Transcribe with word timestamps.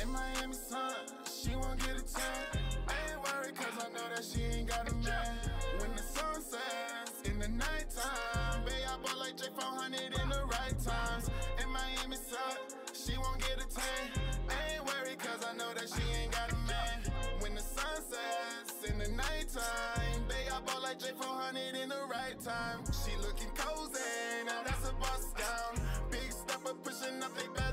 In 0.00 0.12
Miami 0.12 0.54
sun, 0.54 0.94
she 1.26 1.56
won't 1.56 1.78
get 1.80 1.96
a 1.96 2.04
tan. 2.06 2.62
Ain't 2.86 3.18
worried 3.18 3.56
cause 3.56 3.74
I 3.82 3.88
know 3.90 4.06
that 4.14 4.22
she 4.22 4.42
ain't 4.44 4.68
got 4.68 4.88
a 4.88 4.94
man. 4.94 5.34
When 5.78 5.90
the 5.96 6.02
sun 6.02 6.40
sets 6.40 7.18
in 7.24 7.38
the 7.40 7.48
nighttime, 7.48 8.62
babe, 8.64 8.86
I 8.86 8.96
bought 9.02 9.18
like 9.18 9.36
J400 9.36 10.22
in 10.22 10.28
the 10.28 10.42
right 10.46 10.78
times. 10.78 11.30
In 11.60 11.68
Miami 11.70 12.14
sun, 12.14 12.62
she 12.94 13.18
won't 13.18 13.40
get 13.40 13.58
a 13.58 13.66
tan. 13.66 14.22
Ain't 14.46 14.86
worried 14.86 15.18
cause 15.18 15.44
I 15.44 15.56
know 15.56 15.74
that 15.74 15.88
she 15.90 16.04
ain't 16.22 16.30
got 16.30 16.52
a 16.52 16.56
man. 16.70 17.02
When 17.40 17.56
the 17.56 17.62
sun 17.62 17.98
sets 17.98 18.88
in 18.88 18.98
the 18.98 19.08
nighttime, 19.10 20.22
babe, 20.28 20.52
I 20.54 20.60
bought 20.60 20.82
like 20.82 21.00
J400 21.00 21.82
in 21.82 21.88
the 21.88 22.06
right 22.08 22.38
time. 22.38 22.84
She 23.02 23.16
looking 23.18 23.50
cozy, 23.56 24.46
now 24.46 24.62
that's 24.62 24.88
a 24.88 24.92
bust 24.94 25.34
down. 25.36 25.82
Big 26.10 26.30
stepper 26.30 26.74
pushing 26.84 27.20
up, 27.20 27.34
they 27.34 27.48
run. 27.48 27.67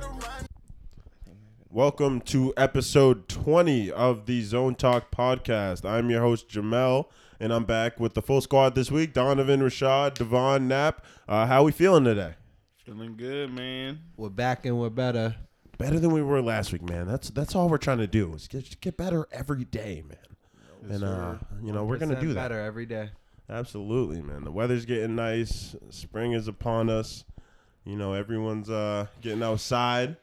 Welcome 1.76 2.22
to 2.22 2.54
episode 2.56 3.28
20 3.28 3.92
of 3.92 4.28
the 4.28 4.42
Zone 4.44 4.76
Talk 4.76 5.12
podcast. 5.12 5.84
I'm 5.84 6.10
your 6.10 6.22
host, 6.22 6.48
Jamel, 6.48 7.08
and 7.38 7.52
I'm 7.52 7.66
back 7.66 8.00
with 8.00 8.14
the 8.14 8.22
full 8.22 8.40
squad 8.40 8.76
this 8.76 8.90
week 8.90 9.12
Donovan, 9.12 9.60
Rashad, 9.60 10.14
Devon, 10.14 10.70
Knapp. 10.70 11.04
Uh, 11.28 11.46
how 11.46 11.66
we 11.66 11.74
feeling 11.74 12.06
today? 12.06 12.36
Feeling 12.86 13.18
good, 13.18 13.52
man. 13.52 14.00
We're 14.16 14.30
back 14.30 14.66
and 14.66 14.80
we're 14.80 14.90
better. 14.90 15.36
Better 15.78 16.00
than 16.00 16.12
we 16.12 16.22
were 16.22 16.42
last 16.42 16.72
week, 16.72 16.82
man. 16.82 17.08
That's 17.08 17.30
that's 17.30 17.56
all 17.56 17.68
we're 17.68 17.78
trying 17.78 17.98
to 17.98 18.08
do 18.08 18.34
is 18.34 18.48
get, 18.48 18.80
get 18.80 18.96
better 18.96 19.28
every 19.34 19.66
day, 19.66 20.02
man. 20.08 20.94
and, 20.94 21.04
uh, 21.04 21.36
you 21.62 21.74
know, 21.74 21.84
we're 21.84 21.98
going 21.98 22.16
to 22.16 22.22
do 22.22 22.30
that. 22.30 22.36
better 22.36 22.62
every 22.62 22.86
day. 22.86 23.10
Absolutely, 23.50 24.22
man. 24.22 24.46
The 24.46 24.52
weather's 24.52 24.86
getting 24.86 25.18
nice. 25.18 25.76
Spring 25.90 26.32
is 26.32 26.48
upon 26.48 26.90
us. 26.90 27.26
You 27.84 27.98
know, 27.98 28.14
everyone's 28.14 28.70
uh 28.70 29.08
getting 29.20 29.44
outside. 29.44 30.16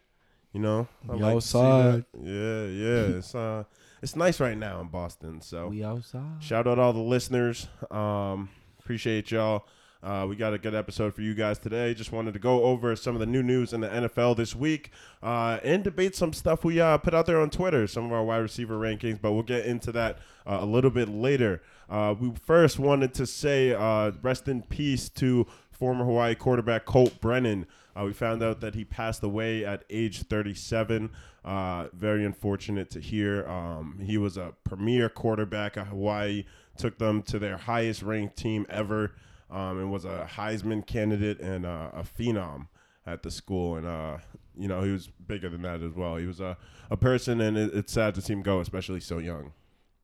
You 0.52 0.60
know, 0.60 0.88
I 1.08 1.12
We 1.14 1.20
like 1.22 1.36
outside. 1.36 2.04
Yeah, 2.22 2.64
yeah. 2.66 3.02
It's 3.18 3.34
uh, 3.34 3.64
it's 4.02 4.16
nice 4.16 4.40
right 4.40 4.56
now 4.56 4.80
in 4.80 4.88
Boston. 4.88 5.40
So 5.40 5.68
We 5.68 5.84
outside. 5.84 6.42
shout 6.42 6.66
out 6.66 6.78
all 6.78 6.92
the 6.92 7.00
listeners. 7.00 7.68
Um, 7.90 8.50
appreciate 8.80 9.30
y'all. 9.30 9.64
Uh, 10.02 10.26
we 10.28 10.34
got 10.34 10.52
a 10.52 10.58
good 10.58 10.74
episode 10.74 11.14
for 11.14 11.22
you 11.22 11.32
guys 11.32 11.60
today. 11.60 11.94
Just 11.94 12.10
wanted 12.10 12.32
to 12.34 12.40
go 12.40 12.64
over 12.64 12.96
some 12.96 13.14
of 13.14 13.20
the 13.20 13.26
new 13.26 13.42
news 13.42 13.72
in 13.72 13.80
the 13.82 13.88
NFL 13.88 14.36
this 14.36 14.52
week 14.56 14.90
uh, 15.22 15.60
and 15.62 15.84
debate 15.84 16.16
some 16.16 16.32
stuff 16.32 16.64
we 16.64 16.80
uh, 16.80 16.98
put 16.98 17.14
out 17.14 17.26
there 17.26 17.40
on 17.40 17.50
Twitter, 17.50 17.86
some 17.86 18.06
of 18.06 18.12
our 18.12 18.24
wide 18.24 18.38
receiver 18.38 18.76
rankings, 18.76 19.20
but 19.22 19.30
we'll 19.30 19.44
get 19.44 19.64
into 19.64 19.92
that 19.92 20.18
uh, 20.44 20.58
a 20.60 20.66
little 20.66 20.90
bit 20.90 21.08
later. 21.08 21.62
Uh, 21.88 22.16
we 22.18 22.32
first 22.44 22.80
wanted 22.80 23.14
to 23.14 23.26
say 23.26 23.72
uh, 23.74 24.10
rest 24.22 24.48
in 24.48 24.62
peace 24.62 25.08
to 25.08 25.46
former 25.70 26.04
Hawaii 26.04 26.34
quarterback 26.34 26.84
Colt 26.84 27.20
Brennan. 27.20 27.66
Uh, 27.96 28.04
we 28.04 28.12
found 28.12 28.42
out 28.42 28.60
that 28.60 28.74
he 28.74 28.84
passed 28.84 29.22
away 29.22 29.64
at 29.64 29.84
age 29.90 30.22
37. 30.22 31.10
Uh, 31.44 31.88
very 31.92 32.24
unfortunate 32.24 32.90
to 32.90 33.00
hear. 33.00 33.46
Um, 33.46 33.98
he 34.02 34.16
was 34.16 34.36
a 34.36 34.54
premier 34.64 35.08
quarterback 35.08 35.76
at 35.76 35.88
Hawaii, 35.88 36.44
took 36.76 36.98
them 36.98 37.22
to 37.24 37.38
their 37.38 37.56
highest 37.56 38.02
ranked 38.02 38.36
team 38.36 38.66
ever, 38.68 39.12
um, 39.50 39.78
and 39.78 39.92
was 39.92 40.04
a 40.04 40.28
Heisman 40.36 40.86
candidate 40.86 41.40
and 41.40 41.66
uh, 41.66 41.90
a 41.92 42.02
phenom 42.02 42.68
at 43.06 43.22
the 43.22 43.30
school. 43.30 43.76
And, 43.76 43.86
uh, 43.86 44.18
you 44.56 44.68
know, 44.68 44.82
he 44.82 44.90
was 44.90 45.08
bigger 45.08 45.48
than 45.48 45.62
that 45.62 45.82
as 45.82 45.92
well. 45.92 46.16
He 46.16 46.26
was 46.26 46.40
a, 46.40 46.56
a 46.90 46.96
person, 46.96 47.40
and 47.40 47.58
it, 47.58 47.74
it's 47.74 47.92
sad 47.92 48.14
to 48.14 48.22
see 48.22 48.32
him 48.32 48.42
go, 48.42 48.60
especially 48.60 49.00
so 49.00 49.18
young. 49.18 49.52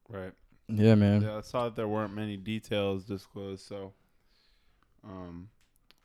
Right. 0.09 0.33
Yeah, 0.69 0.95
man. 0.97 1.23
Yeah, 1.23 1.39
I 1.39 1.41
saw 1.41 1.65
that 1.65 1.77
there 1.77 1.89
weren't 1.89 2.15
many 2.15 2.37
details 2.37 3.05
disclosed, 3.05 3.67
so 3.67 3.93
um, 5.03 5.49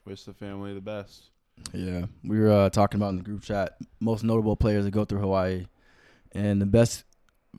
wish 0.05 0.23
the 0.23 0.33
family 0.33 0.73
the 0.73 0.81
best. 0.81 1.31
Yeah, 1.73 2.05
we 2.23 2.39
were 2.39 2.51
uh, 2.51 2.69
talking 2.69 2.99
about 2.99 3.09
in 3.09 3.17
the 3.17 3.23
group 3.23 3.41
chat 3.43 3.77
most 3.99 4.23
notable 4.23 4.55
players 4.55 4.85
that 4.85 4.91
go 4.91 5.05
through 5.05 5.19
Hawaii, 5.19 5.65
and 6.31 6.61
the 6.61 6.65
best 6.65 7.03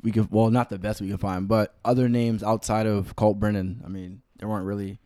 we 0.02 0.10
could 0.12 0.30
well 0.30 0.50
not 0.50 0.70
the 0.70 0.78
best 0.78 1.00
we 1.00 1.10
could 1.10 1.20
find, 1.20 1.48
but 1.48 1.74
other 1.84 2.08
names 2.08 2.42
outside 2.42 2.86
of 2.86 3.16
Colt 3.16 3.38
Brennan. 3.38 3.82
I 3.84 3.88
mean, 3.88 4.22
there 4.38 4.48
weren't 4.48 4.66
really 4.66 4.98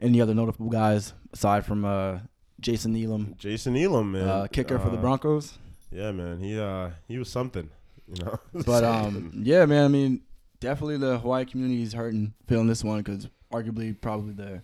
any 0.00 0.20
other 0.20 0.34
notable 0.34 0.68
guys 0.68 1.12
aside 1.32 1.64
from 1.64 1.84
uh, 1.84 2.18
Jason 2.60 2.94
Nealon, 2.94 3.36
Jason 3.36 3.76
Elam, 3.76 4.12
man. 4.12 4.28
uh, 4.28 4.46
kicker 4.50 4.78
for 4.78 4.90
the 4.90 4.98
Uh, 4.98 5.00
Broncos. 5.00 5.58
Yeah, 5.90 6.12
man. 6.12 6.38
He 6.40 6.58
uh 6.58 6.90
he 7.08 7.18
was 7.18 7.28
something, 7.30 7.68
you 8.06 8.24
know. 8.24 8.38
But 8.66 8.84
um, 8.84 9.32
yeah, 9.44 9.64
man. 9.66 9.84
I 9.84 9.88
mean, 9.88 10.22
definitely 10.60 10.98
the 10.98 11.18
Hawaii 11.18 11.44
community 11.44 11.82
is 11.82 11.92
hurting 11.94 12.34
feeling 12.46 12.66
this 12.66 12.84
one 12.84 12.98
because 12.98 13.28
arguably 13.52 13.98
probably 14.00 14.32
the 14.34 14.62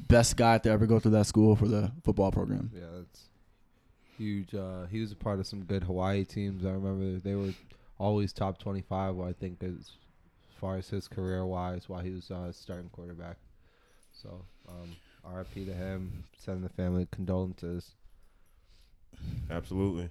best 0.00 0.36
guy 0.36 0.58
to 0.58 0.70
ever 0.70 0.86
go 0.86 1.00
through 1.00 1.10
that 1.12 1.26
school 1.26 1.56
for 1.56 1.66
the 1.66 1.90
football 2.04 2.30
program. 2.30 2.70
Yeah, 2.74 2.97
huge. 4.18 4.54
Uh, 4.54 4.86
he 4.90 5.00
was 5.00 5.12
a 5.12 5.16
part 5.16 5.38
of 5.38 5.46
some 5.46 5.64
good 5.64 5.84
Hawaii 5.84 6.24
teams. 6.24 6.64
I 6.64 6.70
remember 6.70 7.18
they 7.18 7.34
were 7.34 7.54
always 7.98 8.32
top 8.32 8.58
25, 8.58 9.20
I 9.20 9.32
think, 9.32 9.62
as, 9.62 9.92
far 10.60 10.76
as 10.76 10.88
his 10.88 11.06
career 11.06 11.46
wise, 11.46 11.88
while 11.88 12.00
he 12.00 12.10
was 12.10 12.32
uh, 12.32 12.50
starting 12.50 12.90
quarterback. 12.90 13.36
So, 14.12 14.42
um, 14.68 14.96
RIP 15.32 15.66
to 15.66 15.72
him. 15.72 16.24
Sending 16.36 16.64
the 16.64 16.68
family 16.68 17.06
condolences. 17.12 17.92
Absolutely. 19.50 20.10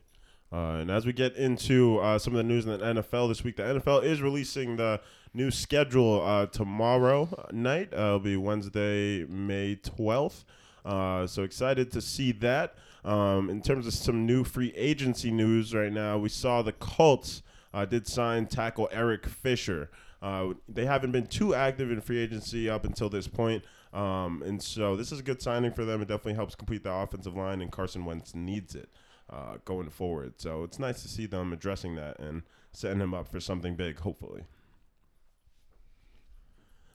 Uh, 0.52 0.78
and 0.80 0.90
as 0.90 1.06
we 1.06 1.12
get 1.12 1.36
into 1.36 2.00
uh, 2.00 2.18
some 2.18 2.34
of 2.34 2.38
the 2.38 2.44
news 2.44 2.66
in 2.66 2.72
the 2.72 2.78
NFL 2.78 3.28
this 3.28 3.44
week, 3.44 3.58
the 3.58 3.64
NFL 3.64 4.04
is 4.04 4.22
releasing 4.22 4.78
the 4.78 5.02
new 5.34 5.52
schedule 5.52 6.22
uh, 6.24 6.46
tomorrow 6.46 7.28
night. 7.52 7.94
Uh, 7.94 7.98
it'll 7.98 8.20
be 8.20 8.38
Wednesday, 8.38 9.26
May 9.26 9.76
12th. 9.76 10.46
Uh, 10.86 11.28
so 11.28 11.44
excited 11.44 11.92
to 11.92 12.02
see 12.02 12.32
that. 12.32 12.76
Um, 13.06 13.50
in 13.50 13.62
terms 13.62 13.88
of 13.88 13.94
some 13.94 14.26
new 14.26 14.44
free 14.44 14.74
agency 14.76 15.32
news 15.32 15.74
right 15.74 15.92
now, 15.92 16.18
we 16.18 16.30
saw 16.30 16.62
the 16.62 16.74
Colts 16.74 17.42
uh, 17.74 17.86
did 17.86 18.08
sign 18.08 18.48
tackle 18.48 18.90
Eric 18.92 19.26
Fisher. 19.26 19.90
Uh, 20.22 20.54
they 20.68 20.86
haven't 20.86 21.12
been 21.12 21.28
too 21.28 21.54
active 21.54 21.92
in 21.92 22.02
free 22.02 22.18
agency 22.18 22.70
up 22.70 22.86
until 22.86 23.10
this 23.10 23.28
point. 23.28 23.64
Um, 23.94 24.44
and 24.46 24.62
so 24.62 24.96
this 24.96 25.12
is 25.12 25.20
a 25.20 25.24
good 25.24 25.42
signing 25.42 25.72
for 25.72 25.86
them. 25.86 26.02
It 26.02 26.08
definitely 26.08 26.34
helps 26.34 26.56
complete 26.56 26.84
the 26.84 26.92
offensive 26.92 27.36
line, 27.36 27.62
and 27.62 27.72
Carson 27.72 28.06
Wentz 28.06 28.36
needs 28.36 28.76
it 28.76 28.90
uh, 29.30 29.58
going 29.66 29.90
forward. 29.90 30.34
So 30.38 30.64
it's 30.64 30.80
nice 30.80 31.02
to 31.04 31.08
see 31.08 31.26
them 31.26 31.54
addressing 31.54 31.96
that 31.96 32.20
and 32.20 32.44
setting 32.72 33.00
him 33.00 33.14
up 33.14 33.28
for 33.28 33.40
something 33.40 33.76
big, 33.76 34.00
hopefully. 34.00 34.44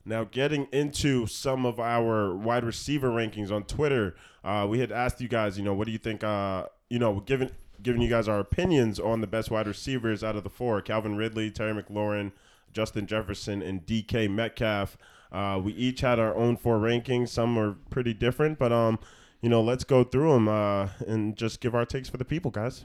Now, 0.04 0.24
getting 0.24 0.66
into 0.72 1.26
some 1.26 1.64
of 1.64 1.78
our 1.78 2.34
wide 2.34 2.64
receiver 2.64 3.10
rankings 3.10 3.52
on 3.52 3.64
Twitter, 3.64 4.16
uh, 4.42 4.66
we 4.68 4.80
had 4.80 4.90
asked 4.90 5.20
you 5.20 5.28
guys, 5.28 5.56
you 5.56 5.64
know, 5.64 5.74
what 5.74 5.86
do 5.86 5.92
you 5.92 5.98
think? 5.98 6.24
Uh, 6.24 6.66
you 6.90 6.98
know, 6.98 7.20
given 7.20 7.52
giving 7.82 8.02
you 8.02 8.08
guys 8.08 8.28
our 8.28 8.40
opinions 8.40 9.00
on 9.00 9.20
the 9.20 9.26
best 9.26 9.50
wide 9.50 9.66
receivers 9.66 10.24
out 10.24 10.36
of 10.36 10.42
the 10.42 10.50
four: 10.50 10.80
Calvin 10.80 11.16
Ridley, 11.16 11.50
Terry 11.50 11.80
McLaurin, 11.80 12.32
Justin 12.72 13.06
Jefferson, 13.06 13.62
and 13.62 13.86
DK 13.86 14.28
Metcalf. 14.28 14.96
Uh, 15.30 15.60
we 15.62 15.72
each 15.72 16.00
had 16.00 16.18
our 16.18 16.34
own 16.34 16.56
four 16.56 16.78
rankings. 16.78 17.28
Some 17.28 17.56
are 17.58 17.76
pretty 17.90 18.12
different, 18.12 18.58
but 18.58 18.72
um, 18.72 18.98
you 19.40 19.48
know, 19.48 19.62
let's 19.62 19.84
go 19.84 20.04
through 20.04 20.32
them 20.32 20.48
uh, 20.48 20.88
and 21.06 21.36
just 21.36 21.60
give 21.60 21.74
our 21.74 21.86
takes 21.86 22.08
for 22.08 22.16
the 22.16 22.24
people, 22.24 22.50
guys. 22.50 22.84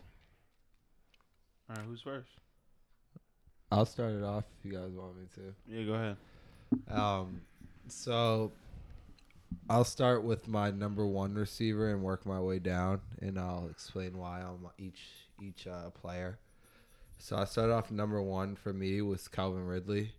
All 1.70 1.76
right, 1.76 1.86
who's 1.86 2.02
first? 2.02 2.30
I'll 3.72 3.86
start 3.86 4.14
it 4.14 4.24
off 4.24 4.46
if 4.58 4.66
you 4.66 4.72
guys 4.72 4.92
want 4.92 5.18
me 5.18 5.26
to. 5.36 5.54
Yeah, 5.68 5.84
go 5.84 5.94
ahead. 5.94 6.18
Um, 6.90 7.42
so 7.88 8.52
I'll 9.70 9.84
start 9.84 10.24
with 10.24 10.48
my 10.48 10.72
number 10.72 11.06
one 11.06 11.36
receiver 11.36 11.92
and 11.92 12.02
work 12.02 12.26
my 12.26 12.40
way 12.40 12.60
down, 12.60 13.02
and 13.22 13.38
I'll 13.40 13.68
explain 13.70 14.18
why 14.18 14.42
on 14.42 14.60
each 14.78 15.02
each 15.42 15.68
uh, 15.68 15.90
player. 15.92 16.40
So 17.20 17.36
I 17.36 17.46
started 17.46 17.74
off 17.74 17.92
number 17.92 18.22
one 18.22 18.56
for 18.56 18.74
me 18.74 19.02
was 19.02 19.28
Calvin 19.28 19.66
Ridley. 19.66 20.12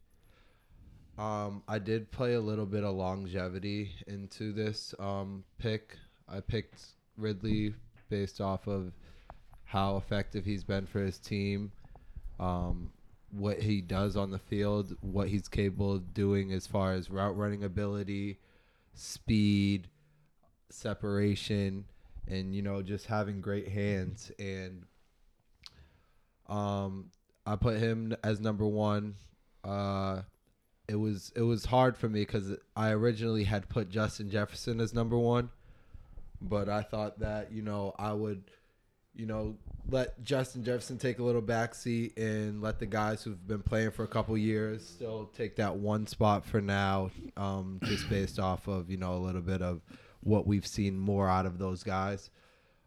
Um, 1.19 1.63
I 1.67 1.79
did 1.79 2.11
play 2.11 2.35
a 2.35 2.41
little 2.41 2.67
bit 2.67 2.85
of 2.85 2.95
longevity 2.95 3.91
into 4.07 4.53
this 4.53 4.95
um, 5.01 5.45
pick. 5.59 5.97
I 6.29 6.41
picked 6.41 6.81
Ridley 7.17 7.75
based 8.09 8.41
off 8.41 8.69
of 8.69 8.93
how 9.65 9.97
effective 9.97 10.45
he's 10.45 10.65
been 10.65 10.87
for 10.87 11.01
his 11.01 11.19
team. 11.19 11.73
Um, 12.39 12.91
what 13.31 13.61
he 13.61 13.81
does 13.81 14.17
on 14.17 14.31
the 14.31 14.39
field, 14.39 14.97
what 15.01 15.29
he's 15.29 15.49
capable 15.49 15.95
of 15.95 16.15
doing 16.15 16.53
as 16.53 16.67
far 16.67 16.93
as 16.93 17.11
route 17.11 17.37
running 17.37 17.65
ability, 17.65 18.39
speed, 18.95 19.89
separation, 20.71 21.85
and 22.27 22.55
you 22.55 22.63
know 22.63 22.83
just 22.83 23.07
having 23.07 23.41
great 23.41 23.69
hands. 23.69 24.31
And 24.39 24.85
um, 26.49 27.11
I 27.47 27.57
put 27.57 27.79
him 27.79 28.17
as 28.23 28.41
number 28.41 28.67
one. 28.67 29.17
Uh, 29.65 30.23
it 30.89 30.97
was 30.97 31.33
it 31.37 31.43
was 31.43 31.67
hard 31.67 31.97
for 31.97 32.09
me 32.09 32.21
because 32.21 32.53
I 32.75 32.91
originally 32.91 33.45
had 33.45 33.69
put 33.69 33.91
Justin 33.91 34.31
Jefferson 34.31 34.81
as 34.81 34.95
number 34.95 35.19
one, 35.19 35.51
but 36.41 36.69
I 36.69 36.83
thought 36.83 37.21
that 37.21 37.53
you 37.53 37.63
know 37.63 37.95
I 37.99 38.13
would 38.15 38.45
you 39.19 39.27
know, 39.27 39.57
let 39.91 40.23
Justin 40.23 40.65
Jefferson 40.65 40.99
take 40.99 41.19
a 41.19 41.23
little 41.23 41.43
backseat 41.43 42.17
and 42.19 42.61
let 42.61 42.79
the 42.79 42.87
guys 42.87 43.23
who've 43.23 43.47
been 43.47 43.63
playing 43.63 43.91
for 43.91 44.05
a 44.05 44.09
couple 44.09 44.37
years 44.37 44.87
still 44.87 45.31
take 45.37 45.57
that 45.57 45.77
one 45.77 46.07
spot 46.07 46.45
for 46.45 46.61
now, 46.61 47.11
um, 47.37 47.81
just 47.85 48.09
based 48.11 48.39
off 48.39 48.69
of 48.69 48.91
you 48.91 48.97
know 48.97 49.15
a 49.15 49.19
little 49.19 49.41
bit 49.41 49.63
of 49.63 49.81
what 50.21 50.47
we've 50.47 50.67
seen 50.67 50.99
more 50.99 51.29
out 51.29 51.47
of 51.47 51.59
those 51.59 51.83
guys. 51.83 52.31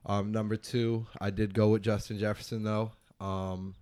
Um, 0.06 0.32
number 0.32 0.56
two, 0.56 1.08
I 1.20 1.30
did 1.30 1.54
go 1.54 1.70
with 1.70 1.82
Justin 1.82 2.20
Jefferson 2.20 2.64
though. 2.64 2.92
Um, 3.20 3.76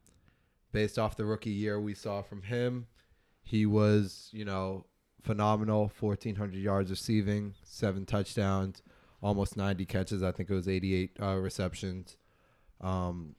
based 0.71 0.99
off 0.99 1.17
the 1.17 1.25
rookie 1.25 1.49
year 1.49 1.79
we 1.79 1.93
saw 1.93 2.21
from 2.21 2.43
him, 2.43 2.87
he 3.43 3.65
was, 3.65 4.29
you 4.31 4.45
know, 4.45 4.85
phenomenal. 5.23 5.91
1,400 5.99 6.55
yards 6.55 6.89
receiving, 6.89 7.55
seven 7.63 8.05
touchdowns, 8.05 8.83
almost 9.21 9.57
90 9.57 9.85
catches. 9.85 10.23
I 10.23 10.31
think 10.31 10.49
it 10.49 10.53
was 10.53 10.67
88 10.67 11.17
uh, 11.21 11.35
receptions. 11.35 12.17
Um, 12.81 13.35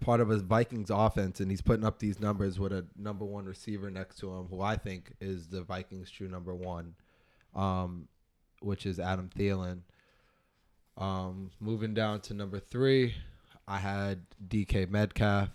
part 0.00 0.20
of 0.20 0.28
his 0.28 0.42
Vikings 0.42 0.90
offense, 0.90 1.40
and 1.40 1.50
he's 1.50 1.62
putting 1.62 1.84
up 1.84 1.98
these 1.98 2.20
numbers 2.20 2.58
with 2.58 2.72
a 2.72 2.86
number 2.96 3.24
one 3.24 3.44
receiver 3.44 3.90
next 3.90 4.18
to 4.18 4.34
him, 4.34 4.46
who 4.46 4.60
I 4.60 4.76
think 4.76 5.12
is 5.20 5.48
the 5.48 5.62
Vikings' 5.62 6.10
true 6.10 6.28
number 6.28 6.54
one, 6.54 6.94
um, 7.54 8.08
which 8.60 8.86
is 8.86 8.98
Adam 8.98 9.30
Thielen. 9.36 9.80
Um, 10.98 11.50
moving 11.60 11.94
down 11.94 12.20
to 12.22 12.34
number 12.34 12.58
three, 12.58 13.14
I 13.68 13.78
had 13.78 14.22
DK 14.48 14.88
Metcalf. 14.90 15.50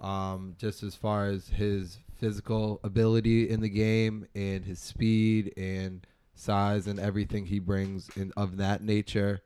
Um, 0.00 0.56
just 0.58 0.82
as 0.82 0.94
far 0.94 1.26
as 1.26 1.48
his 1.48 1.98
physical 2.18 2.80
ability 2.84 3.48
in 3.48 3.60
the 3.60 3.68
game 3.68 4.26
and 4.34 4.64
his 4.64 4.78
speed 4.78 5.54
and 5.56 6.06
size 6.34 6.86
and 6.86 7.00
everything 7.00 7.46
he 7.46 7.58
brings 7.58 8.10
in 8.16 8.32
of 8.36 8.58
that 8.58 8.82
nature, 8.82 9.42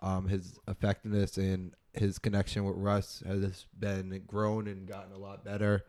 um, 0.00 0.26
his 0.26 0.58
effectiveness 0.66 1.36
and 1.36 1.72
his 1.94 2.18
connection 2.18 2.64
with 2.64 2.76
Russ 2.76 3.22
has 3.26 3.66
been 3.78 4.22
grown 4.26 4.66
and 4.66 4.86
gotten 4.86 5.12
a 5.12 5.18
lot 5.18 5.44
better 5.44 5.84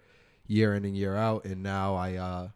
year 0.48 0.76
in 0.76 0.86
and 0.86 0.96
year 0.96 1.16
out. 1.16 1.46
And 1.46 1.64
now 1.64 1.96
I, 1.96 2.16
uh, 2.16 2.48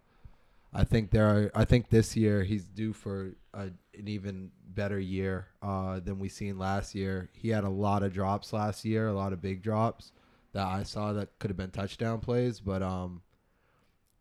I 0.73 0.83
think 0.83 1.11
there 1.11 1.27
are. 1.27 1.51
I 1.55 1.65
think 1.65 1.89
this 1.89 2.15
year 2.15 2.43
he's 2.43 2.65
due 2.65 2.93
for 2.93 3.35
a, 3.53 3.61
an 3.61 4.07
even 4.07 4.51
better 4.67 4.99
year 4.99 5.47
uh, 5.61 5.99
than 5.99 6.19
we 6.19 6.29
seen 6.29 6.59
last 6.59 6.93
year. 6.93 7.29
He 7.33 7.49
had 7.49 7.63
a 7.63 7.69
lot 7.69 8.03
of 8.03 8.13
drops 8.13 8.53
last 8.53 8.85
year, 8.85 9.07
a 9.07 9.13
lot 9.13 9.33
of 9.33 9.41
big 9.41 9.63
drops 9.63 10.11
that 10.53 10.67
I 10.67 10.83
saw 10.83 11.13
that 11.13 11.39
could 11.39 11.49
have 11.49 11.57
been 11.57 11.71
touchdown 11.71 12.19
plays. 12.19 12.59
But 12.59 12.83
um, 12.83 13.21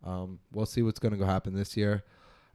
um, 0.03 0.39
we'll 0.53 0.65
see 0.65 0.81
what's 0.81 0.99
going 0.99 1.11
to 1.11 1.17
go 1.17 1.25
happen 1.25 1.53
this 1.53 1.75
year. 1.75 2.03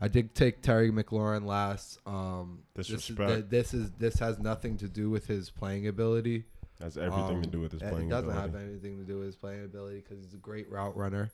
I 0.00 0.08
did 0.08 0.34
take 0.34 0.62
Terry 0.62 0.90
McLaurin 0.90 1.44
last. 1.44 1.98
Um, 2.06 2.60
this 2.74 2.88
is, 2.90 3.48
this 3.50 3.74
is 3.74 3.90
this 3.92 4.18
has 4.18 4.38
nothing 4.38 4.78
to 4.78 4.88
do 4.88 5.10
with 5.10 5.26
his 5.26 5.50
playing 5.50 5.86
ability. 5.86 6.44
Has 6.82 6.96
everything 6.98 7.40
to 7.42 7.46
Um, 7.46 7.50
do 7.52 7.60
with 7.60 7.72
his 7.72 7.80
playing. 7.80 7.94
Ability. 7.94 8.06
It 8.06 8.10
doesn't 8.10 8.30
ability. 8.30 8.52
have 8.58 8.68
anything 8.70 8.98
to 8.98 9.04
do 9.04 9.16
with 9.18 9.26
his 9.26 9.36
playing 9.36 9.64
ability 9.64 10.00
because 10.00 10.18
he's 10.24 10.34
a 10.34 10.38
great 10.38 10.70
route 10.70 10.96
runner. 10.96 11.30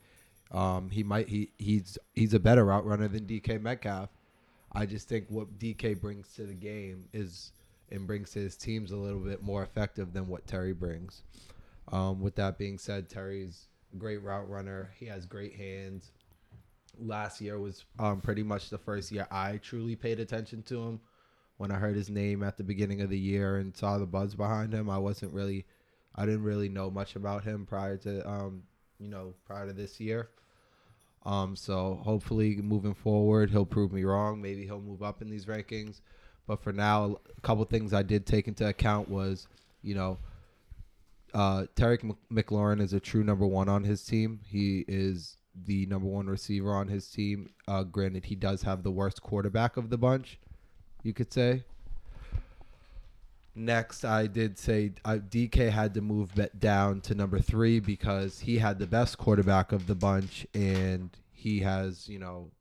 Um, 0.51 0.91
he 0.91 1.03
might 1.03 1.29
he 1.29 1.51
he's 1.59 1.99
he's 2.15 2.35
a 2.35 2.41
better 2.41 2.65
route 2.65 2.85
runner 2.87 3.09
than 3.09 3.27
DK 3.27 3.61
Metcalf. 3.61 4.11
I 4.73 4.87
just 4.87 5.09
think 5.09 5.27
what 5.29 5.59
DK 5.59 6.01
brings 6.01 6.33
to 6.35 6.45
the 6.45 6.55
game 6.55 7.09
is 7.13 7.53
and 7.91 8.07
brings 8.07 8.31
to 8.33 8.39
his 8.41 8.57
teams 8.57 8.93
a 8.93 8.97
little 8.97 9.21
bit 9.21 9.43
more 9.43 9.63
effective 9.63 10.13
than 10.13 10.29
what 10.29 10.47
Terry 10.47 10.75
brings. 10.75 11.23
Um, 11.91 12.21
with 12.21 12.35
that 12.37 12.59
being 12.59 12.77
said, 12.79 13.09
Terry's 13.09 13.67
a 13.95 13.97
great 13.97 14.23
route 14.23 14.49
runner. 14.49 14.91
He 14.99 15.07
has 15.07 15.25
great 15.25 15.55
hands. 15.57 16.11
Last 17.01 17.41
year 17.41 17.59
was 17.59 17.85
um, 17.99 18.21
pretty 18.21 18.43
much 18.43 18.69
the 18.71 18.77
first 18.79 19.11
year 19.13 19.27
I 19.31 19.57
truly 19.59 19.97
paid 19.97 20.21
attention 20.21 20.63
to 20.65 20.83
him. 20.83 21.01
When 21.59 21.71
I 21.71 21.77
heard 21.77 21.97
his 21.97 22.09
name 22.09 22.43
at 22.43 22.57
the 22.57 22.65
beginning 22.65 23.01
of 23.01 23.11
the 23.11 23.19
year 23.19 23.57
and 23.59 23.77
saw 23.77 23.99
the 23.99 24.07
buzz 24.07 24.35
behind 24.35 24.73
him, 24.73 24.89
I 24.89 24.99
wasn't 24.99 25.33
really, 25.33 25.67
I 26.15 26.25
didn't 26.25 26.45
really 26.45 26.69
know 26.69 26.91
much 26.91 27.17
about 27.17 27.45
him 27.45 27.67
prior 27.67 27.97
to, 27.99 28.29
um, 28.29 28.63
you 28.99 29.09
know, 29.09 29.35
prior 29.45 29.67
to 29.67 29.73
this 29.73 30.01
year. 30.01 30.29
Um, 31.27 31.57
so 31.57 32.01
hopefully 32.03 32.57
moving 32.57 32.95
forward, 32.95 33.51
he'll 33.51 33.67
prove 33.67 33.93
me 33.93 34.05
wrong. 34.05 34.41
Maybe 34.41 34.65
he'll 34.65 34.81
move 34.81 35.03
up 35.03 35.21
in 35.21 35.29
these 35.29 35.47
rankings. 35.47 36.01
But 36.47 36.63
for 36.63 36.73
now, 36.73 37.19
a 37.37 37.41
couple 37.43 37.65
things 37.67 37.93
I 37.93 38.03
did 38.03 38.25
take 38.25 38.49
into 38.49 38.67
account 38.67 39.09
was, 39.09 39.47
you 39.83 39.95
know, 39.95 40.19
uh, 41.35 41.67
Terry 41.77 41.99
McLaurin 42.33 42.81
is 42.81 42.95
a 42.95 43.01
true 43.01 43.23
number 43.23 43.47
one 43.47 43.69
on 43.69 43.85
his 43.85 44.05
team. 44.05 44.41
He 44.47 44.85
is 44.89 45.37
the 45.67 45.87
number 45.87 46.09
one 46.09 46.27
receiver 46.27 46.73
on 46.73 46.89
his 46.89 47.09
team. 47.11 47.51
Uh, 47.67 47.83
granted, 47.83 48.25
he 48.25 48.35
does 48.35 48.63
have 48.63 48.83
the 48.83 48.91
worst 48.91 49.23
quarterback 49.23 49.77
of 49.77 49.91
the 49.91 49.99
bunch, 49.99 50.39
you 51.09 51.15
could 51.15 51.33
say. 51.33 51.65
Next, 53.57 54.05
I 54.05 54.29
did 54.29 54.57
say 54.57 54.93
uh, 55.05 55.19
DK 55.29 55.71
had 55.71 55.95
to 55.95 56.01
move 56.01 56.31
down 56.61 57.01
to 57.01 57.15
number 57.15 57.41
three 57.41 57.81
because 57.81 58.39
he 58.39 58.59
had 58.59 58.79
the 58.79 58.87
best 58.87 59.19
quarterback 59.19 59.73
of 59.73 59.89
the 59.89 59.97
bunch, 59.97 60.47
and 60.55 61.11
he 61.33 61.59
has, 61.61 62.09
you 62.09 62.21
know, 62.21 62.53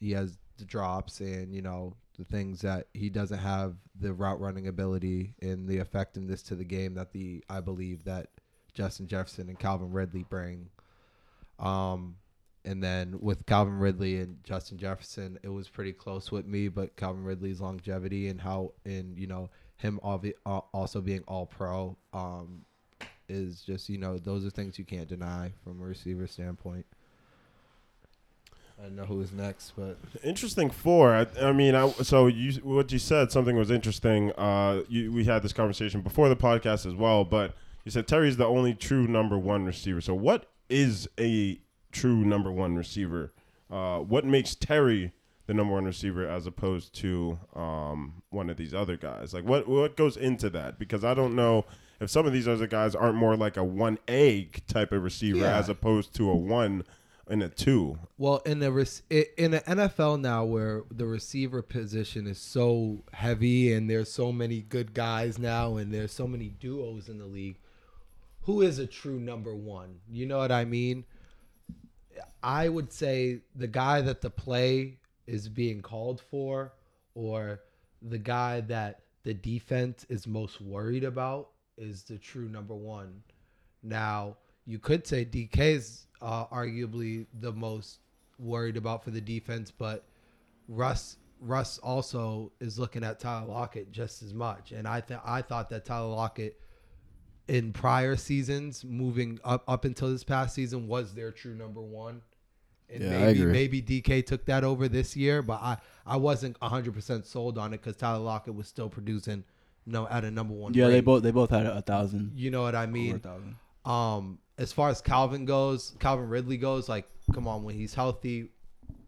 he 0.00 0.12
has 0.12 0.38
the 0.56 0.64
drops 0.64 1.20
and 1.20 1.52
you 1.52 1.60
know 1.60 1.94
the 2.16 2.24
things 2.24 2.62
that 2.62 2.86
he 2.94 3.10
doesn't 3.10 3.40
have 3.40 3.74
the 4.00 4.14
route 4.14 4.40
running 4.40 4.68
ability 4.68 5.34
and 5.42 5.68
the 5.68 5.76
effectiveness 5.76 6.42
to 6.42 6.54
the 6.54 6.64
game 6.64 6.94
that 6.94 7.12
the 7.12 7.44
I 7.50 7.60
believe 7.60 8.04
that 8.04 8.28
Justin 8.72 9.06
Jefferson 9.06 9.50
and 9.50 9.58
Calvin 9.58 9.92
Ridley 9.92 10.24
bring. 10.28 10.70
Um, 11.58 12.16
and 12.66 12.82
then 12.82 13.16
with 13.20 13.46
Calvin 13.46 13.78
Ridley 13.78 14.18
and 14.18 14.36
Justin 14.42 14.76
Jefferson, 14.76 15.38
it 15.42 15.48
was 15.48 15.68
pretty 15.68 15.92
close 15.92 16.32
with 16.32 16.46
me. 16.46 16.68
But 16.68 16.96
Calvin 16.96 17.24
Ridley's 17.24 17.60
longevity 17.60 18.28
and 18.28 18.40
how 18.40 18.72
and 18.84 19.16
you 19.16 19.28
know 19.28 19.48
him 19.76 20.00
obvi- 20.02 20.34
uh, 20.44 20.60
also 20.74 21.00
being 21.00 21.22
all 21.28 21.46
pro 21.46 21.96
um, 22.12 22.64
is 23.28 23.62
just 23.62 23.88
you 23.88 23.98
know 23.98 24.18
those 24.18 24.44
are 24.44 24.50
things 24.50 24.78
you 24.78 24.84
can't 24.84 25.08
deny 25.08 25.52
from 25.62 25.80
a 25.80 25.84
receiver 25.84 26.26
standpoint. 26.26 26.84
I 28.78 28.82
don't 28.82 28.96
know 28.96 29.04
who 29.04 29.22
is 29.22 29.32
next, 29.32 29.72
but 29.74 29.96
Interesting 30.22 30.68
four. 30.68 31.14
I, 31.14 31.26
I 31.40 31.52
mean, 31.52 31.74
I, 31.74 31.88
so 31.92 32.26
you 32.26 32.52
what 32.62 32.92
you 32.92 32.98
said 32.98 33.32
something 33.32 33.56
was 33.56 33.70
interesting. 33.70 34.32
Uh, 34.32 34.82
you, 34.88 35.12
we 35.12 35.24
had 35.24 35.42
this 35.42 35.54
conversation 35.54 36.02
before 36.02 36.28
the 36.28 36.36
podcast 36.36 36.84
as 36.84 36.94
well, 36.94 37.24
but 37.24 37.54
you 37.84 37.90
said 37.90 38.06
Terry's 38.06 38.36
the 38.36 38.44
only 38.44 38.74
true 38.74 39.06
number 39.06 39.38
one 39.38 39.64
receiver. 39.64 40.00
So 40.00 40.14
what 40.14 40.50
is 40.68 41.08
a 41.18 41.58
true 42.00 42.24
number 42.24 42.50
one 42.52 42.76
receiver? 42.76 43.32
Uh, 43.70 43.98
what 43.98 44.24
makes 44.24 44.54
Terry 44.54 45.12
the 45.46 45.54
number 45.54 45.74
one 45.74 45.84
receiver 45.84 46.26
as 46.28 46.46
opposed 46.46 46.94
to 46.96 47.38
um, 47.54 48.22
one 48.30 48.50
of 48.50 48.56
these 48.56 48.74
other 48.74 48.96
guys? 48.96 49.32
Like 49.34 49.44
what 49.44 49.66
what 49.68 49.96
goes 49.96 50.16
into 50.16 50.50
that? 50.50 50.78
Because 50.78 51.04
I 51.04 51.14
don't 51.14 51.34
know 51.34 51.64
if 52.00 52.10
some 52.10 52.26
of 52.26 52.32
these 52.32 52.46
other 52.48 52.66
guys 52.66 52.94
aren't 52.94 53.16
more 53.16 53.36
like 53.36 53.56
a 53.56 53.64
one 53.64 53.98
egg 54.06 54.62
type 54.68 54.92
of 54.92 55.02
receiver 55.02 55.38
Yeah. 55.38 55.58
as 55.58 55.68
opposed 55.68 56.14
to 56.16 56.28
a 56.30 56.36
one 56.36 56.84
and 57.28 57.42
a 57.42 57.48
two. 57.48 57.98
Well, 58.18 58.38
in 58.46 58.60
the 58.60 58.68
in 59.36 59.50
the 59.50 59.60
NFL 59.60 60.20
now, 60.20 60.44
where 60.44 60.84
the 60.90 61.06
receiver 61.06 61.60
position 61.60 62.26
is 62.28 62.38
so 62.38 63.02
heavy, 63.12 63.72
and 63.72 63.90
there's 63.90 64.12
so 64.12 64.30
many 64.30 64.60
good 64.60 64.94
guys 64.94 65.38
now, 65.38 65.76
and 65.76 65.92
there's 65.92 66.12
so 66.12 66.28
many 66.28 66.50
duos 66.50 67.08
in 67.08 67.18
the 67.18 67.26
league, 67.26 67.56
who 68.42 68.62
is 68.62 68.78
a 68.78 68.86
true 68.86 69.18
number 69.18 69.54
one? 69.56 69.96
You 70.08 70.26
know 70.26 70.38
what 70.38 70.52
I 70.52 70.64
mean? 70.64 71.04
I 72.42 72.68
would 72.68 72.92
say 72.92 73.40
the 73.54 73.66
guy 73.66 74.00
that 74.00 74.20
the 74.20 74.30
play 74.30 74.98
is 75.26 75.48
being 75.48 75.82
called 75.82 76.20
for, 76.20 76.72
or 77.14 77.60
the 78.02 78.18
guy 78.18 78.60
that 78.62 79.00
the 79.24 79.34
defense 79.34 80.06
is 80.08 80.26
most 80.26 80.60
worried 80.60 81.04
about, 81.04 81.50
is 81.76 82.04
the 82.04 82.18
true 82.18 82.48
number 82.48 82.74
one. 82.74 83.22
Now, 83.82 84.36
you 84.66 84.78
could 84.78 85.06
say 85.06 85.24
DK 85.24 85.58
is 85.58 86.06
uh, 86.20 86.46
arguably 86.46 87.26
the 87.40 87.52
most 87.52 87.98
worried 88.38 88.76
about 88.76 89.04
for 89.04 89.10
the 89.10 89.20
defense, 89.20 89.70
but 89.70 90.04
Russ 90.68 91.16
Russ 91.40 91.78
also 91.78 92.50
is 92.60 92.78
looking 92.78 93.04
at 93.04 93.20
Tyler 93.20 93.46
Lockett 93.46 93.92
just 93.92 94.22
as 94.22 94.32
much. 94.32 94.72
And 94.72 94.88
I 94.88 95.00
th- 95.00 95.20
I 95.24 95.42
thought 95.42 95.68
that 95.70 95.84
Tyler 95.84 96.08
Lockett 96.08 96.58
in 97.48 97.72
prior 97.72 98.16
seasons, 98.16 98.84
moving 98.84 99.38
up 99.44 99.64
up 99.68 99.84
until 99.84 100.10
this 100.10 100.24
past 100.24 100.54
season, 100.54 100.88
was 100.88 101.14
their 101.14 101.30
true 101.30 101.54
number 101.54 101.80
one. 101.80 102.22
And 102.88 103.02
Yeah, 103.02 103.18
maybe 103.18 103.44
maybe 103.44 103.82
DK 103.82 104.24
took 104.24 104.44
that 104.46 104.64
over 104.64 104.88
this 104.88 105.16
year, 105.16 105.42
but 105.42 105.60
I 105.60 105.78
I 106.06 106.16
wasn't 106.16 106.58
100% 106.60 107.26
sold 107.26 107.58
on 107.58 107.74
it 107.74 107.82
because 107.82 107.96
Tyler 107.96 108.20
Lockett 108.22 108.54
was 108.54 108.68
still 108.68 108.88
producing 108.88 109.44
no 109.86 110.06
at 110.08 110.24
a 110.24 110.30
number 110.30 110.54
one. 110.54 110.74
Yeah, 110.74 110.88
they 110.88 111.00
both 111.00 111.22
they 111.22 111.30
both 111.30 111.50
had 111.50 111.66
a, 111.66 111.78
a 111.78 111.82
thousand. 111.82 112.32
You 112.34 112.50
know 112.50 112.62
what 112.62 112.74
I 112.74 112.86
mean? 112.86 113.20
Um, 113.84 114.38
as 114.58 114.72
far 114.72 114.88
as 114.88 115.00
Calvin 115.00 115.44
goes, 115.44 115.94
Calvin 116.00 116.28
Ridley 116.28 116.56
goes, 116.56 116.88
like, 116.88 117.06
come 117.32 117.46
on, 117.46 117.62
when 117.62 117.76
he's 117.76 117.94
healthy, 117.94 118.48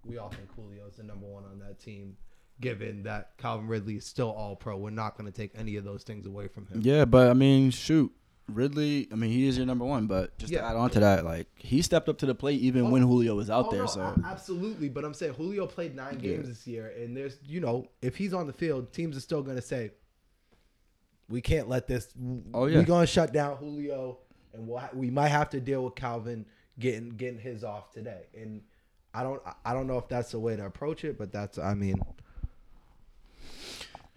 we 0.04 0.18
all 0.18 0.28
think 0.28 0.54
Julio's 0.54 0.96
the 0.96 1.02
number 1.02 1.26
one 1.26 1.44
on 1.44 1.58
that 1.60 1.80
team. 1.80 2.16
Given 2.60 3.04
that 3.04 3.32
Calvin 3.38 3.68
Ridley 3.68 3.96
is 3.96 4.04
still 4.04 4.30
all 4.30 4.56
pro, 4.56 4.76
we're 4.76 4.90
not 4.90 5.16
going 5.16 5.30
to 5.30 5.36
take 5.36 5.52
any 5.56 5.76
of 5.76 5.84
those 5.84 6.02
things 6.02 6.26
away 6.26 6.48
from 6.48 6.66
him. 6.66 6.80
Yeah, 6.82 7.04
but 7.04 7.30
I 7.30 7.34
mean, 7.34 7.70
shoot, 7.70 8.12
Ridley. 8.48 9.08
I 9.12 9.14
mean, 9.14 9.30
he 9.30 9.46
is 9.46 9.56
your 9.56 9.66
number 9.66 9.84
one. 9.84 10.06
But 10.06 10.36
just 10.38 10.52
Yeah. 10.52 10.60
to 10.62 10.68
add 10.68 10.76
on 10.76 10.90
to 10.90 11.00
that, 11.00 11.24
like 11.24 11.46
he 11.56 11.82
stepped 11.82 12.08
up 12.08 12.18
to 12.18 12.26
the 12.26 12.34
plate 12.34 12.60
even 12.60 12.86
Oh. 12.86 12.90
when 12.90 13.02
Julio 13.02 13.34
was 13.34 13.50
out 13.50 13.66
Oh, 13.68 13.70
there. 13.70 13.80
no, 13.80 13.86
so 13.86 14.14
absolutely. 14.24 14.88
But 14.88 15.04
I'm 15.04 15.14
saying 15.14 15.34
Julio 15.34 15.66
played 15.66 15.94
nine 15.94 16.14
Yeah. 16.14 16.30
games 16.36 16.48
this 16.48 16.66
year, 16.66 16.88
and 16.96 17.16
there's, 17.16 17.38
you 17.46 17.60
know, 17.60 17.86
if 18.02 18.16
he's 18.16 18.32
on 18.34 18.46
the 18.46 18.52
field, 18.52 18.92
teams 18.92 19.16
are 19.16 19.20
still 19.20 19.42
going 19.42 19.56
to 19.56 19.62
say, 19.62 19.92
we 21.28 21.40
can't 21.40 21.68
let 21.68 21.86
this. 21.86 22.08
Oh, 22.54 22.66
yeah. 22.66 22.78
we're 22.78 22.84
going 22.84 23.02
to 23.02 23.06
shut 23.12 23.32
down 23.32 23.56
Julio, 23.58 24.18
and 24.54 24.66
we'll 24.66 24.78
ha- 24.78 24.90
we 24.94 25.10
might 25.10 25.28
have 25.28 25.50
to 25.50 25.60
deal 25.60 25.84
with 25.84 25.94
Calvin 25.94 26.46
getting 26.78 27.10
getting 27.10 27.38
his 27.38 27.64
off 27.64 27.92
today. 27.92 28.22
And 28.34 28.62
I 29.12 29.22
don't 29.24 29.42
I 29.64 29.74
don't 29.74 29.86
know 29.86 29.98
if 29.98 30.08
that's 30.08 30.30
the 30.30 30.38
way 30.40 30.56
to 30.56 30.64
approach 30.64 31.04
it, 31.04 31.18
but 31.18 31.30
that's 31.32 31.58
I 31.58 31.74
mean, 31.74 31.96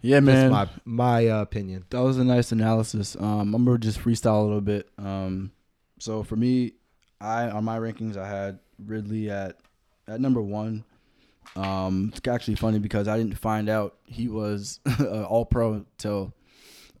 yeah, 0.02 0.20
man, 0.20 0.50
my 0.50 0.68
my 0.84 1.28
uh, 1.28 1.42
opinion. 1.42 1.84
that 1.90 2.00
was 2.00 2.18
a 2.18 2.24
nice 2.24 2.52
analysis. 2.52 3.16
Um, 3.18 3.54
I'm 3.54 3.64
gonna 3.64 3.78
just 3.78 4.00
freestyle 4.00 4.40
a 4.40 4.42
little 4.42 4.60
bit. 4.60 4.88
Um, 4.98 5.52
so 5.98 6.22
for 6.22 6.36
me, 6.36 6.72
I 7.20 7.48
on 7.48 7.64
my 7.64 7.78
rankings 7.78 8.16
I 8.16 8.28
had 8.28 8.58
Ridley 8.84 9.30
at 9.30 9.56
at 10.08 10.20
number 10.20 10.42
one. 10.42 10.84
Um, 11.54 12.12
it's 12.14 12.26
actually 12.28 12.56
funny 12.56 12.78
because 12.78 13.08
I 13.08 13.16
didn't 13.16 13.38
find 13.38 13.68
out 13.68 13.96
he 14.04 14.28
was 14.28 14.80
uh, 15.00 15.24
All 15.24 15.44
Pro 15.44 15.84
till 15.98 16.34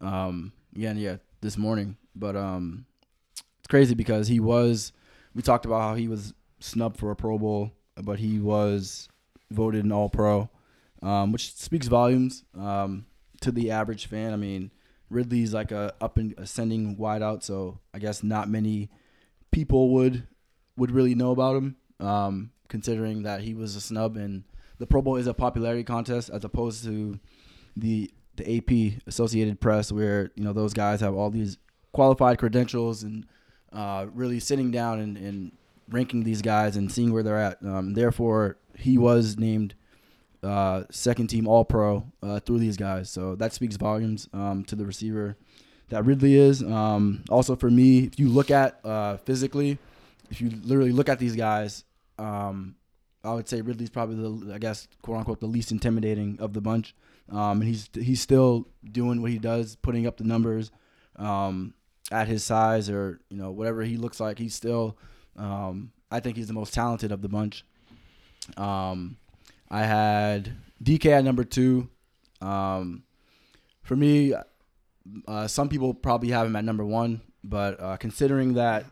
um, 0.00 0.52
yeah 0.72 0.92
yeah 0.92 1.16
this 1.40 1.58
morning. 1.58 1.96
But 2.14 2.36
um, 2.36 2.86
it's 3.58 3.68
crazy 3.68 3.94
because 3.94 4.28
he 4.28 4.40
was. 4.40 4.92
We 5.34 5.42
talked 5.42 5.64
about 5.64 5.80
how 5.80 5.94
he 5.94 6.08
was 6.08 6.34
snubbed 6.60 6.98
for 6.98 7.10
a 7.10 7.16
Pro 7.16 7.38
Bowl, 7.38 7.72
but 8.02 8.18
he 8.18 8.38
was 8.38 9.08
voted 9.50 9.84
an 9.84 9.92
All 9.92 10.08
Pro, 10.08 10.50
um, 11.02 11.32
which 11.32 11.54
speaks 11.54 11.88
volumes 11.88 12.44
um, 12.58 13.06
to 13.40 13.50
the 13.50 13.70
average 13.70 14.06
fan. 14.06 14.32
I 14.32 14.36
mean, 14.36 14.70
Ridley's 15.10 15.52
like 15.52 15.72
a 15.72 15.94
up 16.00 16.16
and 16.18 16.34
ascending 16.38 16.96
wideout, 16.96 17.42
so 17.42 17.80
I 17.92 17.98
guess 17.98 18.22
not 18.22 18.48
many 18.48 18.90
people 19.50 19.90
would 19.94 20.26
would 20.76 20.90
really 20.90 21.14
know 21.14 21.32
about 21.32 21.56
him, 21.56 21.76
um, 22.00 22.50
considering 22.68 23.22
that 23.24 23.42
he 23.42 23.54
was 23.54 23.76
a 23.76 23.80
snub 23.80 24.16
and 24.16 24.44
the 24.78 24.86
Pro 24.86 25.02
Bowl 25.02 25.16
is 25.16 25.26
a 25.26 25.34
popularity 25.34 25.84
contest 25.84 26.30
as 26.30 26.44
opposed 26.44 26.84
to 26.84 27.20
the 27.76 28.10
the 28.36 28.56
AP 28.56 29.02
Associated 29.06 29.60
Press, 29.60 29.92
where 29.92 30.30
you 30.34 30.42
know 30.42 30.52
those 30.52 30.72
guys 30.72 31.00
have 31.00 31.14
all 31.14 31.30
these 31.30 31.58
qualified 31.92 32.38
credentials 32.38 33.02
and 33.02 33.26
uh, 33.72 34.06
really 34.12 34.40
sitting 34.40 34.70
down 34.70 34.98
and, 34.98 35.16
and 35.16 35.52
ranking 35.88 36.24
these 36.24 36.42
guys 36.42 36.76
and 36.76 36.90
seeing 36.90 37.12
where 37.12 37.22
they're 37.22 37.38
at. 37.38 37.58
Um, 37.62 37.94
therefore, 37.94 38.56
he 38.76 38.98
was 38.98 39.38
named 39.38 39.74
uh, 40.42 40.84
second 40.90 41.28
team 41.28 41.46
All 41.46 41.64
Pro 41.64 42.04
uh, 42.22 42.40
through 42.40 42.58
these 42.58 42.76
guys, 42.76 43.10
so 43.10 43.34
that 43.36 43.52
speaks 43.52 43.76
volumes 43.76 44.28
um, 44.32 44.64
to 44.64 44.74
the 44.74 44.84
receiver 44.84 45.36
that 45.88 46.04
Ridley 46.04 46.36
is. 46.36 46.62
Um, 46.62 47.22
also, 47.28 47.54
for 47.54 47.70
me, 47.70 48.00
if 48.00 48.18
you 48.18 48.28
look 48.28 48.50
at 48.50 48.84
uh, 48.84 49.18
physically, 49.18 49.78
if 50.30 50.40
you 50.40 50.50
literally 50.64 50.92
look 50.92 51.08
at 51.08 51.18
these 51.18 51.36
guys, 51.36 51.84
um, 52.18 52.76
I 53.22 53.34
would 53.34 53.48
say 53.48 53.60
Ridley's 53.60 53.90
probably 53.90 54.16
the, 54.16 54.54
I 54.54 54.58
guess, 54.58 54.88
quote 55.02 55.18
unquote, 55.18 55.40
the 55.40 55.46
least 55.46 55.70
intimidating 55.70 56.38
of 56.40 56.54
the 56.54 56.60
bunch. 56.60 56.94
Um, 57.30 57.60
and 57.60 57.64
he's 57.64 57.88
he's 57.94 58.20
still 58.20 58.66
doing 58.90 59.22
what 59.22 59.30
he 59.30 59.38
does, 59.38 59.76
putting 59.76 60.06
up 60.06 60.16
the 60.16 60.24
numbers 60.24 60.70
um, 61.16 61.74
at 62.10 62.26
his 62.26 62.42
size 62.42 62.90
or 62.90 63.20
you 63.30 63.36
know 63.36 63.50
whatever 63.50 63.82
he 63.82 63.96
looks 63.96 64.18
like. 64.18 64.38
He's 64.38 64.54
still, 64.54 64.98
um, 65.36 65.92
I 66.10 66.20
think 66.20 66.36
he's 66.36 66.48
the 66.48 66.52
most 66.52 66.74
talented 66.74 67.12
of 67.12 67.22
the 67.22 67.28
bunch. 67.28 67.64
Um, 68.56 69.16
I 69.72 69.84
had 69.84 70.52
DK 70.84 71.06
at 71.06 71.24
number 71.24 71.44
two. 71.44 71.88
Um, 72.42 73.04
for 73.82 73.96
me, 73.96 74.34
uh, 75.26 75.46
some 75.48 75.70
people 75.70 75.94
probably 75.94 76.28
have 76.28 76.46
him 76.46 76.54
at 76.56 76.64
number 76.64 76.84
one, 76.84 77.22
but 77.42 77.80
uh, 77.80 77.96
considering 77.96 78.54
that 78.54 78.84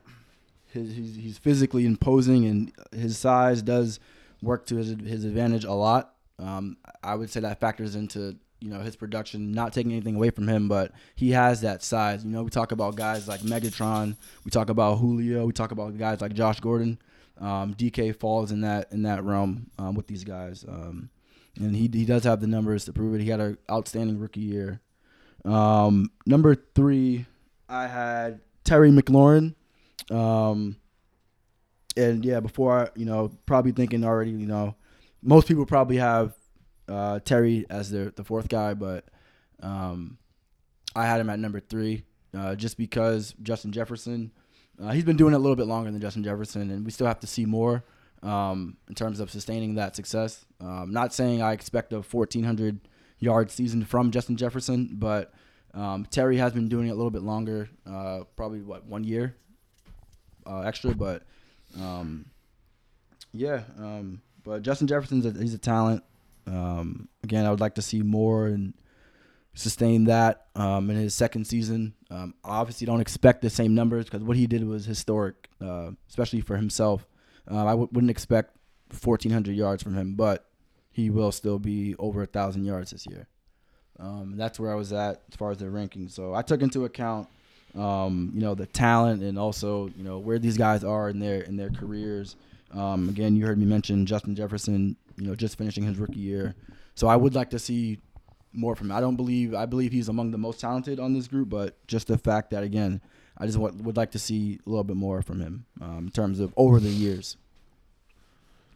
his, 0.73 0.95
he's, 0.95 1.17
he's 1.17 1.39
physically 1.39 1.85
imposing 1.85 2.47
and 2.47 2.73
his 2.93 3.19
size 3.19 3.61
does 3.61 4.01
work 4.41 4.65
to 4.67 4.77
his 4.77 4.89
his 5.05 5.25
advantage 5.25 5.65
a 5.65 5.73
lot, 5.73 6.15
um, 6.39 6.79
I 7.03 7.15
would 7.15 7.29
say 7.29 7.41
that 7.41 7.61
factors 7.61 7.95
into 7.95 8.37
you 8.61 8.71
know 8.71 8.81
his 8.81 8.97
production. 8.97 9.53
Not 9.53 9.75
taking 9.75 9.93
anything 9.93 10.17
away 10.17 10.31
from 10.31 10.49
him, 10.49 10.67
but 10.67 10.93
he 11.15 11.33
has 11.33 11.61
that 11.61 11.83
size. 11.83 12.25
You 12.25 12.31
know, 12.31 12.43
we 12.43 12.51
talk 12.51 12.73
about 12.73 12.97
guys 12.97 13.29
like 13.29 13.41
Megatron, 13.41 14.17
we 14.45 14.51
talk 14.51 14.71
about 14.71 14.97
Julio, 14.97 15.45
we 15.45 15.53
talk 15.53 15.73
about 15.73 15.99
guys 15.99 16.23
like 16.23 16.33
Josh 16.33 16.61
Gordon. 16.61 16.99
Um, 17.41 17.75
DK 17.75 18.15
falls 18.15 18.53
in 18.53 18.61
that 18.61 18.93
in 18.93 19.03
that 19.03 19.25
realm 19.25 19.71
um, 19.79 19.95
with 19.95 20.07
these 20.07 20.25
guys, 20.25 20.65
um, 20.69 21.11
and 21.57 21.75
he 21.75 21.89
he 21.93 22.05
does 22.05 22.25
have 22.25 22.41
the 22.41 22.47
numbers 22.47 22.85
to 22.85 22.93
prove 22.93 23.15
it. 23.15 23.23
He 23.23 23.31
had 23.31 23.41
an 23.41 23.59
outstanding 23.71 24.19
rookie 24.19 24.41
year. 24.41 24.81
Um, 25.45 26.11
number 26.27 26.55
three, 26.75 27.27
I 27.69 27.87
had 27.87 28.41
Terry 28.65 28.91
McLaurin. 28.91 29.55
Um, 30.11 30.77
and 31.97 32.25
yeah, 32.25 32.41
before 32.41 32.79
I, 32.79 32.89
you 32.95 33.05
know, 33.05 33.31
probably 33.47 33.73
thinking 33.73 34.05
already, 34.05 34.31
you 34.31 34.47
know, 34.47 34.75
most 35.23 35.49
people 35.49 35.67
probably 35.67 35.97
have 35.97 36.35
uh, 36.89 37.21
Terry 37.21 37.67
as 37.71 37.91
their 37.91 38.11
the 38.11 38.25
fourth 38.25 38.49
guy, 38.49 38.75
but 38.75 39.05
um, 39.63 40.19
I 40.95 41.07
had 41.07 41.21
him 41.21 41.31
at 41.31 41.39
number 41.39 41.61
three, 41.61 42.05
uh, 42.37 42.55
just 42.55 42.77
because 42.77 43.35
Justin 43.43 43.73
Jefferson, 43.73 44.33
uh, 44.83 44.91
he's 44.91 45.05
been 45.05 45.17
doing 45.17 45.33
it 45.33 45.37
a 45.37 45.41
little 45.41 45.57
bit 45.57 45.67
longer 45.67 45.91
than 45.91 46.01
Justin 46.01 46.25
Jefferson, 46.25 46.71
and 46.71 46.85
we 46.85 46.91
still 46.91 47.07
have 47.07 47.21
to 47.21 47.27
see 47.27 47.45
more 47.45 47.85
um, 48.23 48.77
in 48.89 48.95
terms 48.95 49.21
of 49.21 49.31
sustaining 49.31 49.75
that 49.75 49.97
success. 49.97 50.45
Um, 50.61 50.93
not 50.93 51.13
saying 51.13 51.43
I 51.43 51.53
expect 51.53 51.93
a 51.93 51.97
1,400 51.97 52.81
yard 53.19 53.51
season 53.51 53.85
from 53.85 54.11
Justin 54.11 54.37
Jefferson, 54.37 54.91
but 54.93 55.33
um, 55.75 56.07
Terry 56.11 56.39
has 56.39 56.53
been 56.53 56.69
doing 56.69 56.89
it 56.89 56.91
a 56.91 56.95
little 56.95 57.11
bit 57.11 57.23
longer, 57.23 57.69
uh, 57.87 58.21
probably 58.37 58.61
what 58.63 58.87
one 58.87 59.05
year 59.05 59.37
uh, 60.47 60.61
extra, 60.61 60.95
but 60.95 61.23
um, 61.79 62.27
yeah. 63.33 63.63
Um, 63.79 64.23
but 64.43 64.63
Justin 64.63 64.87
Jefferson's 64.87 65.27
a, 65.27 65.33
he's 65.39 65.55
a 65.55 65.59
talent. 65.59 66.03
Um, 66.47 67.09
again, 67.23 67.47
I 67.47 67.51
would 67.51 67.61
like 67.61 67.75
to 67.77 67.83
see 67.83 68.03
more 68.03 68.47
and 68.47 68.75
sustain 69.55 70.05
that 70.05 70.47
um, 70.55 70.91
in 70.91 70.97
his 70.97 71.15
second 71.15 71.47
season. 71.47 71.95
Um, 72.11 72.35
obviously 72.45 72.87
don't 72.87 73.01
expect 73.01 73.43
the 73.43 73.51
same 73.51 73.75
numbers 73.75 74.05
because 74.07 74.23
what 74.23 74.37
he 74.37 74.47
did 74.47 74.67
was 74.67 74.85
historic, 74.85 75.49
uh, 75.61 75.91
especially 76.09 76.41
for 76.41 76.57
himself. 76.57 77.07
Uh, 77.51 77.65
I 77.67 77.71
w- 77.71 77.89
wouldn't 77.93 78.11
expect 78.11 78.57
1,400 78.91 79.55
yards 79.55 79.83
from 79.83 79.95
him, 79.95 80.15
but 80.15 80.47
he 80.91 81.11
will 81.11 81.33
still 81.33 81.59
be 81.59 81.95
over 81.99 82.23
a 82.23 82.27
thousand 82.27 82.65
yards 82.65 82.91
this 82.91 83.07
year. 83.07 83.29
Um, 83.99 84.35
that's 84.37 84.59
where 84.59 84.73
I 84.73 84.75
was 84.75 84.93
at 84.93 85.23
as 85.31 85.37
far 85.37 85.51
as 85.51 85.59
the 85.59 85.69
ranking. 85.71 86.09
So 86.09 86.35
I 86.35 86.43
took 86.43 86.63
into 86.63 86.85
account, 86.85 87.29
um, 87.77 88.33
you 88.35 88.41
know, 88.41 88.55
the 88.55 88.67
talent 88.67 89.23
and 89.23 89.39
also 89.39 89.91
you 89.97 90.03
know 90.03 90.19
where 90.19 90.39
these 90.39 90.57
guys 90.57 90.83
are 90.85 91.11
in 91.11 91.19
their 91.19 91.43
in 91.43 91.57
their 91.57 91.71
careers. 91.71 92.37
Um, 92.73 93.09
again, 93.09 93.37
you 93.37 93.45
heard 93.45 93.59
me 93.59 93.67
mention 93.67 94.07
Justin 94.07 94.35
Jefferson, 94.35 94.97
you 95.17 95.27
know, 95.27 95.35
just 95.35 95.59
finishing 95.59 95.85
his 95.85 95.99
rookie 95.99 96.21
year. 96.21 96.55
So 96.95 97.09
I 97.09 97.17
would 97.17 97.35
like 97.35 97.51
to 97.51 97.59
see 97.59 97.99
more 98.53 98.75
from 98.77 98.91
him. 98.91 98.97
I 98.97 99.01
don't 99.01 99.17
believe 99.17 99.55
I 99.55 99.67
believe 99.67 99.93
he's 99.93 100.09
among 100.09 100.31
the 100.33 100.39
most 100.39 100.61
talented 100.61 100.99
on 101.01 101.13
this 101.15 101.29
group, 101.29 101.49
but 101.51 101.77
just 101.87 102.07
the 102.09 102.19
fact 102.19 102.51
that 102.51 102.63
again, 102.63 103.01
I 103.39 103.47
just 103.47 103.59
want, 103.59 103.77
would 103.83 103.97
like 103.97 104.11
to 104.13 104.19
see 104.19 104.59
a 104.67 104.69
little 104.69 104.85
bit 104.85 104.97
more 104.97 105.23
from 105.23 105.41
him 105.41 105.67
um, 105.81 105.99
in 106.07 106.11
terms 106.11 106.41
of 106.41 106.53
over 106.57 106.81
the 106.81 106.89
years. 106.91 107.37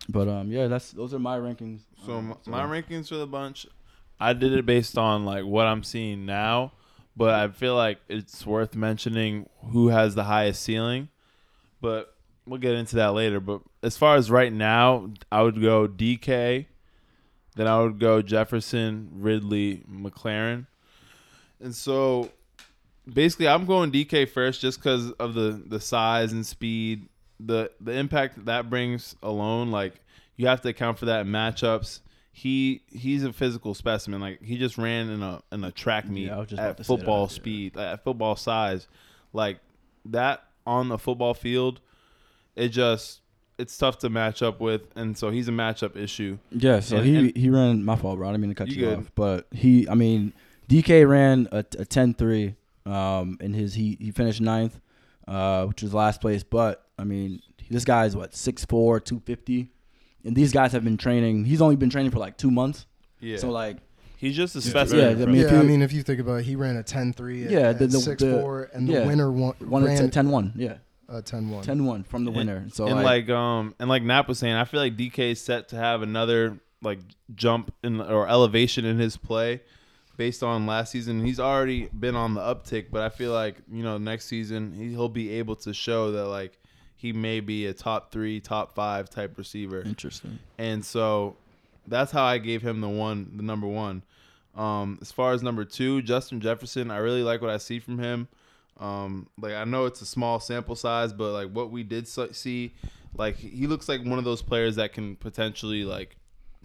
But 0.09 0.29
um, 0.29 0.51
yeah, 0.53 0.67
that's 0.69 0.93
those 0.93 1.15
are 1.15 1.19
my 1.19 1.39
rankings. 1.39 1.81
So 2.07 2.15
Um, 2.15 2.31
m- 2.33 2.51
my 2.53 2.63
rankings 2.65 3.09
for 3.09 3.17
the 3.17 3.27
bunch, 3.27 3.67
I 4.21 4.33
did 4.33 4.53
it 4.53 4.67
based 4.67 4.99
on 4.99 5.25
like 5.25 5.45
what 5.45 5.67
I'm 5.67 5.83
seeing 5.83 6.27
now, 6.27 6.73
but 7.17 7.31
I 7.35 7.49
feel 7.49 7.75
like 7.75 7.99
it's 8.09 8.45
worth 8.47 8.75
mentioning 8.77 9.49
who 9.73 9.89
has 9.89 10.15
the 10.15 10.25
highest 10.25 10.63
ceiling. 10.63 11.09
But 11.81 12.15
we'll 12.47 12.61
get 12.61 12.75
into 12.75 12.97
that 12.97 13.15
later. 13.15 13.41
But 13.41 13.63
as 13.83 13.97
far 13.97 14.17
as 14.17 14.31
right 14.31 14.53
now, 14.53 15.11
I 15.33 15.43
would 15.43 15.61
go 15.61 15.89
DK, 15.89 16.67
then 17.57 17.67
I 17.67 17.81
would 17.81 17.99
go 17.99 18.23
Jefferson, 18.23 19.11
Ridley, 19.15 19.83
McLaurin, 19.91 20.67
and 21.61 21.75
so 21.75 22.31
basically 23.13 23.49
I'm 23.49 23.67
going 23.67 23.93
DK 23.93 24.29
first 24.29 24.61
just 24.61 24.79
because 24.79 25.11
of 25.13 25.35
the 25.35 25.63
the 25.67 25.81
size 25.81 26.33
and 26.33 26.45
speed, 26.45 27.09
the 27.41 27.71
the 27.81 27.93
impact 27.93 28.37
that, 28.37 28.47
that 28.47 28.71
brings 28.71 29.17
alone. 29.23 29.71
Like 29.71 30.01
you 30.37 30.47
have 30.47 30.61
to 30.63 30.69
account 30.69 30.99
for 30.99 31.07
that 31.07 31.23
in 31.23 31.29
matchups. 31.29 32.01
He 32.33 32.83
he's 32.89 33.25
a 33.25 33.33
physical 33.33 33.75
specimen. 33.75 34.21
Like 34.21 34.43
he 34.43 34.59
just 34.59 34.79
ran 34.79 35.09
in 35.09 35.23
a 35.23 35.43
in 35.53 35.65
a 35.65 35.71
track 35.71 36.09
meet 36.09 36.31
just 36.49 36.61
at 36.61 36.85
football 36.85 37.23
yeah. 37.23 37.35
speed, 37.35 37.77
at 37.77 38.03
football 38.03 38.37
size, 38.37 38.89
like 39.33 39.59
that 40.07 40.45
on 40.67 40.89
the 40.89 40.99
football 40.99 41.35
field. 41.35 41.81
It 42.57 42.69
just 42.69 43.21
it's 43.59 43.77
tough 43.79 43.99
to 43.99 44.11
match 44.11 44.43
up 44.43 44.61
with, 44.61 44.83
and 44.97 45.17
so 45.17 45.31
he's 45.31 45.49
a 45.49 45.53
matchup 45.53 45.97
issue. 45.97 46.39
Yeah, 46.51 46.81
so 46.81 46.97
And- 46.99 47.07
he 47.07 47.17
and- 47.17 47.37
he 47.37 47.51
ran 47.51 47.85
my 47.85 47.97
fault, 47.97 48.19
bro. 48.19 48.29
I 48.29 48.33
didn't 48.33 48.41
mean 48.43 48.51
to 48.51 48.55
cut 48.57 48.69
You 48.69 48.89
you, 48.89 48.95
off, 48.97 49.11
but 49.15 49.47
he, 49.53 49.89
I 49.89 49.95
mean, 49.95 50.33
DK 50.69 51.05
ran 51.09 51.49
a, 51.53 51.59
a 51.59 51.85
10-3, 51.85 52.55
um, 52.87 53.39
in 53.41 53.53
his 53.55 53.75
he 53.75 53.97
he 54.01 54.11
finished 54.11 54.41
ninth, 54.41 54.81
uh, 55.29 55.67
which 55.67 55.83
was 55.83 55.95
last 55.95 56.21
place. 56.21 56.43
But 56.43 56.85
I 56.99 57.05
mean, 57.05 57.41
this 57.71 57.85
guy's 57.85 58.17
what 58.17 58.33
6'4", 58.33 58.67
250, 59.05 59.71
and 60.25 60.35
these 60.37 60.53
guys 60.53 60.73
have 60.73 60.85
been 60.85 60.97
training. 60.97 61.45
He's 61.45 61.61
only 61.63 61.77
been 61.77 61.91
training 61.91 62.11
for 62.13 62.19
like 62.19 62.37
two 62.37 62.51
months, 62.51 62.87
Yeah, 63.21 63.37
so 63.39 63.51
like 63.51 63.77
he's 64.17 64.35
just 64.37 64.55
a 64.57 64.59
Yeah, 64.61 64.71
specimen. 64.71 65.05
I 65.09 65.15
bro. 65.15 65.27
mean, 65.27 65.37
if 65.43 65.53
yeah, 65.53 65.61
I 65.61 65.63
mean, 65.63 65.83
if 65.83 65.93
you 65.93 66.03
think 66.03 66.19
about 66.21 66.41
it, 66.41 66.45
he 66.45 66.57
ran 66.57 66.77
a 66.77 66.83
10-3 66.83 67.45
at, 67.47 67.51
Yeah, 67.51 67.59
at 67.71 67.79
the- 67.79 67.87
the- 67.87 67.99
6'4", 67.99 68.69
and 68.75 68.89
the 68.89 68.93
yeah. 68.95 69.07
winner 69.07 69.31
won, 69.31 69.55
one 69.61 69.85
ran 69.85 70.11
10-1, 70.11 70.53
yeah, 70.57 70.75
a 71.09 71.23
10-1. 71.23 71.65
10-1 71.65 72.07
from 72.07 72.25
the 72.25 72.31
And- 72.31 72.37
winner. 72.37 72.67
So 72.73 72.87
and 72.87 72.97
like, 72.97 73.29
like, 73.29 73.31
um 73.31 73.75
and 73.79 73.89
like 73.89 74.03
Nap 74.03 74.29
was 74.29 74.39
saying, 74.39 74.55
I 74.55 74.65
feel 74.65 74.81
like 74.81 74.97
DK 74.97 75.33
is 75.33 75.41
set 75.41 75.69
to 75.69 75.77
have 75.77 76.03
another 76.03 76.59
like 76.83 77.01
jump 77.35 77.73
in 77.83 78.01
or 78.01 78.29
elevation 78.29 78.85
in 78.85 78.99
his 78.99 79.17
play 79.17 79.61
based 80.17 80.43
on 80.43 80.67
last 80.67 80.93
season. 80.93 81.25
He's 81.25 81.41
already 81.41 81.87
been 81.87 82.15
on 82.15 82.35
the 82.35 82.41
uptick, 82.41 82.87
but 82.91 83.01
I 83.03 83.09
feel 83.09 83.33
like 83.33 83.57
you 83.71 83.83
know 83.83 83.99
next 83.99 84.27
season 84.27 84.73
he, 84.73 84.91
he'll 84.91 85.09
be 85.09 85.31
able 85.33 85.57
to 85.57 85.73
show 85.75 86.11
that 86.13 86.27
like 86.27 86.59
he 86.97 87.13
may 87.13 87.41
be 87.41 87.67
a 87.67 87.75
top 87.75 88.11
three, 88.13 88.41
top 88.41 88.75
five 88.75 89.11
type 89.11 89.37
receiver. 89.37 89.83
interesting. 89.83 90.39
And 90.59 90.85
so 90.85 91.37
that's 91.87 92.13
how 92.13 92.25
I 92.25 92.39
gave 92.39 92.63
him 92.63 92.81
the 92.81 92.89
one, 92.89 93.33
the 93.37 93.43
number 93.43 93.67
one. 93.67 94.03
Um, 94.55 94.99
as 95.03 95.11
far 95.13 95.33
as 95.33 95.43
number 95.43 95.65
two, 95.65 96.01
Justin 96.01 96.41
Jefferson, 96.41 96.91
I 96.91 96.99
really 96.99 97.23
like 97.23 97.41
what 97.43 97.51
I 97.51 97.59
see 97.59 97.79
from 97.79 97.99
him. 97.99 98.29
Um, 98.79 99.29
like 99.39 99.55
I 99.55 99.65
know 99.65 99.87
it's 99.87 100.01
a 100.03 100.07
small 100.07 100.41
sample 100.41 100.77
size, 100.77 101.13
but 101.13 101.33
like 101.33 101.51
what 101.51 101.71
we 101.71 101.83
did 101.83 102.09
see, 102.09 102.75
like 103.17 103.37
he 103.37 103.67
looks 103.67 103.89
like 103.89 104.05
one 104.05 104.19
of 104.19 104.25
those 104.25 104.43
players 104.43 104.77
that 104.77 104.93
can 104.93 105.17
potentially 105.17 105.85
like 105.85 106.17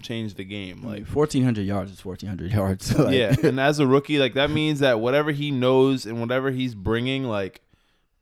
change 0.01 0.35
the 0.35 0.43
game. 0.43 0.81
Like 0.83 1.01
Like 1.01 1.15
1,400 1.15 1.61
yards 1.61 1.91
is 1.91 2.03
1,400 2.03 2.51
yards. 2.53 2.85
So, 2.87 3.03
like, 3.03 3.15
yeah, 3.15 3.35
and 3.43 3.59
as 3.59 3.79
a 3.79 3.87
rookie, 3.87 4.19
like 4.19 4.33
that 4.33 4.49
means 4.49 4.79
that 4.79 4.99
whatever 4.99 5.31
he 5.31 5.51
knows 5.51 6.05
and 6.05 6.19
whatever 6.19 6.51
he's 6.51 6.75
bringing, 6.75 7.25
like 7.25 7.61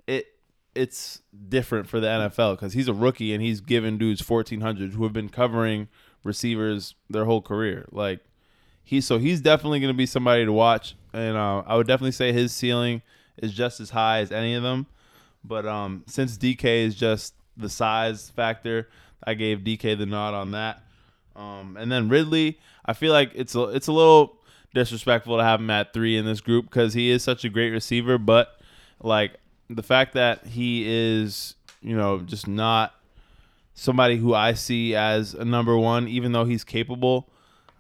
it, 0.06 0.28
it's 0.76 1.22
different 1.48 1.88
for 1.88 2.00
the 2.00 2.08
NFL 2.08 2.56
because 2.56 2.74
he's 2.74 2.88
a 2.88 2.94
rookie 2.94 3.34
and 3.34 3.42
he's 3.42 3.62
giving 3.62 3.98
dudes 3.98 4.22
fourteen 4.22 4.62
hundred 4.62 4.94
who 4.94 5.04
have 5.04 5.14
been 5.14 5.30
covering 5.30 5.88
receivers 6.24 6.96
their 7.10 7.26
whole 7.26 7.42
career. 7.42 7.86
Like 7.92 8.20
he, 8.84 9.02
so 9.02 9.18
he's 9.18 9.42
definitely 9.42 9.80
going 9.80 9.94
to 9.94 9.98
be 9.98 10.06
somebody 10.06 10.46
to 10.46 10.52
watch, 10.52 10.96
and 11.14 11.38
uh, 11.38 11.64
I 11.66 11.76
would 11.76 11.88
definitely 11.88 12.12
say 12.12 12.32
his 12.34 12.52
ceiling 12.52 13.02
is 13.38 13.54
just 13.54 13.80
as 13.80 13.90
high 13.90 14.20
as 14.20 14.32
any 14.32 14.54
of 14.54 14.64
them. 14.64 14.88
But 15.44 15.66
um, 15.66 16.04
since 16.08 16.38
DK 16.38 16.86
is 16.86 16.96
just 16.96 17.34
the 17.56 17.70
size 17.70 18.30
factor, 18.30 18.90
I 19.24 19.34
gave 19.34 19.60
DK 19.60 19.98
the 19.98 20.06
nod 20.06 20.34
on 20.34 20.52
that. 20.52 20.84
Um, 21.36 21.78
and 21.78 21.92
then 21.92 22.10
Ridley, 22.10 22.60
I 22.86 22.94
feel 22.94 23.14
like 23.14 23.32
it's 23.36 23.56
a, 23.56 23.64
it's 23.66 23.88
a 23.88 23.92
little 23.92 24.38
disrespectful 24.74 25.38
to 25.38 25.44
have 25.44 25.60
him 25.60 25.70
at 25.70 25.94
three 25.94 26.18
in 26.18 26.26
this 26.26 26.42
group 26.42 26.66
because 26.66 26.94
he 26.94 27.10
is 27.10 27.24
such 27.24 27.46
a 27.46 27.50
great 27.50 27.70
receiver. 27.70 28.18
But 28.18 28.60
like 29.02 29.38
the 29.70 29.84
fact 29.84 30.14
that 30.14 30.46
he 30.46 30.86
is, 30.88 31.56
you 31.82 31.96
know, 31.96 32.20
just 32.20 32.48
not 32.48 32.94
somebody 33.74 34.18
who 34.18 34.34
I 34.34 34.54
see 34.54 34.96
as 34.96 35.34
a 35.34 35.46
number 35.46 35.78
one, 35.78 36.08
even 36.08 36.32
though 36.32 36.46
he's 36.46 36.64
capable. 36.64 37.30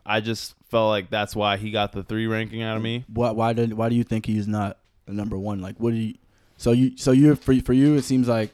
I 0.05 0.21
just 0.21 0.55
felt 0.69 0.89
like 0.89 1.09
that's 1.09 1.35
why 1.35 1.57
he 1.57 1.71
got 1.71 1.91
the 1.91 2.03
three 2.03 2.27
ranking 2.27 2.61
out 2.61 2.77
of 2.77 2.83
me. 2.83 3.03
why 3.11 3.31
why 3.31 3.53
did 3.53 3.73
why 3.73 3.89
do 3.89 3.95
you 3.95 4.03
think 4.03 4.25
he's 4.25 4.47
not 4.47 4.77
the 5.07 5.13
number 5.13 5.37
one? 5.37 5.61
Like, 5.61 5.77
what 5.77 5.91
do 5.91 5.97
you? 5.97 6.13
So 6.57 6.71
you 6.71 6.97
so 6.97 7.11
you 7.11 7.35
for 7.35 7.55
for 7.61 7.73
you 7.73 7.95
it 7.95 8.03
seems 8.03 8.27
like 8.27 8.51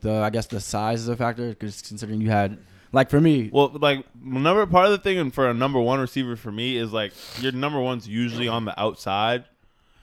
the 0.00 0.12
I 0.12 0.30
guess 0.30 0.46
the 0.46 0.60
size 0.60 1.00
is 1.00 1.08
a 1.08 1.16
factor 1.16 1.50
because 1.50 1.82
considering 1.82 2.20
you 2.20 2.30
had 2.30 2.58
like 2.92 3.10
for 3.10 3.20
me 3.20 3.50
Well, 3.52 3.70
like 3.74 4.06
number 4.22 4.64
part 4.66 4.86
of 4.86 4.92
the 4.92 4.98
thing 4.98 5.18
and 5.18 5.34
for 5.34 5.48
a 5.48 5.54
number 5.54 5.78
one 5.80 6.00
receiver 6.00 6.36
for 6.36 6.50
me 6.50 6.78
is 6.78 6.92
like 6.92 7.12
your 7.40 7.52
number 7.52 7.80
one's 7.80 8.08
usually 8.08 8.48
on 8.48 8.64
the 8.64 8.78
outside, 8.80 9.44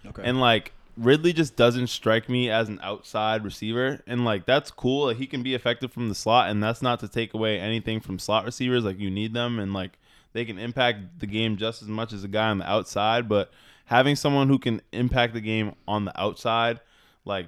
okay 0.06 0.22
and 0.24 0.40
like 0.40 0.74
Ridley 0.96 1.34
just 1.34 1.56
doesn't 1.56 1.88
strike 1.88 2.30
me 2.30 2.52
as 2.52 2.70
an 2.70 2.80
outside 2.84 3.44
receiver, 3.44 4.04
and 4.06 4.26
like 4.26 4.46
that's 4.46 4.70
cool. 4.70 5.08
Like, 5.08 5.18
he 5.18 5.26
can 5.26 5.42
be 5.42 5.56
effective 5.56 5.92
from 5.92 6.08
the 6.08 6.14
slot, 6.14 6.52
and 6.52 6.62
that's 6.62 6.84
not 6.84 7.00
to 7.00 7.08
take 7.08 7.34
away 7.34 7.60
anything 7.60 8.00
from 8.00 8.20
slot 8.20 8.46
receivers. 8.46 8.84
Like 8.84 9.00
you 9.00 9.10
need 9.10 9.34
them, 9.34 9.58
and 9.58 9.74
like 9.74 9.98
they 10.34 10.46
can 10.46 10.60
impact 10.60 11.20
the 11.20 11.26
game 11.26 11.58
just 11.58 11.82
as 11.82 11.88
much 11.88 12.14
as 12.14 12.24
a 12.24 12.28
guy 12.28 12.50
on 12.50 12.60
the 12.60 12.70
outside. 12.70 13.28
But 13.28 13.52
having 13.86 14.16
someone 14.16 14.48
who 14.48 14.60
can 14.60 14.82
impact 14.92 15.34
the 15.34 15.42
game 15.42 15.74
on 15.88 16.06
the 16.06 16.22
outside, 16.22 16.80
like 17.26 17.48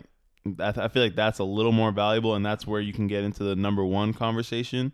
I, 0.60 0.74
I 0.76 0.88
feel 0.88 1.04
like 1.04 1.16
that's 1.16 1.40
a 1.40 1.44
little 1.44 1.72
more 1.72 1.92
valuable, 1.92 2.36
and 2.36 2.46
that's 2.46 2.68
where 2.68 2.82
you 2.82 2.94
can 2.94 3.08
get 3.08 3.24
into 3.24 3.44
the 3.44 3.56
number 3.56 3.84
one 3.84 4.14
conversation. 4.14 4.94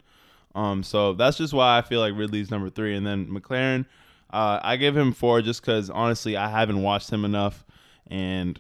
Um, 0.56 0.84
so 0.84 1.14
that's 1.14 1.38
just 1.38 1.54
why 1.54 1.78
I 1.78 1.82
feel 1.82 2.00
like 2.00 2.14
Ridley's 2.16 2.52
number 2.52 2.70
three, 2.70 2.96
and 2.96 3.06
then 3.06 3.28
McLaurin, 3.28 3.86
uh, 4.32 4.60
I 4.62 4.76
give 4.78 4.96
him 4.96 5.14
four 5.14 5.42
just 5.42 5.62
because 5.62 5.90
honestly 5.90 6.38
I 6.38 6.50
haven't 6.50 6.82
watched 6.82 7.10
him 7.10 7.26
enough, 7.26 7.66
and 8.08 8.60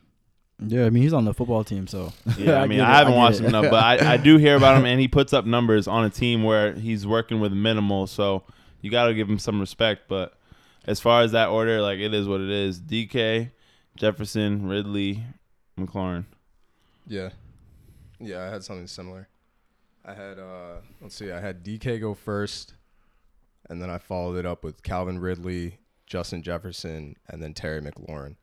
yeah 0.63 0.85
I 0.85 0.89
mean 0.91 1.01
he's 1.01 1.13
on 1.13 1.25
the 1.25 1.33
football 1.33 1.63
team 1.63 1.87
so 1.87 2.13
yeah, 2.37 2.61
I, 2.61 2.67
mean 2.67 2.81
I 2.81 2.97
haven't 2.97 3.13
get 3.13 3.17
watched 3.17 3.39
it. 3.39 3.43
him 3.43 3.55
enough, 3.55 3.71
but 3.71 3.83
I, 3.83 4.13
I 4.13 4.17
do 4.17 4.37
hear 4.37 4.55
about 4.55 4.77
him, 4.77 4.85
and 4.85 4.99
he 4.99 5.07
puts 5.07 5.33
up 5.33 5.45
numbers 5.45 5.87
on 5.87 6.05
a 6.05 6.09
team 6.09 6.43
where 6.43 6.73
he's 6.73 7.05
working 7.07 7.39
with 7.39 7.51
minimal, 7.51 8.07
so 8.07 8.43
you 8.81 8.91
got 8.91 9.07
to 9.07 9.13
give 9.13 9.29
him 9.29 9.39
some 9.39 9.59
respect. 9.59 10.03
But 10.07 10.33
as 10.85 10.99
far 10.99 11.21
as 11.21 11.31
that 11.31 11.49
order, 11.49 11.81
like 11.81 11.99
it 11.99 12.13
is 12.13 12.27
what 12.27 12.41
it 12.41 12.49
is. 12.49 12.79
DK, 12.81 13.51
Jefferson, 13.95 14.67
Ridley, 14.67 15.23
McLaurin. 15.79 16.25
Yeah. 17.07 17.29
Yeah, 18.19 18.43
I 18.43 18.49
had 18.49 18.63
something 18.63 18.87
similar. 18.87 19.27
I 20.05 20.13
had 20.13 20.39
uh 20.39 20.77
let's 21.01 21.15
see, 21.15 21.31
I 21.31 21.39
had 21.39 21.63
DK 21.63 21.99
go 21.99 22.13
first 22.13 22.73
and 23.69 23.81
then 23.81 23.89
I 23.89 23.97
followed 23.99 24.37
it 24.37 24.45
up 24.45 24.63
with 24.63 24.81
Calvin 24.83 25.19
Ridley, 25.19 25.77
Justin 26.07 26.41
Jefferson, 26.41 27.15
and 27.29 27.41
then 27.41 27.53
Terry 27.53 27.81
McLaurin. 27.81 28.35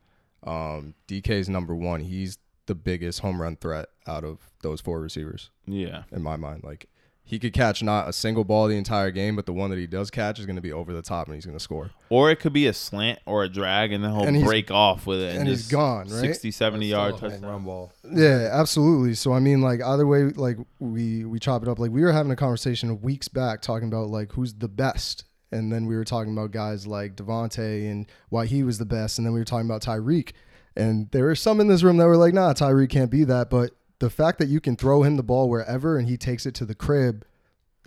Um 0.44 0.94
DK's 1.08 1.48
number 1.48 1.74
1. 1.74 2.00
He's 2.00 2.38
the 2.66 2.74
biggest 2.74 3.20
home 3.20 3.40
run 3.40 3.56
threat 3.56 3.88
out 4.06 4.24
of 4.24 4.38
those 4.62 4.80
four 4.80 5.00
receivers 5.00 5.50
Yeah, 5.66 6.02
in 6.12 6.22
my 6.22 6.36
mind. 6.36 6.62
Like 6.64 6.86
he 7.28 7.38
could 7.38 7.52
catch 7.52 7.82
not 7.82 8.08
a 8.08 8.12
single 8.12 8.42
ball 8.42 8.68
the 8.68 8.76
entire 8.76 9.10
game, 9.10 9.36
but 9.36 9.44
the 9.44 9.52
one 9.52 9.68
that 9.68 9.78
he 9.78 9.86
does 9.86 10.10
catch 10.10 10.38
is 10.38 10.46
going 10.46 10.56
to 10.56 10.62
be 10.62 10.72
over 10.72 10.94
the 10.94 11.02
top 11.02 11.26
and 11.26 11.34
he's 11.34 11.44
going 11.44 11.56
to 11.56 11.62
score. 11.62 11.90
or 12.08 12.30
it 12.30 12.36
could 12.40 12.54
be 12.54 12.66
a 12.66 12.72
slant 12.72 13.18
or 13.26 13.44
a 13.44 13.48
drag, 13.48 13.92
and 13.92 14.02
then 14.02 14.12
he'll 14.12 14.24
And 14.24 14.42
break 14.42 14.70
off 14.70 15.06
with 15.06 15.20
it, 15.20 15.30
and, 15.32 15.40
and 15.40 15.48
he's 15.48 15.58
just 15.58 15.70
gone, 15.70 16.08
right? 16.08 16.20
60, 16.20 16.50
70 16.50 16.86
yard 16.86 17.16
Still 17.16 17.30
touchdown. 17.30 17.50
run 17.50 17.64
ball. 17.64 17.92
Yeah, 18.10 18.48
absolutely. 18.50 19.12
So 19.14 19.32
I 19.34 19.40
mean, 19.40 19.60
like 19.60 19.82
either 19.82 20.06
way, 20.06 20.24
like 20.24 20.56
we 20.78 21.24
we 21.26 21.38
chop 21.38 21.62
it 21.62 21.68
up. 21.68 21.78
Like 21.78 21.90
we 21.90 22.00
were 22.02 22.12
having 22.12 22.32
a 22.32 22.36
conversation 22.36 23.00
weeks 23.02 23.28
back 23.28 23.60
talking 23.60 23.88
about 23.88 24.08
like 24.08 24.32
who's 24.32 24.54
the 24.54 24.68
best, 24.68 25.24
and 25.52 25.70
then 25.70 25.84
we 25.86 25.96
were 25.96 26.04
talking 26.04 26.32
about 26.32 26.50
guys 26.50 26.86
like 26.86 27.14
Davante 27.16 27.90
and 27.90 28.06
why 28.30 28.46
he 28.46 28.62
was 28.62 28.78
the 28.78 28.86
best, 28.86 29.18
and 29.18 29.26
then 29.26 29.34
we 29.34 29.40
were 29.40 29.44
talking 29.44 29.66
about 29.66 29.82
Tyreek, 29.82 30.32
and 30.76 31.10
there 31.10 31.24
were 31.24 31.34
some 31.34 31.60
in 31.60 31.68
this 31.68 31.82
room 31.82 31.98
that 31.98 32.06
were 32.06 32.16
like, 32.16 32.32
nah, 32.32 32.54
Tyreek 32.54 32.88
can't 32.88 33.10
be 33.10 33.24
that. 33.24 33.50
But 33.50 33.72
the 33.98 34.10
fact 34.10 34.38
that 34.38 34.48
you 34.48 34.60
can 34.60 34.76
throw 34.76 35.02
him 35.02 35.16
the 35.16 35.22
ball 35.22 35.48
wherever 35.48 35.98
and 35.98 36.08
he 36.08 36.16
takes 36.16 36.46
it 36.46 36.54
to 36.54 36.64
the 36.64 36.74
crib, 36.74 37.24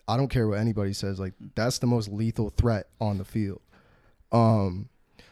I 0.08 0.18
don't 0.18 0.28
care 0.28 0.48
what 0.48 0.60
anybody 0.60 0.94
says. 0.94 1.20
Like 1.20 1.34
that's 1.56 1.80
the 1.80 1.88
most 1.88 2.10
lethal 2.10 2.50
threat 2.50 2.88
on 3.00 3.18
the 3.18 3.26
field. 3.26 3.62
Um, 4.32 4.90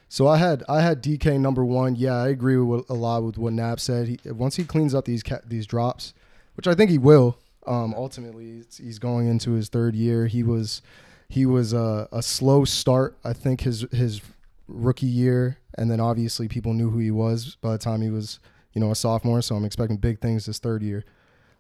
so 0.08 0.28
I 0.28 0.38
had 0.38 0.64
I 0.68 0.82
had 0.82 1.04
DK 1.04 1.40
number 1.40 1.64
one. 1.64 1.96
Yeah, 1.96 2.16
I 2.16 2.30
agree 2.30 2.58
with 2.58 2.90
a 2.90 2.94
lot 2.94 3.24
with 3.24 3.38
what 3.38 3.54
Nab 3.54 3.80
said. 3.80 4.08
He, 4.08 4.20
once 4.32 4.56
he 4.56 4.64
cleans 4.64 4.96
up 4.96 5.06
these 5.06 5.22
ca- 5.22 5.42
these 5.46 5.68
drops, 5.68 6.14
which 6.56 6.68
I 6.68 6.74
think 6.74 6.90
he 6.90 6.98
will. 6.98 7.38
Um, 7.68 7.94
ultimately, 7.96 8.64
he's 8.76 8.98
going 8.98 9.28
into 9.28 9.52
his 9.52 9.70
third 9.70 9.96
year. 9.96 10.26
He 10.26 10.42
was 10.42 10.82
he 11.28 11.46
was 11.46 11.74
a, 11.74 12.08
a 12.12 12.24
slow 12.24 12.66
start. 12.66 13.18
I 13.24 13.34
think 13.34 13.62
his 13.62 13.86
his 13.92 14.22
rookie 14.68 15.06
year, 15.06 15.60
and 15.78 15.92
then 15.92 16.00
obviously 16.00 16.48
people 16.48 16.74
knew 16.74 16.90
who 16.90 17.00
he 17.00 17.12
was 17.12 17.58
by 17.62 17.74
the 17.74 17.78
time 17.78 18.02
he 18.02 18.10
was 18.10 18.40
you 18.74 18.82
know 18.82 18.92
a 18.92 18.96
sophomore. 18.96 19.42
So 19.42 19.56
I'm 19.56 19.66
expecting 19.66 19.98
big 19.98 20.20
things 20.22 20.46
this 20.46 20.60
third 20.60 20.82
year. 20.82 21.04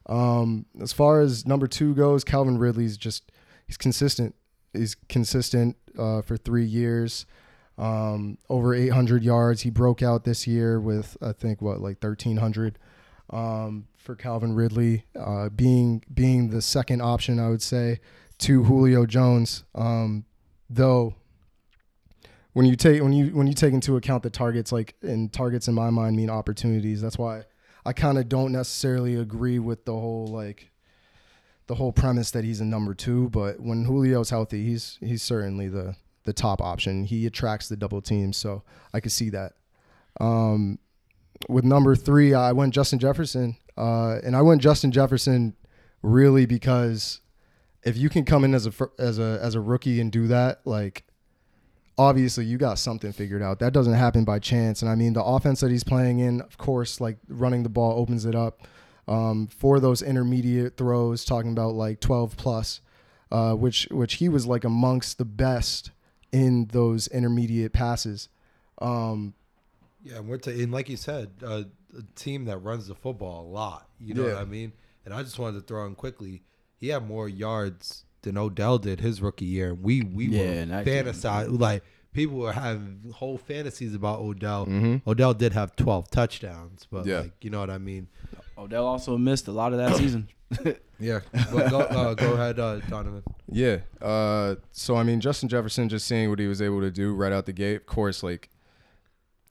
Um, 0.08 0.66
as 0.82 0.92
far 0.92 1.22
as 1.22 1.46
number 1.46 1.68
two 1.68 1.94
goes, 1.94 2.24
Calvin 2.24 2.58
Ridley's 2.58 2.98
just 2.98 3.32
he's 3.68 3.78
consistent. 3.78 4.36
He's 4.74 4.96
consistent 5.08 5.78
uh, 5.98 6.22
for 6.22 6.38
three 6.38 6.66
years 6.66 7.26
um, 7.80 8.38
over 8.50 8.76
800 8.76 9.24
yards. 9.24 9.62
He 9.62 9.70
broke 9.70 10.04
out 10.04 10.26
this 10.26 10.46
year 10.46 10.80
with 10.80 11.18
I 11.22 11.32
think 11.32 11.62
what 11.62 11.82
like 11.82 12.04
1300 12.04 12.78
um, 13.32 13.88
for 13.96 14.16
Calvin 14.16 14.54
Ridley, 14.54 15.06
uh, 15.20 15.50
being 15.50 16.04
being 16.14 16.50
the 16.50 16.62
second 16.62 17.02
option 17.02 17.40
I 17.40 17.50
would 17.50 17.62
say 17.62 18.00
to 18.40 18.64
Julio 18.64 19.06
Jones. 19.06 19.64
Um, 19.74 20.26
though 20.70 21.16
when 22.54 22.66
you 22.66 22.76
take 22.76 23.02
when 23.02 23.14
you 23.14 23.28
when 23.36 23.48
you 23.48 23.54
take 23.54 23.74
into 23.74 23.96
account 23.96 24.24
the 24.24 24.30
targets, 24.30 24.72
like 24.72 24.96
and 25.02 25.32
targets 25.32 25.68
in 25.68 25.74
my 25.74 25.90
mind 25.90 26.16
mean 26.16 26.30
opportunities. 26.30 27.02
That's 27.02 27.18
why 27.18 27.44
I 27.86 27.94
kind 27.94 28.18
of 28.18 28.30
don't 28.30 28.52
necessarily 28.52 29.16
agree 29.16 29.60
with 29.60 29.86
the 29.86 29.94
whole 29.94 30.28
like 30.28 30.72
the 31.68 31.76
whole 31.76 31.92
premise 31.92 32.32
that 32.32 32.44
he's 32.44 32.62
a 32.62 32.66
number 32.66 32.94
two. 32.94 33.30
But 33.30 33.60
when 33.60 33.86
Julio's 33.86 34.30
healthy, 34.30 34.66
he's 34.66 34.98
he's 35.00 35.22
certainly 35.22 35.68
the 35.68 35.96
the 36.24 36.34
top 36.34 36.62
option. 36.62 37.04
He 37.04 37.26
attracts 37.26 37.70
the 37.70 37.78
double 37.78 38.02
teams, 38.02 38.38
so 38.38 38.64
I 38.94 39.00
could 39.00 39.12
see 39.12 39.30
that. 39.30 39.54
Um, 40.20 40.80
with 41.48 41.64
number 41.64 41.96
three, 41.96 42.34
I 42.34 42.52
went 42.52 42.74
Justin 42.74 43.00
Jefferson, 43.00 43.58
uh, 43.78 44.18
and 44.24 44.36
I 44.36 44.42
went 44.42 44.62
Justin 44.62 44.92
Jefferson 44.92 45.56
really 46.02 46.46
because 46.46 47.22
if 47.84 47.98
you 47.98 48.10
can 48.10 48.26
come 48.26 48.44
in 48.44 48.54
as 48.54 48.68
a 48.68 48.72
as 48.98 49.20
a 49.20 49.40
as 49.42 49.56
a 49.56 49.62
rookie 49.62 50.02
and 50.02 50.12
do 50.12 50.28
that, 50.28 50.62
like 50.66 51.06
obviously 52.00 52.46
you 52.46 52.58
got 52.58 52.80
something 52.80 53.12
figured 53.12 53.44
out. 53.44 53.60
That 53.60 53.74
doesn't 53.74 53.94
happen 53.94 54.24
by 54.24 54.40
chance. 54.40 54.82
And 54.82 54.90
I 54.90 54.96
mean 54.96 55.14
the 55.14 55.24
offense 55.24 55.60
that 55.60 55.70
he's 55.70 55.84
playing 55.84 56.20
in, 56.20 56.40
of 56.42 56.58
course, 56.58 57.02
like 57.02 57.18
running 57.28 57.64
the 57.64 57.70
ball 57.70 58.00
opens 58.00 58.26
it 58.26 58.34
up 58.36 58.62
um, 59.08 59.48
for 59.48 59.80
those 59.82 60.02
intermediate 60.02 60.78
throws. 60.78 61.26
Talking 61.26 61.52
about 61.52 61.76
like 61.76 62.00
twelve 62.00 62.38
plus, 62.38 62.80
uh, 63.32 63.54
which 63.54 63.88
which 63.92 64.16
he 64.16 64.30
was 64.30 64.48
like 64.48 64.64
amongst 64.64 65.18
the 65.18 65.26
best 65.26 65.92
in 66.32 66.68
those 66.68 67.08
intermediate 67.10 67.74
passes. 67.74 68.30
Um, 68.80 69.34
Yeah, 70.02 70.18
and 70.20 70.30
we're 70.30 70.40
and 70.46 70.72
like 70.72 70.88
you 70.88 70.98
said, 70.98 71.32
uh, 71.44 71.64
a 71.98 72.04
team 72.16 72.46
that 72.46 72.60
runs 72.60 72.88
the 72.88 72.96
football 72.96 73.46
a 73.46 73.50
lot. 73.50 73.90
You 74.00 74.14
know 74.14 74.26
Yeah. 74.26 74.34
what 74.36 74.42
I 74.42 74.46
mean? 74.46 74.72
And 75.04 75.14
I 75.14 75.22
just 75.24 75.38
wanted 75.38 75.60
to 75.60 75.66
throw 75.66 75.86
in 75.86 75.96
quickly. 75.96 76.44
He 76.78 76.88
had 76.90 77.06
more 77.06 77.28
yards 77.28 78.06
than 78.22 78.38
Odell 78.38 78.78
did 78.78 79.00
his 79.02 79.22
rookie 79.22 79.46
year. 79.46 79.74
We 79.74 80.02
we 80.02 80.26
Yeah, 80.28 80.40
were 80.42 80.46
and 80.48 80.72
that 80.72 80.86
game- 80.86 81.06
fantasize 81.06 81.60
like 81.60 81.84
people 82.14 82.38
were 82.38 82.54
having 82.54 83.12
whole 83.16 83.38
fantasies 83.38 83.94
about 83.96 84.20
Odell. 84.20 84.66
Mhm. 84.66 85.02
Odell 85.08 85.34
did 85.34 85.54
have 85.54 85.76
twelve 85.76 86.10
touchdowns, 86.12 86.88
but 86.92 87.06
Yeah. 87.06 87.20
like 87.22 87.34
you 87.44 87.50
know 87.50 87.60
what 87.60 87.70
I 87.70 87.78
mean? 87.78 88.08
Odell 88.58 88.86
also 88.86 89.18
missed 89.18 89.48
a 89.48 89.52
lot 89.52 89.72
of 89.74 89.78
that 89.80 89.96
season. 89.98 90.28
Yeah. 91.02 91.22
but 91.54 91.70
go, 91.70 91.80
uh, 91.80 92.14
go 92.14 92.34
ahead, 92.34 92.60
uh, 92.60 92.80
Donovan. 92.82 93.24
Yeah. 93.50 93.78
Uh, 94.02 94.56
so 94.74 94.98
I 94.98 95.04
mean, 95.04 95.22
Justin 95.22 95.48
Jefferson, 95.48 95.88
just 95.88 96.06
seeing 96.06 96.30
what 96.30 96.40
he 96.40 96.48
was 96.48 96.62
able 96.62 96.82
to 96.82 96.92
do 96.92 97.14
right 97.14 97.32
out 97.32 97.46
the 97.46 97.54
gate. 97.54 97.76
Of 97.78 97.86
course, 97.86 98.22
like 98.22 98.50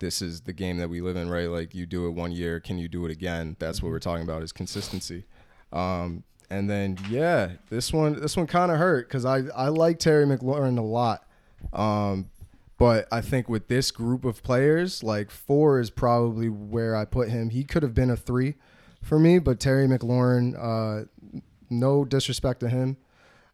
this 0.00 0.20
is 0.20 0.42
the 0.42 0.52
game 0.52 0.76
that 0.76 0.90
we 0.90 1.00
live 1.00 1.16
in, 1.16 1.30
right? 1.30 1.48
Like 1.48 1.74
you 1.74 1.86
do 1.86 2.06
it 2.06 2.10
one 2.10 2.32
year, 2.32 2.60
can 2.60 2.76
you 2.76 2.86
do 2.88 3.06
it 3.06 3.10
again? 3.10 3.56
That's 3.58 3.82
what 3.82 3.90
we're 3.90 3.98
talking 3.98 4.24
about 4.24 4.42
is 4.42 4.52
consistency. 4.52 5.24
Um, 5.72 6.24
and 6.50 6.68
then 6.68 6.98
yeah, 7.08 7.52
this 7.70 7.92
one 7.92 8.20
this 8.20 8.36
one 8.36 8.46
kind 8.46 8.70
of 8.72 8.78
hurt 8.78 9.08
because 9.08 9.24
I 9.24 9.42
I 9.54 9.68
like 9.68 9.98
Terry 9.98 10.24
McLaurin 10.26 10.78
a 10.78 10.82
lot, 10.82 11.26
um, 11.72 12.30
but 12.78 13.06
I 13.12 13.20
think 13.20 13.48
with 13.48 13.68
this 13.68 13.90
group 13.90 14.24
of 14.24 14.42
players, 14.42 15.02
like 15.02 15.30
four 15.30 15.80
is 15.80 15.90
probably 15.90 16.48
where 16.48 16.96
I 16.96 17.04
put 17.04 17.28
him. 17.28 17.50
He 17.50 17.64
could 17.64 17.82
have 17.82 17.94
been 17.94 18.10
a 18.10 18.16
three 18.16 18.54
for 19.02 19.18
me, 19.18 19.38
but 19.38 19.60
Terry 19.60 19.86
McLaurin, 19.86 20.54
uh, 20.58 21.40
no 21.70 22.04
disrespect 22.04 22.60
to 22.60 22.68
him, 22.68 22.96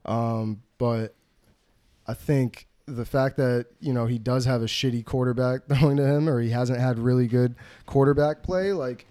um, 0.04 0.62
but 0.78 1.14
I 2.06 2.14
think 2.14 2.68
the 2.86 3.04
fact 3.04 3.38
that 3.38 3.66
you 3.80 3.92
know 3.92 4.06
he 4.06 4.18
does 4.18 4.44
have 4.44 4.62
a 4.62 4.66
shitty 4.66 5.04
quarterback 5.04 5.62
throwing 5.68 5.96
to 5.96 6.06
him, 6.06 6.28
or 6.28 6.40
he 6.40 6.50
hasn't 6.50 6.78
had 6.78 6.98
really 6.98 7.26
good 7.26 7.56
quarterback 7.86 8.42
play, 8.42 8.72
like 8.72 9.06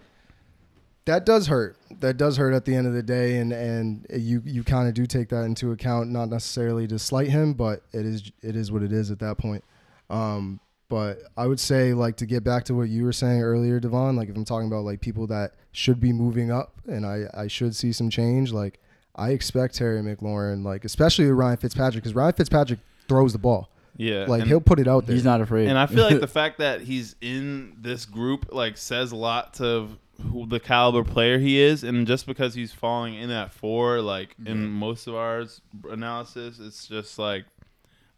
that 1.05 1.25
does 1.25 1.47
hurt. 1.47 1.77
That 1.99 2.17
does 2.17 2.37
hurt 2.37 2.53
at 2.53 2.65
the 2.65 2.75
end 2.75 2.87
of 2.87 2.93
the 2.93 3.03
day, 3.03 3.37
and 3.37 3.51
and 3.51 4.05
you 4.13 4.41
you 4.45 4.63
kind 4.63 4.87
of 4.87 4.93
do 4.93 5.05
take 5.05 5.29
that 5.29 5.43
into 5.43 5.71
account, 5.71 6.09
not 6.09 6.29
necessarily 6.29 6.87
to 6.87 6.99
slight 6.99 7.29
him, 7.29 7.53
but 7.53 7.83
it 7.91 8.05
is 8.05 8.31
it 8.41 8.55
is 8.55 8.71
what 8.71 8.83
it 8.83 8.91
is 8.91 9.11
at 9.11 9.19
that 9.19 9.37
point. 9.37 9.63
Um, 10.09 10.59
but 10.89 11.19
I 11.35 11.47
would 11.47 11.59
say 11.59 11.93
like 11.93 12.17
to 12.17 12.25
get 12.25 12.43
back 12.43 12.65
to 12.65 12.75
what 12.75 12.89
you 12.89 13.03
were 13.03 13.13
saying 13.13 13.41
earlier, 13.41 13.79
Devon. 13.79 14.15
Like 14.15 14.29
if 14.29 14.35
I'm 14.35 14.45
talking 14.45 14.67
about 14.67 14.85
like 14.85 15.01
people 15.01 15.27
that 15.27 15.53
should 15.71 15.99
be 15.99 16.13
moving 16.13 16.51
up, 16.51 16.73
and 16.87 17.05
I 17.05 17.25
I 17.33 17.47
should 17.47 17.75
see 17.75 17.91
some 17.91 18.09
change. 18.09 18.51
Like 18.51 18.79
I 19.15 19.31
expect 19.31 19.75
Terry 19.75 20.01
McLaurin, 20.01 20.63
like 20.63 20.85
especially 20.85 21.25
with 21.25 21.35
Ryan 21.35 21.57
Fitzpatrick, 21.57 22.03
because 22.03 22.15
Ryan 22.15 22.33
Fitzpatrick 22.33 22.79
throws 23.07 23.33
the 23.33 23.39
ball. 23.39 23.69
Yeah, 23.95 24.25
Like 24.27 24.45
he'll 24.45 24.59
put 24.61 24.79
it 24.79 24.87
out 24.87 25.05
there. 25.05 25.15
He's 25.15 25.23
not 25.23 25.39
afraid. 25.39 25.67
And 25.67 25.77
I 25.77 25.85
feel 25.85 26.03
like 26.03 26.19
the 26.19 26.27
fact 26.41 26.57
that 26.57 26.81
he's 26.81 27.15
in 27.21 27.77
this 27.79 28.05
group 28.05 28.47
like 28.51 28.75
says 28.77 29.11
a 29.11 29.15
lot 29.15 29.53
to 29.55 29.89
who 30.21 30.45
the 30.45 30.59
caliber 30.59 31.03
player 31.03 31.39
he 31.39 31.59
is, 31.59 31.83
and 31.83 32.05
just 32.07 32.25
because 32.27 32.53
he's 32.53 32.71
falling 32.71 33.15
in 33.15 33.29
at 33.31 33.51
four, 33.51 33.99
like 34.01 34.35
in 34.45 34.69
most 34.69 35.07
of 35.07 35.15
ours 35.15 35.61
analysis, 35.89 36.59
it's 36.59 36.87
just 36.87 37.17
like, 37.19 37.45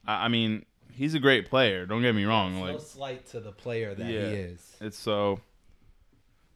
I, 0.06 0.26
I 0.26 0.28
mean, 0.28 0.66
he's 0.92 1.14
a 1.16 1.20
great 1.20 1.50
player. 1.50 1.86
Don't 1.86 2.02
get 2.02 2.14
me 2.16 2.26
wrong. 2.26 2.56
no 2.56 2.62
Like 2.74 2.82
slight 2.82 3.26
to 3.28 3.40
the 3.40 3.52
player 3.52 3.96
that 3.96 4.06
Yeah. 4.06 4.30
he 4.30 4.36
is. 4.36 4.76
it's 4.82 4.98
so. 4.98 5.40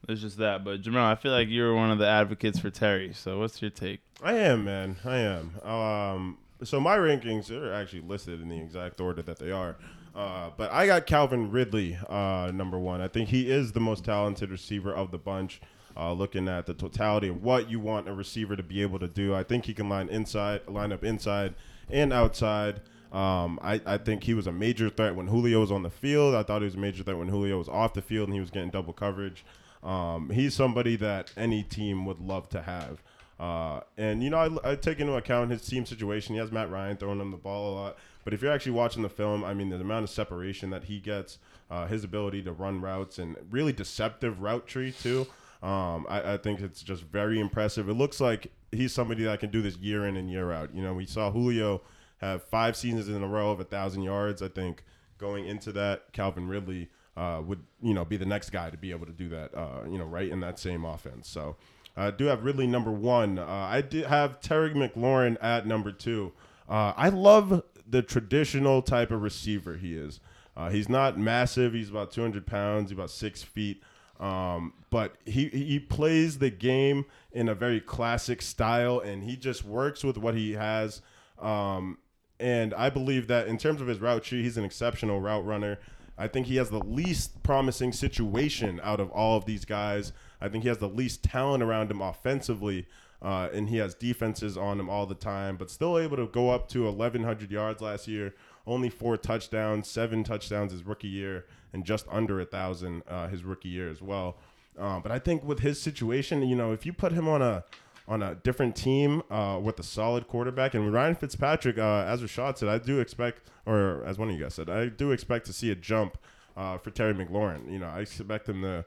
It's 0.08 0.22
just 0.22 0.38
that, 0.38 0.64
but 0.64 0.82
Jamal, 0.82 1.12
I 1.12 1.16
feel 1.16 1.32
like 1.34 1.50
you're 1.50 1.76
one 1.76 1.92
of 1.92 2.00
the 2.00 2.08
advocates 2.08 2.58
for 2.58 2.70
Terry. 2.70 3.14
So 3.14 3.38
what's 3.40 3.62
your 3.62 3.70
take? 3.70 4.00
I 4.24 4.34
am, 4.34 4.64
man. 4.64 4.96
I 5.06 5.18
am. 5.18 5.60
Um, 5.62 6.38
so 6.64 6.80
my 6.80 6.98
rankings 6.98 7.52
are 7.52 7.72
actually 7.74 8.02
listed 8.02 8.42
in 8.42 8.50
the 8.50 8.58
exact 8.60 9.02
order 9.02 9.22
that 9.22 9.38
they 9.40 9.52
are. 9.52 9.76
Uh, 10.16 10.50
but 10.58 10.72
I 10.72 10.86
got 10.86 11.06
Calvin 11.06 11.52
Ridley 11.52 11.98
uh, 12.10 12.52
number 12.54 12.80
one. 12.80 13.02
I 13.02 13.08
think 13.08 13.30
he 13.30 13.50
is 13.50 13.72
the 13.72 13.80
most 13.80 14.06
talented 14.06 14.50
receiver 14.50 14.94
of 14.94 15.12
the 15.12 15.18
bunch. 15.18 15.62
Uh, 15.98 16.14
looking 16.14 16.48
at 16.48 16.66
the 16.66 16.74
totality 16.74 17.28
of 17.28 17.44
what 17.44 17.70
you 17.70 17.80
want 17.80 18.08
a 18.08 18.14
receiver 18.14 18.56
to 18.56 18.64
be 18.64 18.82
able 18.82 19.00
to 19.00 19.08
do, 19.08 19.36
I 19.36 19.44
think 19.44 19.66
he 19.66 19.74
can 19.74 19.90
line 19.90 20.08
inside, 20.08 20.62
line 20.68 20.94
up 20.94 21.04
inside 21.04 21.56
and 21.90 22.14
outside. 22.14 22.82
Um, 23.12 23.60
I, 23.62 23.82
I 23.86 23.98
think 23.98 24.24
he 24.24 24.34
was 24.34 24.48
a 24.48 24.52
major 24.52 24.90
threat 24.90 25.16
when 25.16 25.28
Julio 25.28 25.60
was 25.60 25.72
on 25.72 25.84
the 25.84 25.90
field. 25.90 26.36
I 26.36 26.44
thought 26.44 26.62
he 26.62 26.66
was 26.66 26.76
a 26.76 26.80
major 26.80 27.04
threat 27.04 27.18
when 27.18 27.28
Julio 27.28 27.58
was 27.58 27.68
off 27.68 27.94
the 27.94 28.02
field 28.02 28.28
and 28.28 28.34
he 28.34 28.40
was 28.40 28.52
getting 28.52 28.70
double 28.70 28.94
coverage. 28.94 29.44
Um, 29.84 30.30
he's 30.30 30.54
somebody 30.54 30.96
that 30.98 31.32
any 31.36 31.64
team 31.64 32.06
would 32.06 32.20
love 32.20 32.50
to 32.50 32.62
have. 32.62 33.02
Uh, 33.40 33.80
and 33.98 34.22
you 34.22 34.30
know, 34.30 34.60
I, 34.64 34.72
I 34.72 34.76
take 34.76 35.00
into 35.00 35.14
account 35.14 35.52
his 35.52 35.66
team 35.66 35.86
situation. 35.86 36.36
He 36.36 36.40
has 36.40 36.52
Matt 36.52 36.70
Ryan 36.70 36.98
throwing 36.98 37.20
him 37.20 37.32
the 37.32 37.38
ball 37.38 37.74
a 37.74 37.76
lot. 37.76 37.98
But 38.24 38.34
if 38.34 38.42
you're 38.42 38.52
actually 38.52 38.74
watching 38.74 39.02
the 39.02 39.10
film, 39.10 39.44
I 39.44 39.54
mean, 39.54 39.70
the 39.70 39.80
amount 39.80 40.04
of 40.04 40.10
separation 40.10 40.70
that 40.72 40.86
he 40.86 41.00
gets, 41.00 41.40
uh, 41.70 41.88
his 41.88 42.04
ability 42.04 42.44
to 42.44 42.52
run 42.52 42.82
routes, 42.82 43.18
and 43.18 43.36
really 43.50 43.74
deceptive 43.74 44.42
route 44.42 44.68
tree 44.68 44.92
too. 44.92 45.28
Um, 45.62 46.06
I, 46.10 46.34
I 46.34 46.38
think 46.38 46.62
it's 46.62 46.82
just 46.82 47.04
very 47.04 47.40
impressive. 47.40 47.90
It 47.90 47.94
looks 47.94 48.22
like 48.22 48.52
he's 48.72 48.94
somebody 48.94 49.24
that 49.24 49.40
can 49.40 49.50
do 49.50 49.62
this 49.62 49.78
year 49.78 50.06
in 50.06 50.16
and 50.16 50.30
year 50.30 50.52
out. 50.52 50.74
You 50.74 50.82
know, 50.82 50.94
we 50.94 51.06
saw 51.06 51.32
Julio 51.32 51.82
have 52.18 52.44
five 52.44 52.76
seasons 52.76 53.10
in 53.10 53.24
a 53.24 53.28
row 53.28 53.52
of 53.52 53.60
a 53.60 53.66
thousand 53.66 54.04
yards. 54.04 54.42
I 54.42 54.48
think 54.48 54.84
going 55.18 55.46
into 55.46 55.72
that, 55.74 56.14
Calvin 56.14 56.48
Ridley 56.48 56.90
uh, 57.18 57.42
would 57.46 57.64
you 57.82 57.94
know 57.94 58.06
be 58.06 58.18
the 58.18 58.26
next 58.26 58.52
guy 58.52 58.70
to 58.70 58.78
be 58.78 58.92
able 58.92 59.06
to 59.06 59.12
do 59.12 59.30
that. 59.30 59.54
Uh, 59.56 59.82
you 59.90 59.98
know, 59.98 60.06
right 60.06 60.30
in 60.30 60.40
that 60.42 60.60
same 60.60 60.86
offense. 60.86 61.28
So. 61.28 61.56
I 61.98 62.12
do 62.12 62.26
have 62.26 62.46
Ridley 62.46 62.66
number 62.66 62.92
one. 62.92 63.38
Uh, 63.38 63.46
I 63.46 63.82
did 63.82 64.06
have 64.06 64.40
Terry 64.40 64.70
McLaurin 64.70 65.36
at 65.42 65.68
number 65.68 65.92
two. 65.92 66.32
Uh, 66.70 66.94
I 66.96 67.10
love 67.10 67.64
the 67.90 68.02
traditional 68.02 68.82
type 68.82 69.12
of 69.12 69.22
receiver 69.22 69.76
he 69.78 69.96
is. 69.96 70.20
Uh, 70.56 70.70
he's 70.70 70.90
not 70.90 71.18
massive. 71.18 71.74
He's 71.74 71.90
about 71.90 72.12
200 72.12 72.46
pounds. 72.46 72.90
He's 72.90 72.98
about 72.98 73.10
six 73.10 73.42
feet. 73.42 73.82
Um, 74.20 74.74
but 74.90 75.16
he 75.26 75.48
he 75.48 75.80
plays 75.80 76.40
the 76.40 76.50
game 76.50 77.06
in 77.32 77.48
a 77.48 77.56
very 77.56 77.80
classic 77.80 78.42
style, 78.42 79.00
and 79.00 79.24
he 79.24 79.38
just 79.38 79.64
works 79.64 80.04
with 80.04 80.18
what 80.18 80.36
he 80.36 80.54
has. 80.54 81.02
Um, 81.40 82.00
and 82.40 82.74
I 82.74 82.90
believe 82.90 83.28
that 83.28 83.48
in 83.48 83.58
terms 83.58 83.80
of 83.80 83.88
his 83.88 84.00
route 84.00 84.24
tree, 84.24 84.44
he's 84.44 84.58
an 84.58 84.66
exceptional 84.66 85.22
route 85.22 85.46
runner. 85.46 85.80
I 86.18 86.28
think 86.28 86.48
he 86.48 86.58
has 86.58 86.70
the 86.70 86.80
least 86.80 87.42
promising 87.44 87.94
situation 87.94 88.82
out 88.84 89.00
of 89.00 89.10
all 89.12 89.38
of 89.38 89.46
these 89.46 89.64
guys. 89.64 90.12
I 90.42 90.50
think 90.50 90.64
he 90.64 90.68
has 90.68 90.80
the 90.80 90.90
least 90.90 91.24
talent 91.24 91.64
around 91.64 91.90
him 91.90 92.02
offensively, 92.02 92.88
uh, 93.22 93.50
and 93.54 93.70
he 93.70 93.78
has 93.78 93.94
defenses 93.96 94.58
on 94.58 94.80
him 94.80 94.90
all 94.90 95.06
the 95.06 95.16
time, 95.16 95.58
but 95.58 95.70
still 95.70 95.98
able 95.98 96.18
to 96.18 96.28
go 96.28 96.50
up 96.50 96.68
to 96.70 96.84
1,100 96.84 97.52
yards 97.52 97.82
last 97.82 98.08
year. 98.08 98.34
Only 98.66 98.90
four 98.90 99.18
touchdowns, 99.18 99.90
seven 99.90 100.24
touchdowns 100.24 100.72
his 100.72 100.84
rookie 100.84 101.08
year, 101.08 101.46
and 101.74 101.84
just 101.84 102.06
under 102.10 102.40
a 102.40 102.46
thousand 102.46 103.04
uh, 103.08 103.28
his 103.28 103.44
rookie 103.44 103.70
year 103.70 103.90
as 103.90 104.02
well. 104.02 104.38
Uh, 104.80 105.00
but 105.00 105.12
I 105.12 105.20
think 105.20 105.44
with 105.44 105.60
his 105.60 105.82
situation, 105.82 106.44
you 106.44 106.56
know, 106.56 106.72
if 106.72 106.86
you 106.86 106.94
put 106.94 107.12
him 107.12 107.28
on 107.28 107.42
a 107.42 107.64
on 108.10 108.24
a 108.24 108.34
different 108.36 108.76
team 108.76 109.22
uh, 109.30 109.60
with 109.62 109.80
a 109.80 109.84
solid 109.84 110.28
quarterback. 110.28 110.74
And 110.74 110.84
with 110.84 110.94
Ryan 110.96 111.14
Fitzpatrick, 111.14 111.78
uh, 111.78 112.06
as 112.08 112.24
Rashad 112.24 112.58
said, 112.58 112.68
I 112.68 112.80
do 112.80 113.00
expect, 113.00 113.44
or 113.68 114.04
as 114.04 114.18
one 114.18 114.30
of 114.30 114.36
you 114.36 114.42
guys 114.42 114.56
said, 114.56 114.68
I 114.68 114.88
do 114.88 115.12
expect 115.12 115.46
to 115.46 115.54
see 115.54 115.70
a 115.70 115.76
jump 115.76 116.18
uh, 116.58 116.80
for 116.80 116.90
Terry 116.90 117.14
McLaurin. 117.14 117.72
You 117.72 117.78
know, 117.78 117.88
I 117.88 118.00
expect 118.00 118.50
him 118.50 118.64
to 118.64 118.84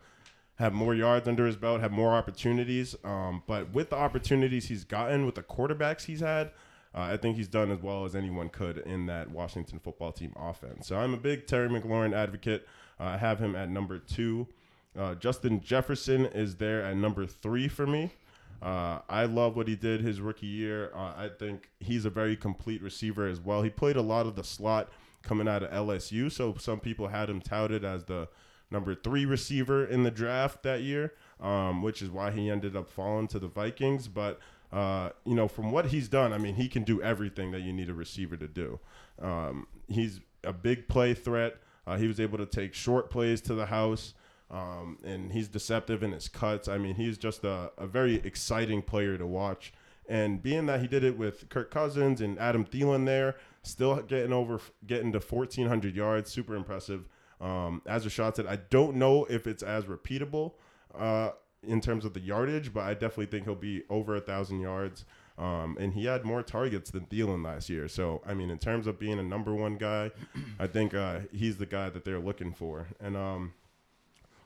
have 0.63 0.73
more 0.73 0.95
yards 0.95 1.27
under 1.27 1.45
his 1.45 1.57
belt, 1.57 1.81
have 1.81 1.91
more 1.91 2.15
opportunities. 2.15 2.95
Um, 3.03 3.43
but 3.49 3.73
with 3.75 3.91
the 3.91 3.97
opportunities 3.97 4.67
he's 4.67 4.85
gotten, 4.85 5.27
with 5.27 5.35
the 5.35 5.43
quarterbacks 5.43 6.05
he's 6.05 6.21
had, 6.21 6.53
uh, 6.95 7.01
I 7.01 7.17
think 7.17 7.37
he's 7.37 7.49
done 7.49 7.73
as 7.73 7.83
well 7.83 8.05
as 8.05 8.15
anyone 8.15 8.49
could 8.49 8.79
in 8.79 9.07
that 9.07 9.29
Washington 9.31 9.81
football 9.81 10.13
team 10.13 10.33
offense. 10.37 10.87
So 10.87 10.97
I'm 10.97 11.15
a 11.15 11.17
big 11.17 11.49
Terry 11.49 11.69
McLaurin 11.69 12.15
advocate. 12.15 12.69
Uh, 13.01 13.05
I 13.05 13.17
have 13.17 13.41
him 13.41 13.57
at 13.57 13.71
number 13.71 13.99
two. 13.99 14.47
Uh, 14.97 15.17
Justin 15.17 15.61
Jefferson 15.61 16.27
is 16.27 16.57
there 16.57 16.85
at 16.85 16.97
number 16.97 17.27
three 17.27 17.67
for 17.67 17.87
me. 17.87 18.13
Uh, 18.63 19.01
I 19.09 19.25
love 19.25 19.57
what 19.57 19.67
he 19.67 19.75
did 19.75 20.01
his 20.01 20.21
rookie 20.21 20.47
year. 20.47 20.93
Uh, 20.95 21.13
I 21.17 21.31
think 21.37 21.71
he's 21.81 22.05
a 22.05 22.11
very 22.11 22.37
complete 22.37 22.81
receiver 22.81 23.27
as 23.27 23.41
well. 23.41 23.63
He 23.63 23.71
played 23.71 23.97
a 23.97 24.03
lot 24.03 24.27
of 24.27 24.37
the 24.37 24.45
slot 24.45 24.93
coming 25.23 25.49
out 25.49 25.65
of 25.65 25.71
LSU, 25.73 26.31
so 26.31 26.55
some 26.57 26.79
people 26.79 27.09
had 27.09 27.29
him 27.29 27.41
touted 27.41 27.85
as 27.85 28.05
the 28.05 28.29
number 28.73 28.95
three 28.95 29.25
receiver 29.25 29.85
in 29.85 30.03
the 30.03 30.11
draft 30.11 30.63
that 30.63 30.83
year, 30.83 31.13
um, 31.41 31.83
which 31.83 32.03
is 32.03 32.11
why 32.11 32.31
he 32.31 32.51
ended 32.51 32.75
up 32.75 32.89
falling 32.89 33.29
to 33.29 33.39
the 33.39 33.47
Vikings. 33.47 34.09
But 34.09 34.41
uh, 34.73 35.11
you 35.25 35.35
know, 35.35 35.47
from 35.47 35.71
what 35.71 35.87
he's 35.87 36.09
done, 36.09 36.33
I 36.33 36.39
mean, 36.39 36.55
he 36.55 36.69
can 36.69 36.83
do 36.83 37.01
everything 37.03 37.53
that 37.53 37.61
you 37.61 37.73
need 37.73 37.91
a 37.91 37.95
receiver 37.95 38.37
to 38.37 38.49
do. 38.49 38.81
Um, 39.21 39.67
he's 39.87 40.21
a 40.43 40.53
big 40.53 40.89
play 40.89 41.15
threat. 41.15 41.57
Uh, 41.87 41.97
he 41.97 42.07
was 42.07 42.19
able 42.19 42.39
to 42.39 42.47
take 42.47 42.75
short 42.75 43.11
plays 43.11 43.41
to 43.43 43.55
the 43.55 43.67
house. 43.67 44.15
Um, 44.51 44.99
and 45.03 45.33
he's 45.33 45.49
deceptive 45.49 46.03
in 46.03 46.13
his 46.13 46.29
cuts. 46.29 46.69
I 46.69 46.77
mean, 46.77 46.95
he's 46.97 47.17
just 47.17 47.43
a, 47.43 47.73
a 47.79 47.87
very 47.87 48.17
exciting 48.17 48.83
player 48.83 49.17
to 49.17 49.27
watch. 49.27 49.73
And 50.09 50.43
being 50.43 50.67
that 50.67 50.81
he 50.81 50.87
did 50.87 51.05
it 51.05 51.17
with 51.17 51.49
Kirk 51.49 51.71
Cousins 51.71 52.21
and 52.21 52.39
Adam 52.39 52.67
Thielen 52.67 53.07
there, 53.07 53.37
still 53.63 53.97
getting 54.03 54.33
over, 54.33 54.61
getting 54.87 55.13
to 55.13 55.21
1,400 55.21 55.97
yards, 55.97 56.31
super 56.31 56.55
impressive. 56.55 57.09
Um, 57.43 57.83
as 57.87 58.07
Rashad 58.07 58.37
said, 58.37 58.47
I 58.47 58.57
don't 58.57 58.97
know 58.97 59.25
if 59.25 59.47
it's 59.47 59.65
as 59.65 59.85
repeatable 59.85 60.53
uh, 60.97 61.31
in 61.67 61.81
terms 61.81 62.05
of 62.05 62.15
the 62.15 62.21
yardage, 62.21 62.73
but 62.73 62.85
I 62.85 62.95
definitely 62.95 63.27
think 63.27 63.45
he'll 63.45 63.57
be 63.57 63.83
over 63.91 64.15
a 64.15 64.21
thousand 64.21 64.61
yards. 64.61 65.05
Um, 65.37 65.77
and 65.81 65.95
he 65.95 66.05
had 66.05 66.25
more 66.25 66.43
targets 66.43 66.91
than 66.91 67.07
Thielen 67.07 67.45
last 67.45 67.69
year. 67.69 67.89
So, 67.89 68.23
I 68.25 68.35
mean, 68.35 68.51
in 68.51 68.59
terms 68.59 68.87
of 68.87 68.99
being 68.99 69.19
a 69.19 69.23
number 69.23 69.55
one 69.55 69.77
guy, 69.77 70.13
I 70.59 70.67
think 70.67 70.95
uh, 70.95 71.21
he's 71.33 71.57
the 71.57 71.67
guy 71.67 71.91
that 71.91 72.05
they're 72.05 72.21
looking 72.21 72.53
for. 72.53 72.89
And 73.01 73.17
um, 73.17 73.55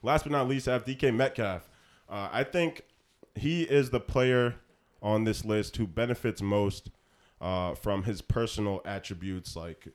last 0.03 0.23
but 0.23 0.33
not 0.33 0.49
least, 0.49 0.69
I 0.69 0.73
have 0.73 0.85
DK 0.85 1.15
Metcalf. 1.15 1.69
Uh, 2.09 2.29
I 2.33 2.45
think 2.45 2.83
he 3.35 3.63
is 3.63 3.91
the 3.91 4.01
player 4.01 4.55
on 5.03 5.25
this 5.25 5.45
list 5.45 5.77
who 5.77 5.87
benefits 5.87 6.41
most 6.41 6.91
uh, 7.41 7.75
from 7.75 8.05
his 8.05 8.23
personal 8.23 8.81
attributes, 8.85 9.55
like 9.57 9.89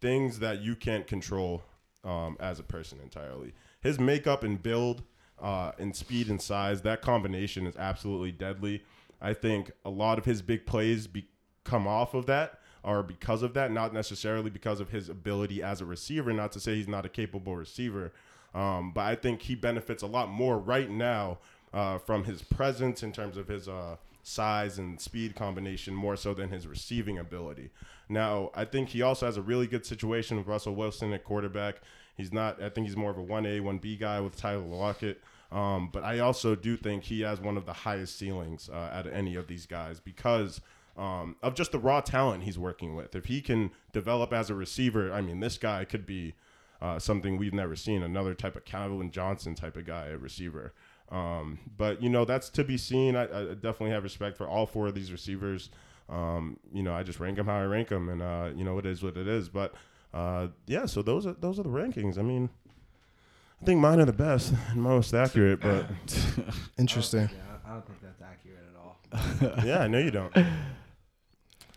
things 0.00 0.40
that 0.40 0.62
you 0.62 0.74
can't 0.74 1.06
control 1.06 1.62
um, 2.04 2.36
as 2.40 2.58
a 2.58 2.62
person 2.62 2.98
entirely. 3.02 3.52
His 3.80 3.98
makeup 3.98 4.42
and 4.44 4.62
build, 4.62 5.02
uh, 5.40 5.72
and 5.78 5.94
speed 5.94 6.28
and 6.28 6.40
size, 6.40 6.82
that 6.82 7.02
combination 7.02 7.66
is 7.66 7.76
absolutely 7.76 8.32
deadly. 8.32 8.82
I 9.20 9.34
think 9.34 9.70
a 9.84 9.90
lot 9.90 10.18
of 10.18 10.24
his 10.24 10.42
big 10.42 10.66
plays 10.66 11.06
be- 11.06 11.28
come 11.64 11.86
off 11.86 12.14
of 12.14 12.26
that 12.26 12.58
or 12.82 13.02
because 13.02 13.42
of 13.42 13.52
that, 13.54 13.70
not 13.70 13.92
necessarily 13.92 14.50
because 14.50 14.80
of 14.80 14.90
his 14.90 15.08
ability 15.08 15.62
as 15.62 15.80
a 15.80 15.84
receiver. 15.84 16.32
Not 16.32 16.52
to 16.52 16.60
say 16.60 16.76
he's 16.76 16.88
not 16.88 17.04
a 17.04 17.10
capable 17.10 17.56
receiver, 17.56 18.12
Um, 18.54 18.92
but 18.92 19.02
I 19.02 19.14
think 19.14 19.42
he 19.42 19.54
benefits 19.54 20.02
a 20.02 20.06
lot 20.06 20.28
more 20.28 20.58
right 20.58 20.90
now 20.90 21.38
uh, 21.72 21.98
from 21.98 22.24
his 22.24 22.42
presence 22.42 23.02
in 23.02 23.12
terms 23.12 23.36
of 23.36 23.46
his 23.48 23.68
uh, 23.68 23.96
size 24.22 24.78
and 24.78 25.00
speed 25.00 25.36
combination 25.36 25.94
more 25.94 26.16
so 26.16 26.34
than 26.34 26.50
his 26.50 26.66
receiving 26.66 27.18
ability. 27.18 27.70
Now, 28.10 28.50
I 28.54 28.64
think 28.64 28.88
he 28.88 29.02
also 29.02 29.26
has 29.26 29.36
a 29.36 29.42
really 29.42 29.66
good 29.66 29.86
situation 29.86 30.36
with 30.36 30.46
Russell 30.46 30.74
Wilson 30.74 31.12
at 31.12 31.24
quarterback. 31.24 31.76
He's 32.16 32.32
not, 32.32 32.62
I 32.62 32.68
think 32.68 32.86
he's 32.86 32.96
more 32.96 33.10
of 33.10 33.18
a 33.18 33.24
1A, 33.24 33.60
1B 33.60 33.98
guy 33.98 34.20
with 34.20 34.36
Tyler 34.36 34.60
Lockett. 34.60 35.22
Um, 35.52 35.90
but 35.92 36.04
I 36.04 36.18
also 36.18 36.54
do 36.54 36.76
think 36.76 37.04
he 37.04 37.22
has 37.22 37.40
one 37.40 37.56
of 37.56 37.66
the 37.66 37.72
highest 37.72 38.18
ceilings 38.18 38.68
uh, 38.68 38.90
out 38.92 39.06
of 39.06 39.12
any 39.12 39.36
of 39.36 39.46
these 39.46 39.66
guys 39.66 40.00
because 40.00 40.60
um, 40.96 41.36
of 41.42 41.54
just 41.54 41.72
the 41.72 41.78
raw 41.78 42.00
talent 42.00 42.44
he's 42.44 42.58
working 42.58 42.94
with. 42.94 43.14
If 43.14 43.26
he 43.26 43.40
can 43.40 43.70
develop 43.92 44.32
as 44.32 44.50
a 44.50 44.54
receiver, 44.54 45.12
I 45.12 45.20
mean, 45.20 45.40
this 45.40 45.56
guy 45.56 45.84
could 45.84 46.06
be 46.06 46.34
uh, 46.82 46.98
something 46.98 47.36
we've 47.36 47.54
never 47.54 47.76
seen 47.76 48.02
another 48.02 48.34
type 48.34 48.56
of 48.56 48.64
Calvin 48.64 49.10
Johnson 49.10 49.54
type 49.54 49.76
of 49.76 49.86
guy 49.86 50.08
at 50.08 50.20
receiver. 50.20 50.72
Um, 51.10 51.58
but, 51.76 52.02
you 52.02 52.08
know, 52.08 52.24
that's 52.24 52.48
to 52.50 52.64
be 52.64 52.76
seen. 52.76 53.16
I, 53.16 53.24
I, 53.24 53.54
definitely 53.54 53.90
have 53.90 54.04
respect 54.04 54.36
for 54.36 54.46
all 54.46 54.66
four 54.66 54.86
of 54.86 54.94
these 54.94 55.10
receivers. 55.10 55.70
Um, 56.10 56.58
you 56.72 56.82
know, 56.82 56.92
I 56.92 57.02
just 57.04 57.20
rank 57.20 57.36
them 57.36 57.46
how 57.46 57.56
I 57.58 57.64
rank 57.64 57.88
them, 57.88 58.08
and, 58.08 58.20
uh, 58.20 58.50
you 58.56 58.64
know, 58.64 58.78
it 58.78 58.84
is 58.86 59.00
what 59.02 59.16
it 59.16 59.28
is. 59.28 59.48
But, 59.48 59.74
uh, 60.12 60.48
yeah, 60.66 60.86
so 60.86 61.02
those 61.02 61.24
are 61.24 61.34
those 61.34 61.58
are 61.60 61.62
the 61.62 61.68
rankings. 61.68 62.18
I 62.18 62.22
mean, 62.22 62.50
I 63.62 63.64
think 63.64 63.80
mine 63.80 64.00
are 64.00 64.04
the 64.06 64.12
best 64.12 64.52
and 64.70 64.82
most 64.82 65.14
accurate, 65.14 65.60
but 65.60 65.86
Interesting. 66.78 67.28
Yeah, 67.32 67.56
I 67.64 67.72
don't 67.74 67.86
think 67.86 68.00
that's 68.02 68.22
accurate 68.22 68.58
at 68.72 68.76
all. 69.54 69.64
yeah, 69.66 69.80
I 69.82 69.86
know 69.86 69.98
you 69.98 70.10
don't. 70.10 70.34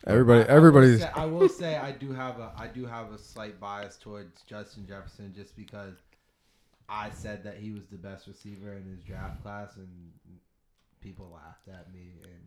Everybody, 0.05 0.41
I- 0.41 0.43
I 0.43 0.47
will 0.47 0.57
everybody's. 0.57 1.01
say- 1.01 1.11
I 1.15 1.25
will 1.25 1.49
say 1.49 1.77
I 1.77 1.91
do 1.91 2.11
have 2.11 2.39
a 2.39 2.51
I 2.57 2.67
do 2.67 2.85
have 2.85 3.11
a 3.13 3.17
slight 3.17 3.59
bias 3.59 3.97
towards 3.97 4.41
Justin 4.43 4.85
Jefferson 4.87 5.31
just 5.35 5.55
because 5.55 5.93
I 6.89 7.09
said 7.11 7.43
that 7.43 7.57
he 7.57 7.71
was 7.71 7.85
the 7.87 7.97
best 7.97 8.27
receiver 8.27 8.73
in 8.73 8.83
his 8.85 9.01
draft 9.03 9.41
class 9.43 9.75
and 9.77 9.87
people 11.01 11.29
laughed 11.33 11.67
at 11.67 11.93
me 11.93 12.13
and 12.23 12.41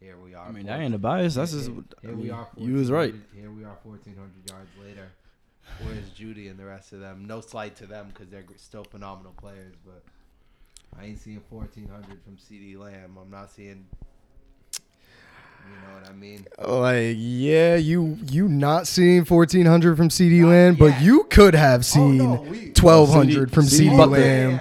here 0.00 0.16
we 0.16 0.34
are. 0.34 0.46
I 0.46 0.52
mean, 0.52 0.66
that 0.66 0.80
ain't 0.80 0.94
a 0.94 0.98
bias. 0.98 1.34
That's 1.34 1.52
just. 1.52 1.66
here, 1.68 1.82
I 2.02 2.06
here 2.06 2.16
we 2.16 2.30
are. 2.30 2.48
You 2.56 2.74
was 2.74 2.90
right. 2.90 3.14
Here 3.34 3.50
we 3.50 3.64
are, 3.64 3.76
fourteen 3.82 4.14
hundred 4.16 4.48
yards 4.48 4.70
later. 4.82 5.08
Where's 5.82 6.08
Jeudy 6.10 6.48
and 6.50 6.58
the 6.58 6.64
rest 6.64 6.92
of 6.92 7.00
them? 7.00 7.26
No 7.26 7.40
slight 7.40 7.76
to 7.76 7.86
them 7.86 8.08
because 8.12 8.28
they're 8.28 8.44
still 8.56 8.84
phenomenal 8.84 9.34
players, 9.36 9.74
but 9.84 10.02
I 10.98 11.04
ain't 11.06 11.18
seeing 11.18 11.42
fourteen 11.50 11.88
hundred 11.88 12.22
from 12.24 12.36
CeeDee 12.36 12.78
Lamb. 12.78 13.18
I'm 13.20 13.30
not 13.30 13.50
seeing. 13.50 13.86
You 15.68 15.74
know 15.86 16.00
what 16.00 16.08
I 16.08 16.12
mean? 16.14 16.46
Like, 16.58 17.14
yeah, 17.18 17.76
you 17.76 18.16
you 18.30 18.48
not 18.48 18.86
seeing 18.86 19.24
fourteen 19.26 19.66
hundred 19.66 19.96
from 19.96 20.08
CeeDee 20.08 20.40
Not 20.40 20.48
Lamb, 20.48 20.74
but 20.76 21.02
you 21.02 21.24
could 21.24 21.54
have 21.54 21.84
seen 21.84 22.20
oh, 22.22 22.44
no, 22.44 22.70
twelve 22.74 23.10
hundred 23.10 23.52
from 23.52 23.64
CeeDee 23.64 23.90
CeeDee 23.90 23.96
Butler. 23.96 24.18
Lamb. 24.18 24.50
Yeah, 24.52 24.58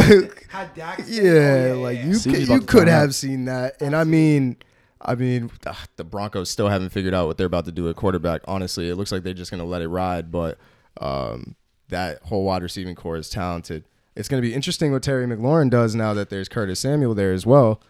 had 0.00 0.40
had 0.48 0.74
Dak 0.74 1.00
stayed- 1.02 1.14
Yeah, 1.24 1.72
oh, 1.74 1.80
like 1.80 2.04
you 2.04 2.18
could, 2.18 2.48
you 2.48 2.60
could 2.60 2.88
have 2.88 3.14
seen 3.14 3.46
that, 3.46 3.80
and 3.80 3.96
I 3.96 4.04
mean, 4.04 4.56
I 5.02 5.14
mean, 5.14 5.50
Ugh, 5.66 5.76
the 5.96 6.04
Broncos 6.04 6.50
still 6.50 6.68
haven't 6.68 6.90
figured 6.90 7.14
out 7.14 7.26
what 7.26 7.38
they're 7.38 7.46
about 7.46 7.64
to 7.66 7.72
do 7.72 7.88
at 7.88 7.96
quarterback. 7.96 8.42
Honestly, 8.46 8.88
it 8.90 8.96
looks 8.96 9.10
like 9.12 9.22
they're 9.22 9.32
just 9.34 9.50
going 9.50 9.62
to 9.62 9.66
let 9.66 9.80
it 9.82 9.88
ride. 9.88 10.30
But 10.30 10.58
um, 11.00 11.56
that 11.88 12.22
whole 12.24 12.44
wide 12.44 12.62
receiving 12.62 12.94
core 12.94 13.16
is 13.16 13.30
talented. 13.30 13.84
it's 14.14 14.28
going 14.28 14.42
to 14.42 14.46
be 14.46 14.54
interesting 14.54 14.92
what 14.92 15.02
Terry 15.02 15.26
McLaurin 15.26 15.70
does 15.70 15.94
now 15.94 16.12
that 16.14 16.28
there's 16.30 16.48
Curtis 16.48 16.80
Samuel 16.80 17.14
there 17.14 17.32
as 17.32 17.46
well. 17.46 17.80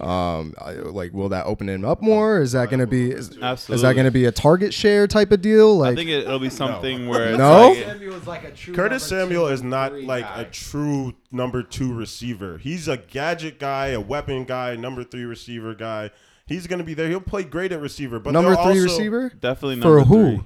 Um, 0.00 0.54
I- 0.58 0.74
like, 0.74 1.12
will 1.12 1.28
that 1.30 1.46
open 1.46 1.68
him 1.68 1.84
up 1.84 2.00
more? 2.02 2.40
Is 2.40 2.52
that 2.52 2.68
going 2.70 2.78
to 2.80 2.86
be 2.86 3.10
is, 3.10 3.30
is 3.30 3.82
that 3.82 3.94
going 3.94 4.04
to 4.04 4.12
be 4.12 4.26
a 4.26 4.30
target 4.30 4.72
share 4.72 5.08
type 5.08 5.32
of 5.32 5.40
deal? 5.42 5.78
Like, 5.78 5.92
I 5.92 5.96
think 5.96 6.10
it, 6.10 6.24
it'll 6.24 6.38
be 6.38 6.50
something 6.50 7.08
where 7.08 7.30
it's 7.30 7.38
No? 7.38 7.70
like- 7.70 8.26
like 8.26 8.74
Curtis 8.74 9.02
Samuel 9.04 9.48
is 9.48 9.62
not 9.62 9.94
like 10.02 10.24
guy. 10.24 10.42
a 10.42 10.44
true 10.44 11.14
number 11.32 11.62
two 11.64 11.92
receiver. 11.92 12.58
He's 12.58 12.86
a 12.86 12.96
gadget 12.98 13.58
guy, 13.58 13.88
a 13.88 14.00
weapon 14.00 14.44
guy, 14.44 14.76
number 14.76 15.02
three 15.02 15.24
receiver 15.24 15.74
guy. 15.74 16.10
He's 16.48 16.66
going 16.66 16.78
to 16.78 16.84
be 16.84 16.94
there. 16.94 17.08
He'll 17.08 17.20
play 17.20 17.44
great 17.44 17.72
at 17.72 17.80
receiver, 17.80 18.18
but 18.18 18.32
number 18.32 18.54
three 18.54 18.64
also- 18.64 18.82
receiver 18.82 19.28
definitely 19.28 19.80
For 19.80 19.96
number 19.98 20.04
who? 20.04 20.36
three. 20.36 20.44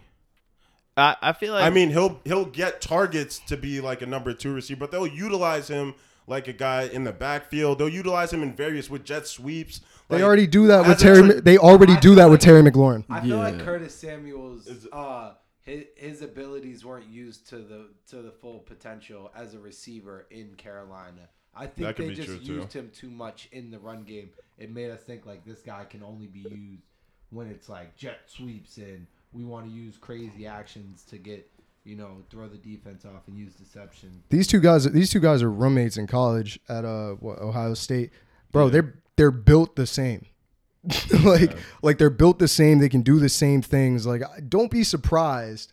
I, 0.96 1.16
I 1.22 1.32
feel 1.32 1.54
like 1.54 1.64
I 1.64 1.70
mean, 1.70 1.88
he'll 1.90 2.20
he'll 2.24 2.44
get 2.44 2.80
targets 2.82 3.38
to 3.46 3.56
be 3.56 3.80
like 3.80 4.02
a 4.02 4.06
number 4.06 4.34
two 4.34 4.52
receiver, 4.52 4.80
but 4.80 4.90
they'll 4.90 5.06
utilize 5.06 5.68
him 5.68 5.94
like 6.26 6.48
a 6.48 6.52
guy 6.52 6.82
in 6.82 7.04
the 7.04 7.12
backfield. 7.12 7.78
They'll 7.78 7.88
utilize 7.88 8.32
him 8.32 8.42
in 8.42 8.54
various 8.54 8.90
with 8.90 9.02
jet 9.04 9.26
sweeps. 9.26 9.80
they 10.08 10.16
Like, 10.16 10.24
already 10.24 10.46
do 10.46 10.66
that 10.66 10.86
with 10.86 10.98
Terry. 10.98 11.22
tra- 11.22 11.40
they 11.40 11.56
already 11.56 11.94
I 11.94 12.00
do 12.00 12.08
feel 12.10 12.16
that 12.16 12.30
with 12.30 12.40
Terry 12.40 12.62
McLaurin. 12.62 13.04
I 13.08 13.20
feel 13.22 13.38
like 13.38 13.58
Curtis 13.60 13.94
Samuel's 13.94 14.86
uh 14.92 15.34
his, 15.62 15.84
his 15.96 16.22
abilities 16.22 16.84
weren't 16.84 17.06
used 17.08 17.48
to 17.48 17.56
the 17.58 17.88
to 18.10 18.16
the 18.20 18.30
full 18.32 18.58
potential 18.58 19.30
as 19.34 19.54
a 19.54 19.58
receiver 19.58 20.26
in 20.30 20.54
Carolina. 20.56 21.28
I 21.54 21.66
think 21.66 21.96
they 21.96 22.14
just 22.14 22.28
true, 22.28 22.38
too. 22.38 22.52
used 22.54 22.72
him 22.72 22.90
too 22.94 23.10
much 23.10 23.48
in 23.52 23.70
the 23.70 23.78
run 23.78 24.04
game. 24.04 24.30
It 24.62 24.72
made 24.72 24.90
us 24.90 25.00
think 25.00 25.26
like 25.26 25.44
this 25.44 25.60
guy 25.60 25.84
can 25.84 26.02
only 26.02 26.26
be 26.26 26.40
used 26.40 26.82
when 27.30 27.48
it's 27.48 27.68
like 27.68 27.96
jet 27.96 28.20
sweeps 28.26 28.76
and 28.76 29.06
we 29.32 29.44
want 29.44 29.66
to 29.66 29.72
use 29.72 29.96
crazy 29.96 30.46
actions 30.46 31.02
to 31.10 31.18
get 31.18 31.50
you 31.84 31.96
know 31.96 32.18
throw 32.30 32.46
the 32.46 32.58
defense 32.58 33.04
off 33.04 33.26
and 33.26 33.36
use 33.36 33.54
deception. 33.54 34.22
These 34.28 34.46
two 34.46 34.60
guys, 34.60 34.90
these 34.92 35.10
two 35.10 35.20
guys 35.20 35.42
are 35.42 35.50
roommates 35.50 35.96
in 35.96 36.06
college 36.06 36.60
at 36.68 36.84
uh 36.84 37.12
what, 37.12 37.40
Ohio 37.40 37.74
State. 37.74 38.10
Bro, 38.52 38.68
they're 38.68 38.94
they're 39.16 39.30
built 39.30 39.76
the 39.76 39.86
same. 39.86 40.26
like 41.24 41.56
like 41.82 41.98
they're 41.98 42.10
built 42.10 42.38
the 42.38 42.48
same. 42.48 42.78
They 42.78 42.88
can 42.88 43.02
do 43.02 43.18
the 43.18 43.28
same 43.28 43.62
things. 43.62 44.06
Like 44.06 44.22
don't 44.48 44.70
be 44.70 44.84
surprised 44.84 45.72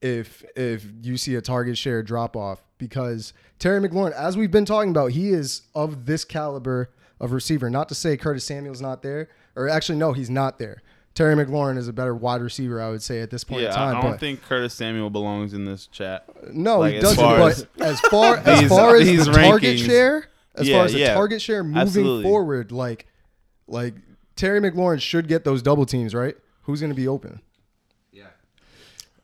if 0.00 0.44
if 0.54 0.86
you 1.02 1.16
see 1.16 1.34
a 1.34 1.40
target 1.40 1.76
share 1.76 2.02
drop 2.02 2.36
off 2.36 2.62
because 2.78 3.32
Terry 3.58 3.80
McLaurin, 3.80 4.12
as 4.12 4.36
we've 4.36 4.50
been 4.50 4.64
talking 4.64 4.90
about, 4.90 5.12
he 5.12 5.30
is 5.30 5.62
of 5.74 6.06
this 6.06 6.24
caliber 6.24 6.90
of 7.20 7.32
receiver. 7.32 7.68
Not 7.70 7.88
to 7.90 7.94
say 7.94 8.16
Curtis 8.16 8.44
Samuel's 8.44 8.80
not 8.80 9.02
there, 9.02 9.28
or 9.56 9.68
actually 9.68 9.98
no, 9.98 10.12
he's 10.12 10.30
not 10.30 10.58
there. 10.58 10.82
Terry 11.14 11.34
McLaurin 11.34 11.76
is 11.78 11.88
a 11.88 11.92
better 11.92 12.14
wide 12.14 12.40
receiver, 12.42 12.80
I 12.80 12.90
would 12.90 13.02
say, 13.02 13.20
at 13.22 13.30
this 13.30 13.42
point 13.42 13.62
yeah, 13.62 13.68
in 13.70 13.74
time. 13.74 13.96
I 13.96 14.00
don't 14.02 14.10
but 14.12 14.20
think 14.20 14.42
Curtis 14.42 14.72
Samuel 14.74 15.10
belongs 15.10 15.52
in 15.52 15.64
this 15.64 15.86
chat. 15.88 16.24
no, 16.54 16.78
Like, 16.78 16.94
he 16.94 17.00
doesn't. 17.00 17.16
far 17.18 17.38
But 17.38 17.52
as- 17.52 17.66
as 17.80 18.00
far 18.02 18.36
as 18.44 18.60
These- 18.60 18.68
far 18.68 18.96
as 18.96 19.06
these 19.06 19.26
the 19.26 19.32
target 19.32 19.78
share, 19.80 20.28
as 20.54 20.68
Yeah, 20.68 20.76
far 20.76 20.84
as 20.84 20.92
the 20.92 20.98
yeah. 21.00 21.14
target 21.14 21.42
share 21.42 21.64
moving 21.64 21.80
Absolutely. 21.80 22.22
forward, 22.22 22.70
like 22.70 23.06
like 23.66 23.94
Terry 24.36 24.60
McLaurin 24.60 25.00
should 25.00 25.26
get 25.26 25.44
those 25.44 25.60
double 25.60 25.86
teams, 25.86 26.14
right? 26.14 26.36
Who's 26.62 26.80
going 26.80 26.90
to 26.92 26.96
be 26.96 27.08
open? 27.08 27.40
Yeah. 28.12 28.26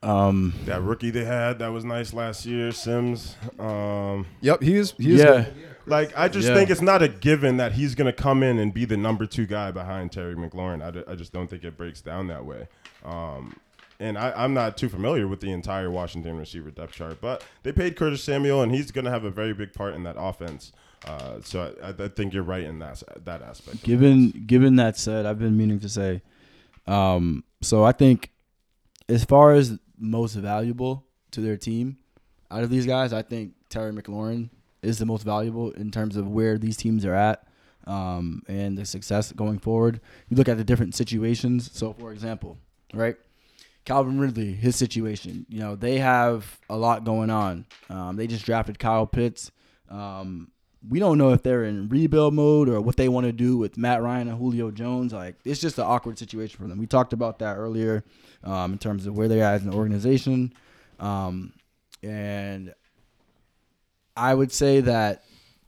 Um, 0.02 0.52
that 0.66 0.82
rookie 0.82 1.10
they 1.10 1.24
had 1.24 1.60
that 1.60 1.68
was 1.68 1.84
nice 1.84 2.12
last 2.12 2.44
year, 2.44 2.72
Sims. 2.72 3.36
Um, 3.58 4.26
Yep, 4.40 4.62
he 4.62 4.74
is. 4.74 4.94
He 4.98 5.14
is 5.14 5.20
yeah, 5.20 5.46
like 5.86 6.16
I 6.16 6.28
just 6.28 6.48
Yeah. 6.48 6.54
think 6.54 6.70
it's 6.70 6.80
not 6.82 7.02
a 7.02 7.08
given 7.08 7.56
that 7.58 7.72
he's 7.72 7.94
going 7.94 8.06
to 8.06 8.12
come 8.12 8.42
in 8.42 8.58
and 8.58 8.72
be 8.72 8.84
the 8.84 8.96
number 8.96 9.26
two 9.26 9.46
guy 9.46 9.70
behind 9.70 10.12
Terry 10.12 10.34
McLaurin. 10.34 10.82
I, 10.82 10.90
d- 10.90 11.04
I 11.06 11.14
just 11.14 11.32
don't 11.32 11.48
think 11.48 11.64
it 11.64 11.76
breaks 11.76 12.00
down 12.00 12.26
that 12.28 12.44
way. 12.44 12.68
Um, 13.04 13.54
and 14.00 14.18
I, 14.18 14.32
I'm 14.36 14.54
not 14.54 14.76
too 14.76 14.88
familiar 14.88 15.28
with 15.28 15.40
the 15.40 15.52
entire 15.52 15.90
Washington 15.90 16.36
receiver 16.36 16.70
depth 16.70 16.92
chart, 16.94 17.18
but 17.20 17.44
they 17.62 17.70
paid 17.72 17.96
Curtis 17.96 18.22
Samuel, 18.24 18.60
and 18.62 18.74
he's 18.74 18.90
going 18.90 19.04
to 19.04 19.10
have 19.10 19.24
a 19.24 19.30
very 19.30 19.54
big 19.54 19.72
part 19.72 19.94
in 19.94 20.02
that 20.04 20.16
offense. 20.18 20.72
Uh, 21.06 21.40
so 21.42 21.72
I, 21.82 22.02
I 22.04 22.08
think 22.08 22.32
you're 22.32 22.42
right 22.42 22.64
in 22.64 22.78
that 22.80 23.02
that 23.24 23.42
aspect. 23.42 23.82
given 23.82 24.30
given 24.46 24.76
that 24.76 24.96
said, 24.96 25.26
I've 25.26 25.38
been 25.38 25.56
meaning 25.56 25.78
to 25.80 25.88
say, 25.88 26.22
um, 26.86 27.44
so 27.60 27.84
I 27.84 27.92
think 27.92 28.30
as 29.08 29.24
far 29.24 29.52
as 29.52 29.78
most 29.98 30.34
valuable 30.34 31.06
to 31.32 31.40
their 31.40 31.56
team 31.56 31.98
out 32.50 32.62
of 32.64 32.70
these 32.70 32.86
guys, 32.86 33.12
I 33.12 33.22
think 33.22 33.52
Terry 33.68 33.92
McLaurin 33.92 34.48
is 34.84 34.98
the 34.98 35.06
most 35.06 35.22
valuable 35.22 35.70
in 35.72 35.90
terms 35.90 36.16
of 36.16 36.28
where 36.28 36.58
these 36.58 36.76
teams 36.76 37.04
are 37.04 37.14
at 37.14 37.46
um, 37.86 38.42
and 38.48 38.76
the 38.76 38.84
success 38.84 39.32
going 39.32 39.58
forward. 39.58 40.00
You 40.28 40.36
look 40.36 40.48
at 40.48 40.56
the 40.56 40.64
different 40.64 40.94
situations. 40.94 41.70
So, 41.72 41.92
for 41.92 42.12
example, 42.12 42.58
right, 42.92 43.16
Calvin 43.84 44.18
Ridley, 44.18 44.52
his 44.52 44.76
situation. 44.76 45.46
You 45.48 45.60
know, 45.60 45.76
they 45.76 45.98
have 45.98 46.60
a 46.68 46.76
lot 46.76 47.04
going 47.04 47.30
on. 47.30 47.66
Um, 47.90 48.16
they 48.16 48.26
just 48.26 48.46
drafted 48.46 48.78
Kyle 48.78 49.06
Pitts. 49.06 49.50
Um, 49.88 50.50
we 50.88 50.98
don't 50.98 51.18
know 51.18 51.32
if 51.32 51.42
they're 51.42 51.64
in 51.64 51.88
rebuild 51.88 52.34
mode 52.34 52.68
or 52.68 52.80
what 52.80 52.96
they 52.96 53.08
want 53.08 53.24
to 53.26 53.32
do 53.32 53.56
with 53.56 53.78
Matt 53.78 54.02
Ryan 54.02 54.28
and 54.28 54.38
Julio 54.38 54.70
Jones. 54.70 55.12
Like 55.12 55.36
it's 55.44 55.60
just 55.60 55.78
an 55.78 55.84
awkward 55.84 56.18
situation 56.18 56.58
for 56.58 56.68
them. 56.68 56.78
We 56.78 56.86
talked 56.86 57.12
about 57.12 57.38
that 57.38 57.56
earlier 57.56 58.04
um, 58.42 58.72
in 58.72 58.78
terms 58.78 59.06
of 59.06 59.16
where 59.16 59.28
they're 59.28 59.44
at 59.44 59.54
as 59.54 59.64
an 59.64 59.72
organization, 59.72 60.52
um, 61.00 61.54
and 62.02 62.74
I 64.16 64.34
would 64.34 64.52
say 64.52 64.80
that 64.80 65.24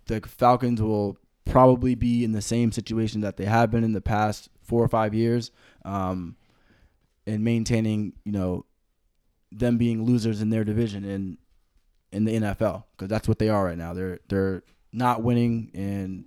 the 0.07 0.21
Falcons 0.21 0.81
will 0.81 1.19
probably 1.45 1.95
be 1.95 2.25
in 2.25 2.33
the 2.33 2.43
same 2.43 2.73
situation 2.73 3.21
that 3.23 3.37
they 3.37 3.45
have 3.45 3.71
been 3.71 3.85
in 3.85 3.93
the 3.93 4.01
past 4.01 4.49
four 4.63 4.83
or 4.83 4.89
five 4.89 5.15
years, 5.15 5.51
um, 5.85 6.37
in 7.25 7.43
maintaining 7.43 8.13
you 8.25 8.33
know 8.33 8.65
them 9.53 9.79
being 9.79 10.05
losers 10.05 10.43
in 10.43 10.51
their 10.51 10.65
division 10.65 11.05
in 11.05 11.39
in 12.13 12.25
the 12.25 12.33
NFL 12.33 12.85
because 12.93 13.09
that's 13.09 13.29
what 13.29 13.39
they 13.39 13.49
are 13.49 13.65
right 13.65 13.79
now. 13.79 13.95
They're 13.95 14.21
they're 14.29 14.63
not 14.93 15.23
winning, 15.23 15.71
and 15.75 16.25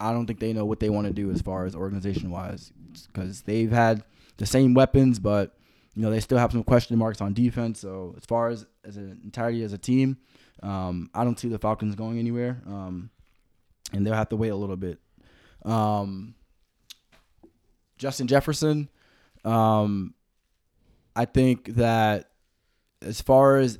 I 0.00 0.12
don't 0.12 0.26
think 0.26 0.40
they 0.40 0.52
know 0.52 0.64
what 0.64 0.80
they 0.80 0.90
want 0.90 1.06
to 1.06 1.12
do 1.12 1.30
as 1.30 1.42
far 1.42 1.66
as 1.66 1.74
organization 1.74 2.30
wise 2.30 2.72
because 3.06 3.42
they've 3.42 3.70
had 3.70 4.02
the 4.36 4.46
same 4.46 4.74
weapons, 4.74 5.18
but 5.18 5.56
you 5.94 6.02
know 6.02 6.10
they 6.10 6.20
still 6.20 6.38
have 6.38 6.52
some 6.52 6.64
question 6.64 6.98
marks 6.98 7.20
on 7.20 7.32
defense. 7.34 7.80
So 7.80 8.14
as 8.16 8.24
far 8.24 8.48
as 8.48 8.66
as 8.84 8.96
an 8.96 9.20
entirety 9.24 9.62
as 9.62 9.72
a 9.72 9.78
team, 9.78 10.18
Um, 10.62 11.10
I 11.14 11.24
don't 11.24 11.38
see 11.38 11.48
the 11.48 11.58
Falcons 11.58 11.94
going 11.94 12.18
anywhere, 12.18 12.62
um, 12.66 13.10
and 13.92 14.06
they'll 14.06 14.14
have 14.14 14.30
to 14.30 14.36
wait 14.36 14.48
a 14.48 14.56
little 14.56 14.76
bit. 14.76 14.98
Um, 15.64 16.34
Justin 17.98 18.26
Jefferson, 18.26 18.88
um, 19.44 20.14
I 21.16 21.24
think 21.24 21.74
that 21.74 22.30
as 23.02 23.20
far 23.20 23.56
as 23.56 23.78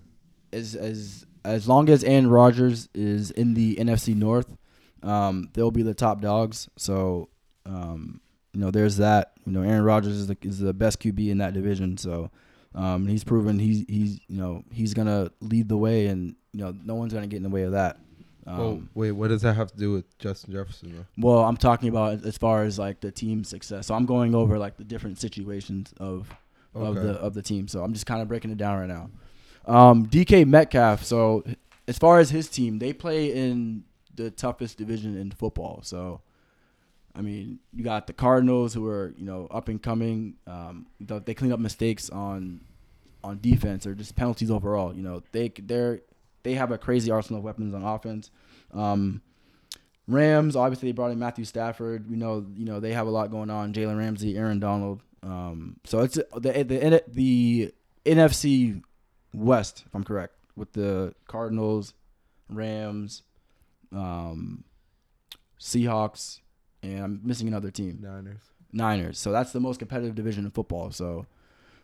as 0.52 0.74
as 0.74 1.26
as 1.44 1.68
long 1.68 1.88
as 1.88 2.04
Aaron 2.04 2.28
Rodgers 2.28 2.88
is 2.94 3.30
in 3.30 3.54
the 3.54 3.76
NFC 3.76 4.14
North, 4.14 4.56
um, 5.02 5.50
they'll 5.52 5.70
be 5.70 5.82
the 5.82 5.94
top 5.94 6.20
dogs. 6.20 6.68
So, 6.76 7.28
um, 7.66 8.20
you 8.52 8.60
know, 8.60 8.70
there's 8.70 8.96
that. 8.96 9.32
You 9.44 9.52
know, 9.52 9.62
Aaron 9.62 9.84
Rodgers 9.84 10.14
is 10.14 10.26
the 10.28 10.36
is 10.42 10.58
the 10.58 10.72
best 10.72 11.00
QB 11.00 11.28
in 11.30 11.38
that 11.38 11.54
division. 11.54 11.96
So, 11.96 12.30
um, 12.74 13.06
he's 13.06 13.24
proven 13.24 13.58
he's 13.58 13.84
he's 13.88 14.20
you 14.28 14.36
know 14.36 14.64
he's 14.72 14.94
gonna 14.94 15.30
lead 15.40 15.68
the 15.68 15.76
way, 15.76 16.06
and 16.06 16.34
you 16.52 16.64
know 16.64 16.74
no 16.84 16.94
one's 16.94 17.12
gonna 17.12 17.26
get 17.26 17.38
in 17.38 17.42
the 17.42 17.48
way 17.48 17.62
of 17.62 17.72
that. 17.72 17.98
Um, 18.46 18.60
oh, 18.60 18.82
wait, 18.94 19.12
what 19.12 19.28
does 19.28 19.42
that 19.42 19.54
have 19.54 19.70
to 19.72 19.76
do 19.76 19.92
with 19.92 20.18
Justin 20.18 20.52
Jefferson? 20.52 20.94
Though? 20.94 21.28
well, 21.28 21.44
I'm 21.44 21.56
talking 21.56 21.88
about 21.88 22.24
as 22.24 22.36
far 22.36 22.64
as 22.64 22.78
like 22.78 23.00
the 23.00 23.10
team 23.10 23.44
success. 23.44 23.86
So 23.86 23.94
I'm 23.94 24.06
going 24.06 24.34
over 24.34 24.58
like 24.58 24.76
the 24.76 24.84
different 24.84 25.18
situations 25.18 25.94
of 25.98 26.28
of 26.74 26.96
the 26.96 27.12
of 27.12 27.34
the 27.34 27.42
team. 27.42 27.68
So 27.68 27.82
I'm 27.82 27.92
just 27.92 28.06
kind 28.06 28.20
of 28.20 28.28
breaking 28.28 28.50
it 28.50 28.58
down 28.58 28.78
right 28.78 28.88
now. 28.88 29.10
Um, 29.66 30.06
DK 30.06 30.46
Metcalf. 30.46 31.04
So 31.04 31.44
as 31.88 31.98
far 31.98 32.18
as 32.18 32.30
his 32.30 32.48
team, 32.48 32.78
they 32.78 32.92
play 32.92 33.32
in 33.32 33.84
the 34.14 34.30
toughest 34.30 34.78
division 34.78 35.16
in 35.16 35.30
football. 35.30 35.80
So 35.82 36.20
I 37.16 37.20
mean, 37.20 37.60
you 37.72 37.84
got 37.84 38.06
the 38.06 38.12
Cardinals 38.12 38.74
who 38.74 38.86
are 38.86 39.14
you 39.16 39.24
know 39.24 39.46
up 39.50 39.68
and 39.68 39.82
coming. 39.82 40.34
Um, 40.46 40.86
they 41.00 41.34
clean 41.34 41.52
up 41.52 41.60
mistakes 41.60 42.10
on 42.10 42.60
on 43.22 43.38
defense 43.40 43.86
or 43.86 43.94
just 43.94 44.16
penalties 44.16 44.50
overall. 44.50 44.94
You 44.94 45.02
know, 45.02 45.22
they 45.32 45.48
they're 45.48 46.00
they 46.42 46.54
have 46.54 46.70
a 46.70 46.78
crazy 46.78 47.10
arsenal 47.10 47.38
of 47.38 47.44
weapons 47.44 47.74
on 47.74 47.82
offense. 47.82 48.30
Um, 48.72 49.22
Rams, 50.06 50.54
obviously, 50.54 50.90
they 50.90 50.92
brought 50.92 51.12
in 51.12 51.18
Matthew 51.18 51.46
Stafford. 51.46 52.10
We 52.10 52.16
know, 52.16 52.46
you 52.54 52.66
know, 52.66 52.78
they 52.78 52.92
have 52.92 53.06
a 53.06 53.10
lot 53.10 53.30
going 53.30 53.48
on. 53.48 53.72
Jalen 53.72 53.96
Ramsey, 53.96 54.36
Aaron 54.36 54.60
Donald. 54.60 55.02
Um, 55.22 55.76
so 55.84 56.00
it's 56.00 56.14
the 56.14 56.26
the 56.34 57.02
the 57.08 57.72
NFC 58.04 58.82
West, 59.32 59.84
if 59.86 59.94
I'm 59.94 60.04
correct, 60.04 60.34
with 60.54 60.72
the 60.72 61.14
Cardinals, 61.26 61.94
Rams, 62.50 63.22
um, 63.92 64.64
Seahawks, 65.58 66.40
and 66.84 67.04
I'm 67.04 67.20
missing 67.24 67.48
another 67.48 67.70
team. 67.70 67.98
Niners. 68.02 68.40
Niners. 68.72 69.18
So 69.18 69.32
that's 69.32 69.52
the 69.52 69.60
most 69.60 69.78
competitive 69.78 70.14
division 70.14 70.44
in 70.44 70.50
football. 70.50 70.90
So, 70.90 71.26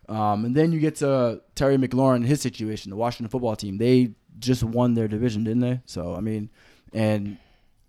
um, 0.09 0.45
and 0.45 0.55
then 0.55 0.71
you 0.71 0.79
get 0.79 0.95
to 0.97 1.41
Terry 1.55 1.77
McLaurin 1.77 2.17
and 2.17 2.25
his 2.25 2.41
situation, 2.41 2.89
the 2.89 2.95
Washington 2.95 3.29
football 3.29 3.55
team. 3.55 3.77
They 3.77 4.11
just 4.39 4.63
won 4.63 4.93
their 4.93 5.07
division, 5.07 5.43
didn't 5.43 5.61
they? 5.61 5.81
So 5.85 6.15
I 6.15 6.19
mean, 6.19 6.49
and 6.93 7.37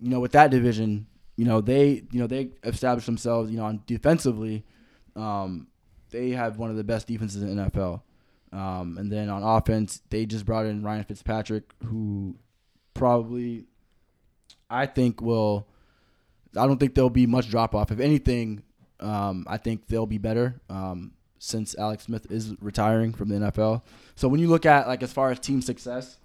you 0.00 0.10
know, 0.10 0.20
with 0.20 0.32
that 0.32 0.50
division, 0.50 1.06
you 1.36 1.44
know 1.44 1.60
they, 1.60 2.04
you 2.10 2.20
know 2.20 2.26
they 2.26 2.50
established 2.64 3.06
themselves, 3.06 3.50
you 3.50 3.56
know, 3.56 3.64
on 3.64 3.82
defensively. 3.86 4.64
Um, 5.16 5.68
they 6.10 6.30
have 6.30 6.58
one 6.58 6.70
of 6.70 6.76
the 6.76 6.84
best 6.84 7.06
defenses 7.06 7.42
in 7.42 7.56
the 7.56 7.70
NFL. 7.70 8.02
Um, 8.52 8.98
and 8.98 9.10
then 9.10 9.30
on 9.30 9.42
offense, 9.42 10.02
they 10.10 10.26
just 10.26 10.44
brought 10.44 10.66
in 10.66 10.82
Ryan 10.82 11.04
Fitzpatrick, 11.04 11.64
who 11.86 12.36
probably, 12.94 13.64
I 14.70 14.86
think, 14.86 15.20
will. 15.20 15.66
I 16.56 16.66
don't 16.66 16.78
think 16.78 16.94
there'll 16.94 17.10
be 17.10 17.26
much 17.26 17.48
drop 17.48 17.74
off. 17.74 17.90
If 17.90 18.00
anything, 18.00 18.62
um, 19.00 19.46
I 19.48 19.56
think 19.56 19.86
they'll 19.86 20.06
be 20.06 20.18
better 20.18 20.60
um, 20.68 21.12
since 21.38 21.76
Alex 21.78 22.04
Smith 22.04 22.30
is 22.30 22.54
retiring 22.60 23.12
from 23.12 23.28
the 23.28 23.36
NFL. 23.36 23.82
So 24.14 24.28
when 24.28 24.40
you 24.40 24.48
look 24.48 24.66
at 24.66 24.86
like 24.86 25.02
as 25.02 25.12
far 25.12 25.30
as 25.30 25.38
team 25.38 25.62
success, 25.62 26.18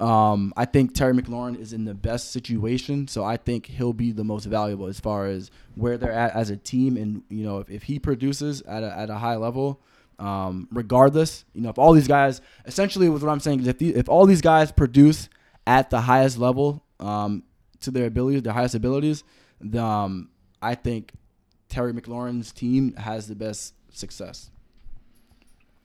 um, 0.00 0.52
I 0.56 0.64
think 0.64 0.94
Terry 0.94 1.12
McLaurin 1.12 1.58
is 1.58 1.72
in 1.72 1.84
the 1.84 1.94
best 1.94 2.32
situation. 2.32 3.06
So 3.06 3.24
I 3.24 3.36
think 3.36 3.66
he'll 3.66 3.92
be 3.92 4.10
the 4.10 4.24
most 4.24 4.44
valuable 4.46 4.86
as 4.86 4.98
far 4.98 5.26
as 5.26 5.50
where 5.76 5.96
they're 5.96 6.12
at 6.12 6.34
as 6.34 6.50
a 6.50 6.56
team. 6.56 6.96
And 6.96 7.22
you 7.28 7.44
know, 7.44 7.58
if, 7.58 7.70
if 7.70 7.82
he 7.84 7.98
produces 7.98 8.62
at 8.62 8.82
a, 8.82 8.98
at 8.98 9.10
a 9.10 9.16
high 9.16 9.36
level, 9.36 9.80
um, 10.18 10.68
regardless, 10.72 11.44
you 11.54 11.60
know, 11.60 11.70
if 11.70 11.78
all 11.78 11.92
these 11.92 12.08
guys, 12.08 12.40
essentially, 12.66 13.08
with 13.08 13.22
what 13.22 13.30
I'm 13.30 13.40
saying 13.40 13.60
is 13.60 13.66
if 13.66 13.78
the, 13.78 13.94
if 13.94 14.08
all 14.08 14.26
these 14.26 14.40
guys 14.40 14.72
produce 14.72 15.28
at 15.66 15.90
the 15.90 16.00
highest 16.00 16.38
level 16.38 16.84
um, 17.00 17.42
to 17.80 17.90
their 17.90 18.06
abilities, 18.06 18.42
their 18.42 18.52
highest 18.52 18.74
abilities, 18.74 19.24
the, 19.64 19.82
um, 19.82 20.28
I 20.62 20.74
think 20.74 21.12
Terry 21.68 21.92
McLaurin's 21.92 22.52
team 22.52 22.94
has 22.96 23.26
the 23.26 23.34
best 23.34 23.74
success. 23.90 24.50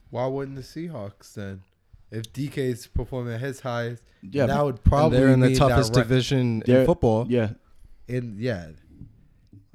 Why 0.10 0.26
wouldn't 0.28 0.56
the 0.58 0.64
Seahawks 0.64 1.34
then? 1.34 1.62
If 2.12 2.34
DK's 2.34 2.88
performing 2.88 3.36
at 3.36 3.40
his 3.40 3.60
highest, 3.60 4.02
Yeah, 4.24 4.48
that 4.48 4.66
would 4.66 4.84
probably 4.84 5.20
they're 5.20 5.30
in 5.30 5.40
the 5.40 5.56
toughest 5.56 5.96
ra- 5.96 6.02
division 6.02 6.64
They're- 6.66 6.80
in 6.82 6.86
football. 6.86 7.28
yeah. 7.30 7.52
In 8.08 8.38
yeah, 8.40 8.70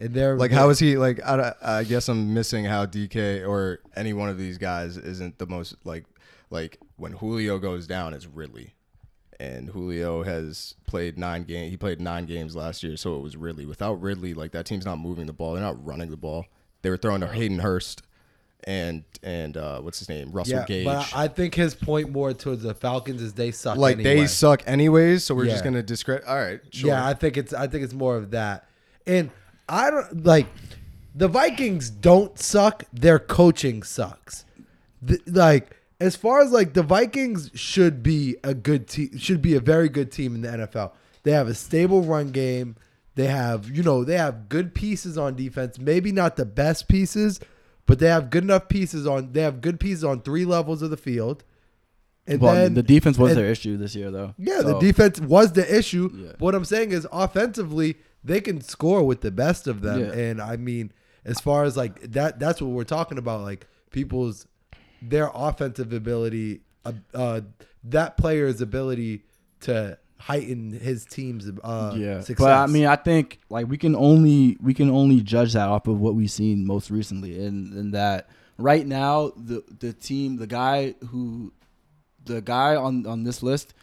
and 0.01 0.13
they're 0.13 0.37
Like, 0.37 0.51
how 0.51 0.69
is 0.71 0.81
he? 0.81 0.99
Like, 0.99 1.21
I, 1.25 1.55
I 1.63 1.85
guess 1.85 2.09
I'm 2.09 2.35
missing 2.35 2.65
how 2.65 2.85
DK 2.85 3.47
or 3.49 3.79
any 3.95 4.13
one 4.13 4.29
of 4.29 4.37
these 4.39 4.59
guys 4.59 4.97
isn't 4.97 5.39
the 5.39 5.47
most 5.47 5.77
like, 5.85 6.05
like 6.51 6.81
when 6.97 7.13
Julio 7.13 7.61
goes 7.61 7.87
down, 7.87 8.13
it's 8.13 8.27
Ridley, 8.27 8.74
and 9.45 9.69
Julio 9.71 10.23
has 10.23 10.75
played 10.87 11.19
nine 11.19 11.45
game. 11.45 11.71
He 11.71 11.77
played 11.77 12.01
nine 12.01 12.27
games 12.27 12.57
last 12.57 12.83
year, 12.83 12.97
so 12.97 13.17
it 13.17 13.21
was 13.21 13.37
Ridley. 13.37 13.67
Without 13.67 14.01
Ridley, 14.01 14.35
like 14.35 14.53
that 14.53 14.67
team's 14.67 14.87
not 14.87 14.99
moving 14.99 15.27
the 15.27 15.33
ball. 15.33 15.55
They're 15.55 15.63
not 15.63 15.85
running 15.85 16.11
the 16.11 16.17
ball. 16.17 16.47
They 16.83 16.91
were 16.91 16.97
throwing 16.97 17.21
to 17.21 17.29
Hayden 17.29 17.59
Hurst, 17.59 18.03
and 18.65 19.05
and 19.23 19.57
uh, 19.57 19.81
what's 19.81 19.99
his 19.99 20.09
name, 20.09 20.33
Russell 20.33 20.59
yeah, 20.59 20.65
Gage. 20.67 20.85
but 20.85 21.13
I 21.15 21.29
think 21.29 21.55
his 21.55 21.75
point 21.75 22.11
more 22.11 22.33
towards 22.33 22.63
the 22.63 22.75
Falcons 22.75 23.23
is 23.23 23.35
they 23.35 23.51
suck. 23.51 23.77
like 23.77 23.99
anyway. 23.99 24.17
they 24.17 24.27
suck 24.27 24.63
anyways, 24.67 25.25
so 25.25 25.35
we're 25.35 25.47
just 25.47 25.65
gonna 25.65 25.83
discredit. 25.83 26.27
All 26.27 26.37
right, 26.37 26.61
sure. 26.71 26.91
Yeah, 26.91 27.07
I 27.07 27.15
think 27.15 27.37
it's 27.37 27.53
I 27.53 27.67
think 27.67 27.85
it's 27.85 27.95
more 27.95 28.17
of 28.17 28.31
that. 28.33 28.69
And 29.07 29.31
I 29.69 29.91
don't 29.91 30.25
like 30.25 30.47
the 31.15 31.29
Vikings 31.29 31.91
don't 31.91 32.39
suck, 32.39 32.85
their 32.93 33.19
coaching 33.19 33.83
sucks. 33.83 34.45
The, 35.03 35.21
like 35.27 35.77
as 36.05 36.17
far 36.17 36.41
as 36.43 36.53
like 36.53 36.75
the 36.75 36.83
Vikings 36.83 37.51
should 37.55 38.03
be 38.03 38.37
a 38.45 38.55
good 38.55 38.87
team 38.89 39.17
should 39.19 39.41
be 39.43 39.55
a 39.55 39.61
very 39.61 39.89
good 39.89 40.11
team 40.13 40.35
in 40.35 40.43
the 40.43 40.49
NFL. 40.49 40.93
They 41.23 41.33
have 41.33 41.49
a 41.49 41.55
stable 41.55 42.03
run 42.03 42.31
game. 42.31 42.77
They 43.15 43.27
have, 43.29 43.71
you 43.71 43.83
know, 43.83 44.05
they 44.05 44.17
have 44.19 44.49
good 44.49 44.75
pieces 44.75 45.17
on 45.17 45.37
defense. 45.37 45.79
Maybe 45.79 46.11
not 46.13 46.37
the 46.37 46.45
best 46.45 46.89
pieces, 46.89 47.41
but 47.87 47.99
they 48.01 48.09
have 48.09 48.29
good 48.29 48.43
enough 48.45 48.69
pieces 48.69 49.07
on 49.07 49.33
they 49.33 49.43
have 49.43 49.61
good 49.61 49.79
pieces 49.81 50.05
on 50.05 50.21
three 50.21 50.45
levels 50.45 50.83
of 50.83 50.91
the 50.91 50.97
field. 50.97 51.45
And 52.27 52.41
well, 52.41 52.55
then 52.55 52.75
the 52.75 52.83
defense 52.83 53.19
was 53.19 53.33
and- 53.33 53.41
their 53.41 53.51
issue 53.51 53.77
this 53.77 53.95
year, 53.95 54.11
though. 54.11 54.35
yeah, 54.39 54.63
the 54.63 54.79
defense 54.79 55.21
was 55.21 55.53
the 55.53 55.67
issue. 55.79 56.11
Yeah. 56.15 56.33
What 56.39 56.55
I'm 56.55 56.65
saying 56.65 56.93
is, 56.93 57.07
offensively, 57.13 57.97
they 58.23 58.41
can 58.41 58.61
score 58.63 59.03
with 59.05 59.21
the 59.21 59.31
best 59.31 59.67
of 59.67 59.83
them, 59.83 60.01
Yeah. 60.01 60.13
and 60.13 60.41
I 60.41 60.57
mean, 60.57 60.91
as 61.27 61.39
far 61.41 61.65
as 61.65 61.77
like 61.77 62.01
that, 62.13 62.39
that's 62.39 62.61
what 62.63 62.71
we're 62.71 62.85
talking 62.85 63.19
about. 63.19 63.43
Like 63.43 63.67
people's 63.91 64.47
their 65.09 65.31
offensive 65.35 65.93
ability, 65.93 66.61
uh, 66.85 66.93
uh 67.13 67.41
that 67.85 68.17
player's 68.17 68.61
ability 68.61 69.23
to 69.61 69.99
heighten 70.19 70.73
his 70.73 71.05
team's 71.05 71.51
uh, 71.63 71.95
yeah, 71.97 72.21
success. 72.21 72.39
but 72.39 72.53
I 72.53 72.67
mean, 72.67 72.87
I 72.87 72.97
think 72.97 73.41
like 73.51 73.69
we 73.69 73.77
can 73.77 73.95
only 73.95 74.57
we 74.63 74.73
can 74.73 74.89
only 74.91 75.21
judge 75.21 75.53
that 75.53 75.69
off 75.69 75.87
of 75.87 76.01
what 76.01 76.15
we've 76.15 76.31
seen 76.31 76.67
most 76.67 76.91
recently, 76.91 77.45
and 77.45 77.73
and 77.75 77.95
that 77.95 78.29
right 78.57 78.87
now 78.87 79.33
the 79.37 79.63
the 79.81 79.93
team, 79.93 80.37
the 80.37 80.47
guy 80.47 80.95
who, 81.11 81.53
the 82.25 82.41
guy 82.41 82.75
on 82.77 83.07
on 83.07 83.25
this 83.25 83.43
list, 83.43 83.75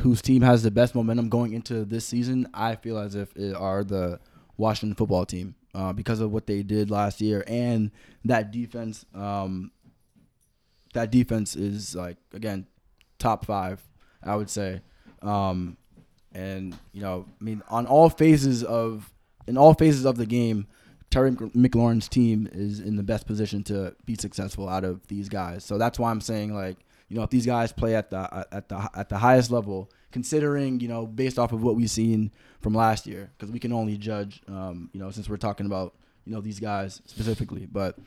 whose 0.00 0.22
team 0.22 0.42
has 0.42 0.62
the 0.62 0.70
best 0.70 0.94
momentum 0.94 1.28
going 1.28 1.52
into 1.52 1.84
this 1.84 2.06
season, 2.06 2.48
I 2.54 2.76
feel 2.76 2.98
as 2.98 3.14
if 3.14 3.36
it 3.36 3.54
are 3.54 3.84
the 3.84 4.20
Washington 4.56 4.94
football 4.94 5.26
team 5.26 5.54
uh, 5.74 5.92
because 5.92 6.20
of 6.20 6.32
what 6.32 6.46
they 6.46 6.62
did 6.62 6.90
last 6.90 7.20
year 7.20 7.44
and 7.46 7.90
that 8.24 8.52
defense. 8.52 9.04
Um, 9.14 9.72
that 10.94 11.10
defense 11.10 11.56
is 11.56 11.94
like 11.94 12.16
again 12.32 12.66
top 13.18 13.44
five, 13.44 13.82
I 14.22 14.36
would 14.36 14.50
say. 14.50 14.80
Um, 15.22 15.76
and 16.32 16.76
you 16.92 17.02
know, 17.02 17.26
I 17.40 17.44
mean, 17.44 17.62
on 17.68 17.86
all 17.86 18.08
phases 18.08 18.64
of 18.64 19.12
in 19.46 19.56
all 19.56 19.74
phases 19.74 20.04
of 20.04 20.16
the 20.16 20.26
game, 20.26 20.66
Terry 21.10 21.32
McLaurin's 21.32 22.08
team 22.08 22.48
is 22.52 22.80
in 22.80 22.96
the 22.96 23.02
best 23.02 23.26
position 23.26 23.62
to 23.64 23.94
be 24.06 24.14
successful 24.14 24.68
out 24.68 24.84
of 24.84 25.06
these 25.08 25.28
guys. 25.28 25.64
So 25.64 25.78
that's 25.78 25.98
why 25.98 26.10
I'm 26.10 26.20
saying 26.20 26.54
like, 26.54 26.78
you 27.08 27.16
know, 27.16 27.22
if 27.22 27.30
these 27.30 27.46
guys 27.46 27.72
play 27.72 27.96
at 27.96 28.10
the 28.10 28.46
at 28.52 28.68
the 28.68 28.88
at 28.94 29.08
the 29.08 29.18
highest 29.18 29.50
level, 29.50 29.90
considering 30.12 30.80
you 30.80 30.88
know 30.88 31.06
based 31.06 31.38
off 31.38 31.52
of 31.52 31.62
what 31.62 31.76
we've 31.76 31.90
seen 31.90 32.30
from 32.60 32.74
last 32.74 33.06
year, 33.06 33.30
because 33.36 33.52
we 33.52 33.58
can 33.58 33.72
only 33.72 33.96
judge, 33.96 34.40
um, 34.48 34.90
you 34.92 35.00
know, 35.00 35.10
since 35.10 35.28
we're 35.28 35.36
talking 35.36 35.66
about 35.66 35.94
you 36.24 36.32
know 36.32 36.40
these 36.40 36.60
guys 36.60 37.02
specifically. 37.06 37.66
But 37.70 37.98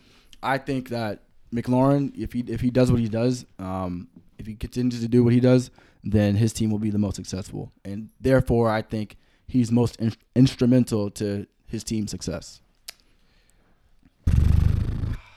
I 0.41 0.57
think 0.57 0.89
that 0.89 1.23
McLaurin, 1.53 2.11
if 2.17 2.33
he 2.33 2.41
if 2.47 2.61
he 2.61 2.69
does 2.71 2.91
what 2.91 2.99
he 2.99 3.07
does, 3.07 3.45
um, 3.59 4.07
if 4.39 4.45
he 4.47 4.55
continues 4.55 5.01
to 5.01 5.07
do 5.07 5.23
what 5.23 5.33
he 5.33 5.39
does, 5.39 5.71
then 6.03 6.35
his 6.35 6.51
team 6.53 6.71
will 6.71 6.79
be 6.79 6.89
the 6.89 6.97
most 6.97 7.15
successful, 7.15 7.71
and 7.85 8.09
therefore 8.19 8.69
I 8.69 8.81
think 8.81 9.15
he's 9.47 9.71
most 9.71 9.95
in- 9.97 10.13
instrumental 10.35 11.09
to 11.11 11.45
his 11.67 11.83
team's 11.83 12.11
success. 12.11 12.61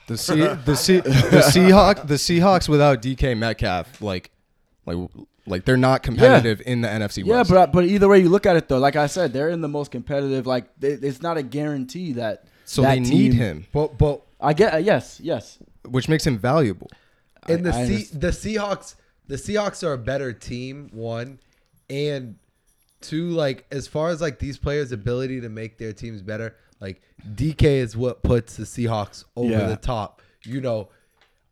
The 0.09 0.17
C, 0.17 0.35
the 0.37 0.77
C, 0.77 1.01
the 1.01 1.11
Seahawks, 1.11 2.07
the 2.07 2.14
Seahawks 2.14 2.69
without 2.69 3.03
DK 3.03 3.37
Metcalf, 3.37 4.01
like, 4.01 4.31
like 4.87 4.97
Like 5.49 5.64
they're 5.64 5.77
not 5.77 6.05
competitive 6.05 6.62
in 6.64 6.81
the 6.81 6.89
NFC 6.89 7.25
Yeah, 7.27 7.43
but 7.49 7.73
but 7.73 7.85
either 7.85 8.09
way 8.09 8.21
you 8.21 8.29
look 8.29 8.47
at 8.47 8.55
it 8.57 8.69
though, 8.69 8.79
like 8.79 8.95
I 8.95 9.09
said, 9.09 9.33
they're 9.33 9.49
in 9.49 9.62
the 9.62 9.69
most 9.69 9.91
competitive. 9.91 10.47
Like 10.47 10.67
they, 10.79 10.91
it's 10.91 11.23
not 11.23 11.37
a 11.39 11.43
guarantee 11.43 12.12
that. 12.12 12.45
so 12.64 12.83
that 12.83 12.95
they 12.95 13.01
need 13.01 13.35
him, 13.35 13.67
But 13.73 13.99
but 13.99 14.23
I 14.41 14.53
get 14.53 14.74
uh, 14.74 14.78
yes, 14.78 15.20
yes. 15.22 15.59
which 15.89 16.09
makes 16.09 16.26
him 16.26 16.39
valuable. 16.39 16.91
and 17.49 17.64
the 17.64 17.74
I- 17.74 17.80
I 17.82 17.87
C, 17.87 18.09
the 18.18 18.28
Seahawks 18.28 18.97
the 19.28 19.37
Seahawks 19.37 19.82
are 19.87 19.93
a 19.93 19.99
better 19.99 20.32
team 20.32 20.89
one 20.93 21.39
and 21.91 22.37
two 23.01 23.30
like 23.30 23.66
as 23.70 23.87
far 23.87 24.09
as 24.11 24.20
like 24.20 24.39
these 24.39 24.59
players 24.59 24.93
ability 24.93 25.41
to 25.41 25.49
make 25.49 25.78
their 25.78 25.93
teams 25.93 26.22
better 26.22 26.57
like 26.80 27.03
DK 27.34 27.62
is 27.64 27.97
what 27.97 28.22
puts 28.22 28.57
the 28.57 28.64
Seahawks 28.64 29.24
over 29.37 29.51
Yeah. 29.51 29.66
the 29.68 29.76
top 29.76 30.22
you 30.45 30.61
know 30.61 30.89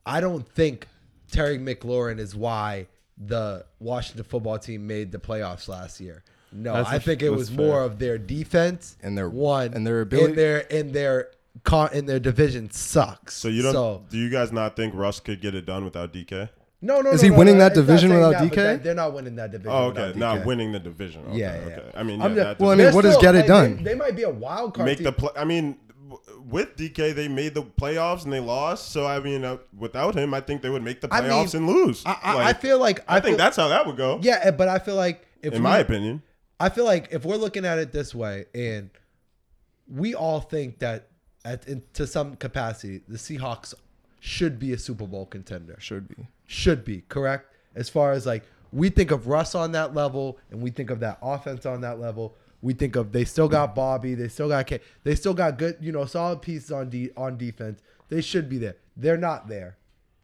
I 0.06 0.20
don't 0.20 0.46
think 0.48 0.88
Terry 1.30 1.58
McLaurin 1.58 2.18
is 2.18 2.34
why 2.34 2.86
the 3.16 3.64
Washington 3.78 4.24
football 4.24 4.58
team 4.58 4.86
made 4.86 5.12
the 5.12 5.18
playoffs 5.18 5.68
last 5.68 6.00
year 6.00 6.22
no 6.52 6.72
That's 6.74 6.88
I 6.88 6.96
a- 6.96 7.00
think 7.00 7.22
it 7.22 7.26
that's 7.30 7.38
was 7.38 7.48
fair. 7.50 7.56
more 7.66 7.82
of 7.82 7.98
their 7.98 8.18
defense 8.18 8.96
And 9.02 9.16
their- 9.16 9.28
one 9.30 9.74
and 9.74 9.86
their 9.86 10.00
ability- 10.00 10.26
and 10.30 10.38
their 10.38 10.72
and 10.72 10.92
their 10.92 11.30
con 11.62 11.90
in 11.92 12.06
their 12.06 12.18
division 12.18 12.70
sucks 12.70 13.34
So 13.34 13.48
you 13.48 13.62
don't? 13.62 13.72
so, 13.72 14.04
do 14.10 14.18
you 14.18 14.28
guys 14.30 14.50
not 14.52 14.76
think 14.76 14.94
Russ 14.94 15.20
could 15.20 15.40
get 15.40 15.54
it 15.54 15.64
done 15.66 15.84
without 15.84 16.12
DK? 16.12 16.48
no, 16.82 17.00
no, 17.00 17.10
Is 17.12 17.22
no, 17.22 17.26
he 17.26 17.30
no, 17.32 17.38
winning 17.38 17.54
no, 17.58 17.64
that 17.64 17.74
division 17.74 18.12
without 18.12 18.32
that, 18.32 18.42
DK? 18.52 18.54
that- 18.56 18.82
They're 18.84 18.94
not 18.94 19.14
winning 19.14 19.36
that 19.36 19.50
division. 19.52 19.72
Oh, 19.72 19.84
okay, 19.86 20.12
not 20.18 20.44
winning 20.44 20.72
the 20.72 20.78
division. 20.80 21.22
Okay, 21.28 21.38
Yeah, 21.38 21.54
yeah. 21.54 21.64
okay. 21.76 21.90
I 21.94 22.02
mean, 22.02 22.20
yeah, 22.20 22.26
just- 22.28 22.36
that 22.36 22.60
Well, 22.60 22.70
I 22.70 22.74
mean, 22.74 22.94
what 22.94 23.02
does 23.02 23.16
get 23.18 23.34
it 23.34 23.46
done? 23.46 23.76
They, 23.78 23.82
they 23.84 23.94
might 23.94 24.16
be 24.16 24.24
a 24.24 24.30
wild 24.30 24.74
card. 24.74 24.86
make 24.86 25.02
the 25.02 25.12
play. 25.12 25.30
I 25.36 25.44
mean, 25.44 25.78
with 26.46 26.76
DK, 26.76 27.14
they 27.14 27.26
made 27.28 27.54
the 27.54 27.62
playoffs 27.62 28.24
and 28.24 28.32
they 28.32 28.40
lost. 28.40 28.90
So 28.92 29.06
I 29.06 29.18
mean, 29.20 29.44
uh, 29.44 29.56
without 29.76 30.14
him, 30.14 30.34
I 30.34 30.40
think 30.40 30.60
they 30.60 30.68
would 30.68 30.82
make 30.82 31.00
the 31.00 31.08
I 31.10 31.22
mean, 31.22 31.30
playoffs 31.30 31.54
and 31.54 31.66
lose. 31.66 32.02
I, 32.04 32.16
I, 32.22 32.34
Like, 32.34 32.46
I 32.46 32.52
feel 32.60 32.78
like 32.78 33.00
I, 33.08 33.14
think 33.20 33.36
feel- 33.36 33.38
that's 33.38 33.56
how 33.56 33.68
that 33.68 33.86
would 33.86 33.96
go. 33.96 34.18
yeah, 34.22 34.40
eh, 34.42 34.50
but 34.50 34.68
I 34.68 34.78
feel 34.78 34.96
like 34.96 35.26
if 35.42 35.54
in 35.54 35.60
we, 35.62 35.64
my 35.64 35.78
opinion. 35.78 36.22
I 36.60 36.68
feel 36.68 36.84
like 36.84 37.08
if 37.12 37.24
we're 37.24 37.36
looking 37.36 37.64
at 37.64 37.78
it 37.78 37.92
this 37.92 38.14
way, 38.14 38.44
and 38.54 38.90
we 39.88 40.14
all 40.14 40.40
think 40.40 40.78
that 40.80 41.08
at 41.44 41.66
in, 41.68 41.82
to 41.94 42.06
some 42.06 42.36
capacity, 42.36 43.02
the 43.08 43.18
Seahawks 43.18 43.74
should 44.20 44.58
be 44.58 44.72
a 44.72 44.78
Super 44.78 45.06
Bowl 45.06 45.26
contender. 45.26 45.76
Should 45.78 46.08
be. 46.08 46.26
should 46.46 46.84
be 46.84 47.02
correct 47.08 47.54
as 47.74 47.88
far 47.88 48.12
as 48.12 48.26
like 48.26 48.44
we 48.72 48.88
think 48.88 49.10
of 49.10 49.28
Russ 49.28 49.54
on 49.54 49.72
that 49.72 49.94
level 49.94 50.38
and 50.50 50.60
we 50.60 50.70
think 50.70 50.90
of 50.90 51.00
that 51.00 51.18
offense 51.22 51.66
on 51.66 51.80
that 51.82 52.00
level. 52.00 52.34
We 52.62 52.72
think 52.72 52.96
of 52.96 53.12
they 53.12 53.24
still 53.24 53.48
got 53.48 53.74
Bobby, 53.74 54.14
they 54.14 54.28
still 54.28 54.48
got 54.48 54.66
K, 54.66 54.80
they 55.02 55.14
still 55.14 55.34
got 55.34 55.58
good, 55.58 55.76
you 55.80 55.92
know, 55.92 56.06
solid 56.06 56.40
pieces 56.40 56.72
on 56.72 56.88
de- 56.88 57.12
on 57.16 57.36
defense. 57.36 57.80
They 58.08 58.22
should 58.22 58.48
be 58.48 58.58
there. 58.58 58.76
They're 58.96 59.18
not 59.18 59.48
there, 59.48 59.76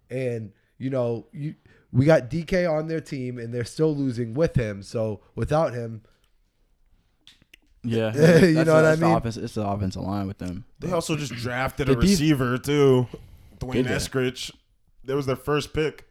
and 0.08 0.52
you 0.78 0.88
know, 0.88 1.26
you 1.32 1.54
we 1.92 2.06
got 2.06 2.30
DK 2.30 2.70
on 2.70 2.86
their 2.86 3.00
team 3.00 3.38
and 3.38 3.52
they're 3.52 3.64
still 3.64 3.94
losing 3.94 4.32
with 4.32 4.54
him. 4.54 4.82
So 4.82 5.20
without 5.34 5.74
him, 5.74 6.02
Yeah, 7.82 8.14
You 8.44 8.64
know 8.64 8.74
what 8.74 8.84
I 8.84 8.96
mean? 8.96 9.10
offense- 9.16 9.36
it's 9.38 9.54
the 9.54 9.66
offensive 9.66 10.02
line 10.02 10.26
with 10.28 10.38
them. 10.38 10.64
They 10.80 10.92
also 10.92 11.16
just 11.16 11.32
drafted 11.32 11.88
a 11.88 11.94
The 11.94 12.00
def- 12.00 12.10
receiver 12.10 12.58
too, 12.58 13.06
D'Wayne 13.58 13.72
Did 13.74 13.86
they? 13.86 13.94
Eskridge. 13.96 14.50
That 15.04 15.16
was 15.16 15.26
their 15.26 15.36
first 15.36 15.72
pick. 15.72 16.06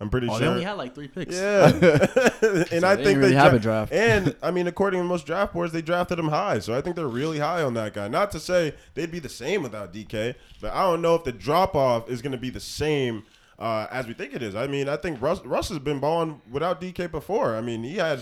I'm 0.00 0.10
pretty 0.10 0.26
sure. 0.26 0.34
Oh, 0.36 0.38
they 0.38 0.44
sure. 0.44 0.52
only 0.52 0.64
had 0.64 0.72
like 0.72 0.94
three 0.94 1.08
picks. 1.08 1.34
Yeah, 1.34 1.66
and 1.72 2.84
I 2.84 2.94
they 2.96 3.04
think 3.04 3.04
didn't 3.04 3.04
they 3.04 3.14
really 3.16 3.34
have 3.36 3.50
dra- 3.52 3.56
a 3.56 3.58
draft. 3.60 3.92
And 3.92 4.36
I 4.42 4.50
mean, 4.50 4.66
according 4.66 5.00
to 5.00 5.04
most 5.04 5.24
draft 5.24 5.54
boards, 5.54 5.72
they 5.72 5.80
drafted 5.80 6.18
him 6.18 6.28
high, 6.28 6.58
so 6.58 6.74
I 6.76 6.80
think 6.82 6.94
they're 6.96 7.06
really 7.08 7.38
high 7.38 7.62
on 7.62 7.72
that 7.74 7.94
guy. 7.94 8.08
Not 8.08 8.30
to 8.32 8.40
say 8.40 8.74
they'd 8.94 9.10
be 9.10 9.18
the 9.20 9.28
same 9.30 9.62
without 9.62 9.94
DK, 9.94 10.34
but 10.60 10.72
I 10.74 10.82
don't 10.82 11.00
know 11.00 11.14
if 11.14 11.24
the 11.24 11.32
drop 11.32 11.74
off 11.74 12.10
is 12.10 12.20
going 12.20 12.32
to 12.32 12.38
be 12.38 12.50
the 12.50 12.60
same 12.60 13.22
uh, 13.58 13.86
as 13.90 14.06
we 14.06 14.12
think 14.14 14.34
it 14.34 14.42
is. 14.42 14.54
I 14.54 14.66
mean, 14.66 14.88
I 14.90 14.96
think 14.96 15.22
Russ, 15.22 15.42
Russ 15.46 15.68
has 15.70 15.78
been 15.78 16.00
balling 16.00 16.42
without 16.50 16.80
DK 16.82 17.10
before. 17.10 17.54
I 17.56 17.60
mean, 17.62 17.82
he 17.84 17.94
had 17.96 18.20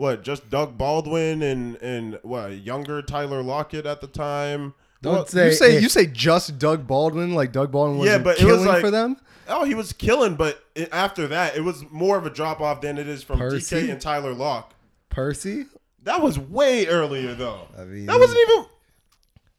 what 0.00 0.22
just 0.24 0.48
Doug 0.48 0.78
Baldwin 0.78 1.42
and 1.42 1.76
and 1.82 2.18
what 2.22 2.52
younger 2.58 3.02
Tyler 3.02 3.42
Lockett 3.42 3.84
at 3.84 4.00
the 4.00 4.06
time. 4.06 4.72
don't 5.02 5.14
Well, 5.14 5.26
say 5.26 5.46
you 5.48 5.52
say 5.52 5.76
if- 5.76 5.82
you 5.82 5.88
say 5.90 6.06
just 6.06 6.58
Doug 6.58 6.86
Baldwin, 6.86 7.34
like 7.34 7.52
Doug 7.52 7.70
Baldwin 7.70 7.98
was 7.98 8.06
Yeah, 8.06 8.16
yeah, 8.16 8.22
but 8.22 8.40
it 8.40 8.44
was 8.44 8.54
killing 8.54 8.66
like- 8.68 8.80
for 8.80 8.90
them. 8.90 9.16
Oh, 9.48 9.64
he 9.64 9.74
was 9.74 9.92
killing, 9.92 10.36
but 10.36 10.62
it, 10.76 10.88
after 10.92 11.26
that, 11.28 11.56
it 11.56 11.62
was 11.62 11.84
more 11.90 12.16
of 12.16 12.24
a 12.24 12.30
drop 12.30 12.60
off 12.60 12.80
than 12.80 12.98
it 12.98 13.08
is 13.08 13.22
from 13.24 13.38
Percy? 13.38 13.76
DK 13.82 13.90
and 13.90 14.00
Tyler 14.00 14.32
Lock. 14.32 14.74
Percy. 15.08 15.66
That 16.04 16.22
was 16.22 16.38
way 16.38 16.86
earlier 16.86 17.34
though. 17.34 17.66
I 17.78 17.84
mean, 17.84 18.06
That 18.06 18.18
wasn't 18.18 18.38
even. 18.48 18.66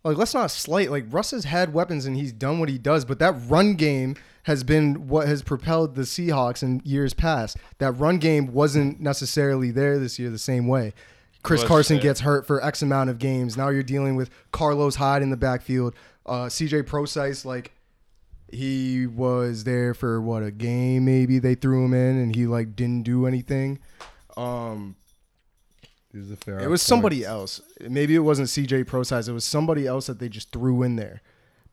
Like 0.04 0.18
let's 0.18 0.34
not 0.34 0.50
slight. 0.50 0.90
Like 0.90 1.06
Russ 1.12 1.32
has 1.32 1.44
had 1.44 1.74
weapons 1.74 2.06
and 2.08 2.16
he's 2.18 2.32
done 2.32 2.60
what 2.60 2.70
he 2.70 2.78
does, 2.80 3.06
but 3.06 3.20
that 3.20 3.36
run 3.48 3.76
game 3.76 4.16
has 4.44 4.64
been 4.64 5.08
what 5.08 5.28
has 5.28 5.42
propelled 5.44 5.96
the 5.96 6.02
Seahawks 6.02 6.64
in 6.64 6.82
years 6.84 7.14
past. 7.14 7.58
That 7.78 7.92
run 7.92 8.18
game 8.18 8.54
wasn't 8.54 9.00
necessarily 9.00 9.72
there 9.72 10.00
this 10.00 10.18
year 10.18 10.30
the 10.30 10.40
same 10.40 10.68
way. 10.68 10.94
Chris 11.44 11.62
Let's 11.62 11.68
Carson 11.68 11.98
say- 11.98 12.04
gets 12.04 12.20
hurt 12.22 12.46
for 12.46 12.64
X 12.64 12.82
amount 12.82 13.10
of 13.10 13.18
games. 13.20 13.58
Now 13.58 13.70
you're 13.70 13.84
dealing 13.84 14.16
with 14.16 14.30
Carlos 14.52 14.96
Hyde 14.96 15.22
in 15.24 15.30
the 15.30 15.38
backfield. 15.38 15.96
Uh, 16.26 16.46
CJ 16.46 16.86
Prosise, 16.86 17.46
like 17.46 17.72
he 18.52 19.08
was 19.08 19.64
there 19.64 19.94
for 19.94 20.22
what 20.22 20.44
a 20.44 20.52
game 20.52 21.06
maybe 21.06 21.40
they 21.40 21.56
threw 21.56 21.86
him 21.86 21.94
in 21.94 22.18
and 22.18 22.36
he 22.36 22.46
like 22.46 22.76
didn't 22.76 23.04
do 23.04 23.26
anything. 23.26 23.80
Um, 24.38 24.96
He 26.12 26.18
was 26.20 26.30
a 26.32 26.36
fair 26.36 26.60
it 26.60 26.68
was 26.68 26.82
somebody 26.82 27.24
else. 27.26 27.62
Maybe 27.80 28.14
it 28.16 28.20
wasn't 28.20 28.50
CJ 28.50 28.86
Prosise. 28.86 29.28
It 29.28 29.34
was 29.34 29.46
somebody 29.46 29.88
else 29.88 30.08
that 30.08 30.20
they 30.20 30.30
just 30.30 30.52
threw 30.52 30.84
in 30.84 30.96
there. 30.96 31.22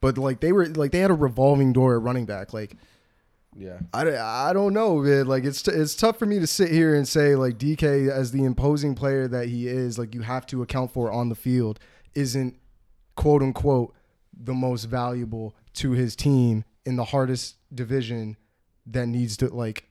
But 0.01 0.19
like 0.19 0.41
they 0.41 0.53
were 0.53 0.67
like 0.67 0.93
they 0.93 1.01
had 1.01 1.11
a 1.11 1.15
revolving 1.15 1.73
door 1.73 1.97
at 1.97 2.03
running 2.03 2.27
back. 2.27 2.53
Like 2.53 2.77
Yeah. 3.57 3.81
I, 3.93 4.49
I 4.49 4.53
don't 4.53 4.73
know, 4.73 4.99
man. 4.99 5.27
Like 5.27 5.45
it's 5.45 5.63
t- 5.63 5.73
it's 5.73 5.95
tough 5.95 6.19
for 6.19 6.27
me 6.27 6.39
to 6.39 6.47
sit 6.47 6.71
here 6.71 6.95
and 6.95 7.07
say 7.09 7.35
like 7.35 7.59
DK 7.59 8.11
as 8.11 8.31
the 8.31 8.45
imposing 8.45 8.95
player 8.95 9.27
that 9.29 9.49
he 9.49 9.67
is, 9.69 9.99
like 9.99 10.15
you 10.15 10.23
have 10.23 10.47
to 10.47 10.63
account 10.63 10.93
for 10.93 11.11
on 11.11 11.29
the 11.29 11.35
field, 11.35 11.79
isn't 12.15 12.57
quote 13.17 13.43
unquote 13.43 13.95
the 14.41 14.55
most 14.55 14.85
valuable 14.85 15.57
to 15.75 15.93
his 15.93 16.15
team 16.15 16.65
in 16.87 16.95
the 16.97 17.05
hardest 17.07 17.57
division 17.75 18.37
that 18.87 19.07
needs 19.07 19.37
to 19.39 19.49
like 19.49 19.89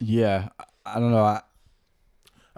Yeah, 0.00 0.48
I- 0.84 0.98
don't 0.98 1.10
know. 1.10 1.24
I, 1.24 1.42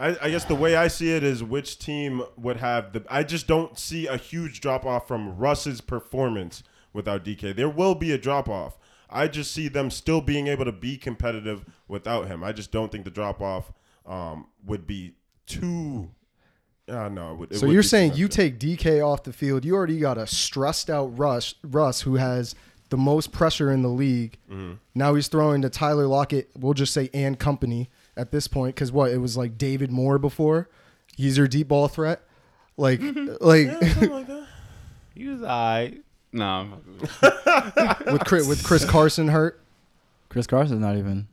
I, 0.00 0.16
I 0.22 0.30
guess 0.30 0.46
the 0.46 0.54
way 0.54 0.76
I 0.76 0.88
see 0.88 1.12
it 1.12 1.22
is 1.22 1.44
which 1.44 1.78
team 1.78 2.22
would 2.38 2.56
have 2.56 2.94
the. 2.94 3.04
I 3.10 3.22
just 3.22 3.46
don't 3.46 3.78
see 3.78 4.06
a 4.06 4.16
huge 4.16 4.60
drop 4.62 4.86
off 4.86 5.06
from 5.06 5.36
Russ's 5.36 5.82
performance 5.82 6.62
without 6.94 7.22
DK. 7.22 7.54
There 7.54 7.68
will 7.68 7.94
be 7.94 8.10
a 8.12 8.18
drop 8.18 8.48
off. 8.48 8.78
I 9.10 9.28
just 9.28 9.52
see 9.52 9.68
them 9.68 9.90
still 9.90 10.22
being 10.22 10.46
able 10.46 10.64
to 10.64 10.72
be 10.72 10.96
competitive 10.96 11.66
without 11.86 12.28
him. 12.28 12.42
I 12.42 12.52
just 12.52 12.72
don't 12.72 12.90
think 12.90 13.04
the 13.04 13.10
drop 13.10 13.42
off 13.42 13.72
um, 14.06 14.46
would 14.64 14.86
be 14.86 15.14
too. 15.46 16.10
Uh, 16.88 17.08
no, 17.08 17.32
it 17.32 17.36
would, 17.36 17.52
it 17.52 17.58
So 17.58 17.66
you're 17.66 17.82
saying 17.82 18.14
you 18.14 18.26
take 18.26 18.58
DK 18.58 19.06
off 19.06 19.24
the 19.24 19.34
field, 19.34 19.66
you 19.66 19.74
already 19.74 19.98
got 19.98 20.16
a 20.16 20.26
stressed 20.26 20.88
out 20.88 21.18
Russ, 21.18 21.54
Russ 21.62 22.00
who 22.00 22.14
has 22.14 22.54
the 22.88 22.96
most 22.96 23.32
pressure 23.32 23.70
in 23.70 23.82
the 23.82 23.88
league. 23.88 24.38
Mm-hmm. 24.50 24.74
Now 24.94 25.14
he's 25.14 25.28
throwing 25.28 25.60
to 25.62 25.68
Tyler 25.68 26.06
Lockett, 26.06 26.50
we'll 26.56 26.74
just 26.74 26.94
say 26.94 27.10
and 27.12 27.38
company 27.38 27.90
at 28.20 28.30
this 28.32 28.46
point 28.48 28.76
cuz 28.76 28.92
what, 28.92 29.10
it 29.10 29.18
was 29.18 29.36
like 29.36 29.56
David 29.58 29.90
Moore 29.90 30.18
before. 30.18 30.68
He's 31.16 31.36
your 31.38 31.48
deep 31.48 31.68
ball 31.68 31.88
threat. 31.88 32.22
Like 32.76 33.00
like 33.40 33.70
Something 33.70 34.10
like 34.10 34.26
that. 34.26 34.46
He 35.14 35.26
was 35.26 35.42
I. 35.42 35.94
No. 36.32 36.78
with 38.06 38.24
Chris, 38.24 38.46
with 38.46 38.62
Chris 38.64 38.84
Carson 38.84 39.28
hurt. 39.28 39.60
Chris 40.28 40.46
Carson's 40.46 40.80
not 40.80 40.96
even. 40.96 41.26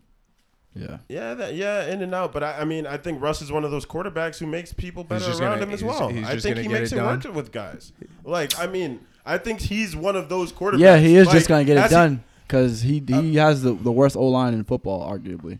Yeah. 0.76 0.98
Yeah, 1.08 1.34
that, 1.36 1.56
yeah, 1.56 1.86
in 1.86 2.02
and 2.02 2.14
out. 2.14 2.34
But 2.34 2.44
I, 2.44 2.60
I 2.62 2.66
mean, 2.66 2.86
I 2.86 2.98
think 2.98 3.22
Russ 3.22 3.42
is 3.42 3.52
one 3.52 3.64
of 3.64 3.72
those 3.72 3.86
quarterbacks 3.86 4.40
who 4.40 4.46
makes 4.48 4.74
people 4.74 5.04
better 5.04 5.26
around 5.30 5.40
gonna- 5.40 5.64
him 5.64 5.72
as 5.72 5.82
he's- 5.82 6.00
well. 6.00 6.10
he's 6.10 6.28
I 6.28 6.38
think 6.38 6.58
he 6.58 6.68
makes 6.68 6.92
it 6.92 6.98
it 6.98 7.04
work 7.04 7.24
with 7.36 7.52
guys. 7.52 7.92
Like, 8.26 8.58
I 8.60 8.68
mean, 8.68 9.00
I 9.26 9.38
think 9.38 9.60
he's 9.62 9.96
one 9.96 10.16
of 10.16 10.28
those 10.30 10.52
quarterbacks. 10.52 10.80
Yeah, 10.80 10.98
he 10.98 11.16
is 11.16 11.28
Like, 11.28 11.36
just 11.38 11.48
gonna 11.48 11.64
get 11.64 11.78
it 11.78 11.90
done 11.92 12.24
because 12.48 12.82
he 12.82 13.04
he 13.08 13.40
uh, 13.40 13.46
has 13.48 13.62
the, 13.62 13.74
the 13.74 13.92
worst 13.92 14.16
O 14.16 14.26
line 14.28 14.54
in 14.54 14.64
football, 14.64 15.10
arguably. 15.10 15.60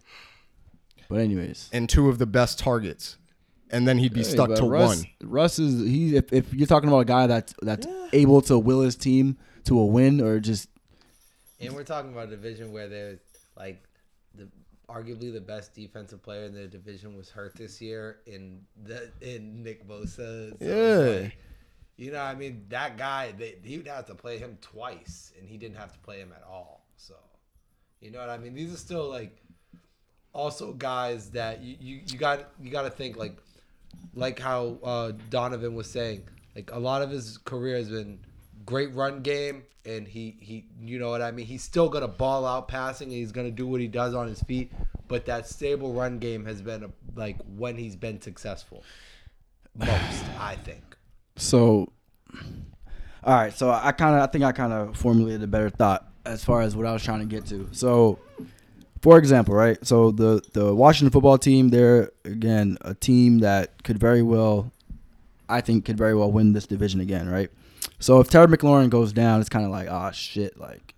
But 1.10 1.20
anyways, 1.20 1.70
and 1.72 1.89
two 1.89 2.10
of 2.10 2.18
the 2.18 2.26
best 2.26 2.60
targets, 2.60 3.18
and 3.70 3.88
then 3.88 3.97
he'd 3.97 4.14
be 4.14 4.24
Hey, 4.24 4.30
stuck 4.32 4.53
to 4.55 4.66
Russ, 4.66 5.05
one. 5.22 5.30
Russ 5.30 5.60
is 5.60 5.88
he. 5.88 6.16
If, 6.16 6.34
if 6.34 6.53
you're 6.53 6.68
talking 6.68 6.89
about 6.89 6.99
a 6.99 7.05
guy 7.05 7.28
that's 7.28 7.53
that's 7.62 7.88
able 8.14 8.41
to 8.43 8.58
will 8.60 8.82
his 8.82 8.95
team 8.95 9.38
to 9.66 9.80
a 9.80 9.86
win 9.86 10.22
or 10.22 10.39
just 10.39 10.70
And 11.60 11.74
we're 11.74 11.84
talking 11.84 12.12
about 12.12 12.28
a 12.28 12.32
division 12.32 12.72
where 12.72 12.88
there's 12.88 13.20
like 13.55 13.84
the 14.36 14.47
arguably 14.89 15.32
the 15.34 15.41
best 15.41 15.74
defensive 15.74 16.22
player 16.24 16.45
in 16.45 16.53
the 16.53 16.68
division 16.68 17.16
was 17.18 17.30
hurt 17.30 17.55
this 17.55 17.82
year 17.82 18.20
in 18.26 18.62
the 18.84 19.12
in 19.22 19.64
Nick 19.64 19.88
Bosa. 19.88 20.51
So 20.51 20.55
Yeah. 20.62 21.22
like, 21.24 21.38
you 21.97 22.12
know, 22.12 22.22
I 22.22 22.36
mean, 22.36 22.66
that 22.70 22.97
guy 22.97 23.34
they 23.38 23.55
he 23.64 23.78
would 23.78 23.88
have 23.88 24.05
to 24.08 24.16
play 24.16 24.38
him 24.38 24.58
twice, 24.62 25.34
and 25.38 25.47
he 25.47 25.58
didn't 25.58 25.78
have 25.78 25.93
to 25.93 25.99
play 25.99 26.20
him 26.20 26.32
at 26.36 26.43
all. 26.43 26.86
So, 26.95 27.16
you 27.99 28.12
know 28.12 28.20
what 28.20 28.30
I 28.30 28.38
mean? 28.38 28.53
These 28.53 28.74
are 28.74 28.78
still 28.78 29.10
like 29.10 29.41
also 30.38 30.72
guys 30.74 31.32
that 31.32 31.62
you 31.62 32.02
you, 32.06 32.18
got 32.18 32.52
you 32.62 32.70
got 32.70 32.84
to 32.84 32.90
think 32.90 33.18
like 33.18 33.36
like 34.14 34.40
how 34.40 34.78
uh, 34.84 35.12
Donovan 35.30 35.76
was 35.76 35.90
saying, 35.90 36.24
like 36.56 36.72
a 36.72 36.80
lot 36.80 37.02
of 37.02 37.10
his 37.10 37.38
career 37.40 37.76
has 37.76 37.90
been 37.90 38.20
great 38.66 38.94
run 38.94 39.22
game, 39.22 39.64
and 39.86 40.08
he 40.08 40.38
he 40.40 40.66
you 40.80 41.00
know 41.00 41.10
what 41.10 41.22
I 41.22 41.32
mean. 41.32 41.46
He's 41.46 41.64
still 41.64 41.90
gonna 41.90 42.08
ball 42.08 42.46
out 42.46 42.68
passing, 42.68 43.08
and 43.08 43.18
he's 43.18 43.32
gonna 43.32 43.52
do 43.52 43.68
what 43.68 43.82
he 43.82 43.88
does 43.88 44.14
on 44.14 44.28
his 44.28 44.42
feet. 44.42 44.72
but 45.08 45.26
that 45.26 45.48
stable 45.48 45.94
run 45.94 46.20
game 46.20 46.46
has 46.46 46.62
been 46.62 46.84
a, 46.84 46.90
like 47.16 47.38
when 47.56 47.78
he's 47.78 47.96
been 47.96 48.22
successful. 48.22 48.84
Most, 49.76 50.26
I 50.40 50.56
think. 50.64 50.84
So, 51.36 51.92
all 53.24 53.36
right. 53.36 53.54
So 53.54 53.70
I 53.70 53.92
kind 53.92 54.16
of, 54.16 54.22
I 54.22 54.28
think 54.28 54.44
I 54.44 54.52
kind 54.52 54.74
of 54.74 54.98
formulated 54.98 55.44
a 55.44 55.48
better 55.48 55.70
thought 55.70 56.08
as 56.26 56.44
far 56.44 56.62
as 56.62 56.76
what 56.76 56.86
I 56.86 56.94
was 56.94 57.04
trying 57.04 57.20
to 57.20 57.26
get 57.26 57.46
to. 57.48 57.70
So, 57.72 58.20
for 59.02 59.18
example, 59.18 59.54
right? 59.54 59.78
So 59.86 60.12
the 60.12 60.41
the 60.54 60.74
Washington 60.74 61.12
football 61.12 61.38
team, 61.38 61.70
they're 61.70 62.12
again 62.26 62.78
a 62.82 62.93
team 62.93 63.39
that 63.39 63.84
could 63.84 64.00
very 64.00 64.22
well, 64.22 64.72
I 65.50 65.62
think, 65.62 65.86
could 65.86 65.98
very 65.98 66.16
well 66.16 66.32
win 66.32 66.54
this 66.54 66.68
division 66.68 67.00
again, 67.02 67.30
right? 67.30 67.50
So 68.00 68.20
if 68.20 68.30
Terry 68.30 68.48
McLaurin 68.48 68.89
goes 68.89 69.14
down, 69.14 69.39
it's 69.39 69.50
kind 69.50 69.66
of 69.66 69.72
like, 69.72 69.89
ah, 69.89 70.12
shit, 70.12 70.60
like, 70.60 70.93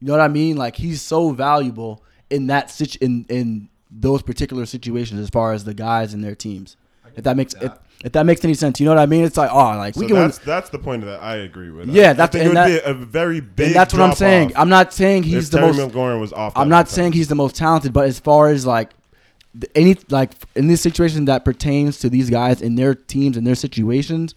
you 0.00 0.06
know 0.06 0.12
what 0.12 0.20
I 0.20 0.28
mean? 0.28 0.56
Like 0.56 0.76
he's 0.76 1.02
so 1.02 1.30
valuable 1.30 2.04
in 2.30 2.46
that 2.48 2.70
situ- 2.70 2.98
in 3.00 3.26
in 3.28 3.68
those 3.90 4.22
particular 4.22 4.66
situations 4.66 5.20
as 5.20 5.30
far 5.30 5.52
as 5.52 5.64
the 5.64 5.74
guys 5.74 6.14
and 6.14 6.22
their 6.22 6.34
teams. 6.34 6.76
If 7.16 7.24
that 7.24 7.36
makes 7.36 7.54
if, 7.54 7.72
if 8.04 8.12
that 8.12 8.26
makes 8.26 8.44
any 8.44 8.54
sense, 8.54 8.80
you 8.80 8.84
know 8.86 8.92
what 8.92 8.98
I 9.00 9.06
mean? 9.06 9.24
It's 9.24 9.36
like, 9.36 9.50
oh, 9.52 9.76
like 9.78 9.94
So 9.94 10.00
we 10.00 10.06
can 10.06 10.16
win. 10.16 10.24
that's 10.26 10.38
that's 10.38 10.70
the 10.70 10.78
point 10.78 11.02
of 11.02 11.08
that 11.08 11.22
I 11.22 11.36
agree 11.36 11.70
with. 11.70 11.88
Yeah, 11.88 12.10
I 12.10 12.12
that's- 12.14 12.32
think 12.32 12.44
it 12.44 12.48
would 12.48 12.56
and 12.56 12.82
be 12.82 12.90
a 12.90 12.94
very 13.06 13.40
big. 13.40 13.68
And 13.68 13.76
that's 13.76 13.92
what 13.94 14.02
I'm 14.02 14.14
saying. 14.14 14.52
I'm 14.56 14.68
not 14.68 14.92
saying 14.92 15.22
he's 15.24 15.50
the 15.50 15.58
Terry 15.58 15.72
most. 15.72 15.92
McLaurin 15.94 16.20
was 16.20 16.32
off. 16.32 16.52
I'm 16.56 16.68
not 16.68 16.88
saying 16.88 17.12
he's 17.12 17.28
the 17.28 17.34
most 17.34 17.56
talented, 17.56 17.92
but 17.92 18.06
as 18.06 18.18
far 18.20 18.48
as 18.50 18.66
like 18.66 18.90
any 19.74 19.96
like 20.10 20.32
in 20.56 20.66
this 20.66 20.80
situation 20.80 21.26
that 21.26 21.44
pertains 21.44 21.98
to 22.00 22.10
these 22.10 22.28
guys 22.30 22.60
and 22.60 22.76
their 22.78 22.94
teams 22.94 23.36
and 23.36 23.46
their 23.46 23.54
situations, 23.54 24.34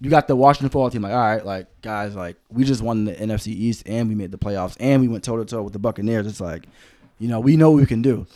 you 0.00 0.10
got 0.10 0.26
the 0.28 0.36
Washington 0.36 0.68
football 0.68 0.90
team. 0.90 1.02
Like, 1.02 1.12
all 1.12 1.18
right, 1.18 1.46
like 1.46 1.66
guys, 1.82 2.14
like 2.16 2.36
we 2.50 2.64
just 2.64 2.82
won 2.82 3.04
the 3.04 3.14
NFC 3.14 3.48
East 3.48 3.84
and 3.86 4.08
we 4.08 4.14
made 4.14 4.32
the 4.32 4.38
playoffs 4.38 4.76
and 4.80 5.00
we 5.00 5.08
went 5.08 5.24
toe 5.24 5.36
to 5.36 5.44
toe 5.44 5.62
with 5.62 5.72
the 5.72 5.78
Buccaneers. 5.78 6.26
It's 6.26 6.40
like, 6.40 6.64
you 7.20 7.28
know, 7.28 7.40
we 7.40 7.56
know 7.56 7.70
what 7.70 7.80
we 7.80 7.86
can 7.86 8.02
do. 8.02 8.26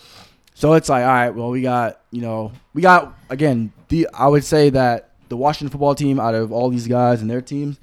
So 0.55 0.75
it's 0.75 0.89
like, 0.89 1.03
all 1.03 1.09
right, 1.09 1.31
well, 1.31 1.51
we 1.51 1.63
got, 1.63 2.01
you 2.11 2.21
know, 2.21 2.53
we 2.75 2.83
got 2.83 3.17
again. 3.31 3.73
The 3.89 4.09
I 4.13 4.29
would 4.29 4.45
say 4.45 4.71
that 4.71 5.11
the 5.29 5.37
Washington 5.37 5.71
football 5.71 5.95
team, 5.95 6.21
out 6.21 6.35
of 6.35 6.53
all 6.53 6.69
these 6.69 6.87
guys 6.87 7.23
and 7.23 7.31
their 7.31 7.41
teams, 7.41 7.81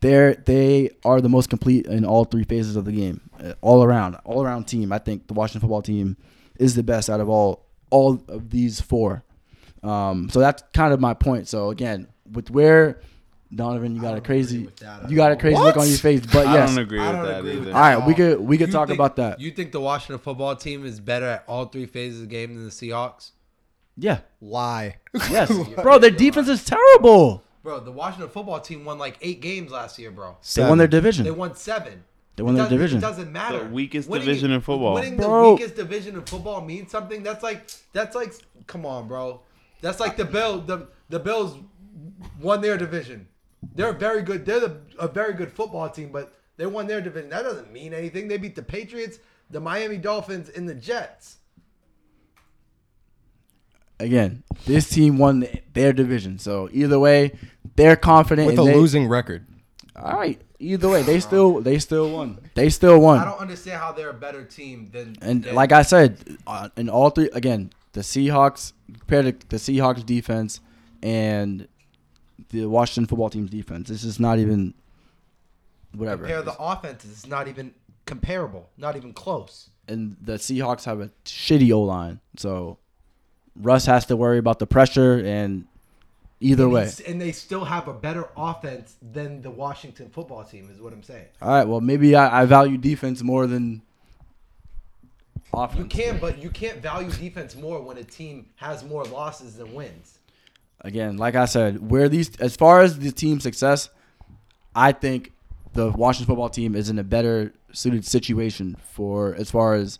they're 0.00 0.34
they 0.34 0.90
are 1.04 1.20
the 1.20 1.28
most 1.28 1.50
complete 1.50 1.86
in 1.86 2.04
all 2.04 2.24
three 2.24 2.44
phases 2.44 2.76
of 2.76 2.84
the 2.84 2.92
game, 2.92 3.20
uh, 3.42 3.52
all 3.60 3.82
around, 3.82 4.16
all 4.24 4.42
around 4.42 4.64
team. 4.64 4.92
I 4.92 4.98
think 4.98 5.26
the 5.26 5.34
Washington 5.34 5.60
football 5.60 5.82
team 5.82 6.16
is 6.58 6.74
the 6.74 6.82
best 6.82 7.10
out 7.10 7.20
of 7.20 7.28
all 7.28 7.66
all 7.90 8.22
of 8.28 8.50
these 8.50 8.80
four. 8.80 9.22
Um, 9.82 10.28
so 10.30 10.40
that's 10.40 10.62
kind 10.72 10.92
of 10.92 11.00
my 11.00 11.14
point. 11.14 11.48
So 11.48 11.70
again, 11.70 12.08
with 12.32 12.50
where 12.50 13.00
Donovan, 13.56 13.94
you 13.96 14.00
got 14.02 14.16
a 14.16 14.20
crazy, 14.20 14.56
agree 14.56 14.66
with 14.66 14.76
that 14.76 15.04
at 15.04 15.10
you 15.10 15.16
got 15.16 15.30
a 15.32 15.34
all. 15.34 15.40
crazy 15.40 15.56
look 15.58 15.76
on 15.76 15.88
your 15.88 15.98
face. 15.98 16.20
But 16.26 16.46
I 16.46 16.54
yes, 16.54 16.70
don't 16.70 16.78
agree 16.84 17.00
I 17.00 17.12
don't 17.12 17.24
that 17.24 17.38
agree 17.40 17.50
with 17.52 17.62
either. 17.62 17.70
that. 17.72 17.74
all 17.76 17.80
right, 17.98 18.06
we 18.06 18.14
could 18.14 18.40
we 18.40 18.58
could 18.58 18.68
You 18.68 18.72
talk 18.72 18.88
think- 18.88 18.98
about 18.98 19.16
that. 19.16 19.40
You 19.40 19.50
think 19.50 19.72
the 19.72 19.80
Washington 19.80 20.18
football 20.18 20.54
team 20.56 20.84
is 20.86 21.00
better 21.00 21.26
at 21.26 21.44
all 21.48 21.64
three 21.66 21.86
phases 21.86 22.20
of 22.22 22.28
the 22.28 22.34
game 22.34 22.54
than 22.54 22.64
the 22.64 22.70
Seahawks? 22.70 23.30
Yeah, 23.96 24.18
Lie. 24.40 24.96
yes, 25.30 25.50
bro. 25.82 25.98
Their 25.98 26.10
defense 26.10 26.48
is 26.48 26.64
terrible. 26.64 27.42
Bro, 27.62 27.80
the 27.80 27.92
Washington 27.92 28.28
football 28.28 28.60
team 28.60 28.84
won 28.84 28.98
like 28.98 29.16
eight 29.22 29.40
games 29.40 29.70
last 29.72 29.98
year, 29.98 30.10
bro. 30.10 30.36
They 30.54 30.62
won 30.62 30.78
their 30.78 30.86
division. 30.86 31.24
They 31.24 31.30
division. 31.30 31.38
won 31.40 31.54
seven. 31.56 32.04
They 32.36 32.42
won 32.42 32.54
It 32.54 32.58
their 32.58 32.64
doesn't- 32.66 32.76
division. 32.78 32.98
It 32.98 33.00
doesn't 33.00 33.32
matter. 33.32 33.64
The 33.64 33.70
weakest 33.70 34.08
Winning- 34.10 34.26
division 34.26 34.50
in 34.52 34.60
football. 34.60 34.94
Winning 34.94 35.16
Bro. 35.16 35.42
the 35.42 35.52
weakest 35.54 35.74
division 35.76 36.14
in 36.16 36.22
football 36.22 36.60
means 36.60 36.90
something. 36.90 37.22
That's 37.22 37.42
like 37.42 37.70
that's 37.94 38.14
like 38.14 38.34
come 38.66 38.84
on, 38.84 39.08
bro. 39.08 39.40
That's 39.80 39.98
like 39.98 40.18
the 40.18 40.26
Bill 40.26 40.60
the 40.60 40.88
the 41.08 41.18
Bills 41.18 41.56
won 42.40 42.60
their 42.60 42.76
division. 42.76 43.26
They're 43.74 43.92
very 43.92 44.22
good. 44.22 44.46
They're 44.46 44.60
the, 44.60 44.80
a 44.98 45.08
very 45.08 45.34
good 45.34 45.52
football 45.52 45.88
team, 45.88 46.10
but 46.12 46.32
they 46.56 46.66
won 46.66 46.86
their 46.86 47.00
division. 47.00 47.30
That 47.30 47.42
doesn't 47.42 47.72
mean 47.72 47.92
anything. 47.92 48.28
They 48.28 48.38
beat 48.38 48.56
the 48.56 48.62
Patriots, 48.62 49.18
the 49.50 49.60
Miami 49.60 49.98
Dolphins, 49.98 50.48
and 50.48 50.68
the 50.68 50.74
Jets. 50.74 51.36
Again, 53.98 54.42
this 54.66 54.88
team 54.90 55.16
won 55.18 55.46
their 55.72 55.92
division. 55.92 56.38
So 56.38 56.68
either 56.72 56.98
way, 56.98 57.32
they're 57.76 57.96
confident. 57.96 58.46
with 58.46 58.58
a 58.58 58.64
they- 58.64 58.74
losing 58.74 59.08
record. 59.08 59.46
All 59.94 60.12
right. 60.12 60.40
Either 60.58 60.88
way, 60.88 61.02
they 61.02 61.20
still 61.20 61.60
they 61.60 61.78
still 61.78 62.10
won. 62.10 62.38
They 62.54 62.70
still 62.70 62.98
won. 62.98 63.18
I 63.18 63.24
don't 63.26 63.40
understand 63.40 63.78
how 63.78 63.92
they're 63.92 64.10
a 64.10 64.14
better 64.14 64.42
team 64.42 64.88
than 64.90 65.16
And 65.20 65.44
than- 65.44 65.54
like 65.54 65.72
I 65.72 65.82
said, 65.82 66.18
uh, 66.46 66.70
in 66.76 66.88
all 66.88 67.10
three 67.10 67.28
again, 67.34 67.72
the 67.92 68.00
Seahawks 68.00 68.72
compared 68.98 69.40
to 69.40 69.48
the 69.48 69.56
Seahawks 69.56 70.04
defense 70.04 70.60
and 71.02 71.68
the 72.50 72.66
Washington 72.66 73.06
football 73.06 73.30
team's 73.30 73.50
defense, 73.50 73.88
this 73.88 74.04
is 74.04 74.20
not 74.20 74.38
even 74.38 74.74
whatever. 75.94 76.24
compare 76.24 76.42
the 76.42 76.56
offenses. 76.58 77.10
It's 77.10 77.26
not 77.26 77.48
even 77.48 77.74
comparable. 78.04 78.70
Not 78.76 78.96
even 78.96 79.12
close. 79.12 79.70
and 79.88 80.16
the 80.20 80.34
Seahawks 80.34 80.84
have 80.84 81.00
a 81.00 81.10
shitty 81.24 81.72
O 81.72 81.82
line, 81.82 82.20
so 82.36 82.78
Russ 83.54 83.86
has 83.86 84.06
to 84.06 84.16
worry 84.16 84.38
about 84.38 84.58
the 84.58 84.66
pressure. 84.66 85.18
And 85.24 85.66
either 86.40 86.64
and 86.64 86.72
way, 86.72 86.90
and 87.06 87.20
they 87.20 87.32
still 87.32 87.64
have 87.64 87.88
a 87.88 87.94
better 87.94 88.28
offense 88.36 88.96
than 89.00 89.42
the 89.42 89.50
Washington 89.50 90.10
football 90.10 90.44
team. 90.44 90.68
Is 90.70 90.80
what 90.80 90.92
I'm 90.92 91.02
saying. 91.02 91.26
all 91.40 91.48
right. 91.48 91.66
Well, 91.66 91.80
maybe 91.80 92.14
I, 92.14 92.42
I 92.42 92.44
value 92.46 92.76
defense 92.76 93.22
more 93.22 93.46
than 93.46 93.82
offense. 95.54 95.78
You 95.78 95.86
can, 95.86 96.18
but 96.18 96.38
you 96.38 96.50
can't 96.50 96.82
value 96.82 97.10
defense 97.10 97.56
more 97.56 97.80
when 97.80 97.96
a 97.96 98.04
team 98.04 98.46
has 98.56 98.84
more 98.84 99.04
losses 99.04 99.56
than 99.56 99.72
wins. 99.72 100.15
Again, 100.80 101.16
like 101.16 101.34
I 101.34 101.46
said, 101.46 101.90
where 101.90 102.08
these 102.08 102.36
as 102.36 102.56
far 102.56 102.80
as 102.80 102.98
the 102.98 103.12
team 103.12 103.40
success, 103.40 103.88
I 104.74 104.92
think 104.92 105.32
the 105.72 105.90
Washington 105.90 106.26
football 106.26 106.48
team 106.48 106.74
is 106.74 106.88
in 106.88 106.98
a 106.98 107.04
better 107.04 107.52
suited 107.72 108.04
situation 108.04 108.76
for 108.92 109.34
as 109.34 109.50
far 109.50 109.74
as 109.74 109.98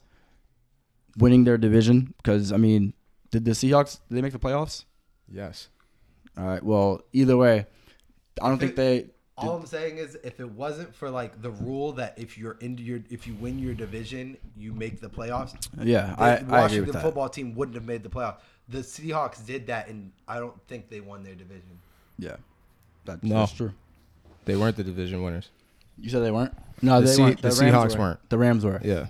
winning 1.19 1.45
their 1.45 1.59
division. 1.59 2.15
Because 2.19 2.53
I 2.53 2.57
mean, 2.57 2.95
did 3.31 3.45
the 3.45 3.53
Seahawks 3.53 4.01
did 4.09 4.17
they 4.17 4.23
make 4.23 4.33
the 4.33 4.39
playoffs? 4.39 4.85
Yes. 5.31 5.69
All 6.39 6.47
right. 6.47 6.63
Well, 6.63 7.03
either 7.13 7.37
way, 7.37 7.67
I 8.41 8.49
don't 8.49 8.59
think 8.59 8.77
they. 8.77 9.07
All 9.39 9.55
I'm 9.55 9.67
saying 9.67 9.99
is, 9.99 10.17
if 10.25 10.41
it 10.41 10.51
wasn't 10.51 10.95
for 10.95 11.11
like 11.11 11.43
the 11.43 11.51
rule 11.51 11.93
that 11.93 12.15
if 12.17 12.39
you're 12.39 12.57
into 12.61 12.83
your, 12.83 13.01
if 13.11 13.27
you 13.27 13.35
win 13.35 13.59
your 13.59 13.75
division, 13.75 14.39
you 14.57 14.73
make 14.73 15.01
the 15.01 15.11
playoffs. 15.11 15.55
Yeah, 15.83 16.15
the 16.17 16.23
I, 16.23 16.29
I 16.29 16.35
agree 16.37 16.49
Washington 16.49 16.87
with 16.87 16.95
that. 16.95 17.03
football 17.03 17.29
team 17.29 17.55
wouldn't 17.55 17.75
have 17.75 17.85
made 17.85 18.03
the 18.03 18.09
playoffs. 18.09 18.39
The 18.69 18.79
Seahawks 18.79 19.45
did 19.47 19.67
that, 19.69 19.89
and 19.89 20.11
I 20.27 20.39
don't 20.41 20.61
think 20.69 20.89
they 20.91 21.01
won 21.01 21.23
their 21.23 21.35
division. 21.35 21.79
Yeah, 22.19 22.37
that, 23.05 23.23
No. 23.23 23.37
that's 23.41 23.53
true. 23.53 23.73
They 24.45 24.57
weren't 24.57 24.77
the 24.77 24.85
division 24.85 25.23
winners. 25.23 25.51
You 25.99 26.11
said 26.11 26.23
they 26.23 26.31
weren't. 26.31 26.53
No, 26.83 27.01
The 27.01 27.07
they 27.07 27.13
Se- 27.15 27.23
weren't. 27.23 27.43
the 27.43 27.49
Rams 27.49 27.61
Seahawks 27.61 27.93
were. 27.95 27.99
weren't. 28.01 28.29
The 28.31 28.39
Rams 28.39 28.65
were. 28.65 28.81
Yeah. 28.85 29.07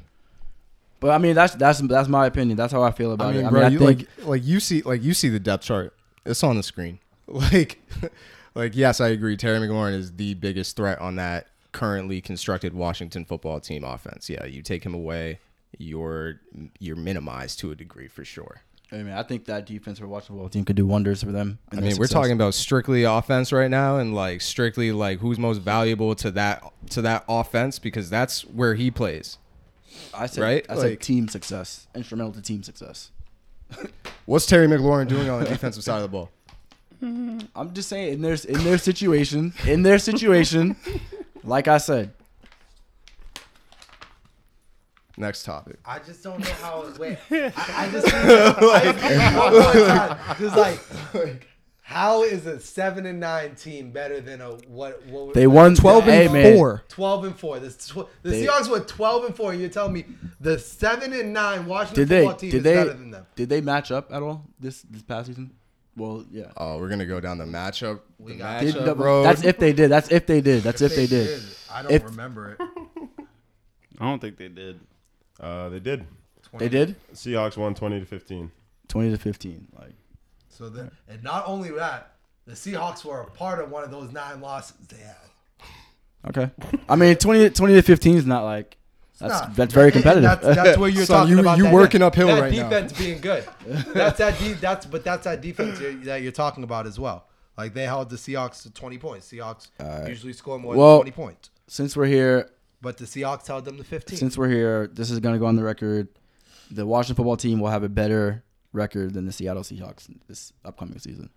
But 1.00 1.10
I 1.10 1.18
mean, 1.18 1.34
that's 1.34 1.54
that's 1.54 1.78
that's 1.80 2.08
my 2.08 2.26
opinion. 2.26 2.56
That's 2.56 2.72
how 2.72 2.82
I 2.82 2.90
feel 2.90 3.12
about 3.12 3.28
I 3.28 3.32
mean, 3.32 3.40
it. 3.44 3.46
I 3.46 3.50
bro, 3.50 3.60
mean, 3.60 3.66
I 3.66 3.70
you, 3.70 3.78
think 3.78 4.08
like 4.18 4.26
like 4.26 4.44
you 4.44 4.60
see 4.60 4.82
like 4.82 5.02
you 5.02 5.14
see 5.14 5.28
the 5.28 5.38
depth 5.40 5.64
chart. 5.64 5.94
It's 6.24 6.42
on 6.42 6.56
the 6.56 6.62
screen. 6.62 6.98
Like 7.28 7.80
like 8.54 8.76
yes, 8.76 9.00
I 9.00 9.08
agree. 9.08 9.36
Terry 9.36 9.58
McLaurin 9.58 9.94
is 9.94 10.12
the 10.16 10.34
biggest 10.34 10.76
threat 10.76 11.00
on 11.00 11.16
that 11.16 11.48
currently 11.72 12.20
constructed 12.20 12.72
Washington 12.72 13.24
football 13.24 13.58
team 13.60 13.82
offense. 13.84 14.30
Yeah, 14.30 14.44
you 14.46 14.62
take 14.62 14.84
him 14.86 14.94
away, 14.94 15.40
you're 15.76 16.40
you're 16.78 16.94
minimized 16.96 17.58
to 17.60 17.72
a 17.72 17.74
degree 17.74 18.06
for 18.08 18.24
sure. 18.24 18.62
I 18.92 18.96
mean, 18.96 19.12
I 19.12 19.22
think 19.24 19.46
that 19.46 19.66
defense 19.66 19.98
for 19.98 20.06
Washington 20.06 20.36
football 20.36 20.48
team 20.48 20.64
could 20.64 20.76
do 20.76 20.86
wonders 20.86 21.22
for 21.22 21.32
them. 21.32 21.58
I 21.72 21.76
mean, 21.76 21.82
their 21.82 21.88
we're 21.90 22.04
success. 22.04 22.10
talking 22.12 22.32
about 22.32 22.54
strictly 22.54 23.02
offense 23.02 23.52
right 23.52 23.70
now, 23.70 23.98
and 23.98 24.14
like 24.14 24.40
strictly 24.40 24.92
like 24.92 25.18
who's 25.18 25.38
most 25.38 25.58
valuable 25.58 26.14
to 26.16 26.30
that 26.32 26.62
to 26.90 27.02
that 27.02 27.24
offense 27.28 27.78
because 27.80 28.08
that's 28.08 28.42
where 28.42 28.74
he 28.74 28.90
plays. 28.90 29.38
I 30.14 30.26
said, 30.26 30.42
right? 30.42 30.66
I 30.68 30.76
said 30.76 31.00
team 31.00 31.28
success, 31.28 31.88
instrumental 31.94 32.32
to 32.34 32.42
team 32.42 32.62
success. 32.62 33.10
What's 34.26 34.46
Terry 34.46 34.68
McLaurin 34.68 35.08
doing 35.08 35.28
on 35.28 35.42
the 35.42 35.48
defensive 35.48 35.82
side 35.82 35.96
of 35.96 36.02
the 36.02 36.08
ball? 36.08 36.30
I'm 37.02 37.74
just 37.74 37.88
saying, 37.88 38.14
in 38.14 38.22
their 38.22 38.36
in 38.48 38.64
their 38.64 38.78
situation, 38.78 39.52
in 39.66 39.82
their 39.82 39.98
situation, 39.98 40.76
like 41.44 41.68
I 41.68 41.78
said, 41.78 42.12
Next 45.18 45.44
topic. 45.44 45.78
I 45.84 45.98
just 46.00 46.22
don't 46.22 46.40
know 46.40 46.50
how. 46.60 46.86
Wait, 46.98 47.18
I, 47.30 47.52
I 47.68 47.90
just 47.90 48.06
like, 48.62 50.38
just 50.38 50.56
like, 50.56 51.46
how 51.80 52.22
is 52.24 52.44
a 52.46 52.60
seven 52.60 53.06
and 53.06 53.18
nine 53.20 53.54
team 53.54 53.92
better 53.92 54.20
than 54.20 54.40
a 54.42 54.50
what? 54.68 55.04
what 55.06 55.32
they 55.34 55.46
won 55.46 55.74
Twelve 55.74 56.04
hey, 56.04 56.24
and 56.24 56.34
man, 56.34 56.54
four. 56.56 56.82
12 56.88 57.24
and 57.24 57.38
4. 57.38 57.58
The, 57.60 57.70
tw- 57.70 57.94
the 58.22 58.30
They- 58.30 58.44
Seahawks 58.46 58.70
went 58.70 58.88
12 58.88 59.24
and 59.26 59.36
4. 59.36 59.54
You're 59.54 59.68
telling 59.70 59.92
me 59.94 60.04
the 60.40 60.58
7 60.58 61.12
and 61.12 61.32
9 61.32 61.66
Washington 61.66 62.02
Did 62.02 62.08
they 62.08 62.20
football 62.22 62.38
team 62.38 62.50
did 62.50 62.56
is 62.58 62.62
they 62.64 62.74
better 62.74 62.92
than 62.94 63.10
them. 63.12 63.26
did 63.36 63.48
they 63.48 63.60
match 63.60 63.90
up 63.92 64.12
at 64.12 64.22
all 64.22 64.44
this 64.60 64.82
this 64.82 65.02
past 65.02 65.28
season? 65.28 65.52
Well, 65.96 66.26
yeah. 66.30 66.50
Oh, 66.58 66.78
we're 66.78 66.90
gonna 66.90 67.06
go 67.06 67.20
down 67.20 67.38
the 67.38 67.44
matchup. 67.46 68.00
The 68.20 68.34
got- 68.34 68.60
Did- 68.60 68.74
matchup 68.74 68.98
road. 68.98 69.22
that's 69.22 69.44
if 69.44 69.56
they 69.58 69.72
did. 69.72 69.88
That's 69.90 70.10
if 70.10 70.26
they 70.26 70.42
did. 70.42 70.62
That's 70.62 70.82
if, 70.82 70.94
they 70.94 71.06
did. 71.06 71.40
I 71.72 71.82
don't 71.82 71.92
If- 71.92 72.04
remember 72.04 72.52
it. 72.52 72.60
I 73.98 74.04
don't 74.04 74.20
think 74.20 74.36
they 74.36 74.48
did. 74.48 74.78
Uh, 75.40 75.68
they 75.68 75.80
did. 75.80 76.06
They 76.58 76.68
did 76.68 76.94
Seahawks 77.12 77.56
won 77.56 77.74
twenty 77.74 78.00
to 78.00 78.06
fifteen. 78.06 78.50
twenty 78.88 79.10
to 79.10 79.18
fifteen. 79.18 79.66
Like 79.78 79.94
So 80.48 80.68
the, 80.68 80.90
and 81.08 81.22
not 81.22 81.44
only 81.46 81.70
that, 81.72 82.12
the 82.46 82.52
Seahawks 82.54 83.04
were 83.04 83.20
a 83.20 83.26
part 83.26 83.58
of 83.58 83.70
one 83.70 83.84
of 83.84 83.90
those 83.90 84.12
nine 84.12 84.40
losses 84.40 84.76
they 84.88 84.96
had. 84.98 85.16
okay, 86.28 86.50
I 86.88 86.96
mean 86.96 87.16
20, 87.16 87.50
20 87.50 87.74
to 87.74 87.82
fifteen 87.82 88.16
is 88.16 88.26
not 88.26 88.44
like 88.44 88.76
That's 89.18 89.32
Nah, 89.42 89.48
that's 89.54 89.74
very 89.74 89.86
and 89.86 89.92
competitive. 89.94 90.22
That's, 90.40 90.56
that's 90.56 90.78
where 90.78 90.88
you're 90.88 91.04
Son, 91.06 91.22
talking 91.22 91.34
you- 91.34 91.40
about. 91.40 91.58
you 91.58 91.64
that, 91.64 91.72
working 91.74 92.00
that 92.00 92.06
uphill 92.06 92.28
right 92.28 92.52
now. 92.52 92.68
defense 92.68 92.92
being 92.92 93.20
good. 93.20 93.46
That's 93.94 94.18
that. 94.18 94.38
De- 94.38 94.54
that's 94.54 94.86
but 94.86 95.04
that's 95.04 95.24
that 95.24 95.40
defense 95.40 95.80
you're, 95.80 95.94
that 96.04 96.22
you're 96.22 96.32
talking 96.32 96.64
about 96.64 96.86
as 96.86 96.98
well. 96.98 97.26
Like 97.58 97.74
they 97.74 97.84
held 97.84 98.10
the 98.10 98.16
Seahawks 98.16 98.62
to 98.62 98.70
20 98.70 98.98
points. 98.98 99.30
Seahawks 99.30 99.68
Alright. 99.80 100.08
usually 100.08 100.32
score 100.32 100.58
more 100.58 100.74
Well- 100.76 100.98
than 101.02 101.10
20 101.10 101.10
points, 101.12 101.50
since 101.66 101.96
we're 101.96 102.06
here, 102.06 102.50
but 102.80 102.96
the 102.98 103.04
Seahawks 103.04 103.46
held 103.46 103.64
them 103.64 103.76
to 103.78 103.84
15. 103.84 104.18
since 104.18 104.36
we're 104.38 104.48
here, 104.48 104.86
this 104.86 105.10
is 105.10 105.18
gonna 105.20 105.38
go 105.38 105.46
on 105.46 105.56
the 105.56 105.64
record. 105.64 106.08
The 106.70 106.84
Washington 106.86 107.16
football 107.16 107.36
team 107.36 107.60
will 107.60 107.70
have 107.70 107.82
a 107.82 107.88
better 107.88 108.42
record 108.72 109.14
than 109.14 109.24
the 109.26 109.32
Seattle 109.32 109.62
Seahawks 109.62 110.08
this 110.28 110.52
upcoming 110.64 110.98
season. 110.98 111.30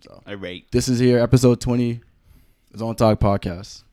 So 0.00 0.22
I 0.26 0.32
rate. 0.32 0.70
this 0.72 0.88
is 0.88 0.98
here, 0.98 1.18
episode 1.20 1.60
twenty, 1.60 2.00
Zone 2.76 2.96
Talk 2.96 3.20
podcast. 3.20 3.84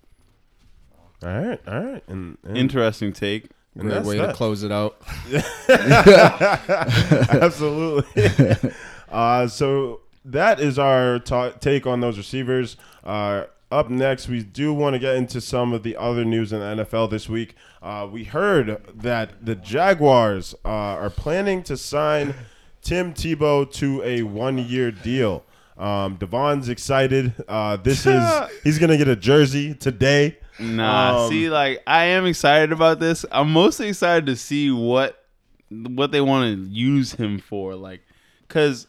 All 1.21 1.29
right, 1.29 1.59
all 1.67 1.83
right, 1.83 2.03
and, 2.07 2.37
and 2.43 2.57
Interesting 2.57 3.11
take. 3.11 3.49
and 3.75 3.83
Great 3.83 3.93
that's 3.93 4.07
way 4.07 4.17
that. 4.17 4.27
to 4.27 4.33
close 4.33 4.63
it 4.63 4.71
out. 4.71 5.01
Absolutely. 7.29 8.71
uh, 9.11 9.47
so 9.47 10.01
that 10.25 10.59
is 10.59 10.79
our 10.79 11.19
ta- 11.19 11.51
take 11.51 11.85
on 11.85 11.99
those 11.99 12.17
receivers. 12.17 12.77
Uh, 13.03 13.43
up 13.71 13.89
next, 13.89 14.27
we 14.27 14.43
do 14.43 14.73
want 14.73 14.93
to 14.95 14.99
get 14.99 15.15
into 15.15 15.39
some 15.39 15.73
of 15.73 15.83
the 15.83 15.95
other 15.95 16.25
news 16.25 16.51
in 16.51 16.59
the 16.59 16.83
NFL 16.83 17.09
this 17.09 17.29
week. 17.29 17.55
Uh, 17.81 18.07
we 18.11 18.23
heard 18.23 18.81
that 18.95 19.45
the 19.45 19.55
Jaguars 19.55 20.55
uh, 20.65 20.67
are 20.69 21.09
planning 21.09 21.61
to 21.63 21.77
sign 21.77 22.33
Tim 22.81 23.13
Tebow 23.13 23.71
to 23.73 24.01
a 24.03 24.23
one-year 24.23 24.91
deal. 24.91 25.43
Um, 25.77 26.15
Devon's 26.15 26.67
excited. 26.67 27.33
Uh, 27.47 27.77
this 27.77 28.05
is 28.05 28.21
he's 28.63 28.79
gonna 28.79 28.97
get 28.97 29.07
a 29.07 29.15
jersey 29.15 29.73
today. 29.73 30.37
Nah, 30.59 31.23
Um, 31.25 31.29
see, 31.31 31.49
like 31.49 31.81
I 31.87 32.05
am 32.05 32.25
excited 32.25 32.71
about 32.73 32.99
this. 32.99 33.23
I'm 33.31 33.51
mostly 33.53 33.87
excited 33.87 34.25
to 34.25 34.35
see 34.35 34.71
what 34.71 35.23
what 35.69 36.11
they 36.11 36.19
want 36.19 36.57
to 36.57 36.69
use 36.69 37.13
him 37.13 37.39
for, 37.39 37.75
like, 37.75 38.01
cause 38.49 38.87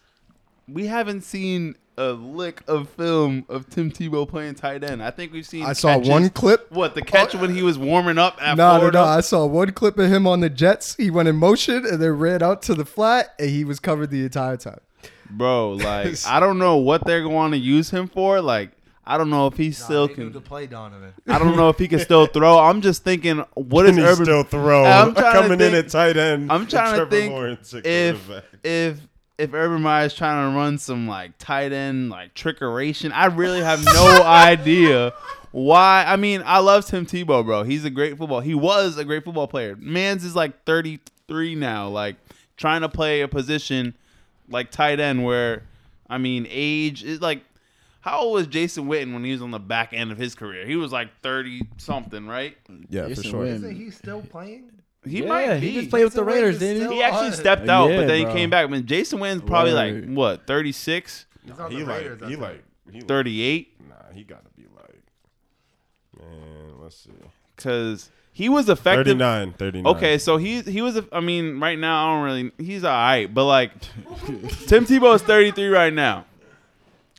we 0.66 0.86
haven't 0.86 1.20
seen 1.22 1.76
a 2.00 2.12
lick 2.12 2.62
of 2.66 2.88
film 2.90 3.44
of 3.48 3.68
Tim 3.68 3.90
Tebow 3.90 4.26
playing 4.28 4.54
tight 4.54 4.82
end. 4.82 5.02
I 5.02 5.10
think 5.10 5.32
we've 5.32 5.46
seen. 5.46 5.64
I 5.64 5.72
saw 5.74 5.94
catches- 5.96 6.08
one 6.08 6.30
clip. 6.30 6.70
What 6.72 6.94
the 6.94 7.02
catch 7.02 7.34
when 7.34 7.54
he 7.54 7.62
was 7.62 7.78
warming 7.78 8.16
up 8.18 8.38
at 8.40 8.56
No, 8.56 8.72
no, 8.74 8.78
Florida? 8.78 8.98
no. 8.98 9.04
I 9.04 9.20
saw 9.20 9.44
one 9.46 9.72
clip 9.72 9.98
of 9.98 10.10
him 10.10 10.26
on 10.26 10.40
the 10.40 10.48
Jets. 10.50 10.96
He 10.96 11.10
went 11.10 11.28
in 11.28 11.36
motion 11.36 11.84
and 11.84 12.00
then 12.00 12.12
ran 12.12 12.42
out 12.42 12.62
to 12.62 12.74
the 12.74 12.84
flat, 12.84 13.34
and 13.38 13.50
he 13.50 13.64
was 13.64 13.78
covered 13.80 14.10
the 14.10 14.22
entire 14.24 14.56
time. 14.56 14.80
Bro, 15.28 15.72
like 15.84 16.16
I 16.26 16.40
don't 16.40 16.58
know 16.58 16.76
what 16.78 17.04
they're 17.04 17.22
going 17.22 17.52
to 17.52 17.58
use 17.58 17.90
him 17.90 18.08
for. 18.08 18.40
Like 18.40 18.70
I 19.06 19.18
don't 19.18 19.30
know 19.30 19.46
if 19.48 19.56
he 19.56 19.70
still 19.72 20.06
they 20.08 20.14
knew 20.14 20.24
can. 20.30 20.32
to 20.34 20.40
play 20.40 20.66
Donovan. 20.66 21.12
I 21.28 21.38
don't 21.38 21.56
know 21.56 21.68
if 21.68 21.78
he 21.78 21.86
can 21.88 21.98
still 21.98 22.26
throw. 22.34 22.58
I'm 22.58 22.80
just 22.80 23.02
thinking, 23.04 23.44
what 23.54 23.84
is 23.86 23.92
Can 23.96 24.04
he 24.04 24.04
Urban? 24.10 24.24
still 24.24 24.42
throw? 24.44 24.84
I'm 24.84 25.14
coming 25.14 25.58
think- 25.58 25.74
in 25.74 25.74
at 25.74 25.88
tight 25.90 26.16
end. 26.16 26.50
I'm 26.50 26.66
trying 26.66 26.90
to 26.92 26.96
Trevor 26.96 27.10
think 27.10 27.32
Lawrence 27.32 27.74
at 27.74 27.84
if 27.86 28.26
quarterback. 28.26 28.50
if 28.64 29.00
if 29.40 29.54
Urban 29.54 29.80
Meyer's 29.82 30.14
trying 30.14 30.52
to 30.52 30.56
run 30.56 30.78
some 30.78 31.08
like 31.08 31.32
tight 31.38 31.72
end 31.72 32.10
like 32.10 32.34
trickeration, 32.34 33.10
I 33.12 33.26
really 33.26 33.62
have 33.62 33.82
no 33.84 34.22
idea 34.24 35.14
why. 35.50 36.04
I 36.06 36.16
mean, 36.16 36.42
I 36.44 36.58
love 36.58 36.84
Tim 36.86 37.06
Tebow, 37.06 37.44
bro. 37.44 37.62
He's 37.62 37.84
a 37.84 37.90
great 37.90 38.18
football. 38.18 38.40
He 38.40 38.54
was 38.54 38.98
a 38.98 39.04
great 39.04 39.24
football 39.24 39.48
player. 39.48 39.76
Mans 39.78 40.24
is 40.24 40.36
like 40.36 40.64
33 40.64 41.54
now, 41.54 41.88
like 41.88 42.16
trying 42.56 42.82
to 42.82 42.88
play 42.88 43.22
a 43.22 43.28
position 43.28 43.94
like 44.48 44.70
tight 44.70 45.00
end 45.00 45.24
where 45.24 45.62
I 46.08 46.18
mean, 46.18 46.46
age 46.50 47.02
is 47.02 47.20
like 47.20 47.42
how 48.00 48.20
old 48.20 48.34
was 48.34 48.46
Jason 48.46 48.88
Witten 48.88 49.12
when 49.12 49.24
he 49.24 49.32
was 49.32 49.42
on 49.42 49.50
the 49.50 49.58
back 49.58 49.92
end 49.92 50.12
of 50.12 50.18
his 50.18 50.34
career? 50.34 50.66
He 50.66 50.76
was 50.76 50.92
like 50.92 51.08
30 51.22 51.62
something, 51.78 52.26
right? 52.26 52.56
Yeah, 52.88 53.08
for 53.08 53.22
sure. 53.22 53.44
Witten. 53.44 53.54
Isn't 53.56 53.76
he 53.76 53.90
still 53.90 54.22
playing? 54.22 54.70
He 55.04 55.22
yeah, 55.22 55.28
might 55.28 55.60
be. 55.60 55.70
he 55.70 55.78
just 55.80 55.90
played 55.90 56.04
with 56.04 56.12
the 56.14 56.22
Raiders, 56.24 56.58
didn't 56.58 56.90
he? 56.90 56.96
He 56.96 57.02
actually 57.02 57.32
stepped 57.32 57.68
out, 57.68 57.88
Yeah, 57.90 58.00
but 58.00 58.06
then 58.08 58.22
bro. 58.22 58.30
he 58.32 58.36
came 58.38 58.50
back. 58.50 58.64
I 58.66 58.68
mean, 58.70 58.84
Jason 58.86 59.18
Witten's 59.18 59.42
probably 59.42 59.72
Right. 59.72 59.94
like 59.94 60.14
what 60.14 60.46
36, 60.46 61.26
He's 61.44 61.58
on 61.58 61.70
he 61.70 61.78
the 61.78 61.84
like 61.86 62.02
he 62.28 62.36
like 62.36 62.64
he 62.92 63.00
like 63.00 63.08
38 63.08 63.80
Nah, 63.88 63.94
he 64.14 64.24
got 64.24 64.44
to 64.44 64.50
be 64.60 64.66
like, 64.76 65.02
man, 66.18 66.80
let's 66.82 66.96
see. 66.96 67.10
because 67.56 68.10
he 68.32 68.48
was 68.48 68.68
effective. 68.68 69.06
39, 69.18 69.52
39. 69.54 69.96
Okay, 69.96 70.18
so 70.18 70.36
he 70.36 70.60
he 70.62 70.82
was. 70.82 70.96
a- 70.96 71.06
I 71.12 71.20
mean, 71.20 71.58
right 71.60 71.78
now 71.78 72.06
I 72.08 72.14
don't 72.14 72.24
really. 72.24 72.52
He's 72.58 72.84
all 72.84 72.90
right, 72.92 73.32
but 73.32 73.44
like 73.46 73.72
Tim 74.66 74.84
Tebow 74.86 75.14
is 75.14 75.22
33 75.22 75.68
right 75.68 75.92
now. 75.92 76.26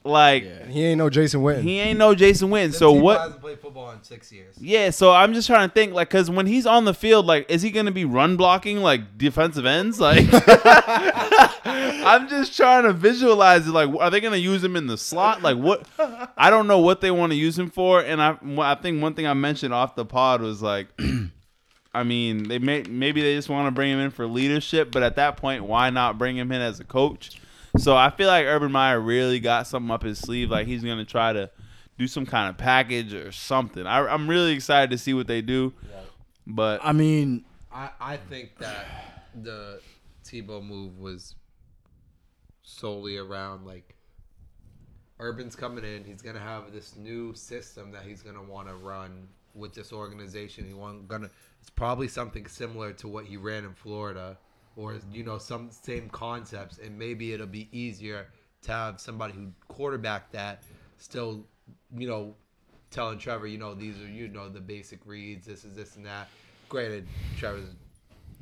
Like 0.03 0.67
He 0.67 0.83
ain't 0.85 0.97
no 0.97 1.09
Jason 1.09 1.41
Witten. 1.41 1.61
he 1.61 1.79
ain't 1.79 1.99
no 1.99 2.15
Jason 2.15 2.49
Witten. 2.49 2.73
So 2.73 2.91
Tim 2.91 2.99
Tebow 2.99 3.03
what? 3.03 3.19
hasn't 3.19 3.41
played 3.41 3.59
football 3.59 3.91
in 3.91 4.01
six 4.03 4.31
years. 4.31 4.55
Yeah, 4.59 4.89
so 4.89 5.11
I'm 5.11 5.33
just 5.33 5.47
trying 5.47 5.69
to 5.69 5.73
think, 5.73 5.93
like, 5.93 6.09
because 6.09 6.29
when 6.29 6.47
he's 6.47 6.65
on 6.65 6.85
the 6.85 6.93
field, 6.93 7.25
like, 7.27 7.49
is 7.51 7.61
he 7.61 7.69
going 7.69 7.85
to 7.85 7.91
be 7.91 8.05
run 8.05 8.35
blocking 8.35 8.77
like 8.77 9.17
defensive 9.17 9.65
ends? 9.65 9.99
Like, 9.99 10.25
I'm 11.65 12.27
just 12.27 12.57
trying 12.57 12.83
to 12.83 12.93
visualize 12.93 13.67
it. 13.67 13.71
Like, 13.71 13.89
are 13.99 14.09
they 14.09 14.19
going 14.19 14.33
to 14.33 14.39
use 14.39 14.63
him 14.63 14.75
in 14.75 14.87
the 14.87 14.97
slot? 14.97 15.43
Like, 15.43 15.57
what? 15.57 15.85
I 16.35 16.49
don't 16.49 16.67
know 16.67 16.79
what 16.79 17.01
they 17.01 17.11
want 17.11 17.31
to 17.31 17.37
use 17.37 17.57
him 17.57 17.69
for. 17.69 18.01
And 18.01 18.21
I, 18.21 18.37
I 18.57 18.75
think 18.75 19.01
one 19.01 19.13
thing 19.13 19.27
I 19.27 19.33
mentioned 19.33 19.73
off 19.73 19.95
the 19.95 20.05
pod 20.05 20.41
was 20.41 20.61
like, 20.61 20.87
I 21.93 22.03
mean, 22.03 22.47
they 22.47 22.57
may 22.57 22.83
maybe 22.83 23.21
they 23.21 23.35
just 23.35 23.49
want 23.49 23.67
to 23.67 23.71
bring 23.71 23.91
him 23.91 23.99
in 23.99 24.11
for 24.11 24.25
leadership, 24.25 24.91
but 24.91 25.03
at 25.03 25.17
that 25.17 25.37
point, 25.37 25.65
why 25.65 25.89
not 25.89 26.17
bring 26.17 26.37
him 26.37 26.51
in 26.51 26.61
as 26.61 26.79
a 26.79 26.85
coach? 26.85 27.39
So 27.77 27.95
I 27.95 28.09
feel 28.09 28.27
like 28.27 28.45
Urban 28.45 28.71
Meyer 28.71 28.99
really 28.99 29.39
got 29.39 29.67
something 29.67 29.91
up 29.91 30.03
his 30.03 30.19
sleeve. 30.19 30.51
Like 30.51 30.67
he's 30.67 30.83
gonna 30.83 31.05
try 31.05 31.33
to 31.33 31.49
do 31.97 32.07
some 32.07 32.25
kind 32.25 32.49
of 32.49 32.57
package 32.57 33.13
or 33.13 33.31
something. 33.31 33.85
I, 33.85 34.07
I'm 34.07 34.29
really 34.29 34.53
excited 34.53 34.89
to 34.91 34.97
see 34.97 35.13
what 35.13 35.27
they 35.27 35.41
do. 35.41 35.73
But 36.47 36.81
I 36.83 36.91
mean, 36.91 37.45
I, 37.71 37.89
I 37.99 38.17
think 38.17 38.57
that 38.59 38.85
the 39.41 39.79
Tebow 40.25 40.63
move 40.65 40.99
was 40.99 41.35
solely 42.63 43.17
around 43.17 43.65
like 43.65 43.95
Urban's 45.19 45.55
coming 45.55 45.83
in. 45.83 46.03
He's 46.03 46.21
gonna 46.21 46.39
have 46.39 46.73
this 46.73 46.95
new 46.95 47.33
system 47.33 47.91
that 47.91 48.03
he's 48.03 48.21
gonna 48.21 48.43
want 48.43 48.67
to 48.67 48.75
run 48.75 49.27
with 49.53 49.73
this 49.73 49.93
organization. 49.93 50.65
He 50.65 50.73
want 50.73 51.07
gonna. 51.07 51.29
It's 51.61 51.69
probably 51.69 52.07
something 52.07 52.47
similar 52.47 52.91
to 52.93 53.07
what 53.07 53.25
he 53.25 53.37
ran 53.37 53.63
in 53.65 53.73
Florida, 53.73 54.37
or 54.75 54.97
you 55.11 55.23
know 55.23 55.37
some 55.37 55.69
same 55.71 56.09
concepts. 56.09 56.77
And 56.77 56.97
maybe 56.97 57.33
it'll 57.33 57.47
be 57.47 57.67
easier 57.71 58.27
to 58.63 58.71
have 58.71 58.99
somebody 58.99 59.33
who 59.33 59.51
quarterback 59.67 60.31
that 60.31 60.63
still, 60.97 61.45
you 61.97 62.07
know, 62.07 62.35
telling 62.91 63.17
Trevor, 63.17 63.47
you 63.47 63.57
know, 63.57 63.73
these 63.73 63.99
are 64.01 64.07
you 64.07 64.27
know 64.27 64.49
the 64.49 64.61
basic 64.61 65.05
reads. 65.05 65.45
This 65.47 65.65
is 65.65 65.75
this 65.75 65.95
and 65.95 66.05
that. 66.05 66.27
Granted, 66.69 67.07
Trevor's 67.37 67.65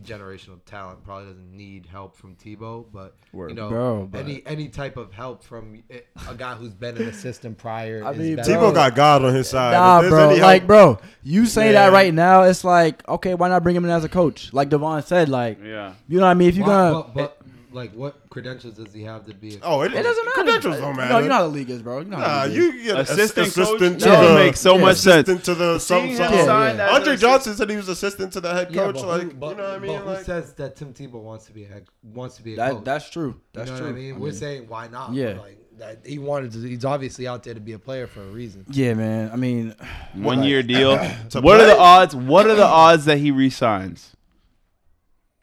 generational 0.04 0.64
talent 0.66 1.04
probably 1.04 1.28
doesn't 1.30 1.52
need 1.56 1.86
help 1.86 2.16
from 2.16 2.36
Tebow, 2.36 2.86
but 2.94 3.16
Word. 3.34 3.50
you 3.50 3.56
know, 3.56 3.70
Bro, 3.70 4.10
but- 4.12 4.20
any 4.20 4.42
any 4.46 4.68
type 4.70 4.98
of 4.98 5.12
help 5.14 5.44
from 5.44 5.84
a 6.30 6.36
guy 6.36 6.56
who's 6.56 6.74
been 6.74 6.98
in 6.98 7.04
a 7.10 7.14
system 7.14 7.56
prior. 7.56 8.04
I 8.06 8.12
is 8.12 8.18
mean, 8.18 8.36
better. 8.38 8.52
Tebow 8.54 8.74
got 8.74 8.96
God 8.96 9.26
on 9.26 9.34
his 9.34 9.50
side. 9.50 9.74
nah, 9.74 10.02
bro. 10.08 10.30
any 10.32 10.40
Like, 10.42 10.66
bro, 10.68 11.00
you 11.24 11.46
say 11.46 11.68
Yeah. 11.68 11.88
that 11.88 11.94
right 11.94 12.14
now, 12.14 12.44
it's 12.44 12.64
like, 12.64 13.08
okay, 13.08 13.34
why 13.36 13.50
not 13.50 13.64
bring 13.64 13.76
him 13.76 13.84
in 13.86 13.92
as 13.92 14.04
a 14.04 14.10
coach? 14.10 14.54
Like 14.54 14.70
Devon 14.70 15.02
said, 15.04 15.30
like, 15.30 15.60
yeah, 15.64 15.94
you 16.08 16.18
know 16.20 16.26
what 16.26 16.32
I 16.32 16.34
mean? 16.36 16.50
If 16.50 16.56
you're 16.56 16.66
Why- 16.68 16.92
gonna, 16.92 16.94
but, 17.14 17.14
but 17.14 17.38
like, 17.72 17.94
what 17.94 18.30
credentials 18.30 18.76
does 18.76 18.94
he 18.94 19.04
have 19.04 19.26
to 19.26 19.34
be? 19.34 19.56
A, 19.56 19.60
Oh, 19.62 19.82
it, 19.82 19.94
it 19.94 20.02
doesn't 20.04 20.26
matter. 20.26 20.34
Credentials 20.36 20.78
don't 20.78 20.96
matter. 20.96 21.14
No, 21.14 21.20
you 21.20 21.28
know 21.30 21.36
how 21.36 21.42
the 21.44 21.48
league 21.50 21.70
is, 21.70 21.82
bro. 21.82 22.00
You 22.00 22.06
know 22.06 22.18
how 22.18 22.28
Nah, 22.28 22.44
the 22.48 22.50
league 22.50 22.58
is. 22.60 22.66
you 22.76 22.84
get 22.84 23.00
Assistant 23.00 23.48
assistant, 23.48 23.68
coach? 23.68 23.68
assistant 23.82 24.00
to 24.02 24.06
That 24.10 24.28
the 24.28 24.34
makes 24.36 24.60
so 24.60 24.78
much 24.78 24.98
sense. 24.98 25.28
assistant 25.30 25.44
to 25.46 25.56
the 25.56 25.80
some, 25.80 26.02
Seeing 26.06 26.16
some 26.18 26.34
Yeah, 26.34 26.74
yeah. 26.76 26.90
Andre 26.96 27.16
Johnson 27.18 27.56
said 27.56 27.70
he 27.70 27.76
was 27.76 27.90
assistant 27.90 28.34
to 28.34 28.42
the 28.42 28.54
head 28.54 28.70
yeah, 28.72 28.84
coach. 28.86 28.96
but 28.96 29.08
like 29.08 29.22
who, 29.24 29.34
but, 29.34 29.50
you 29.52 29.56
know 29.58 29.64
what 29.64 29.72
I 29.72 29.78
but 29.80 29.82
mean? 29.88 30.00
who 30.00 30.06
Like, 30.06 30.26
says 30.26 30.54
that 30.54 30.76
Tim 30.76 30.94
Tebow 30.94 31.22
wants 31.22 31.46
to 31.46 31.54
be 31.54 31.64
a 31.66 31.68
head, 31.68 31.86
wants 32.04 32.38
to 32.38 32.44
be 32.44 32.54
a 32.54 32.58
That, 32.58 32.72
coach? 32.72 32.84
that's 32.86 33.10
true. 33.10 33.40
That's 33.54 33.70
you 33.70 33.74
know 33.76 33.82
true. 33.82 33.88
what 33.92 33.96
I 33.96 34.00
mean? 34.00 34.20
We're 34.20 34.32
saying 34.34 34.66
why 34.68 34.88
not? 34.88 35.14
Yeah. 35.14 35.40
Like 35.40 35.58
that 35.78 36.00
he 36.06 36.20
wanted 36.20 36.52
to. 36.52 36.60
He's 36.62 36.84
obviously 36.84 37.26
out 37.28 37.44
there 37.44 37.54
to 37.54 37.60
be 37.62 37.72
a 37.74 37.80
player 37.80 38.06
for 38.08 38.22
a 38.22 38.26
reason. 38.32 38.66
yeah, 38.70 38.94
man. 38.96 39.30
I 39.32 39.38
mean, 39.38 39.76
one 40.14 40.44
year 40.44 40.62
deal. 40.76 40.98
To 41.30 41.40
what 41.42 41.62
are 41.62 41.68
the 41.68 41.78
odds? 41.78 42.14
What 42.16 42.48
are 42.48 42.56
the 42.56 42.66
odds 42.66 43.06
that 43.06 43.18
he 43.20 43.32
resigns? 43.32 44.14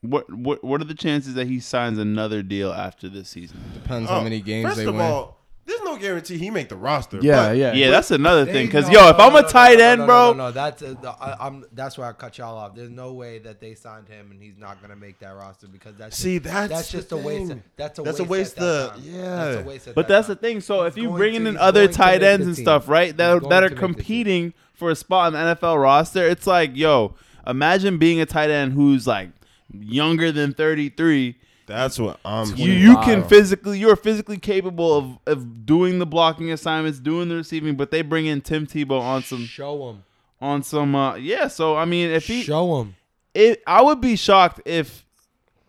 What 0.02 0.32
what 0.32 0.62
what 0.62 0.80
are 0.80 0.84
the 0.84 0.94
chances 0.94 1.34
that 1.34 1.46
he 1.46 1.58
signs 1.58 1.98
another 1.98 2.42
deal 2.42 2.72
after 2.72 3.08
this 3.08 3.28
season? 3.30 3.58
Depends 3.74 4.10
oh, 4.10 4.14
how 4.14 4.20
many 4.22 4.40
games 4.40 4.66
First 4.66 4.76
they 4.78 4.84
of 4.86 4.94
win. 4.94 5.02
all, 5.02 5.36
there's 5.64 5.80
no 5.82 5.96
guarantee 5.96 6.38
he 6.38 6.50
make 6.50 6.68
the 6.68 6.76
roster. 6.76 7.18
yeah, 7.22 7.48
but 7.48 7.56
yeah. 7.56 7.72
Yeah, 7.72 7.90
that's 7.90 8.10
another 8.12 8.44
thing. 8.44 8.66
Because 8.66 8.86
no, 8.86 8.92
yo, 9.00 9.08
if 9.08 9.18
no, 9.18 9.24
I'm 9.24 9.32
no, 9.32 9.38
a 9.38 9.42
no, 9.42 9.48
tight 9.48 9.78
no, 9.78 9.84
end, 9.84 10.00
no, 10.02 10.06
bro, 10.06 10.32
no, 10.32 10.44
no, 10.44 10.50
that's 10.52 10.82
uh, 10.82 10.94
the, 11.00 11.10
I, 11.10 11.46
I'm 11.46 11.64
that's 11.72 11.98
where 11.98 12.06
I 12.06 12.12
cut 12.12 12.38
y'all 12.38 12.56
off. 12.56 12.76
There's 12.76 12.90
no 12.90 13.14
way 13.14 13.38
that 13.40 13.60
they 13.60 13.74
signed 13.74 14.06
him 14.06 14.30
and 14.30 14.40
he's 14.40 14.58
not 14.58 14.80
gonna 14.80 14.94
make 14.94 15.18
that 15.20 15.34
roster 15.34 15.66
because 15.66 15.96
that's 15.96 16.16
See, 16.16 16.38
just, 16.38 16.52
that's 16.54 16.68
that's 16.72 16.92
the 16.92 16.98
just 16.98 17.12
a 17.12 17.16
waste. 17.16 17.48
thing. 17.48 17.58
Of, 17.58 17.62
that's 17.76 17.98
a 17.98 18.02
That's 18.02 18.18
a 18.20 18.24
waste. 18.24 18.30
waste 18.30 18.58
at 18.58 18.60
that 18.60 18.66
of- 18.68 18.90
time. 18.92 19.02
yeah. 19.04 19.22
That's 19.44 19.56
a 19.56 19.64
waste 19.66 19.88
at 19.88 19.94
But 19.96 20.08
that 20.08 20.14
that's 20.14 20.28
the 20.28 20.34
time. 20.36 20.42
thing. 20.42 20.60
So 20.60 20.82
if 20.84 20.96
you 20.96 21.04
going 21.08 21.16
bring 21.16 21.32
to- 21.32 21.38
in 21.38 21.46
he's 21.54 21.56
other 21.60 21.80
going 21.80 21.88
to 21.90 21.94
tight 21.96 22.20
make 22.20 22.28
ends 22.30 22.44
the 22.44 22.50
and 22.50 22.56
team. 22.56 22.64
stuff, 22.64 22.88
right? 22.88 23.16
That 23.16 23.24
He's 23.32 23.36
are, 23.36 23.40
going 23.40 23.50
that 23.50 23.60
to 23.60 23.66
are 23.66 23.70
make 23.70 23.78
the 23.78 23.80
team. 23.86 23.94
competing 23.94 24.54
for 24.74 24.90
a 24.90 24.94
spot 24.94 25.28
in 25.28 25.32
the 25.32 25.56
NFL 25.56 25.82
roster, 25.82 26.28
it's 26.28 26.46
like, 26.46 26.76
yo, 26.76 27.14
imagine 27.46 27.96
being 27.98 28.20
a 28.20 28.26
tight 28.26 28.50
end 28.50 28.74
who's 28.74 29.06
like 29.06 29.30
younger 29.72 30.32
than 30.32 30.52
33. 30.52 31.36
That's 31.66 31.98
what 31.98 32.20
I'm. 32.24 32.54
You 32.56 32.70
you 32.70 32.96
can 32.98 33.24
physically 33.24 33.80
you're 33.80 33.96
physically 33.96 34.38
capable 34.38 34.96
of, 34.96 35.18
of 35.26 35.66
doing 35.66 35.98
the 35.98 36.06
blocking 36.06 36.52
assignments, 36.52 37.00
doing 37.00 37.28
the 37.28 37.34
receiving, 37.36 37.74
but 37.76 37.90
they 37.90 38.02
bring 38.02 38.26
in 38.26 38.40
Tim 38.40 38.66
Tebow 38.68 39.00
on 39.00 39.24
some 39.24 39.44
Show 39.46 39.90
him. 39.90 40.04
on 40.40 40.62
some. 40.62 40.94
Uh, 40.94 41.16
yeah, 41.16 41.48
so 41.48 41.76
I 41.76 41.84
mean, 41.84 42.10
if 42.10 42.28
he, 42.28 42.42
Show 42.42 42.80
him. 42.82 42.94
it, 43.34 43.64
I 43.66 43.82
would 43.82 44.00
be 44.00 44.14
shocked 44.14 44.60
if 44.64 45.04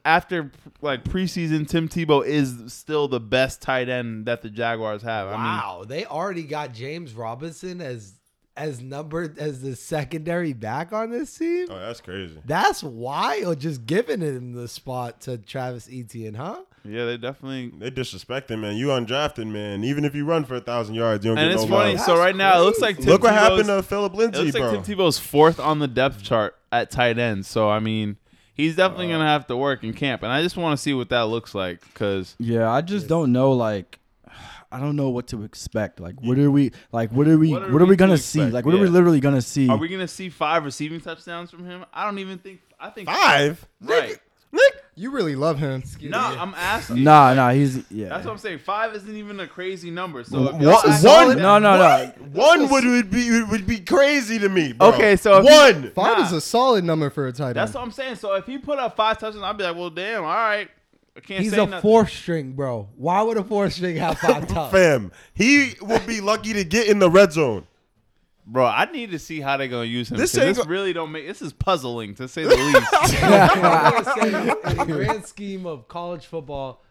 after 0.06 0.52
like 0.84 1.04
preseason, 1.04 1.68
Tim 1.68 1.89
Tebow 1.89 2.24
is 2.24 2.72
still 2.72 3.08
the 3.08 3.20
best 3.20 3.64
tight 3.64 3.89
end 3.89 4.28
that 4.28 4.43
the 4.43 4.52
Jaguars 4.52 5.02
have. 5.02 5.30
I 5.30 5.32
mean, 5.32 5.39
Wow, 5.41 5.84
they 5.88 6.06
already 6.06 6.43
got 6.43 6.74
James 6.76 7.16
Robinson 7.16 7.82
as 7.82 8.14
as 8.58 8.82
numbered 8.82 9.38
as 9.39 9.62
the 9.62 9.76
secondary 9.76 10.51
back 10.53 10.91
on 10.91 11.12
this 11.12 11.38
team. 11.38 11.68
Oh, 11.70 11.80
that's 11.80 12.01
crazy. 12.01 12.39
That's 12.45 12.84
wild. 12.84 13.60
Just 13.60 13.86
giving 13.86 14.20
him 14.22 14.53
the 14.53 14.68
spot 14.68 15.22
to 15.22 15.38
Travis 15.38 15.88
Etienne, 15.91 16.34
huh? 16.34 16.62
yeah, 16.84 17.05
they 17.05 17.18
definitely. 17.18 17.72
They 17.78 17.89
disrespect 17.89 18.49
him, 18.49 18.62
man. 18.62 18.76
You 18.78 18.88
undrafted, 18.88 19.45
man. 19.47 19.84
Even 19.84 20.05
if 20.05 20.16
you 20.16 20.26
run 20.26 20.43
for 20.45 20.55
a 20.55 20.62
thousand 20.62 20.95
yards, 20.95 21.24
you 21.24 21.32
don't 21.32 21.38
And 21.38 21.49
get 21.51 21.53
it's 21.62 21.70
no 21.70 21.78
funny. 21.78 21.95
love. 21.95 22.05
So 22.05 22.18
right 22.18 22.36
now, 22.36 22.60
it 22.60 22.64
looks 22.64 22.80
like 22.80 22.97
Tim 22.97 23.05
Look 23.05 23.24
what 23.24 23.34
Tebow's- 23.34 23.39
happened 23.39 23.68
to 23.68 23.84
Phillip 23.84 24.14
It 24.14 24.18
Lindsay, 24.18 24.41
looks 24.45 24.58
bro. 24.58 24.72
like 24.72 24.84
Tim 24.84 24.97
Tebow's 24.97 25.20
fourth 25.20 25.60
on 25.60 25.80
the 25.80 25.88
depth 25.88 26.24
chart 26.24 26.55
at 26.72 26.89
tight 26.91 27.18
end. 27.20 27.45
So 27.45 27.70
I 27.70 27.80
mean, 27.80 28.18
he's 28.53 28.76
definitely 28.76 29.08
uh, 29.14 29.18
gonna 29.18 29.30
have 29.30 29.47
to 29.47 29.58
work 29.58 29.84
in 29.84 29.93
camp, 29.93 30.24
and 30.24 30.32
I 30.32 30.41
just 30.41 30.58
want 30.58 30.78
to 30.78 30.82
see 30.82 30.93
what 30.93 31.10
that 31.10 31.28
looks 31.28 31.53
like 31.53 31.82
because 31.82 32.36
Yeah, 32.39 32.72
I 32.72 32.82
just 32.82 33.08
don't 33.08 33.32
know. 33.32 33.51
Like, 33.51 33.99
I 34.72 34.80
don't 34.80 34.95
know 34.95 35.09
what 35.09 35.28
to 35.28 35.43
expect. 35.43 35.99
Like, 35.99 36.22
what 36.22 36.38
are 36.38 36.51
we? 36.51 36.72
Like, 36.91 37.11
what 37.11 37.28
are 37.28 37.38
we? 37.38 37.51
What 37.51 37.61
What 37.61 37.70
are 37.70 37.76
are, 37.76 37.86
we 37.86 37.91
we 37.91 37.95
gonna 37.95 38.18
see? 38.18 38.41
Like, 38.43 38.65
what 38.65 38.76
are 38.76 38.80
we 38.80 38.88
literally 38.88 39.20
gonna 39.22 39.41
see? 39.41 39.70
are 39.70 39.78
we 39.78 39.88
gonna 39.88 40.07
see 40.07 40.30
five 40.30 40.65
receiving 40.65 40.99
touchdowns 41.01 41.51
from 41.51 41.65
him? 41.65 41.86
I 41.93 42.03
don't 42.05 42.20
even 42.20 42.38
think. 42.38 42.61
I 42.80 42.89
think 42.89 43.07
Five, 43.09 43.65
Right. 43.82 44.18
Nick. 44.51 44.84
You 44.95 45.11
really 45.11 45.36
love 45.36 45.59
him. 45.59 45.84
No, 46.01 46.18
I'm 46.20 46.53
asking. 46.55 47.03
Nah, 47.03 47.34
nah, 47.34 47.51
he's 47.51 47.84
yeah. 47.91 48.09
That's 48.09 48.26
what 48.26 48.32
I'm 48.32 48.38
saying. 48.38 48.59
Five 48.59 48.95
isn't 48.95 49.15
even 49.15 49.39
a 49.39 49.47
crazy 49.47 49.91
number. 49.91 50.24
So 50.24 50.47
if 50.47 50.53
One- 50.53 51.28
one- 51.28 51.38
no, 51.38 51.59
no, 51.59 51.78
no. 51.78 52.11
One 52.32 52.70
would, 52.70 52.86
would 52.86 53.11
be 53.11 53.43
would 53.43 53.68
be 53.68 53.80
crazy 53.80 54.39
to 54.39 54.47
me. 54.49 54.74
Bro. 54.74 54.89
Okay, 54.93 55.15
so 55.18 55.38
if 55.39 55.45
he- 55.45 55.51
one. 55.82 55.91
Five 55.91 56.18
Nah. 56.20 56.26
is 56.26 56.32
a 56.32 56.41
solid 56.41 56.84
number 56.86 57.09
for 57.09 57.28
a 57.28 57.32
tight 57.34 57.47
end. 57.47 57.55
That's 57.57 57.74
what 57.74 57.84
I'm 57.84 57.91
saying. 57.91 58.15
So 58.15 58.34
if 58.36 58.45
he 58.45 58.57
put 58.57 58.80
up 58.80 58.95
five 58.95 59.18
touchdowns, 59.18 59.43
I'd 59.43 59.57
be 59.57 59.63
like, 59.65 59.76
well, 59.76 59.89
damn, 59.89 60.24
all 60.24 60.30
right. 60.30 60.70
I 61.18 61.20
can't 61.20 61.41
He's 61.43 61.51
say 61.51 61.57
a 61.61 61.65
nothing. 61.65 61.82
fourth 61.82 62.11
string, 62.11 62.53
bro. 62.53 62.88
Why 62.95 63.22
would 63.24 63.38
a 63.38 63.43
fourth 63.43 63.74
string 63.74 63.95
have 63.97 64.20
five 64.20 64.47
touchdowns? 64.47 64.72
Fam, 64.72 65.11
he 65.34 65.74
will 65.82 65.99
be 66.05 66.22
lucky 66.22 66.53
to 66.53 66.63
get 66.63 66.88
in 66.88 66.99
the 66.99 67.09
red 67.09 67.34
zone. 67.34 67.65
Bro, 68.45 68.65
I 68.68 68.89
need 68.91 69.11
to 69.11 69.20
see 69.20 69.41
how 69.41 69.57
they're 69.57 69.68
gonna 69.68 69.84
use 69.86 70.09
him. 70.11 70.18
This 70.18 70.32
This, 70.32 70.41
ain't 70.43 70.55
this 70.55 70.63
go- 70.65 70.70
really 70.70 70.93
don't 70.93 71.11
make. 71.11 71.28
This 71.28 71.41
is 71.41 71.51
puzzling 71.51 72.15
to 72.15 72.28
say 72.30 72.43
the 72.43 72.55
least. 72.55 72.88
I'm 72.93 73.61
gonna 73.61 74.05
say, 74.05 74.72
in 74.72 74.78
the 74.78 74.86
grand 74.86 75.26
scheme 75.26 75.65
of 75.65 75.88
college 75.89 76.26
football, 76.28 76.82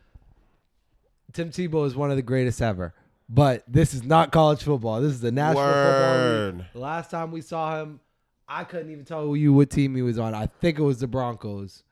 Tim 1.32 1.50
Tebow 1.50 1.86
is 1.86 1.94
one 1.94 2.10
of 2.10 2.16
the 2.16 2.22
greatest 2.22 2.60
ever. 2.60 2.94
But 3.28 3.64
this 3.66 3.94
is 3.94 4.02
not 4.04 4.32
college 4.32 4.62
football. 4.62 5.00
This 5.00 5.12
is 5.12 5.20
the 5.20 5.32
National 5.32 5.64
Football 5.64 6.52
League. 6.58 6.64
The 6.74 6.78
last 6.78 7.10
time 7.10 7.32
we 7.32 7.40
saw 7.40 7.80
him, 7.80 8.00
I 8.46 8.62
couldn't 8.64 8.90
even 8.92 9.04
tell 9.04 9.34
you 9.36 9.52
what 9.52 9.70
team 9.70 9.96
he 9.96 10.02
was 10.02 10.18
on. 10.18 10.34
I 10.34 10.46
think 10.46 10.78
it 10.78 10.82
was 10.82 11.00
the 11.00 11.06
Broncos. 11.08 11.82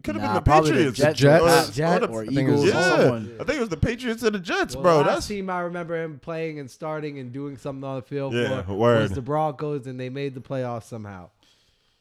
It 0.00 0.04
could 0.04 0.14
have 0.14 0.22
Nah, 0.24 0.28
been 0.28 0.34
the 0.36 0.40
probably 0.42 0.70
the 0.70 0.76
Patriots. 0.92 0.98
Jets, 0.98 1.18
Jets. 1.20 1.68
Or- 1.68 1.72
Jet- 1.72 2.02
or 2.04 2.10
or 2.10 2.22
I 2.22 2.26
think 2.26 2.38
it 2.38 2.42
Eagles 2.42 2.60
was- 2.64 2.72
yeah, 2.72 2.96
someone. 2.96 3.34
I 3.38 3.44
think 3.44 3.56
it 3.56 3.60
was 3.60 3.68
the 3.68 3.76
Patriots 3.76 4.22
and 4.22 4.34
the 4.34 4.38
Jets, 4.38 4.74
Well, 4.74 4.82
bro. 4.82 4.92
the 4.94 5.04
last 5.04 5.14
That's 5.14 5.26
team 5.28 5.50
I 5.50 5.60
remember 5.60 6.02
him 6.02 6.18
playing 6.20 6.58
and 6.58 6.70
starting 6.70 7.18
and 7.18 7.32
doing 7.32 7.58
something 7.58 7.84
on 7.84 7.96
the 7.96 8.02
field 8.02 8.32
Yeah, 8.32 8.62
for 8.62 8.72
word. 8.74 9.02
was 9.02 9.12
the 9.12 9.20
Broncos, 9.20 9.86
and 9.86 10.00
they 10.00 10.08
made 10.08 10.34
the 10.34 10.40
playoffs 10.40 10.84
somehow. 10.84 11.28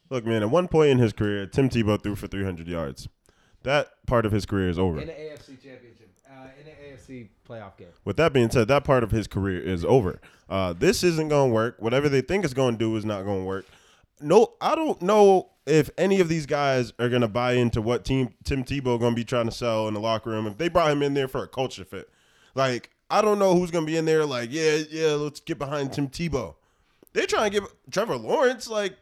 look, 0.09 0.25
man. 0.25 0.41
At 0.43 0.49
one 0.49 0.67
point 0.69 0.91
in 0.91 0.97
his 0.99 1.11
career, 1.11 1.45
Tim 1.45 1.67
Tebow 1.69 2.01
threw 2.01 2.15
for 2.15 2.27
300 2.27 2.67
yards. 2.69 3.09
That 3.63 3.89
part 4.07 4.25
of 4.25 4.31
his 4.31 4.45
career 4.45 4.69
is 4.69 4.79
over. 4.79 5.01
In 5.01 5.07
the 5.07 5.13
AFC 5.13 5.57
Championship, 5.61 6.09
uh, 6.27 6.45
in 6.57 6.65
the 6.65 6.71
AFC 6.71 7.27
playoff 7.47 7.75
game. 7.77 7.89
With 8.05 8.15
that 8.15 8.31
being 8.31 8.49
said, 8.49 8.69
that 8.69 8.85
part 8.85 9.03
of 9.03 9.11
his 9.11 9.27
career 9.27 9.59
is 9.61 9.83
over. 9.83 10.21
Uh, 10.49 10.71
this 10.71 11.03
isn't 11.03 11.27
going 11.27 11.49
to 11.51 11.53
work. 11.53 11.75
Whatever 11.79 12.07
they 12.07 12.21
think 12.21 12.45
it's 12.45 12.53
going 12.53 12.75
to 12.75 12.79
do 12.79 12.95
is 12.95 13.03
not 13.03 13.25
going 13.25 13.39
to 13.41 13.45
work. 13.45 13.65
No, 14.21 14.53
I 14.61 14.73
don't 14.75 15.01
know 15.01 15.49
if 15.69 15.89
any 15.97 16.19
of 16.19 16.27
these 16.29 16.45
guys 16.45 16.91
are 16.99 17.09
going 17.09 17.21
to 17.21 17.27
buy 17.27 17.53
into 17.53 17.81
what 17.81 18.03
team 18.03 18.33
Tim 18.43 18.63
Tebow 18.63 18.99
going 18.99 19.13
to 19.13 19.15
be 19.15 19.23
trying 19.23 19.45
to 19.45 19.51
sell 19.51 19.87
in 19.87 19.93
the 19.93 19.99
locker 19.99 20.29
room. 20.29 20.47
If 20.47 20.57
they 20.57 20.67
brought 20.67 20.91
him 20.91 21.03
in 21.03 21.13
there 21.13 21.27
for 21.27 21.43
a 21.43 21.47
culture 21.47 21.85
fit, 21.85 22.09
like 22.55 22.89
I 23.09 23.21
don't 23.21 23.39
know 23.39 23.55
who's 23.55 23.71
going 23.71 23.85
to 23.85 23.91
be 23.91 23.97
in 23.97 24.05
there. 24.05 24.25
Like, 24.25 24.49
yeah, 24.51 24.79
yeah, 24.89 25.11
let's 25.11 25.39
get 25.39 25.57
behind 25.57 25.93
Tim 25.93 26.09
Tebow. 26.09 26.55
They're 27.13 27.25
trying 27.25 27.51
to 27.51 27.59
give 27.59 27.69
Trevor 27.91 28.17
Lawrence 28.17 28.67
like 28.67 28.95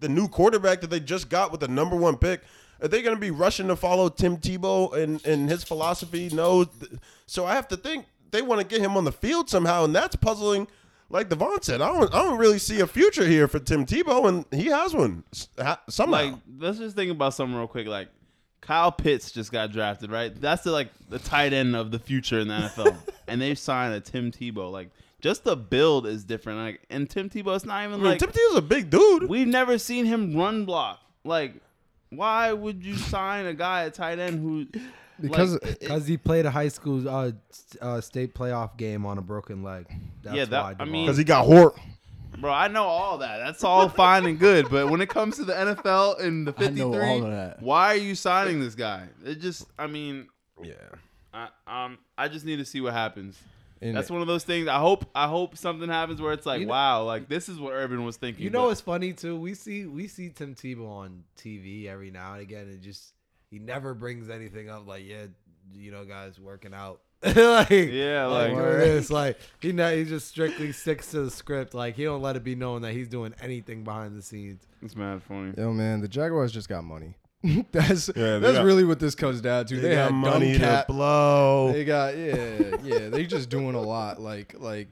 the 0.00 0.08
new 0.08 0.28
quarterback 0.28 0.80
that 0.82 0.90
they 0.90 1.00
just 1.00 1.28
got 1.28 1.50
with 1.50 1.60
the 1.60 1.68
number 1.68 1.96
one 1.96 2.16
pick. 2.16 2.42
Are 2.82 2.88
they 2.88 3.02
going 3.02 3.16
to 3.16 3.20
be 3.20 3.30
rushing 3.30 3.68
to 3.68 3.76
follow 3.76 4.08
Tim 4.08 4.36
Tebow 4.36 4.94
and, 4.94 5.24
and 5.24 5.48
his 5.48 5.64
philosophy? 5.64 6.28
No. 6.32 6.66
So 7.26 7.46
I 7.46 7.54
have 7.54 7.68
to 7.68 7.76
think 7.76 8.06
they 8.30 8.42
want 8.42 8.60
to 8.60 8.66
get 8.66 8.82
him 8.82 8.96
on 8.96 9.04
the 9.04 9.12
field 9.12 9.48
somehow, 9.48 9.84
and 9.84 9.94
that's 9.94 10.16
puzzling. 10.16 10.68
Like 11.14 11.28
Devon 11.28 11.62
said, 11.62 11.80
I 11.80 11.92
don't, 11.92 12.12
I 12.12 12.22
don't 12.24 12.38
really 12.38 12.58
see 12.58 12.80
a 12.80 12.88
future 12.88 13.24
here 13.24 13.46
for 13.46 13.60
Tim 13.60 13.86
Tebow, 13.86 14.26
and 14.28 14.44
he 14.50 14.66
has 14.66 14.92
one 14.92 15.22
somehow. 15.88 16.10
like, 16.10 16.34
let's 16.58 16.78
just 16.78 16.96
think 16.96 17.12
about 17.12 17.34
something 17.34 17.56
real 17.56 17.68
quick. 17.68 17.86
Like, 17.86 18.08
Kyle 18.60 18.90
Pitts 18.90 19.30
just 19.30 19.52
got 19.52 19.70
drafted, 19.70 20.10
right? 20.10 20.34
That's 20.34 20.64
the 20.64 20.72
like 20.72 20.88
the 21.08 21.20
tight 21.20 21.52
end 21.52 21.76
of 21.76 21.92
the 21.92 22.00
future 22.00 22.40
in 22.40 22.48
the 22.48 22.54
NFL, 22.54 22.96
and 23.28 23.40
they 23.40 23.54
signed 23.54 23.94
a 23.94 24.00
Tim 24.00 24.32
Tebow. 24.32 24.72
Like, 24.72 24.90
just 25.20 25.44
the 25.44 25.54
build 25.54 26.08
is 26.08 26.24
different. 26.24 26.58
Like, 26.58 26.80
and 26.90 27.08
Tim 27.08 27.30
Tebow, 27.30 27.54
it's 27.54 27.64
not 27.64 27.76
I 27.76 27.84
even 27.84 28.00
mean, 28.00 28.10
like 28.10 28.18
Tim 28.18 28.30
Tebow's 28.30 28.56
a 28.56 28.62
big 28.62 28.90
dude. 28.90 29.28
we've 29.28 29.46
never 29.46 29.78
seen 29.78 30.06
him 30.06 30.36
run 30.36 30.64
block. 30.64 30.98
Like, 31.22 31.54
why 32.10 32.52
would 32.52 32.84
you 32.84 32.96
sign 32.96 33.46
a 33.46 33.54
guy 33.54 33.84
at 33.84 33.94
tight 33.94 34.18
end 34.18 34.40
who? 34.40 34.80
Because 35.20 35.52
like, 35.62 35.80
Because 35.80 36.06
he 36.06 36.16
played 36.16 36.46
a 36.46 36.50
high 36.50 36.68
school 36.68 37.08
uh, 37.08 37.32
uh, 37.80 38.00
state 38.00 38.34
playoff 38.34 38.76
game 38.76 39.06
on 39.06 39.18
a 39.18 39.22
broken 39.22 39.62
leg. 39.62 39.86
That's 40.22 40.36
Yeah, 40.36 40.44
that- 40.46 40.62
why 40.62 40.70
I 40.70 40.74
Devon- 40.74 40.92
mean- 40.92 41.06
Because 41.06 41.18
he 41.18 41.24
got 41.24 41.46
hurt. 41.46 41.74
Bro, 42.38 42.52
I 42.52 42.66
know 42.66 42.82
all 42.84 43.18
that. 43.18 43.38
That's 43.38 43.62
all 43.62 43.88
fine 43.88 44.26
and 44.26 44.38
good. 44.40 44.68
But 44.68 44.90
when 44.90 45.00
it 45.00 45.08
comes 45.08 45.36
to 45.36 45.44
the 45.44 45.52
NFL 45.52 46.18
and 46.20 46.44
the 46.46 46.52
I 46.58 46.68
know 46.70 46.90
53, 46.92 47.00
all 47.08 47.20
that. 47.30 47.62
why 47.62 47.92
are 47.92 47.96
you 47.96 48.16
signing 48.16 48.58
this 48.58 48.74
guy? 48.74 49.06
It 49.24 49.40
just, 49.40 49.66
I 49.78 49.86
mean, 49.86 50.26
Yeah. 50.60 50.72
I, 51.32 51.48
um, 51.66 51.98
I 52.18 52.26
just 52.28 52.44
need 52.44 52.56
to 52.56 52.64
see 52.64 52.80
what 52.80 52.92
happens. 52.92 53.38
And 53.80 53.94
That's 53.96 54.10
one 54.10 54.20
of 54.20 54.26
those 54.26 54.44
things. 54.44 54.66
I 54.66 54.78
hope, 54.78 55.04
I 55.14 55.28
hope 55.28 55.56
something 55.56 55.88
happens 55.88 56.20
where 56.20 56.32
it's 56.32 56.46
like, 56.46 56.60
You 56.60 56.66
know- 56.66 56.70
wow, 56.72 57.04
like 57.04 57.28
this 57.28 57.48
is 57.48 57.60
what 57.60 57.72
Urban 57.72 58.04
was 58.04 58.16
thinking. 58.16 58.42
You 58.42 58.50
know 58.50 58.62
but- 58.62 58.68
what's 58.68 58.80
funny 58.80 59.12
too? 59.12 59.36
We 59.36 59.54
see 59.54 59.84
we 59.86 60.08
see 60.08 60.30
Tim 60.30 60.54
Tebow 60.56 60.88
on 60.88 61.22
TV 61.38 61.86
every 61.86 62.10
now 62.10 62.32
and 62.32 62.42
again, 62.42 62.62
and 62.68 62.82
just 62.82 63.12
he 63.54 63.60
never 63.60 63.94
brings 63.94 64.28
anything 64.28 64.68
up 64.68 64.86
like, 64.86 65.06
yeah, 65.06 65.26
you 65.72 65.92
know, 65.92 66.04
guys 66.04 66.40
working 66.40 66.74
out. 66.74 67.00
like 67.24 67.70
Yeah, 67.70 68.26
like, 68.26 68.52
like- 68.52 68.56
doing 68.62 68.78
this. 68.80 69.10
Like 69.10 69.38
he 69.60 69.72
not, 69.72 69.94
he 69.94 70.04
just 70.04 70.26
strictly 70.28 70.72
sticks 70.72 71.10
to 71.12 71.22
the 71.22 71.30
script. 71.30 71.72
Like 71.72 71.94
he 71.94 72.02
don't 72.04 72.20
let 72.20 72.34
it 72.36 72.42
be 72.44 72.54
known 72.54 72.82
that 72.82 72.92
he's 72.92 73.08
doing 73.08 73.32
anything 73.40 73.84
behind 73.84 74.18
the 74.18 74.22
scenes. 74.22 74.66
It's 74.82 74.96
mad 74.96 75.22
funny. 75.22 75.54
Yo, 75.56 75.72
man, 75.72 76.00
the 76.00 76.08
Jaguars 76.08 76.52
just 76.52 76.68
got 76.68 76.82
money. 76.84 77.14
that's 77.72 78.10
Yeah, 78.16 78.38
that's 78.38 78.58
got- 78.58 78.64
really 78.64 78.84
what 78.84 78.98
this 78.98 79.14
comes 79.14 79.40
down 79.40 79.66
to. 79.66 79.76
They, 79.76 79.88
They, 79.90 79.94
got 79.94 80.12
money 80.12 80.58
dumb 80.58 80.60
to 80.60 80.84
blow. 80.88 81.72
They 81.72 81.84
got 81.84 82.16
yeah, 82.16 82.76
yeah. 82.82 83.08
They 83.08 83.24
just 83.24 83.48
doing 83.48 83.74
a 83.74 83.80
lot. 83.80 84.20
Like 84.20 84.56
like 84.58 84.88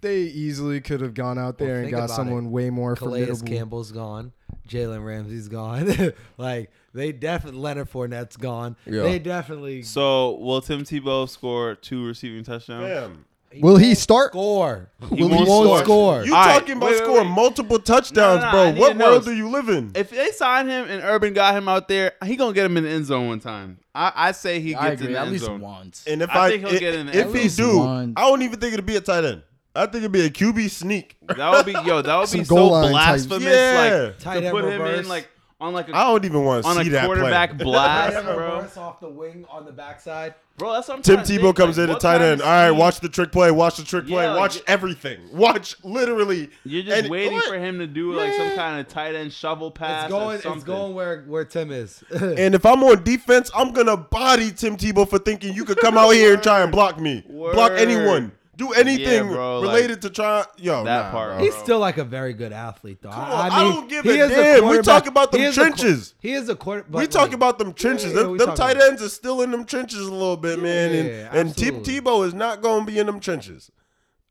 they 0.00 0.20
easily 0.20 0.80
could 0.80 1.00
have 1.00 1.14
gone 1.14 1.38
out 1.38 1.58
there 1.58 1.74
Well, 1.74 1.82
and 1.82 1.90
got 1.90 2.04
about 2.04 2.10
someone 2.16 2.50
way 2.50 2.70
more 2.70 2.94
Calais 2.94 3.24
formidable. 3.26 3.46
Campbell's 3.48 3.92
gone. 3.92 4.32
Jalen 4.68 5.04
Ramsey's 5.04 5.48
gone. 5.48 6.12
like 6.38 6.70
they 6.96 7.12
definitely 7.12 7.60
Leonard 7.60 7.90
Fournette's 7.90 8.36
gone. 8.36 8.76
Yeah. 8.86 9.02
They 9.02 9.18
definitely 9.18 9.82
So 9.82 10.32
will 10.36 10.60
Tim 10.60 10.82
Tebow 10.82 11.28
score 11.28 11.74
two 11.76 12.04
receiving 12.06 12.42
touchdowns? 12.44 12.86
Damn. 12.88 13.24
Will 13.62 13.78
he 13.78 13.88
won't 13.88 13.98
start? 13.98 14.32
Score. 14.32 14.90
He 15.14 15.22
Will 15.22 15.30
won't 15.30 15.48
won't 15.48 15.64
score. 15.66 15.84
score. 15.84 16.24
You 16.26 16.34
All 16.34 16.44
right, 16.44 16.58
talking 16.58 16.76
about 16.76 16.90
wait, 16.90 16.96
wait, 17.00 17.04
scoring 17.04 17.28
wait. 17.28 17.34
multiple 17.34 17.78
touchdowns, 17.78 18.42
No, 18.42 18.42
no, 18.42 18.48
I 18.48 18.50
bro? 18.50 18.70
need 18.72 18.80
What 18.80 18.88
to 18.88 18.94
know. 18.98 19.10
world 19.12 19.24
do 19.24 19.34
you 19.34 19.48
live 19.48 19.68
in? 19.70 19.92
If 19.94 20.10
they 20.10 20.30
sign 20.32 20.68
him 20.68 20.86
and 20.90 21.02
Urban 21.02 21.32
got 21.32 21.54
him 21.56 21.66
out 21.68 21.88
there, 21.88 22.12
he 22.24 22.36
gonna 22.36 22.52
get 22.52 22.66
him 22.66 22.76
in 22.76 22.84
the 22.84 22.90
end 22.90 23.06
zone 23.06 23.28
one 23.28 23.40
time. 23.40 23.78
I, 23.94 24.12
I 24.14 24.32
say 24.32 24.60
he 24.60 24.70
gets 24.70 24.82
I 24.82 24.86
in 24.88 24.92
agree. 24.94 25.06
the 25.06 25.18
At 25.18 25.22
end 25.22 25.32
least 25.32 25.44
zone. 25.44 25.60
once. 25.60 26.04
And 26.06 26.20
if 26.20 26.28
I 26.30 26.46
I, 26.46 26.50
think 26.50 26.66
he'll 26.66 26.76
i- 26.76 26.78
get 26.78 26.94
in 26.96 27.06
the 27.06 27.12
end 27.14 27.20
zone. 27.22 27.28
if 27.30 27.34
end 27.34 27.42
he 27.44 27.48
zone. 27.48 27.70
do, 27.72 27.78
One. 27.78 28.12
I 28.16 28.20
don't 28.22 28.42
even 28.42 28.60
think 28.60 28.74
it'd 28.74 28.84
be 28.84 28.96
a 28.96 29.00
tight 29.00 29.24
end. 29.24 29.42
I 29.74 29.82
think 29.86 29.96
it'd 29.96 30.12
be 30.12 30.26
a 30.26 30.30
QB 30.30 30.70
sneak. 30.70 31.16
That 31.26 31.50
would 31.50 31.64
be 31.66 31.72
yo. 31.72 32.02
That 32.02 32.16
would 32.18 32.28
Some 32.28 32.40
be 32.40 32.46
goal 32.46 32.68
so 32.68 32.72
line 32.74 32.82
type- 32.84 32.90
blasphemous. 32.92 33.42
Yeah. 33.44 34.02
Like 34.08 34.18
Tight 34.18 34.40
to 34.40 34.46
end 34.48 34.52
put 34.54 34.64
him 34.64 34.70
reverse. 34.82 35.00
in 35.04 35.08
like 35.08 35.28
on 35.60 35.72
like 35.72 35.88
I 35.88 36.02
a 36.02 36.04
don't 36.12 36.24
even 36.24 36.44
want 36.44 36.64
to 36.64 36.68
on 36.70 36.76
see 36.76 36.82
a 36.88 36.92
that 36.92 37.06
quarterback 37.06 37.50
play. 37.56 37.64
blast, 37.64 38.12
Tight 38.14 38.24
end 38.26 38.36
bro. 38.36 38.68
off 38.82 39.00
the 39.00 39.08
wing 39.08 39.44
on 39.50 39.64
the 39.64 39.72
backside. 39.72 40.34
Bro, 40.58 40.72
that's 40.72 40.88
what 40.88 40.96
I'm 40.98 41.02
Tim 41.02 41.16
trying 41.16 41.26
to 41.26 41.32
Tebow 41.34 41.42
think, 41.42 41.56
comes 41.56 41.78
like, 41.78 41.88
in 41.90 41.94
at 41.94 42.00
tight 42.00 42.22
end. 42.22 42.40
All 42.40 42.48
right, 42.48 42.70
watch 42.70 43.00
the 43.00 43.10
trick 43.10 43.30
play. 43.30 43.50
Watch 43.50 43.76
the 43.76 43.84
trick 43.84 44.06
play. 44.06 44.22
Yeah, 44.24 44.30
like- 44.32 44.40
watch 44.40 44.62
everything. 44.66 45.20
Watch 45.32 45.76
literally. 45.84 46.48
You're 46.64 46.82
just 46.82 46.96
and- 47.02 47.10
waiting 47.10 47.34
what? 47.34 47.46
for 47.48 47.58
him 47.58 47.78
to 47.78 47.86
do 47.86 48.12
like 48.14 48.32
some 48.32 48.54
kind 48.54 48.80
of 48.80 48.88
tight 48.88 49.14
end 49.14 49.32
shovel 49.32 49.70
pass. 49.70 50.04
It's 50.04 50.10
going. 50.12 50.40
something. 50.40 50.56
It's 50.60 50.64
going 50.64 50.94
where 50.94 51.22
where 51.24 51.44
Tim 51.44 51.70
is. 51.70 52.02
And 52.12 52.54
if 52.54 52.64
I'm 52.66 52.82
on 52.84 53.02
defense, 53.02 53.50
I'm 53.54 53.72
gonna 53.72 53.96
body 53.96 54.50
Tim 54.50 54.76
Tebow 54.76 55.08
for 55.08 55.18
thinking 55.18 55.54
you 55.54 55.64
could 55.64 55.78
come 55.78 55.96
out 55.98 56.10
here 56.10 56.34
and 56.34 56.42
try 56.42 56.62
and 56.62 56.70
block 56.72 56.98
me, 57.00 57.22
block 57.28 57.72
anyone, 57.72 58.32
do 58.56 58.72
anything 58.72 59.26
Yeah, 59.28 59.32
bro, 59.34 59.60
related 59.62 60.00
to 60.02 60.10
try. 60.10 60.44
Yo, 60.56 60.82
That 60.84 61.04
nah, 61.06 61.10
part, 61.10 61.36
bro. 61.36 61.44
He's 61.44 61.54
still 61.56 61.78
like 61.78 61.98
a 61.98 62.04
very 62.04 62.32
good 62.32 62.52
athlete, 62.52 63.02
though. 63.02 63.10
Come 63.10 63.20
I, 63.20 63.24
on, 63.32 63.52
I 63.52 63.56
I 63.56 63.62
don't 63.64 63.88
give 63.88 64.04
he 64.04 64.18
a 64.18 64.24
is 64.24 64.30
damn. 64.30 64.54
We 64.54 64.60
quarterback- 64.60 64.84
talk 64.84 65.06
about 65.06 65.32
them 65.32 65.40
he 65.42 65.46
is 65.46 65.58
a 65.58 65.60
qu- 65.60 65.66
trenches. 65.68 66.14
he 66.20 66.32
is 66.32 66.48
a 66.48 66.56
quarter. 66.56 66.84
we 66.88 67.02
but, 67.04 67.10
talk 67.10 67.32
about 67.32 67.58
them 67.58 67.72
trenches. 67.74 68.12
yeah, 68.14 68.22
them 68.22 68.30
we 68.32 68.38
them 68.38 68.48
talk 68.48 68.56
tight 68.56 68.76
about- 68.76 68.88
ends 68.88 69.02
are 69.02 69.08
still 69.10 69.42
in 69.42 69.50
them 69.50 69.64
trenches 69.66 70.00
a 70.00 70.12
little 70.12 70.36
bit, 70.36 70.58
man. 70.60 70.92
Yeah, 70.94 71.28
and 71.28 71.36
and 71.48 71.56
Tim 71.56 71.76
absolutely. 71.76 72.00
Tebow 72.12 72.26
is 72.26 72.34
not 72.34 72.62
gonna 72.62 72.84
be 72.86 72.98
in 72.98 73.06
them 73.06 73.20
trenches. 73.20 73.70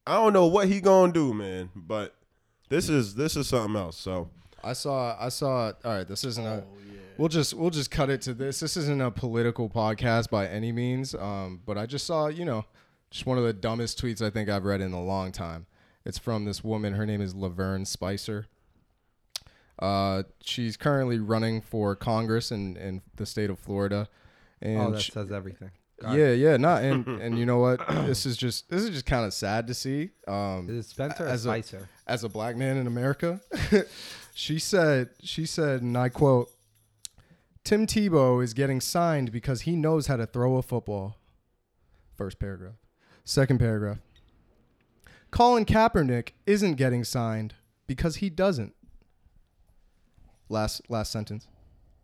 I 0.08 0.16
don't 0.16 0.34
know 0.34 0.48
what 0.48 0.68
he 0.68 0.82
gonna 0.82 1.14
do, 1.14 1.34
man. 1.34 1.70
But 1.76 2.16
this 2.70 2.90
is 2.90 3.16
this 3.16 3.36
is 3.36 3.48
something 3.48 3.76
else. 3.76 3.98
So 3.98 4.30
I 4.64 4.74
saw 4.74 5.16
I 5.20 5.30
saw 5.30 5.72
all 5.84 5.92
right, 5.98 6.08
this 6.08 6.24
isn't 6.24 6.46
a 6.46 6.64
We'll 7.18 7.30
just 7.30 7.54
we'll 7.54 7.70
just 7.70 7.92
cut 7.92 8.10
it 8.10 8.22
to 8.24 8.34
this. 8.34 8.60
This 8.60 8.76
isn't 8.76 9.02
a 9.02 9.10
political 9.10 9.70
podcast 9.70 10.30
by 10.30 10.48
any 10.48 10.72
means. 10.74 11.16
Um, 11.16 11.62
but 11.66 11.78
I 11.78 11.86
just 11.86 12.06
saw, 12.06 12.28
you 12.28 12.44
know, 12.44 12.66
just 13.16 13.26
one 13.26 13.38
of 13.38 13.45
the 13.45 13.53
dumbest 13.53 14.01
tweets 14.01 14.22
I 14.22 14.30
think 14.30 14.49
I've 14.49 14.66
read 14.66 14.82
in 14.82 14.91
a 14.91 15.01
long 15.01 15.32
time. 15.32 15.68
It's 16.03 16.18
from 16.18 16.43
this 16.43 16.66
woman. 16.66 16.95
Her 16.95 17.05
name 17.05 17.22
is 17.22 17.34
Laverne 17.34 17.86
Spicer. 17.86 18.47
Uh, 19.80 20.24
she's 20.43 20.76
currently 20.76 21.20
running 21.20 21.61
for 21.61 21.95
Congress 21.95 22.51
in, 22.51 22.76
in 22.76 23.01
the 23.16 23.26
state 23.26 23.49
of 23.49 23.57
Florida. 23.57 24.09
And 24.61 24.80
Oh, 24.82 24.91
that 24.91 25.01
she- 25.01 25.13
says 25.13 25.32
everything. 25.32 25.72
yeah, 26.03 26.32
yeah, 26.32 26.57
not 26.57 26.84
and 26.84 27.07
and 27.22 27.39
you 27.39 27.45
know 27.45 27.59
what? 27.59 27.88
This 28.05 28.26
is 28.26 28.36
just 28.36 28.70
this 28.70 28.84
is 28.84 28.89
just 28.89 29.05
kind 29.05 29.26
of 29.26 29.34
sad 29.34 29.68
to 29.68 29.74
see. 29.74 30.09
Um, 30.28 30.68
Is 30.70 30.86
it 30.86 30.89
Spencer 30.89 31.24
or 31.26 31.30
As 31.30 31.45
a- 31.45 31.49
Spicer? 31.49 31.88
as 32.07 32.24
a 32.26 32.30
black 32.30 32.57
man 32.57 32.76
in 32.76 32.86
America. 32.86 33.39
she 34.34 34.59
said, 34.59 35.09
she 35.24 35.45
said, 35.45 35.82
and 35.82 35.97
I 35.97 36.09
quote, 36.09 36.49
Tim 37.63 37.88
Tebow 37.88 38.43
is 38.43 38.53
getting 38.53 38.82
signed 38.82 39.32
because 39.32 39.61
he 39.61 39.78
knows 39.78 40.07
how 40.07 40.18
to 40.18 40.26
throw 40.26 40.57
a 40.57 40.61
football. 40.61 41.16
First 42.18 42.39
paragraph. 42.39 42.76
Second 43.26 43.58
paragraph. 43.60 43.98
Colin 45.32 45.66
Kaepernick 45.66 46.30
isn't 46.46 46.76
getting 46.76 47.04
signed 47.04 47.56
because 47.88 48.18
he 48.18 48.30
doesn't. 48.30 48.74
Last 50.48 50.82
last 50.90 51.12
sentence. 51.12 51.48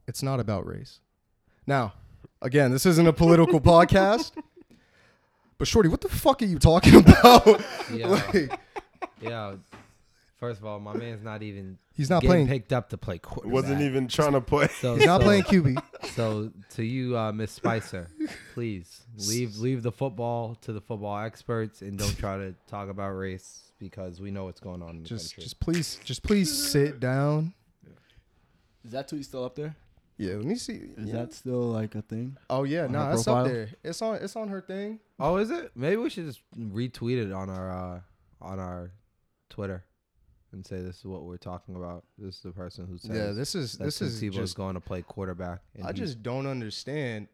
It's 0.08 0.24
not 0.24 0.40
about 0.40 0.66
race. 0.68 1.00
Now, 1.68 1.94
again, 2.42 2.72
this 2.72 2.86
isn't 2.88 3.08
a 3.08 3.14
political 3.14 3.62
podcast. 3.62 4.32
But 5.60 5.68
Shorty, 5.68 5.90
what 5.90 6.02
the 6.02 6.10
fuck 6.10 6.42
are 6.42 6.46
you 6.46 6.58
talking 6.58 6.96
about? 7.00 7.62
Yeah. 7.94 8.08
like, 8.08 8.60
Yeah. 9.22 9.56
First 10.42 10.60
of 10.60 10.66
all, 10.66 10.80
my 10.80 10.94
man's 10.96 11.24
not 11.24 11.44
even. 11.44 11.78
He's 11.94 12.10
not 12.10 12.24
getting 12.24 12.32
playing- 12.32 12.48
picked 12.48 12.74
up 12.74 12.90
to 12.90 12.98
play 12.98 13.20
quarterback. 13.20 13.54
wasn't 13.54 13.82
even 13.82 14.08
trying 14.08 14.32
to 14.34 14.42
play. 14.42 14.68
So, 14.80 14.96
he's 14.96 15.06
not 15.06 15.22
so- 15.22 15.26
playing 15.28 15.44
QB. 15.44 15.78
So 16.16 16.52
to 16.72 16.84
you, 16.84 17.16
uh, 17.16 17.32
Miss 17.32 17.52
Spicer, 17.52 18.10
please 18.56 19.04
leave 19.30 19.58
leave 19.60 19.84
the 19.84 19.92
football 19.92 20.56
to 20.62 20.74
the 20.74 20.82
football 20.82 21.20
experts 21.20 21.84
and 21.84 21.96
don't 21.98 22.18
try 22.18 22.38
to 22.38 22.56
talk 22.68 22.90
about 22.90 23.12
race 23.12 23.72
because 23.78 24.20
we 24.20 24.32
know 24.32 24.46
what's 24.46 24.60
going 24.60 24.82
on 24.82 24.98
in 24.98 25.04
the 25.04 25.10
just 25.10 25.36
country. 25.36 25.44
just 25.44 25.60
please 25.60 26.00
just 26.04 26.24
please 26.24 26.52
sit 26.72 27.00
down 27.00 27.54
Is 28.84 28.92
that 28.92 29.08
tweet 29.08 29.26
still 29.26 29.46
up 29.46 29.56
there? 29.56 29.76
yeah 30.18 30.34
let 30.34 30.46
me 30.46 30.56
see 30.56 30.74
Is 30.98 31.08
Yeah. 31.08 31.14
that 31.14 31.34
still 31.34 31.62
like 31.72 31.94
a 31.96 32.02
thing? 32.02 32.36
oh 32.50 32.64
yeah 32.64 32.88
no 32.88 33.00
her 33.00 33.06
nah, 33.06 33.14
it's 33.14 33.24
profile? 33.24 33.46
up 33.46 33.52
there 33.52 33.70
it's 33.84 34.02
on 34.02 34.16
it's 34.16 34.36
on 34.36 34.48
her 34.50 34.62
thing 34.62 35.00
oh, 35.20 35.38
is 35.38 35.50
it? 35.52 35.72
Maybe 35.76 35.98
we 35.98 36.10
should 36.10 36.26
just 36.26 36.42
retweet 36.58 37.24
it 37.26 37.32
on 37.32 37.50
our 37.50 37.72
uh, 37.72 38.00
on 38.42 38.60
our 38.60 38.92
Twitter 39.50 39.84
and 40.54 40.66
say 40.66 40.82
this 40.82 40.98
is 41.00 41.06
what 41.06 41.24
we're 41.24 41.38
talking 41.38 41.76
about. 41.76 42.04
This 42.18 42.36
is 42.38 42.42
the 42.42 42.52
person 42.52 42.86
who 42.88 42.98
says 42.98 43.12
yeah 43.16 43.32
this 43.32 43.56
is 43.56 43.78
this 43.78 44.02
is 44.02 44.20
just 44.34 44.56
going 44.56 44.74
to 44.76 44.82
play 44.82 45.02
quarterback. 45.02 45.60
and 45.76 45.86
i 45.86 45.92
just 45.92 46.22
don't 46.24 46.46
understand 46.48 47.28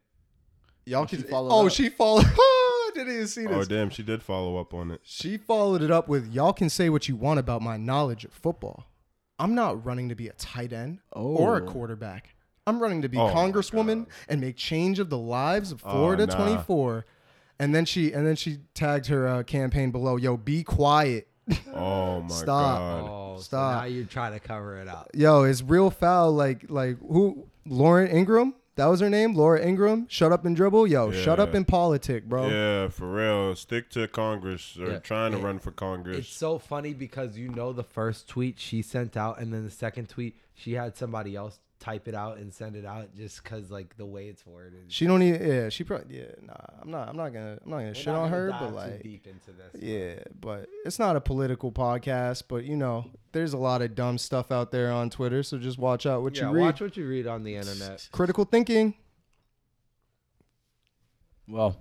y'all 0.86 1.02
Oh, 1.02 1.06
she 1.06 1.16
can 1.16 1.26
followed 1.26 1.50
oh 1.52 1.66
up. 1.66 1.72
she 1.72 1.88
followed 1.88 2.24
i 2.36 2.90
didn't 2.94 3.12
even 3.14 3.26
see 3.28 3.46
this. 3.46 3.54
oh 3.56 3.64
damn, 3.64 3.90
she 3.90 4.02
did 4.02 4.22
follow 4.22 4.58
up 4.58 4.72
on 4.74 4.90
it. 4.90 5.00
she 5.04 5.36
followed 5.36 5.82
it 5.82 5.90
up 5.90 6.08
with 6.08 6.32
y'all 6.32 6.52
can 6.52 6.70
say 6.70 6.88
what 6.88 7.08
you 7.08 7.16
want 7.16 7.38
about 7.38 7.60
my 7.62 7.76
knowledge 7.76 8.24
of 8.24 8.32
football 8.32 8.86
i'm 9.38 9.54
not 9.54 9.84
running 9.84 10.08
to 10.08 10.14
be 10.14 10.28
a 10.28 10.32
tight 10.32 10.72
end 10.72 10.98
or 11.12 11.58
a 11.58 11.62
Oh. 11.62 11.66
quarterback 11.66 12.34
i'm 12.66 12.80
running 12.80 13.02
to 13.02 13.08
be 13.08 13.18
Oh 13.18 13.28
congresswoman 13.34 14.06
and 14.28 14.40
make 14.40 14.56
change 14.56 14.98
of 14.98 15.10
the 15.10 15.18
lives 15.18 15.72
of 15.72 15.80
florida 15.80 16.26
nah. 16.26 16.36
24 16.36 17.04
and 17.58 17.74
then 17.74 17.84
she 17.84 18.12
and 18.12 18.26
then 18.26 18.36
she 18.36 18.58
tagged 18.74 19.06
her 19.06 19.26
uh, 19.28 19.42
campaign 19.42 19.90
below 19.90 20.16
yo 20.16 20.36
be 20.36 20.62
quiet 20.62 21.28
Oh 21.74 22.20
my 22.22 22.28
Stop. 22.28 22.46
god. 22.78 23.10
Oh, 23.10 23.36
so 23.36 23.42
Stop. 23.42 23.82
now 23.82 23.86
you're 23.88 24.04
trying 24.06 24.32
to 24.32 24.40
cover 24.40 24.76
it 24.80 24.88
up. 24.88 25.10
Yo, 25.14 25.44
it's 25.44 25.62
real 25.62 25.90
foul. 25.90 26.32
Like, 26.32 26.64
like 26.68 26.98
who? 27.00 27.46
Lauren 27.66 28.08
Ingraham. 28.10 28.54
That 28.76 28.86
was 28.86 29.00
her 29.00 29.10
name, 29.10 29.34
Laura 29.34 29.60
Ingraham. 29.60 30.06
Shut 30.08 30.30
up 30.30 30.44
and 30.44 30.54
dribble. 30.54 30.86
Yo, 30.86 31.10
shut 31.10 31.40
up 31.40 31.50
Yeah. 31.50 31.56
in 31.58 31.64
politic, 31.64 32.28
bro. 32.28 32.46
Yeah, 32.48 32.88
for 32.88 33.10
real. 33.12 33.56
Stick 33.56 33.90
to 33.90 34.06
Congress 34.06 34.76
or 34.78 34.86
Yeah. 34.92 34.98
trying 35.00 35.32
to 35.32 35.38
It- 35.38 35.42
run 35.42 35.58
for 35.58 35.72
Congress. 35.72 36.18
It's 36.18 36.28
so 36.28 36.58
funny 36.60 36.94
because 36.94 37.36
you 37.36 37.48
know 37.48 37.72
the 37.72 37.82
first 37.82 38.28
tweet 38.28 38.58
she 38.60 38.80
sent 38.82 39.16
out, 39.16 39.40
and 39.40 39.52
then 39.52 39.64
the 39.64 39.70
second 39.70 40.08
tweet 40.08 40.36
she 40.54 40.74
had 40.74 40.96
somebody 40.96 41.34
else 41.34 41.58
type 41.80 42.08
it 42.08 42.14
out 42.14 42.38
and 42.38 42.52
send 42.52 42.76
it 42.76 42.84
out 42.84 43.14
just 43.14 43.42
because 43.42 43.70
like 43.70 43.96
the 43.96 44.06
way 44.06 44.28
it's 44.28 44.44
worded. 44.46 44.84
She 44.88 45.06
don't 45.06 45.22
even. 45.22 45.46
Yeah, 45.48 45.68
she 45.68 45.84
probably. 45.84 46.18
Yeah, 46.18 46.24
nah. 46.42 46.54
I'm 46.82 46.90
not. 46.90 47.08
I'm 47.08 47.16
not 47.16 47.32
gonna. 47.32 47.58
I'm 47.64 47.70
not 47.70 47.76
gonna 47.78 47.88
We're 47.88 47.94
shit 47.94 48.06
not 48.06 48.16
on 48.16 48.30
gonna 48.30 48.36
her, 48.36 48.48
dive 48.50 48.60
but 48.60 48.68
too 48.68 48.74
like, 48.74 49.02
deep 49.02 49.26
into 49.26 49.52
this. 49.52 49.82
yeah, 49.82 50.22
but 50.40 50.68
it's 50.84 50.98
not 50.98 51.16
a 51.16 51.20
political 51.20 51.72
podcast. 51.72 52.44
But 52.48 52.64
you 52.64 52.76
know, 52.76 53.10
there's 53.32 53.52
a 53.52 53.58
lot 53.58 53.82
of 53.82 53.94
dumb 53.94 54.18
stuff 54.18 54.50
out 54.50 54.72
there 54.72 54.90
on 54.90 55.10
Twitter, 55.10 55.42
so 55.42 55.58
just 55.58 55.78
watch 55.78 56.06
out 56.06 56.22
what 56.22 56.36
yeah, 56.36 56.48
you 56.48 56.54
read. 56.54 56.62
watch 56.62 56.80
what 56.80 56.96
you 56.96 57.06
read 57.06 57.26
on 57.26 57.44
the 57.44 57.56
internet. 57.56 58.08
Critical 58.12 58.44
thinking. 58.44 58.94
Well, 61.46 61.76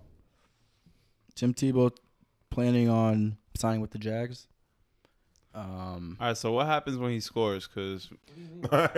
Tim 1.36 1.54
Tebow 1.54 1.92
planning 2.50 2.90
on 2.90 3.38
signing 3.56 3.82
with 3.82 3.92
the 3.92 4.00
Jags. 4.00 4.48
Um, 5.58 6.18
All 6.20 6.28
right, 6.28 6.38
so 6.38 6.52
what 6.52 6.68
happens 6.68 6.98
when 6.98 7.10
he 7.12 7.20
scores? 7.20 7.68
Because 7.68 8.10
I 8.72 8.98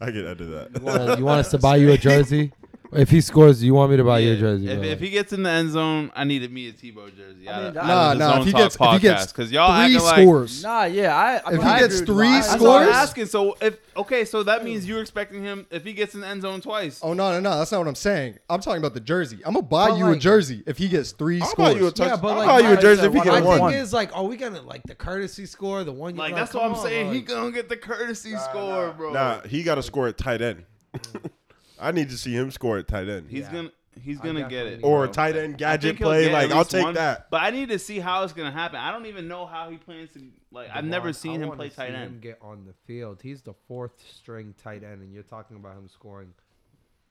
can 0.00 0.26
edit 0.26 0.38
that. 0.50 0.70
You 0.74 0.80
want, 0.80 1.18
you 1.18 1.24
want 1.26 1.40
us 1.40 1.50
to 1.50 1.58
buy 1.58 1.76
you 1.76 1.92
a 1.92 1.98
jersey? 2.08 2.52
If 2.92 3.10
he 3.10 3.20
scores, 3.20 3.60
do 3.60 3.66
you 3.66 3.74
want 3.74 3.92
me 3.92 3.96
to 3.98 4.04
buy 4.04 4.18
you 4.18 4.32
a 4.32 4.36
jersey? 4.36 4.68
If, 4.68 4.82
if 4.82 4.98
he 5.00 5.10
gets 5.10 5.32
in 5.32 5.44
the 5.44 5.50
end 5.50 5.70
zone, 5.70 6.10
I 6.14 6.24
need 6.24 6.42
a 6.42 6.48
me 6.48 6.68
a 6.68 6.72
Tebow 6.72 7.14
jersey. 7.16 7.48
I 7.48 7.64
mean, 7.64 7.74
Nah, 7.74 7.80
out 7.82 8.12
of 8.14 8.18
the 8.18 8.28
nah, 8.28 8.40
if 8.40 8.46
he 8.46 8.52
Talk 8.52 8.60
gets- 8.60 8.74
if 8.74 8.80
he 8.80 8.98
gets 8.98 9.22
podcast, 9.26 9.34
'cause 9.34 9.52
y'all 9.52 9.68
Three 9.86 9.94
acting 9.94 10.02
like 10.06 10.22
scores. 10.22 10.62
nah, 10.64 10.84
yeah, 10.84 11.16
I. 11.16 11.34
I 11.36 11.52
If 11.54 11.60
I 11.60 11.74
he 11.76 11.80
gets 11.82 12.00
agree 12.00 12.00
with 12.00 12.06
three 12.06 12.28
you. 12.28 12.32
I- 12.34 12.40
That's 12.40 12.46
scores- 12.48 12.62
what 12.62 12.76
I'm 12.82 12.82
Scores? 12.88 12.96
asking. 12.96 13.26
So 13.26 13.56
if 13.60 13.76
okay, 13.96 14.24
so 14.24 14.42
that 14.42 14.64
means 14.64 14.86
you're 14.88 15.00
expecting 15.00 15.44
him 15.44 15.66
if 15.70 15.84
he 15.84 15.92
gets 15.92 16.14
in 16.14 16.20
the 16.22 16.26
end 16.26 16.42
zone 16.42 16.60
twice. 16.60 16.98
Oh 17.02 17.12
no, 17.12 17.30
no, 17.30 17.38
no. 17.38 17.58
That's 17.58 17.70
not 17.70 17.78
what 17.78 17.86
I'm 17.88 17.94
saying. 17.94 18.38
I'm 18.48 18.60
talking 18.60 18.78
about 18.80 18.94
the 18.94 19.00
jersey. 19.00 19.38
I'm 19.44 19.54
gonna 19.54 19.62
buy 19.66 19.90
But, 19.90 19.98
you 19.98 20.06
a 20.06 20.10
like- 20.10 20.18
jersey 20.20 20.64
if 20.66 20.76
he 20.76 20.88
gets 20.88 21.12
3 21.12 21.40
I'll 21.40 21.48
scores. 21.48 21.74
buy 21.74 21.80
you 21.80 21.86
a 21.86 21.90
touch. 21.92 22.08
Yeah, 22.08 22.16
but 22.16 22.28
I'll 22.32 22.36
like, 22.38 22.48
buy 22.48 22.58
you 22.60 22.66
a 22.72 22.74
my- 22.74 22.80
jersey 22.80 23.06
if 23.06 23.12
he 23.12 23.18
my 23.18 23.24
get 23.24 23.32
my 23.44 23.58
one. 23.58 23.70
thing 23.70 23.80
is 23.80 23.92
like, 23.92 24.16
are 24.16 24.24
we 24.24 24.36
gonna 24.36 24.62
like 24.62 24.82
the 24.82 24.96
courtesy 24.96 25.46
score, 25.46 25.84
the 25.84 25.92
one? 25.92 26.14
You, 26.14 26.18
Like 26.20 26.32
like, 26.32 26.40
that's 26.40 26.54
what 26.54 26.62
come 26.62 26.72
I'm 26.72 26.76
on, 26.78 26.84
saying. 26.84 27.06
like- 27.06 27.14
he 27.16 27.22
gonna 27.22 27.52
get 27.52 27.68
the 27.68 27.76
courtesy 27.76 28.36
score, 28.36 28.92
bro. 28.96 29.12
Nah, 29.12 29.42
he 29.46 29.62
got 29.62 29.76
to 29.76 29.82
score 29.84 30.08
at 30.08 30.18
tight 30.18 30.42
end. 30.42 30.64
Mm. 30.96 31.30
I 31.80 31.92
need 31.92 32.10
to 32.10 32.18
see 32.18 32.32
him 32.34 32.50
score 32.50 32.78
at 32.78 32.88
tight 32.88 33.08
end. 33.08 33.28
he's 33.30 33.40
Yeah. 33.44 33.52
gonna 33.52 33.70
he's 34.02 34.20
I 34.20 34.24
gonna 34.24 34.40
get 34.42 34.50
definitely 34.64 34.74
it. 34.74 34.84
or 34.84 35.04
bro. 35.06 35.12
tight 35.12 35.36
end 35.36 35.54
I 35.54 35.56
gadget 35.56 35.82
think 35.82 35.98
he'll 35.98 36.08
play. 36.08 36.24
get 36.24 36.32
at 36.32 36.32
Like 36.34 36.50
I'll 36.52 36.58
least 36.58 36.70
take 36.70 36.84
one, 36.84 36.94
that. 36.94 37.30
But 37.30 37.42
I 37.42 37.50
need 37.50 37.68
to 37.70 37.78
see 37.78 37.98
how 37.98 38.22
it's 38.24 38.32
gonna 38.32 38.50
happen. 38.52 38.76
I 38.78 38.92
don't 38.92 39.06
even 39.06 39.26
know 39.28 39.46
how 39.46 39.68
he 39.70 39.76
plans 39.78 40.10
to. 40.12 40.20
Like 40.52 40.70
I've 40.74 40.84
never 40.84 41.08
Devon, 41.08 41.14
seen 41.14 41.30
I 41.32 41.34
him 41.42 41.48
wanna 41.48 41.56
play 41.58 41.68
see 41.70 41.76
tight 41.76 41.90
Him 41.90 41.94
end. 42.02 42.20
get 42.20 42.38
on 42.42 42.64
the 42.66 42.74
field. 42.86 43.20
He's 43.22 43.42
the 43.42 43.54
fourth 43.68 43.92
string 44.14 44.54
tight 44.62 44.82
end, 44.84 45.02
and 45.02 45.12
you're 45.12 45.22
talking 45.22 45.56
about 45.56 45.76
him 45.76 45.88
scoring 45.88 46.32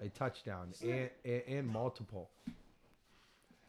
a 0.02 0.08
touchdown 0.10 0.74
and, 0.82 1.10
and, 1.26 1.42
and 1.48 1.68
multiple. 1.68 2.30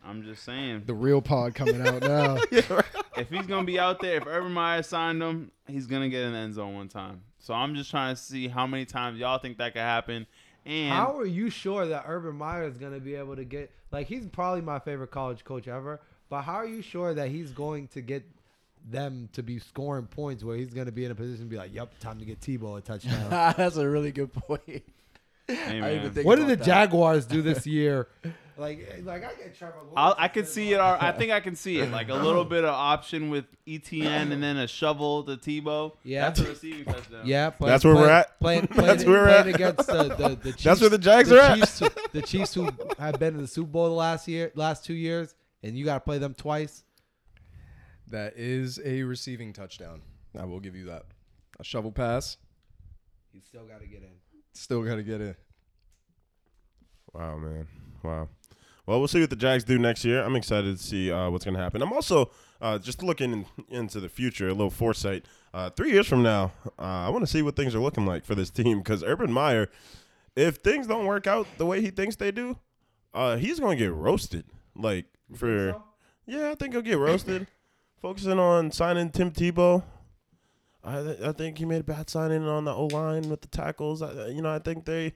I'm 0.05 0.23
just 0.23 0.45
saying. 0.45 0.85
the 0.87 0.95
real 0.95 1.21
pod 1.21 1.55
coming 1.55 1.87
out 1.87 2.01
now. 2.03 2.39
if 2.51 3.29
he's 3.29 3.47
gonna 3.47 3.67
be 3.67 3.79
out 3.79 4.01
there, 4.01 4.17
if 4.17 4.27
Urban 4.27 4.53
Meyer 4.53 4.83
signed 4.83 5.23
him, 5.23 5.51
he's 5.67 5.87
gonna 5.87 6.09
get 6.09 6.23
an 6.25 6.35
end 6.35 6.55
zone 6.55 6.75
one 6.75 6.89
time. 6.89 7.23
So 7.39 7.53
I'm 7.55 7.75
just 7.75 7.91
trying 7.91 8.15
to 8.15 8.21
see 8.21 8.49
how 8.49 8.67
many 8.67 8.85
times 8.87 9.19
y'all 9.19 9.39
think 9.39 9.59
that 9.59 9.73
could 9.75 9.83
happen. 9.83 10.27
And 10.67 10.93
How 10.93 11.17
are 11.17 11.27
you 11.27 11.51
sure 11.51 11.87
that 11.87 12.05
Urban 12.07 12.37
Meyer 12.37 12.65
is 12.65 12.77
going 12.77 12.93
to 12.93 13.01
be 13.01 13.15
able 13.15 13.37
to 13.37 13.45
get 13.45 13.71
like 13.91 14.07
he's 14.07 14.27
probably 14.27 14.61
my 14.61 14.79
favorite 14.79 15.11
college 15.11 15.45
coach 15.45 15.69
ever, 15.69 16.01
but 16.29 16.43
how 16.43 16.55
are 16.55 16.67
you 16.67 16.83
sure 16.83 17.15
that 17.15 17.29
he's 17.29 17.51
going 17.51 17.89
to 17.89 18.01
get 18.01 18.25
them 18.89 19.29
to 19.33 19.43
be 19.43 19.59
scoring 19.59 20.07
points 20.07 20.43
where 20.43 20.57
he's 20.57 20.73
going 20.73 20.87
to 20.87 20.93
be 20.93 21.05
in 21.05 21.11
a 21.11 21.15
position 21.15 21.45
to 21.45 21.51
be 21.51 21.57
like, 21.57 21.75
"Yep, 21.75 21.99
time 22.01 22.19
to 22.19 22.25
get 22.25 22.41
Tebow 22.41 22.79
a 22.79 22.81
touchdown." 22.81 23.31
That's 23.57 23.77
a 23.77 23.89
really 23.89 24.13
good 24.13 24.33
point. 24.33 24.83
Hey, 25.55 25.81
I 25.81 25.95
even 25.97 26.11
think 26.13 26.27
what 26.27 26.37
did 26.37 26.49
the 26.49 26.57
that. 26.57 26.65
Jaguars 26.65 27.27
do 27.27 27.43
this 27.43 27.67
year? 27.67 28.09
like, 28.57 28.87
eh, 28.91 29.01
like 29.05 29.25
I 29.25 29.35
get 29.35 29.57
Trevor. 29.57 29.77
Lawrence 29.79 30.17
I'll, 30.19 30.29
could 30.29 30.47
see 30.47 30.73
it. 30.73 30.79
al- 30.79 30.99
I 31.01 31.13
think 31.19 31.33
I 31.33 31.41
can 31.41 31.57
see 31.57 31.79
it. 31.79 31.91
Like 31.91 32.09
a 32.09 32.15
little 32.15 32.45
bit 32.45 32.65
of 32.65 32.71
option 32.75 33.31
with 33.31 33.47
Etienne 33.67 34.33
and 34.33 34.43
then 34.43 34.57
a 34.57 34.67
shovel 34.67 35.23
to 35.25 35.37
Tebow. 35.37 35.93
Yeah. 36.05 36.23
that's 36.29 36.41
a 36.41 36.49
receiving 36.49 36.85
touchdown. 36.85 37.23
Yeah, 37.27 37.51
playing, 37.51 37.71
That's 37.71 37.85
where 37.85 37.95
we're 37.95 38.09
at? 38.11 38.39
Playing, 38.41 38.67
playing, 38.69 38.87
That's 38.87 39.05
where 39.05 39.23
we're 39.23 39.29
at? 39.29 39.47
against 39.47 39.87
the, 39.87 40.05
the, 40.05 40.39
the 40.43 40.51
Chiefs. 40.53 40.65
That's 40.65 40.81
where 40.81 40.91
the 40.91 40.99
Jags 40.99 41.29
the 41.31 41.37
are 41.39 41.41
at? 41.41 41.57
Chiefs 41.59 41.79
who, 41.79 41.89
the 42.13 42.23
Chiefs 42.23 42.55
who 42.55 42.69
have 42.99 43.19
been 43.19 43.35
in 43.35 43.41
the 43.43 43.49
Super 43.49 43.71
Bowl 43.71 43.87
the 43.89 43.95
last 43.95 44.29
year, 44.29 44.53
last 44.55 44.85
two 44.85 44.95
years, 44.95 45.35
and 45.63 45.77
you 45.79 45.85
got 45.85 45.95
to 45.95 46.01
play 46.01 46.19
them 46.19 46.35
twice. 46.35 46.85
that 48.09 48.35
is 48.37 48.81
a 48.85 49.03
receiving 49.05 49.53
touchdown. 49.53 50.03
I 50.39 50.45
will 50.45 50.61
give 50.61 50.75
you 50.77 50.85
that. 50.87 51.05
A 51.59 51.65
shovel 51.65 51.93
pass. 51.93 52.37
You 53.33 53.41
still 53.41 53.65
got 53.65 53.81
to 53.81 53.87
get 53.87 54.03
in. 54.03 54.11
Still 54.53 54.83
got 54.83 54.97
to 54.97 55.03
get 55.03 55.21
in. 55.21 55.37
Wow, 57.13 57.39
man. 57.39 57.67
Wow. 58.03 58.29
Well, 58.87 58.99
we'll 58.99 59.09
see 59.09 59.21
what 59.21 59.31
the 59.31 59.37
Jags 59.37 59.65
do 59.65 59.79
next 59.79 60.05
year. 60.05 60.23
I'm 60.23 60.37
excited 60.37 60.77
to 60.77 60.83
see 60.83 61.13
uh, 61.13 61.31
what's 61.31 61.45
going 61.45 61.57
to 61.57 61.61
happen. 61.61 61.83
I'm 61.83 61.93
also 61.93 62.31
uh, 62.61 62.79
just 62.79 63.03
looking 63.03 63.33
in, 63.33 63.47
into 63.69 64.01
the 64.01 64.09
future, 64.09 64.49
a 64.49 64.53
little 64.53 64.71
foresight. 64.71 65.27
Uh, 65.53 65.71
three 65.71 65.93
years 65.93 66.07
from 66.07 66.23
now, 66.23 66.53
uh, 66.79 66.83
I 66.83 67.09
want 67.11 67.23
to 67.23 67.27
see 67.27 67.43
what 67.43 67.57
things 67.57 67.75
are 67.75 67.81
looking 67.81 68.07
like 68.07 68.25
for 68.25 68.35
this 68.35 68.51
team 68.51 68.79
because 68.79 69.05
Urban 69.05 69.33
Meyer, 69.33 69.69
if 70.37 70.57
things 70.57 70.87
don't 70.87 71.07
work 71.07 71.27
out 71.27 71.47
the 71.59 71.67
way 71.67 71.81
he 71.81 71.91
thinks 71.91 72.17
they 72.17 72.31
do, 72.31 72.59
uh, 73.15 73.37
he's 73.37 73.61
going 73.61 73.77
to 73.77 73.85
get 73.85 73.93
roasted. 73.93 74.45
Like 74.77 75.07
for 75.35 75.77
yeah, 76.27 76.51
I 76.51 76.55
think 76.55 76.73
he'll 76.73 76.83
get 76.83 76.99
roasted. 76.99 77.47
Focusing 78.01 78.39
on 78.39 78.71
signing 78.71 79.11
Tim 79.11 79.31
Tebow, 79.31 79.83
I 80.83 81.03
th- 81.03 81.21
I 81.21 81.33
think 81.33 81.59
he 81.59 81.65
made 81.65 81.81
a 81.81 81.85
bad 81.85 82.09
signing 82.09 82.45
on 82.49 82.65
the 82.65 82.73
O 82.75 82.87
line 82.87 83.29
with 83.29 83.43
the 83.43 83.49
tackles. 83.49 84.01
I, 84.03 84.29
you 84.29 84.41
know, 84.41 84.51
I 84.51 84.59
think 84.59 84.87
they, 84.87 85.13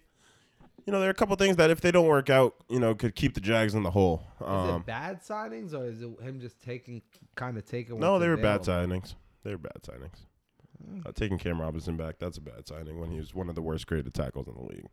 you 0.87 0.93
know, 0.93 1.01
there 1.01 1.09
are 1.09 1.13
a 1.13 1.15
couple 1.15 1.35
things 1.37 1.57
that 1.57 1.71
if 1.71 1.81
they 1.81 1.91
don't 1.91 2.07
work 2.07 2.29
out, 2.29 2.55
you 2.69 2.79
know, 2.79 2.95
could 2.95 3.15
keep 3.15 3.35
the 3.35 3.41
Jags 3.41 3.75
in 3.75 3.83
the 3.83 3.91
hole. 3.91 4.23
Is 4.41 4.47
Um, 4.47 4.81
it 4.81 4.87
bad 4.87 5.23
signings 5.23 5.73
or 5.73 5.87
is 5.87 6.03
it 6.03 6.21
him 6.21 6.41
just 6.41 6.61
taking 6.63 7.01
kind 7.35 7.57
of 7.57 7.65
taking? 7.65 7.99
no, 7.99 8.19
they 8.19 8.29
were 8.29 8.37
bad 8.37 8.61
signings. 8.63 9.15
They 9.43 9.53
were 9.53 9.59
bad 9.59 9.83
signings. 9.83 10.27
Uh, 11.07 11.13
taking 11.13 11.39
Cam 11.39 11.61
Robinson 11.61 11.97
back, 11.97 12.17
that's 12.19 12.37
a 12.37 12.43
bad 12.43 12.67
signing 12.69 13.01
when 13.01 13.11
he 13.11 13.17
was 13.19 13.35
one 13.35 13.49
of 13.49 13.55
the 13.55 13.63
worst 13.63 13.87
graded 13.87 14.13
tackles 14.13 14.47
in 14.49 14.55
the 14.55 14.61
league. 14.63 14.87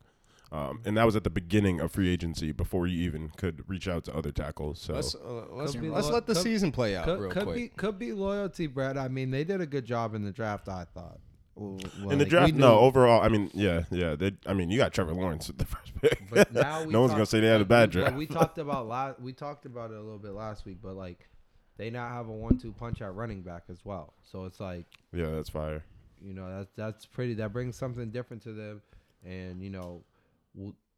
Um, 0.52 0.82
and 0.84 0.98
that 0.98 1.06
was 1.06 1.16
at 1.16 1.24
the 1.24 1.30
beginning 1.30 1.80
of 1.80 1.94
free 1.94 2.10
agency 2.10 2.52
before 2.52 2.86
you 2.86 3.02
even 3.06 3.30
could 3.38 3.64
reach 3.70 3.88
out 3.88 4.04
to 4.06 4.16
other 4.16 4.32
tackles. 4.32 4.82
So 4.82 4.94
Let's 4.96 5.16
uh, 5.16 5.46
let's, 5.52 5.76
be 5.76 5.88
let's 5.90 6.08
lo- 6.08 6.14
let 6.16 6.26
the 6.28 6.34
could- 6.34 6.44
season 6.44 6.72
play 6.74 6.96
out 6.98 7.06
Could, 7.06 7.20
real 7.22 7.32
could 7.32 7.44
quick. 7.44 7.56
be 7.56 7.68
could 7.70 7.98
be 7.98 8.12
loyalty, 8.12 8.68
Brad. 8.68 8.98
I 8.98 9.08
mean, 9.08 9.32
they 9.32 9.46
did 9.46 9.62
a 9.62 9.66
good 9.66 9.86
job 9.86 10.14
in 10.14 10.24
the 10.26 10.32
draft. 10.32 10.68
I 10.68 10.86
thought. 10.94 11.20
Well, 11.56 11.78
in 12.10 12.18
the 12.18 12.26
like, 12.26 12.30
draft, 12.30 12.54
no. 12.54 12.80
Overall, 12.80 13.22
I 13.22 13.28
mean, 13.28 13.50
yeah, 13.54 13.84
yeah. 13.92 14.16
They, 14.16 14.32
I 14.46 14.54
mean, 14.54 14.72
you 14.72 14.78
got 14.78 14.94
Trevor 14.94 15.14
Lawrence 15.14 15.50
at 15.50 15.58
the 15.58 15.66
first 15.74 15.94
pick. 16.02 16.24
But 16.30 16.52
now 16.54 16.84
we 16.86 16.92
no 16.92 17.02
one's 17.02 17.12
gonna 17.14 17.26
say 17.26 17.40
they 17.40 17.48
had 17.48 17.62
a 17.62 17.66
bad 17.66 17.92
draft. 17.92 18.16
We 18.16 18.26
talked 18.26 18.58
about 18.58 18.88
last. 18.88 19.20
We 19.22 19.32
talked 19.34 19.66
about 19.66 19.92
it 19.92 19.98
a 19.98 20.02
little 20.02 20.18
bit 20.20 20.32
last 20.32 20.66
week, 20.66 20.78
but 20.82 20.96
like, 20.96 21.30
they 21.78 21.90
now 21.90 22.08
have 22.10 22.28
a 22.28 22.32
one-two 22.32 22.74
punch 22.74 23.02
at 23.02 23.14
running 23.16 23.42
back 23.42 23.64
as 23.70 23.80
well. 23.86 24.14
So 24.24 24.46
it's 24.46 24.60
like, 24.60 24.86
yeah, 25.14 25.30
that's 25.30 25.50
fire. 25.50 25.84
you 26.22 26.34
know, 26.34 26.58
that's 26.58 26.72
that's 26.76 27.06
pretty. 27.06 27.36
That 27.36 27.54
brings 27.54 27.76
something 27.78 28.10
different 28.12 28.44
to 28.44 28.54
them, 28.54 28.82
and 29.26 29.62
you 29.62 29.70
know, 29.70 29.80
w- 29.82 30.02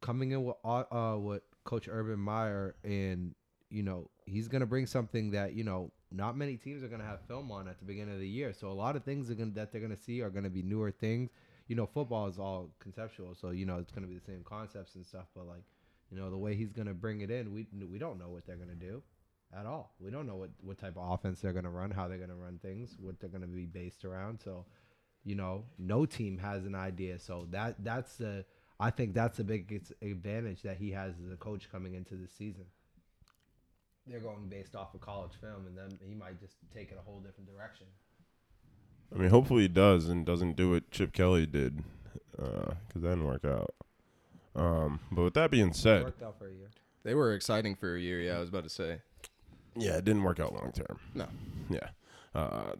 coming 0.00 0.32
in 0.32 0.44
with 0.44 0.56
uh 0.64 0.84
uh, 0.90 1.18
with 1.18 1.42
Coach 1.64 1.88
Urban 1.90 2.18
Meyer, 2.18 2.74
and 2.84 3.34
you 3.70 3.82
know, 3.82 4.10
he's 4.26 4.48
gonna 4.48 4.66
bring 4.66 4.86
something 4.86 5.30
that 5.32 5.54
you 5.54 5.64
know 5.64 5.90
not 6.10 6.36
many 6.36 6.56
teams 6.56 6.82
are 6.84 6.88
gonna 6.88 7.04
have 7.04 7.20
film 7.26 7.50
on 7.50 7.68
at 7.68 7.78
the 7.78 7.84
beginning 7.84 8.14
of 8.14 8.20
the 8.20 8.28
year. 8.28 8.52
So 8.52 8.68
a 8.68 8.72
lot 8.72 8.96
of 8.96 9.04
things 9.04 9.28
gonna, 9.30 9.50
that 9.52 9.72
they're 9.72 9.80
gonna 9.80 9.96
see 9.96 10.22
are 10.22 10.30
gonna 10.30 10.50
be 10.50 10.62
newer 10.62 10.90
things. 10.90 11.30
You 11.66 11.76
know, 11.76 11.86
football 11.86 12.28
is 12.28 12.38
all 12.38 12.70
conceptual, 12.78 13.34
so 13.34 13.50
you 13.50 13.66
know 13.66 13.78
it's 13.78 13.90
gonna 13.90 14.06
be 14.06 14.14
the 14.14 14.24
same 14.24 14.42
concepts 14.44 14.94
and 14.94 15.04
stuff. 15.04 15.26
But 15.34 15.46
like, 15.46 15.64
you 16.10 16.16
know, 16.18 16.30
the 16.30 16.38
way 16.38 16.54
he's 16.54 16.72
gonna 16.72 16.94
bring 16.94 17.22
it 17.22 17.30
in, 17.30 17.52
we 17.52 17.66
we 17.90 17.98
don't 17.98 18.18
know 18.18 18.28
what 18.28 18.46
they're 18.46 18.56
gonna 18.56 18.74
do 18.74 19.02
at 19.58 19.66
all. 19.66 19.94
We 19.98 20.10
don't 20.10 20.26
know 20.26 20.36
what 20.36 20.50
what 20.60 20.78
type 20.78 20.96
of 20.96 21.10
offense 21.10 21.40
they're 21.40 21.52
gonna 21.52 21.70
run, 21.70 21.90
how 21.90 22.08
they're 22.08 22.18
gonna 22.18 22.36
run 22.36 22.58
things, 22.62 22.96
what 23.00 23.18
they're 23.20 23.30
gonna 23.30 23.46
be 23.46 23.66
based 23.66 24.04
around. 24.04 24.40
So 24.40 24.66
you 25.24 25.34
know, 25.34 25.64
no 25.78 26.04
team 26.04 26.38
has 26.38 26.66
an 26.66 26.74
idea. 26.74 27.18
So 27.18 27.48
that 27.50 27.82
that's 27.82 28.16
the 28.16 28.44
I 28.80 28.90
think 28.90 29.14
that's 29.14 29.36
the 29.38 29.44
biggest 29.44 29.92
advantage 30.02 30.62
that 30.62 30.76
he 30.76 30.90
has 30.92 31.14
as 31.24 31.32
a 31.32 31.36
coach 31.36 31.70
coming 31.70 31.94
into 31.94 32.14
the 32.16 32.26
season. 32.28 32.64
They're 34.06 34.20
going 34.20 34.48
based 34.48 34.74
off 34.74 34.92
of 34.94 35.00
college 35.00 35.32
film, 35.40 35.66
and 35.66 35.76
then 35.78 35.98
he 36.06 36.14
might 36.14 36.38
just 36.40 36.56
take 36.74 36.90
it 36.90 36.98
a 36.98 37.02
whole 37.08 37.20
different 37.20 37.48
direction. 37.54 37.86
I 39.14 39.18
mean, 39.18 39.30
hopefully 39.30 39.62
he 39.62 39.68
does 39.68 40.08
and 40.08 40.26
doesn't 40.26 40.56
do 40.56 40.72
what 40.72 40.90
Chip 40.90 41.12
Kelly 41.12 41.46
did, 41.46 41.82
because 42.32 42.76
that 42.96 43.00
didn't 43.02 43.24
work 43.26 43.44
out. 43.44 43.74
Um, 44.56 45.00
but 45.10 45.22
with 45.22 45.34
that 45.34 45.50
being 45.50 45.68
It 45.68 45.76
said, 45.76 46.04
worked 46.04 46.22
out 46.22 46.36
for 46.38 46.48
a 46.48 46.52
year. 46.52 46.68
They 47.02 47.14
were 47.14 47.32
exciting 47.34 47.74
for 47.76 47.94
a 47.96 48.00
year. 48.00 48.20
Yeah, 48.20 48.36
I 48.36 48.40
was 48.40 48.48
about 48.48 48.64
to 48.64 48.70
say. 48.70 48.98
yeah, 49.76 49.96
it 49.96 50.04
didn't 50.04 50.22
work 50.22 50.40
out 50.40 50.52
long 50.52 50.72
term. 50.72 50.98
No. 51.14 51.26
Yeah. 51.70 51.88
Uh, 52.34 52.72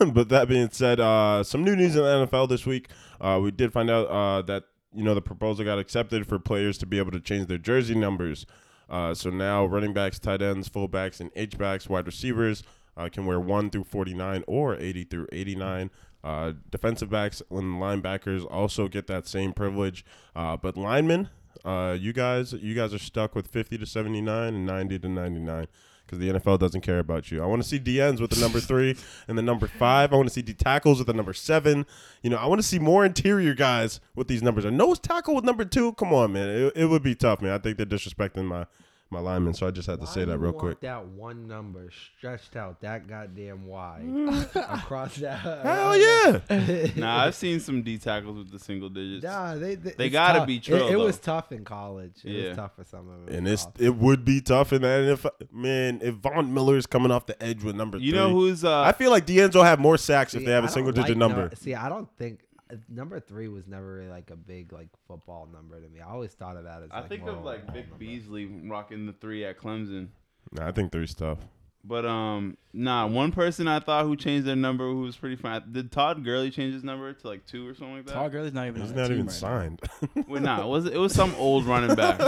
but 0.12 0.28
that 0.28 0.48
being 0.48 0.70
said, 0.70 1.00
uh, 1.00 1.42
some 1.42 1.64
new 1.64 1.74
news 1.76 1.96
in 1.96 2.02
the 2.02 2.26
NFL 2.26 2.48
this 2.48 2.64
week. 2.64 2.88
Uh, 3.20 3.40
we 3.42 3.50
did 3.50 3.72
find 3.72 3.90
out 3.90 4.06
uh, 4.06 4.42
that 4.42 4.64
you 4.94 5.02
know 5.02 5.14
the 5.14 5.22
proposal 5.22 5.64
got 5.64 5.78
accepted 5.78 6.26
for 6.26 6.38
players 6.38 6.78
to 6.78 6.86
be 6.86 6.98
able 6.98 7.12
to 7.12 7.20
change 7.20 7.46
their 7.46 7.58
jersey 7.58 7.94
numbers. 7.94 8.46
Uh, 8.88 9.14
so 9.14 9.30
now 9.30 9.64
running 9.64 9.92
backs, 9.92 10.18
tight 10.18 10.42
ends, 10.42 10.68
fullbacks, 10.68 11.20
and 11.20 11.30
H 11.34 11.56
backs, 11.56 11.88
wide 11.88 12.06
receivers 12.06 12.62
uh, 12.96 13.08
can 13.08 13.26
wear 13.26 13.40
one 13.40 13.70
through 13.70 13.84
forty 13.84 14.14
nine 14.14 14.44
or 14.46 14.76
eighty 14.76 15.04
through 15.04 15.26
eighty 15.32 15.54
nine. 15.56 15.90
Uh, 16.22 16.54
defensive 16.70 17.10
backs 17.10 17.42
and 17.50 17.80
linebackers 17.80 18.50
also 18.50 18.88
get 18.88 19.06
that 19.06 19.26
same 19.26 19.52
privilege. 19.52 20.04
Uh, 20.34 20.56
but 20.56 20.76
linemen, 20.76 21.28
uh, 21.64 21.96
you 21.98 22.12
guys, 22.12 22.54
you 22.54 22.74
guys 22.74 22.94
are 22.94 22.98
stuck 22.98 23.34
with 23.34 23.46
fifty 23.46 23.76
to 23.76 23.86
seventy 23.86 24.20
nine 24.20 24.54
and 24.54 24.66
ninety 24.66 24.98
to 24.98 25.08
ninety 25.08 25.40
nine 25.40 25.66
because 26.04 26.18
the 26.18 26.28
NFL 26.28 26.58
doesn't 26.58 26.82
care 26.82 26.98
about 26.98 27.30
you. 27.30 27.42
I 27.42 27.46
want 27.46 27.62
to 27.62 27.68
see 27.68 27.78
DNs 27.78 28.20
with 28.20 28.30
the 28.30 28.40
number 28.40 28.60
three 28.60 28.96
and 29.28 29.38
the 29.38 29.42
number 29.42 29.66
five. 29.66 30.12
I 30.12 30.16
want 30.16 30.28
to 30.28 30.34
see 30.34 30.42
D 30.42 30.52
tackles 30.52 30.98
with 30.98 31.06
the 31.06 31.14
number 31.14 31.32
seven. 31.32 31.86
You 32.22 32.30
know, 32.30 32.36
I 32.36 32.46
want 32.46 32.60
to 32.60 32.66
see 32.66 32.78
more 32.78 33.04
interior 33.04 33.54
guys 33.54 34.00
with 34.14 34.28
these 34.28 34.42
numbers. 34.42 34.64
A 34.64 34.70
nose 34.70 34.98
tackle 34.98 35.34
with 35.34 35.44
number 35.44 35.64
two. 35.64 35.92
Come 35.94 36.12
on, 36.12 36.32
man. 36.32 36.48
It, 36.48 36.72
it 36.76 36.86
would 36.86 37.02
be 37.02 37.14
tough, 37.14 37.40
man. 37.40 37.52
I 37.52 37.58
think 37.58 37.76
they're 37.76 37.86
disrespecting 37.86 38.44
my 38.44 38.66
my 39.14 39.20
linemen, 39.20 39.54
so 39.54 39.66
I 39.66 39.70
just 39.70 39.86
had 39.86 40.00
to 40.00 40.06
Why 40.06 40.12
say 40.12 40.24
that 40.24 40.32
you 40.32 40.38
real 40.38 40.52
want 40.52 40.58
quick. 40.58 40.80
That 40.80 41.06
one 41.06 41.46
number 41.48 41.90
stretched 42.18 42.56
out 42.56 42.80
that 42.82 43.06
goddamn 43.08 43.66
wide 43.66 44.02
across 44.54 45.16
that. 45.16 45.38
Hell 45.62 45.96
yeah! 45.96 46.86
Nah, 46.96 47.24
I've 47.24 47.34
seen 47.34 47.60
some 47.60 47.82
D 47.82 47.98
tackles 47.98 48.36
with 48.38 48.50
the 48.50 48.58
single 48.58 48.88
digits. 48.88 49.24
Nah, 49.24 49.54
they 49.56 49.74
they, 49.76 49.90
They 49.92 50.10
gotta 50.10 50.40
tough. 50.40 50.46
be 50.46 50.56
It, 50.56 50.68
it 50.68 50.96
was 50.98 51.18
tough 51.18 51.52
in 51.52 51.64
college. 51.64 52.12
It 52.24 52.30
Yeah. 52.30 52.48
was 52.48 52.56
tough 52.56 52.76
for 52.76 52.84
some 52.84 53.08
of 53.08 53.26
them. 53.26 53.34
And 53.34 53.48
it's 53.48 53.66
it 53.78 53.94
would 53.96 54.24
be 54.24 54.40
tough 54.40 54.72
in 54.72 54.82
that 54.82 55.18
NFL. 55.18 55.30
Man, 55.52 56.00
if 56.02 56.16
Von 56.16 56.56
is 56.76 56.86
coming 56.86 57.10
off 57.10 57.26
the 57.26 57.40
edge 57.42 57.62
with 57.62 57.74
number 57.76 57.98
You 57.98 58.10
three, 58.12 58.18
know 58.18 58.30
who's 58.30 58.64
uh 58.64 58.82
I 58.82 58.92
feel 58.92 59.10
like 59.10 59.26
DNs 59.26 59.54
will 59.54 59.62
have 59.64 59.78
more 59.78 59.96
sacks 59.98 60.34
if 60.34 60.44
they 60.44 60.52
have 60.52 60.64
I 60.64 60.66
a 60.66 60.68
don't 60.68 60.74
single 60.74 60.92
digit 60.92 61.10
like 61.10 61.18
number. 61.18 61.48
nu- 61.50 61.56
see, 61.56 61.74
I 61.74 61.88
don't 61.88 62.08
think 62.18 62.40
number 62.88 63.20
three 63.20 63.48
was 63.48 63.66
never 63.66 63.94
really 63.96 64.08
like 64.08 64.30
a 64.30 64.36
big 64.36 64.72
like 64.72 64.88
football 65.06 65.48
number 65.52 65.80
to 65.80 65.88
me. 65.88 66.00
I 66.00 66.10
always 66.10 66.32
thought 66.32 66.56
of 66.56 66.64
that 66.64 66.82
as. 66.82 66.90
I 66.90 67.00
like, 67.00 67.08
think 67.08 67.22
more 67.22 67.30
of 67.32 67.44
like 67.44 67.66
Vic 67.72 67.88
number. 67.90 67.96
Beasley 67.98 68.46
rocking 68.46 69.06
the 69.06 69.12
three 69.12 69.44
at 69.44 69.58
Clemson. 69.58 70.08
Nah, 70.52 70.68
I 70.68 70.72
think 70.72 70.92
three's 70.92 71.14
tough. 71.14 71.38
But 71.86 72.06
um, 72.06 72.56
nah. 72.72 73.06
One 73.06 73.30
person 73.30 73.68
I 73.68 73.78
thought 73.78 74.06
who 74.06 74.16
changed 74.16 74.46
their 74.46 74.56
number 74.56 74.84
who 74.84 75.02
was 75.02 75.16
pretty 75.16 75.36
fine. 75.36 75.62
Did 75.70 75.92
Todd 75.92 76.24
Gurley 76.24 76.50
change 76.50 76.72
his 76.72 76.82
number 76.82 77.12
to 77.12 77.28
like 77.28 77.44
two 77.46 77.68
or 77.68 77.74
something 77.74 77.96
like 77.96 78.06
that? 78.06 78.14
Todd 78.14 78.32
Gurley's 78.32 78.54
not 78.54 78.68
even. 78.68 78.80
He's 78.80 78.90
on 78.90 78.96
the 78.96 79.02
not 79.02 79.08
team 79.08 79.16
even 79.16 79.26
right 79.26 79.34
signed. 79.34 79.80
Wait, 80.28 80.42
nah. 80.42 80.62
It 80.64 80.68
was 80.68 80.86
it 80.86 80.96
was 80.96 81.12
some 81.12 81.34
old 81.36 81.66
running 81.66 81.94
back 81.94 82.20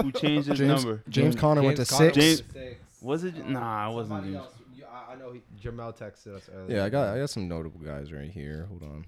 who 0.00 0.10
changed 0.12 0.48
his 0.48 0.58
James, 0.58 0.84
number? 0.84 1.02
James 1.08 1.36
Conner 1.36 1.62
went 1.62 1.76
to 1.76 1.84
James 1.84 1.98
six. 1.98 2.16
James- 2.16 2.42
six. 2.52 2.80
Was 3.02 3.24
it? 3.24 3.34
Um, 3.36 3.52
Nah, 3.52 3.90
it 3.90 3.94
wasn't. 3.94 4.22
somebody 4.22 4.36
else- 4.36 4.54
I 4.90 5.12
I 5.12 5.16
know 5.16 5.32
he, 5.32 5.42
Jamel 5.60 5.94
texted 5.96 6.34
us 6.36 6.48
earlier. 6.54 6.78
Yeah, 6.78 6.84
I 6.84 6.88
got 6.88 7.14
I 7.14 7.18
got 7.18 7.28
some 7.28 7.46
notable 7.48 7.80
guys 7.80 8.12
right 8.12 8.30
here. 8.30 8.66
Hold 8.70 8.84
on. 8.84 9.04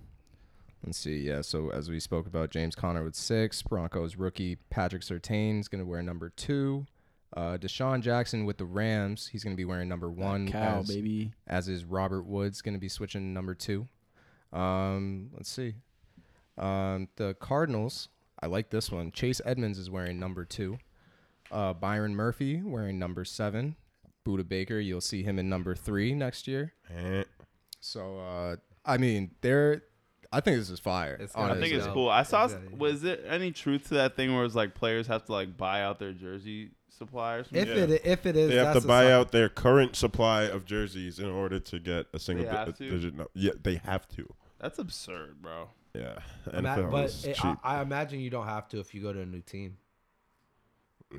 Let's 0.87 0.99
see. 0.99 1.19
Yeah, 1.19 1.41
so 1.41 1.71
as 1.71 1.91
we 1.91 1.99
spoke 1.99 2.29
about, 2.29 2.51
James 2.51 2.77
Conner 2.77 3.03
with 3.03 3.17
six. 3.17 3.61
Broncos 3.61 4.17
rookie 4.17 4.57
Patrick 4.71 5.03
Surtain 5.03 5.59
is 5.59 5.67
going 5.67 5.83
to 5.83 5.91
wear 5.91 6.01
number 6.01 6.31
two. 6.31 6.87
Uh, 7.37 7.57
DeSean 7.57 8.01
Jackson 8.01 8.45
with 8.47 8.57
the 8.57 8.65
Rams, 8.65 9.27
he's 9.27 9.43
going 9.43 9.55
to 9.55 9.57
be 9.57 9.65
wearing 9.65 9.89
number 9.89 10.09
one. 10.09 10.49
Cow, 10.49 10.79
as, 10.79 10.89
baby. 10.89 11.33
as 11.49 11.69
is 11.69 11.85
Robert 11.85 12.23
Woods 12.23 12.63
going 12.63 12.75
to 12.75 12.81
be 12.81 12.89
switching 12.89 13.21
to 13.21 13.27
number 13.27 13.55
two. 13.55 13.89
Um, 14.53 15.31
let's 15.35 15.51
see. 15.51 15.75
Um, 16.57 17.09
the 17.17 17.35
Cardinals, 17.35 18.09
I 18.41 18.47
like 18.47 18.71
this 18.71 18.93
one. 18.93 19.11
Chase 19.11 19.41
Edmonds 19.45 19.79
is 19.79 19.91
wearing 19.91 20.21
number 20.21 20.45
two. 20.45 20.79
Uh, 21.51 21.73
Byron 21.73 22.15
Murphy 22.15 22.63
wearing 22.63 22.99
number 22.99 23.25
seven. 23.25 23.77
Budda 24.25 24.49
Baker, 24.49 24.79
you'll 24.79 25.01
see 25.01 25.23
him 25.23 25.39
in 25.39 25.49
number 25.49 25.75
three 25.75 26.15
next 26.15 26.47
year. 26.49 26.73
Eh. 26.97 27.25
So 27.81 28.21
uh, 28.21 28.57
I 28.85 28.99
mean, 28.99 29.33
they're. 29.41 29.83
I 30.37 30.41
think 30.41 30.59
this 30.59 30.71
is 30.71 30.79
fire. 30.81 31.17
It's 31.21 31.35
I 31.35 31.55
think 31.59 31.73
it's 31.73 31.87
cool. 31.87 32.09
I 32.11 32.23
saw. 32.23 32.45
Exactly. 32.45 32.77
Was 32.77 33.03
there 33.03 33.19
any 33.27 33.53
truth 33.53 33.89
to 33.89 33.95
that 33.95 34.17
thing 34.17 34.35
where 34.35 34.45
it's 34.45 34.55
like 34.55 34.75
players 34.75 35.07
have 35.07 35.25
to 35.27 35.33
like 35.33 35.57
buy 35.57 35.83
out 35.83 35.99
their 35.99 36.13
jersey 36.13 36.71
suppliers? 36.91 37.47
If 37.53 37.69
Yeah. 37.69 37.75
it 37.75 38.03
if 38.05 38.27
it 38.27 38.37
is, 38.37 38.51
They 38.51 38.57
have 38.57 38.75
that's 38.75 38.81
to 38.85 38.89
buy 38.89 39.11
out 39.13 39.33
their 39.33 39.49
current 39.49 39.97
supply 39.97 40.43
of 40.43 40.65
jerseys 40.65 41.19
in 41.19 41.31
order 41.31 41.59
to 41.61 41.79
get 41.79 42.07
a 42.13 42.19
single 42.19 42.45
They 42.45 42.51
di- 42.53 42.57
have 42.57 42.77
to? 42.77 42.91
digit. 42.91 43.15
No- 43.17 43.29
yeah, 43.35 43.53
they 43.63 43.77
have 43.77 44.07
to. 44.17 44.33
That's 44.59 44.79
absurd, 44.79 45.41
bro. 45.41 45.71
Yeah, 45.95 46.19
Ima- 46.53 46.89
but 46.91 47.15
it. 47.25 47.43
I, 47.45 47.57
I 47.65 47.81
imagine 47.83 48.21
you 48.21 48.29
don't 48.31 48.47
have 48.47 48.69
to 48.69 48.81
if 48.81 48.95
you 48.95 49.01
go 49.03 49.13
to 49.15 49.21
a 49.21 49.27
new 49.27 49.41
team. 49.41 49.79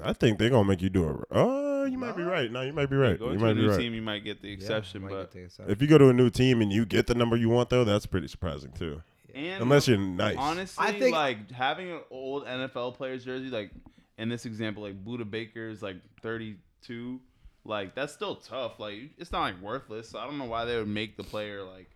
I, 0.04 0.14
think 0.14 0.38
they're 0.38 0.50
gonna 0.52 0.68
make 0.68 0.82
you 0.82 0.90
do 0.90 1.10
it. 1.10 1.16
Oh, 1.32 1.67
you 1.88 1.98
might 1.98 2.16
be 2.16 2.24
right. 2.24 2.52
No, 2.52 2.62
you 2.62 2.74
might 2.74 2.90
be 2.90 2.96
right. 2.96 3.18
Going 3.18 3.34
You 3.34 3.40
to 3.40 3.44
a 3.44 3.48
might 3.48 3.54
be 3.56 3.62
new 3.62 3.70
right. 3.72 3.80
team, 3.80 3.94
you 3.94 4.02
might 4.02 4.24
get 4.24 4.42
the 4.42 4.52
exception, 4.52 5.02
might 5.02 5.10
but 5.10 5.20
get 5.22 5.32
the 5.32 5.40
exception. 5.46 5.72
If 5.72 5.82
you 5.82 5.88
go 5.88 5.98
to 5.98 6.10
a 6.10 6.14
new 6.14 6.30
team 6.30 6.62
and 6.62 6.72
you 6.72 6.86
get 6.86 7.08
the 7.08 7.16
number 7.16 7.36
you 7.36 7.50
want, 7.50 7.70
though, 7.70 7.84
that's 7.84 8.06
pretty 8.06 8.28
surprising 8.28 8.72
too. 8.72 9.02
and 9.34 9.62
Unless 9.64 9.88
you're 9.88 9.98
nice. 9.98 10.36
honestly, 10.38 10.86
I 10.86 10.92
think- 11.00 11.16
like 11.16 11.52
having 11.52 11.92
an 11.92 12.00
old 12.12 12.46
NFL 12.46 12.96
player's 12.96 13.26
jersey, 13.26 13.50
like 13.50 13.72
in 14.18 14.30
this 14.30 14.46
example, 14.46 14.84
like 14.84 15.04
Budda 15.04 15.30
Baker's 15.30 15.82
like 15.82 15.98
32, 16.22 17.20
like 17.66 17.96
that's 17.96 18.14
still 18.14 18.36
tough. 18.36 18.80
Like 18.80 18.96
it's 19.18 19.32
not 19.32 19.42
like 19.42 19.62
worthless. 19.62 20.10
So 20.10 20.20
I 20.20 20.26
don't 20.26 20.38
know 20.38 20.46
why 20.46 20.66
they 20.66 20.76
would 20.78 20.88
make 20.88 21.18
the 21.18 21.24
player 21.24 21.64
like 21.64 21.90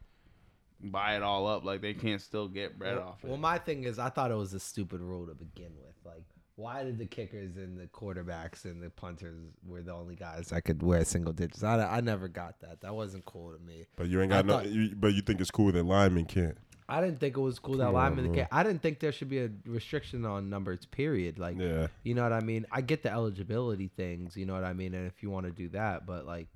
buy 0.84 1.16
it 1.16 1.24
all 1.24 1.48
up. 1.48 1.64
Like 1.64 1.82
they 1.82 1.94
can't 1.94 2.22
still 2.22 2.48
get 2.48 2.78
bread 2.78 2.98
well, 2.98 3.08
off 3.10 3.24
it. 3.24 3.28
well, 3.28 3.38
my 3.38 3.58
thing 3.58 3.84
is, 3.86 4.00
I 4.00 4.10
thought 4.10 4.32
it 4.32 4.36
was 4.36 4.54
a 4.54 4.60
stupid 4.60 5.00
rule 5.02 5.26
to 5.28 5.34
begin 5.34 5.72
with. 5.78 5.96
Like, 6.06 6.24
why 6.62 6.84
did 6.84 6.98
the 6.98 7.06
kickers 7.06 7.58
and 7.58 7.78
the 7.80 7.88
quarterbacks 7.88 8.66
and 8.66 8.82
the 8.82 8.90
punters 8.90 9.38
were 9.66 9.82
the 9.82 9.94
only 9.94 10.16
guys 10.16 10.48
that 10.50 10.62
could 10.64 10.82
wear 10.84 11.04
single 11.06 11.34
digits? 11.34 11.64
I, 11.64 11.80
I 11.98 12.02
never 12.02 12.28
got 12.28 12.60
that. 12.62 12.82
That 12.82 12.94
wasn't 12.96 13.26
cool 13.26 13.52
to 13.52 13.60
me. 13.60 13.86
But 13.96 14.08
you 14.08 14.22
ain't 14.22 14.32
I 14.32 14.38
got 14.38 14.46
no. 14.46 14.54
thought- 14.58 14.70
You, 14.70 14.96
but 14.96 15.14
you 15.14 15.22
think 15.22 15.42
it's 15.42 15.52
cool 15.52 15.72
that 15.72 15.84
linemen 15.84 16.26
can't. 16.26 16.58
I 16.90 17.00
didn't 17.00 17.20
think 17.22 17.38
it 17.38 17.40
was 17.40 17.58
cool 17.58 17.78
that 17.78 17.86
Come 17.86 17.94
linemen. 17.94 18.34
Can't, 18.36 18.50
I 18.52 18.64
didn't 18.64 18.82
think 18.82 19.00
there 19.00 19.14
should 19.14 19.30
be 19.30 19.40
a 19.40 19.50
restriction 19.66 20.26
on 20.26 20.50
numbers. 20.50 20.86
Period. 20.86 21.40
Like, 21.40 21.58
Yeah. 21.58 21.88
you 22.04 22.14
know 22.14 22.24
what 22.24 22.34
I 22.34 22.42
mean? 22.42 22.66
I 22.70 22.82
get 22.82 23.02
the 23.02 23.10
eligibility 23.12 23.88
things. 23.96 24.36
You 24.36 24.46
know 24.46 24.54
what 24.54 24.66
I 24.66 24.74
mean? 24.74 24.94
And 24.94 25.08
if 25.08 25.24
you 25.24 25.30
want 25.30 25.46
to 25.46 25.52
do 25.54 25.70
that, 25.70 26.06
but 26.06 26.26
like, 26.26 26.48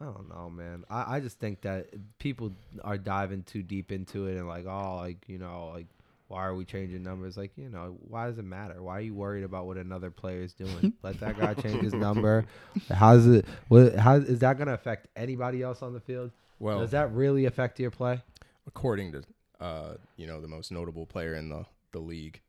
I 0.00 0.06
don't 0.06 0.28
know, 0.28 0.48
man. 0.50 0.84
I, 0.90 1.16
I 1.16 1.20
just 1.20 1.38
think 1.38 1.60
that 1.62 1.88
people 2.18 2.52
are 2.82 2.96
diving 2.98 3.42
too 3.42 3.62
deep 3.62 3.92
into 3.92 4.26
it 4.26 4.36
and 4.36 4.48
like, 4.48 4.66
oh, 4.66 4.96
like 4.96 5.28
you 5.28 5.38
know, 5.38 5.70
like 5.74 5.86
why 6.34 6.44
are 6.46 6.54
we 6.56 6.64
changing 6.64 7.04
numbers? 7.04 7.36
Like, 7.36 7.52
you 7.56 7.68
know, 7.68 7.96
why 8.08 8.26
does 8.26 8.38
it 8.38 8.44
matter? 8.44 8.82
Why 8.82 8.98
are 8.98 9.00
you 9.00 9.14
worried 9.14 9.44
about 9.44 9.66
what 9.66 9.76
another 9.76 10.10
player 10.10 10.42
is 10.42 10.52
doing? 10.52 10.92
Let 11.04 11.20
that 11.20 11.38
guy 11.38 11.54
change 11.54 11.80
his 11.82 11.94
number. 11.94 12.44
How's 12.90 13.24
it? 13.28 13.46
What? 13.68 13.94
How 13.94 14.16
is 14.16 14.40
that 14.40 14.56
going 14.56 14.66
to 14.66 14.74
affect 14.74 15.06
anybody 15.14 15.62
else 15.62 15.80
on 15.80 15.92
the 15.92 16.00
field? 16.00 16.32
Well, 16.58 16.80
Does 16.80 16.90
that 16.90 17.12
really 17.12 17.44
affect 17.44 17.78
your 17.78 17.92
play? 17.92 18.20
according 18.66 19.12
to 19.12 19.22
uh, 19.60 19.94
you 20.16 20.26
know 20.26 20.40
the 20.40 20.48
most 20.48 20.72
notable 20.72 21.06
player 21.06 21.34
in 21.34 21.50
the 21.50 21.64
the 21.92 22.00
league, 22.00 22.40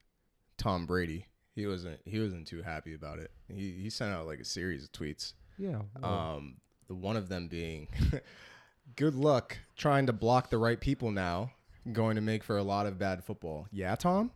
Tom 0.57 0.87
Brady, 0.87 1.27
he 1.53 1.67
wasn't 1.67 1.99
he 2.05 2.19
wasn't 2.19 2.47
too 2.47 2.63
happy 2.63 2.95
about 2.95 3.19
it. 3.19 3.29
He 3.47 3.71
he 3.83 3.91
sent 3.91 4.11
out 4.15 4.25
like 4.25 4.39
a 4.39 4.45
series 4.45 4.83
of 4.83 4.91
tweets. 4.93 5.33
Yeah. 5.59 5.81
Um, 6.01 6.55
the 6.87 6.95
one 6.95 7.17
of 7.17 7.29
them 7.29 7.49
being, 7.49 7.87
"Good 8.95 9.13
luck 9.13 9.59
trying 9.77 10.07
to 10.07 10.13
block 10.13 10.49
the 10.49 10.57
right 10.57 10.79
people 10.79 11.11
now. 11.11 11.51
Going 11.91 12.15
to 12.15 12.21
make 12.21 12.43
for 12.43 12.57
a 12.57 12.63
lot 12.63 12.85
of 12.87 12.97
bad 12.97 13.23
football." 13.23 13.67
Yeah, 13.71 13.95
Tom. 13.95 14.31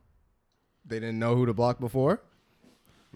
They 0.86 1.00
didn't 1.00 1.20
know 1.20 1.36
who 1.36 1.46
to 1.46 1.54
block 1.54 1.80
before. 1.80 2.22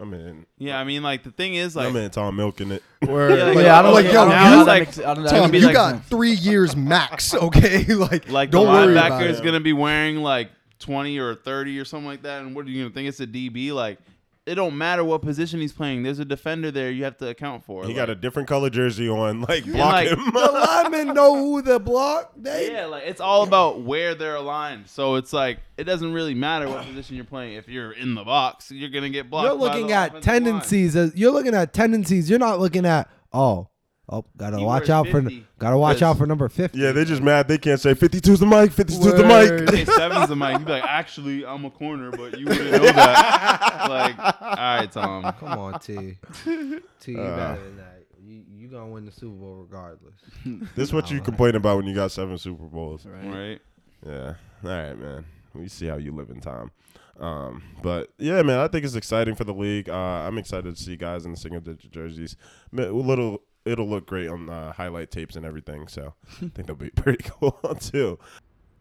I 0.01 0.05
mean, 0.05 0.47
Yeah, 0.57 0.79
I 0.79 0.83
mean, 0.85 1.03
like 1.03 1.21
the 1.23 1.29
thing 1.29 1.53
is, 1.53 1.75
like, 1.75 1.87
I 1.87 1.91
mean, 1.91 2.09
Tom 2.09 2.35
milking 2.35 2.71
it. 2.71 2.81
Or 3.07 3.29
Yeah, 3.29 3.43
like, 3.45 3.55
like, 3.57 3.65
yeah, 3.65 3.77
I 3.79 3.81
don't 3.83 3.93
like, 3.93 4.05
think- 4.05 4.13
yo, 4.15 4.27
now 4.27 4.43
you, 4.43 4.49
how 4.49 4.59
it's 4.61 4.65
that 4.65 4.71
like- 4.71 4.87
makes- 4.87 4.99
I 4.99 5.13
don't 5.13 5.23
know, 5.23 5.29
that 5.29 5.39
Tom, 5.39 5.51
be 5.51 5.59
you 5.59 5.65
like 5.67 5.73
got 5.75 6.05
three 6.05 6.31
years 6.33 6.75
max. 6.75 7.33
Okay, 7.43 7.83
like, 7.93 8.27
like 8.29 8.49
don't 8.49 8.65
the 8.65 8.71
worry 8.71 8.91
about 8.93 9.11
linebacker 9.11 9.25
it. 9.25 9.29
is 9.31 9.41
gonna 9.41 9.59
be 9.59 9.73
wearing 9.73 10.17
like 10.17 10.49
twenty 10.79 11.19
or 11.19 11.35
thirty 11.35 11.77
or 11.79 11.85
something 11.85 12.07
like 12.07 12.23
that, 12.23 12.41
and 12.41 12.55
what 12.55 12.65
are 12.65 12.69
you 12.69 12.81
gonna 12.83 12.93
think 12.93 13.07
it's 13.07 13.19
a 13.19 13.27
DB? 13.27 13.71
Like, 13.71 13.99
it 14.45 14.55
don't 14.55 14.77
matter 14.77 15.03
what 15.03 15.21
position 15.21 15.61
he's 15.61 15.71
playing. 15.71 16.03
There's 16.03 16.19
a 16.19 16.25
defender 16.25 16.69
there 16.69 16.91
you 16.91 17.05
have 17.05 17.17
to 17.17 17.27
account 17.29 17.63
for. 17.63 17.83
He 17.83 17.89
like, 17.89 17.95
got 17.95 18.09
a 18.09 18.15
different 18.15 18.49
color 18.49 18.69
jersey 18.69 19.07
on. 19.07 19.41
Like, 19.41 19.65
block 19.65 19.93
like- 19.93 20.07
him. 20.09 20.19
the 20.33 20.39
linemen 20.51 21.13
know 21.13 21.35
who 21.35 21.61
the 21.61 21.79
block. 21.79 22.33
They 22.35 22.71
Yeah, 22.71 22.87
like 22.87 23.03
it's 23.05 23.21
all 23.21 23.43
about 23.43 23.81
where 23.81 24.15
they're 24.15 24.35
aligned. 24.35 24.89
So 24.89 25.15
it's 25.15 25.31
like 25.31 25.59
it 25.77 25.85
doesn't 25.85 26.11
really 26.13 26.33
matter 26.33 26.67
what 26.67 26.85
position 26.85 27.15
you're 27.15 27.25
playing. 27.25 27.55
If 27.55 27.67
you're 27.67 27.91
in 27.91 28.15
the 28.15 28.23
box, 28.23 28.71
you're 28.71 28.89
gonna 28.89 29.09
get 29.09 29.29
blocked. 29.29 29.47
You're 29.47 29.57
by 29.57 29.63
looking 29.63 29.87
the 29.87 29.93
at 29.93 30.09
offensive 30.09 30.27
line. 30.33 30.41
tendencies. 30.43 30.95
Uh, 30.95 31.09
you're 31.15 31.31
looking 31.31 31.53
at 31.53 31.73
tendencies. 31.73 32.29
You're 32.29 32.39
not 32.39 32.59
looking 32.59 32.85
at 32.85 33.09
oh 33.31 33.67
oh. 34.09 34.25
Gotta 34.37 34.57
He 34.59 34.63
watch 34.63 34.81
wears 34.81 34.89
out 34.89 35.07
for 35.07 35.21
50 35.21 35.45
gotta 35.59 35.77
watch 35.77 36.01
out 36.01 36.17
for 36.17 36.25
number 36.25 36.49
fifty. 36.49 36.79
yeah, 36.79 36.91
they're 36.91 37.05
just 37.05 37.21
mad. 37.21 37.47
They 37.47 37.57
can't 37.57 37.79
say 37.79 37.93
52's 37.93 38.39
the 38.39 38.45
mic. 38.45 38.71
52's 38.71 38.99
the 38.99 39.23
Word. 39.23 39.61
mic. 39.61 39.69
Hey, 39.75 39.85
seven's 39.85 40.29
the 40.29 40.35
mic. 40.35 40.57
You'd 40.57 40.65
be 40.65 40.71
like, 40.73 40.83
actually, 40.83 41.45
I'm 41.45 41.63
a 41.65 41.69
corner, 41.71 42.11
but 42.11 42.37
you 42.39 42.45
wouldn't 42.45 42.71
know 42.71 42.79
that. 42.91 43.85
like, 43.89 44.19
all 44.41 44.55
right, 44.55 44.91
Tom. 44.91 45.33
Come 45.39 45.59
on, 45.59 45.79
T. 45.79 46.17
T, 46.99 47.11
you 47.11 47.19
Uh. 47.21 47.35
better 47.55 47.63
than 47.63 47.77
that. 47.77 47.89
You 48.25 48.43
you 48.53 48.67
gonna 48.67 48.87
win 48.87 49.05
the 49.05 49.11
Super 49.11 49.35
Bowl 49.35 49.55
regardless. 49.69 50.15
This 50.75 50.87
is 50.89 50.93
what 50.93 51.11
you 51.11 51.21
complain 51.21 51.55
about 51.55 51.77
when 51.77 51.85
you 51.85 51.93
got 51.95 52.11
seven 52.11 52.37
Super 52.37 52.63
Bowls. 52.65 53.05
Right. 53.05 53.59
Yeah. 54.05 54.33
All 54.63 54.69
right, 54.69 54.97
man. 54.97 55.25
We 55.53 55.67
see 55.67 55.87
how 55.87 55.97
you 55.97 56.13
live 56.13 56.29
in 56.29 56.39
time. 56.41 56.71
Um, 57.19 57.61
but 57.83 58.09
yeah, 58.17 58.41
man, 58.41 58.57
I 58.59 58.67
think 58.67 58.85
it's 58.85 58.95
exciting 58.95 59.35
for 59.35 59.43
the 59.43 59.53
league. 59.53 59.87
Uh, 59.89 59.93
I'm 59.93 60.37
excited 60.37 60.75
to 60.75 60.81
see 60.81 60.95
guys 60.95 61.25
in 61.25 61.31
the 61.31 61.37
single 61.37 61.59
digit 61.61 61.91
jerseys. 61.91 62.35
Ma- 62.71 62.83
A 62.83 62.91
little, 62.91 63.41
it'll 63.65 63.87
look 63.87 64.05
great 64.05 64.27
on 64.29 64.49
uh, 64.49 64.73
highlight 64.73 65.11
tapes 65.11 65.35
and 65.35 65.45
everything. 65.45 65.87
So 65.87 66.13
I 66.31 66.39
think 66.39 66.55
that'll 66.55 66.75
be 66.75 66.89
pretty 66.95 67.23
cool 67.29 67.51
too. 67.79 68.19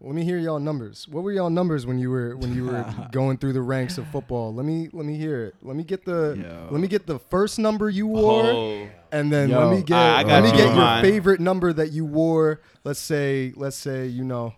Let 0.04 0.16
me 0.16 0.24
hear 0.24 0.36
y'all 0.38 0.58
numbers. 0.58 1.06
What 1.06 1.22
were 1.22 1.30
y'all 1.30 1.48
numbers 1.48 1.86
when 1.86 1.96
you 2.00 2.10
were 2.10 2.36
when 2.36 2.52
you 2.56 2.64
were 2.66 2.84
going 3.12 3.38
through 3.38 3.52
the 3.52 3.62
ranks 3.62 3.98
of 3.98 4.06
football? 4.08 4.52
Let 4.52 4.66
me 4.66 4.88
let 4.92 5.06
me 5.06 5.16
hear 5.16 5.44
it. 5.44 5.54
Let 5.62 5.76
me 5.76 5.84
get 5.84 6.04
the 6.04 6.36
Yo. 6.42 6.68
let 6.72 6.80
me 6.80 6.88
get 6.88 7.06
the 7.06 7.20
first 7.20 7.60
number 7.60 7.88
you 7.88 8.08
wore, 8.08 8.42
Oh, 8.46 8.88
and 9.12 9.32
then 9.32 9.50
Yo, 9.50 9.60
let 9.60 9.76
me 9.76 9.82
get 9.84 9.96
I- 9.96 10.22
I 10.22 10.24
let 10.24 10.42
me 10.42 10.50
you 10.50 10.56
get 10.56 10.66
your 10.66 10.74
mind. 10.74 11.06
favorite 11.06 11.38
number 11.38 11.72
that 11.72 11.92
you 11.92 12.04
wore. 12.04 12.60
Let's 12.82 12.98
say 12.98 13.52
let's 13.54 13.76
say 13.76 14.06
you 14.08 14.24
know 14.24 14.54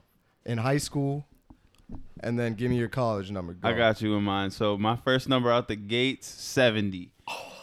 in 0.47 0.57
high 0.57 0.79
school, 0.79 1.27
and 2.21 2.39
then 2.39 2.55
give 2.55 2.71
me 2.71 2.79
your 2.79 2.89
college 2.89 3.31
number. 3.31 3.53
Go. 3.53 3.69
I 3.69 3.75
got 3.75 4.01
you 4.01 4.15
in 4.17 4.23
mind. 4.25 4.55
So 4.55 4.79
my 4.79 4.97
first 4.97 5.29
number 5.29 5.53
out 5.53 5.69
the 5.69 5.77
gates, 5.77 6.27
70. 6.27 7.11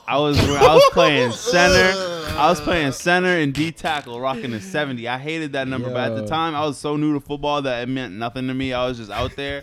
I 0.08 0.18
was 0.18 0.40
I 0.40 0.74
was 0.74 0.84
playing 0.92 1.32
center. 1.32 2.08
I 2.38 2.50
was 2.50 2.60
playing 2.62 2.92
center 2.94 3.38
and 3.38 3.54
D 3.54 3.72
tackle, 3.72 4.20
rocking 4.20 4.54
a 4.54 4.62
70. 4.62 5.08
I 5.08 5.18
hated 5.18 5.54
that 5.54 5.68
number, 5.68 5.90
but 5.90 6.12
at 6.12 6.16
the 6.16 6.26
time 6.26 6.56
I 6.56 6.66
was 6.66 6.78
so 6.78 6.96
new 6.98 7.14
to 7.14 7.20
football 7.20 7.62
that 7.62 7.84
it 7.84 7.90
meant 7.90 8.14
nothing 8.14 8.48
to 8.48 8.54
me. 8.54 8.74
I 8.74 8.88
was 8.88 8.98
just 8.98 9.12
out 9.12 9.36
there. 9.36 9.62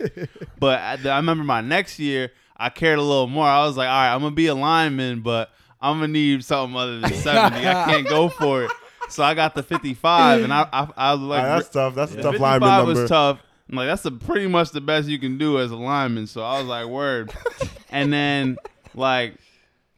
but 0.58 0.78
at 0.80 1.02
the, 1.02 1.10
I 1.10 1.16
remember 1.16 1.44
my 1.44 1.60
next 1.60 1.98
year, 1.98 2.30
I 2.56 2.68
cared 2.68 2.98
a 2.98 3.02
little 3.02 3.26
more. 3.26 3.46
I 3.46 3.64
was 3.64 3.76
like, 3.76 3.88
all 3.88 3.94
right, 3.94 4.14
I'm 4.14 4.20
gonna 4.20 4.34
be 4.34 4.46
a 4.46 4.54
lineman, 4.54 5.20
but 5.22 5.50
I'm 5.80 5.96
gonna 5.98 6.08
need 6.12 6.44
something 6.44 6.76
other 6.76 7.00
than 7.00 7.12
70. 7.14 7.66
I 7.66 7.84
can't 7.84 8.06
go 8.08 8.28
for 8.28 8.64
it. 8.64 8.70
So 9.08 9.22
I 9.24 9.34
got 9.34 9.54
the 9.54 9.62
55, 9.62 10.42
and 10.44 10.52
I 10.52 10.68
I, 10.72 10.88
I 10.96 11.12
was 11.14 11.22
like, 11.22 11.40
All 11.42 11.46
right, 11.48 11.56
that's 11.56 11.68
tough. 11.70 11.94
That's 11.94 12.12
a 12.12 12.16
tough 12.16 12.32
55 12.34 12.40
lineman 12.62 12.68
number. 12.86 13.00
was 13.00 13.10
tough. 13.10 13.40
I'm 13.70 13.76
like, 13.76 13.88
that's 13.88 14.04
a, 14.04 14.10
pretty 14.10 14.46
much 14.46 14.70
the 14.70 14.80
best 14.80 15.08
you 15.08 15.18
can 15.18 15.36
do 15.38 15.58
as 15.58 15.70
a 15.70 15.76
lineman. 15.76 16.26
So 16.26 16.42
I 16.42 16.58
was 16.58 16.66
like, 16.66 16.86
word. 16.86 17.32
and 17.90 18.12
then, 18.12 18.56
like, 18.94 19.34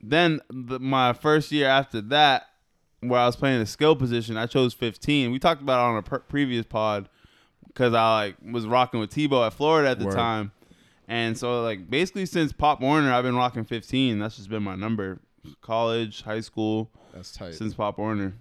then 0.02 0.40
the, 0.50 0.78
my 0.80 1.12
first 1.12 1.52
year 1.52 1.68
after 1.68 2.00
that, 2.02 2.46
where 3.00 3.20
I 3.20 3.26
was 3.26 3.36
playing 3.36 3.60
the 3.60 3.66
skill 3.66 3.96
position, 3.96 4.36
I 4.36 4.46
chose 4.46 4.74
15. 4.74 5.30
We 5.32 5.38
talked 5.38 5.62
about 5.62 5.80
it 5.86 5.90
on 5.92 5.96
a 5.98 6.02
per- 6.02 6.18
previous 6.20 6.66
pod 6.66 7.08
because 7.66 7.94
I 7.94 8.14
like 8.14 8.36
was 8.52 8.66
rocking 8.66 9.00
with 9.00 9.10
Tebow 9.14 9.46
at 9.46 9.52
Florida 9.54 9.90
at 9.90 9.98
the 9.98 10.06
Word. 10.06 10.14
time. 10.14 10.52
And 11.08 11.36
so, 11.36 11.62
like, 11.62 11.90
basically 11.90 12.24
since 12.26 12.52
Pop 12.52 12.80
Warner, 12.80 13.12
I've 13.12 13.24
been 13.24 13.34
rocking 13.36 13.64
15. 13.64 14.18
That's 14.18 14.36
just 14.36 14.48
been 14.48 14.62
my 14.62 14.76
number. 14.76 15.18
College, 15.62 16.22
high 16.22 16.40
school, 16.40 16.90
That's 17.14 17.32
tight. 17.32 17.54
since 17.54 17.74
Pop 17.74 17.98
Warner. 17.98 18.34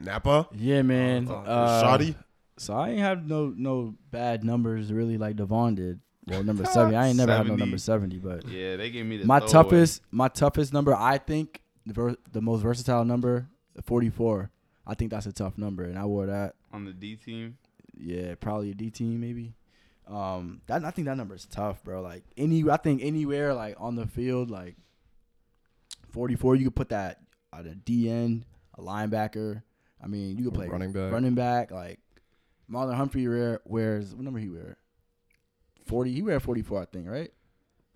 Napa, 0.00 0.48
Yeah, 0.54 0.82
man. 0.82 1.28
Uh, 1.28 1.80
Shoddy. 1.80 2.16
So 2.56 2.74
I 2.74 2.90
ain't 2.90 2.98
have 3.00 3.26
no 3.26 3.52
no 3.56 3.94
bad 4.10 4.44
numbers 4.44 4.92
really 4.92 5.18
like 5.18 5.36
Devon 5.36 5.74
did. 5.74 6.00
Well, 6.26 6.42
number 6.42 6.64
seventy. 6.72 6.96
I 6.96 7.08
ain't 7.08 7.16
never 7.16 7.32
had 7.32 7.40
no 7.42 7.52
70. 7.52 7.60
number 7.60 7.78
seventy, 7.78 8.18
but 8.18 8.48
Yeah, 8.48 8.76
they 8.76 8.90
gave 8.90 9.04
me 9.06 9.18
the 9.18 9.26
my 9.26 9.40
throwaway. 9.40 9.52
toughest 9.52 10.02
my 10.10 10.28
toughest 10.28 10.72
number 10.72 10.94
I 10.94 11.18
think 11.18 11.60
the 11.86 11.92
ver- 11.92 12.16
the 12.32 12.40
most 12.40 12.62
versatile 12.62 13.04
number 13.04 13.48
forty 13.82 14.10
four. 14.10 14.50
I 14.86 14.94
think 14.94 15.10
that's 15.10 15.26
a 15.26 15.32
tough 15.32 15.56
number, 15.58 15.84
and 15.84 15.98
I 15.98 16.04
wore 16.04 16.26
that. 16.26 16.54
on 16.72 16.84
the 16.84 16.92
D 16.92 17.16
team. 17.16 17.56
Yeah, 17.96 18.34
probably 18.40 18.70
a 18.70 18.74
D 18.74 18.90
team 18.90 19.20
maybe. 19.20 19.54
Um, 20.06 20.60
that 20.66 20.84
I 20.84 20.90
think 20.90 21.06
that 21.06 21.16
number 21.16 21.34
is 21.34 21.46
tough, 21.46 21.82
bro. 21.84 22.02
Like 22.02 22.24
any, 22.36 22.68
I 22.68 22.76
think 22.76 23.02
anywhere 23.02 23.54
like 23.54 23.76
on 23.78 23.94
the 23.94 24.06
field, 24.06 24.50
like 24.50 24.76
forty 26.10 26.36
four, 26.36 26.56
you 26.56 26.64
could 26.64 26.76
put 26.76 26.88
that 26.90 27.20
at 27.52 27.66
a 27.66 27.74
D 27.74 28.08
end, 28.10 28.44
a 28.76 28.82
linebacker. 28.82 29.62
I 30.02 30.06
mean, 30.06 30.36
you 30.36 30.44
could 30.44 30.54
play 30.54 30.68
running 30.68 30.92
back. 30.92 31.12
running 31.12 31.34
back. 31.34 31.70
Like 31.70 32.00
Marlon 32.70 32.94
Humphrey 32.94 33.26
wear, 33.28 33.60
wears 33.64 34.14
what 34.14 34.24
number 34.24 34.38
he 34.40 34.48
wear? 34.50 34.76
Forty. 35.84 36.12
He 36.12 36.22
wear 36.22 36.40
forty 36.40 36.62
four, 36.62 36.80
I 36.82 36.86
think, 36.86 37.08
right? 37.08 37.32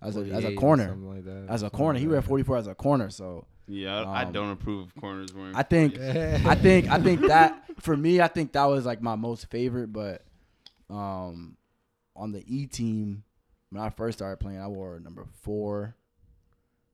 As 0.01 0.15
a 0.15 0.21
as 0.21 0.45
a 0.45 0.55
corner, 0.55 0.95
like 0.95 1.25
that. 1.25 1.47
as 1.49 1.61
a 1.63 1.69
corner, 1.69 1.99
he 1.99 2.05
like 2.05 2.11
wear 2.13 2.21
that. 2.21 2.27
forty 2.27 2.43
four 2.43 2.57
as 2.57 2.67
a 2.67 2.75
corner. 2.75 3.09
So 3.09 3.45
Yeah, 3.67 4.01
I, 4.03 4.21
I 4.21 4.23
Um, 4.25 4.31
don't 4.31 4.51
approve 4.51 4.87
of 4.87 4.95
corners 4.95 5.33
wearing. 5.33 5.55
I 5.55 5.63
think 5.63 5.99
I 5.99 6.55
think 6.67 6.87
I 6.89 6.99
think 7.01 7.21
that 7.21 7.63
for 7.81 7.97
me, 7.97 8.21
I 8.21 8.27
think 8.27 8.53
that 8.53 8.65
was 8.65 8.85
like 8.85 9.01
my 9.01 9.15
most 9.15 9.49
favorite. 9.49 9.91
But 9.91 10.23
um, 10.89 11.57
on 12.15 12.31
the 12.31 12.43
E 12.47 12.65
team, 12.67 13.23
when 13.71 13.81
I 13.83 13.89
first 13.89 14.17
started 14.19 14.37
playing, 14.39 14.59
I 14.61 14.67
wore 14.67 14.99
number 14.99 15.25
four. 15.41 15.95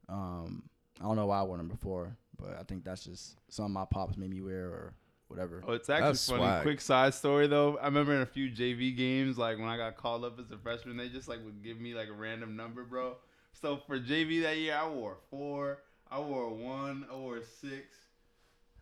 Um, 0.09 0.63
I 0.99 1.03
don't 1.03 1.15
know 1.15 1.25
why 1.27 1.39
I 1.39 1.43
wore 1.43 1.57
number 1.57 1.75
four, 1.75 2.15
but 2.37 2.57
I 2.59 2.63
think 2.63 2.83
that's 2.83 3.03
just 3.03 3.37
something 3.49 3.73
my 3.73 3.85
pops 3.85 4.17
made 4.17 4.29
me 4.29 4.41
wear 4.41 4.65
or 4.67 4.93
whatever. 5.27 5.63
Oh, 5.67 5.73
it's 5.73 5.89
actually 5.89 6.07
That's 6.07 6.29
funny. 6.29 6.39
Swag. 6.39 6.61
Quick 6.63 6.81
side 6.81 7.13
story 7.13 7.47
though. 7.47 7.77
I 7.77 7.85
remember 7.85 8.13
in 8.13 8.21
a 8.21 8.25
few 8.25 8.49
JV 8.49 8.95
games, 8.95 9.37
like 9.37 9.57
when 9.57 9.67
I 9.67 9.77
got 9.77 9.97
called 9.97 10.23
up 10.23 10.39
as 10.39 10.51
a 10.51 10.57
freshman, 10.57 10.97
they 10.97 11.09
just 11.09 11.27
like 11.27 11.43
would 11.43 11.63
give 11.63 11.79
me 11.79 11.93
like 11.93 12.09
a 12.09 12.13
random 12.13 12.55
number, 12.55 12.83
bro. 12.83 13.17
So 13.53 13.77
for 13.87 13.99
JV 13.99 14.43
that 14.43 14.57
year, 14.57 14.75
I 14.75 14.87
wore 14.87 15.17
four, 15.29 15.79
I 16.11 16.19
wore 16.19 16.53
one, 16.53 17.05
I 17.11 17.15
wore 17.15 17.41
six. 17.41 17.97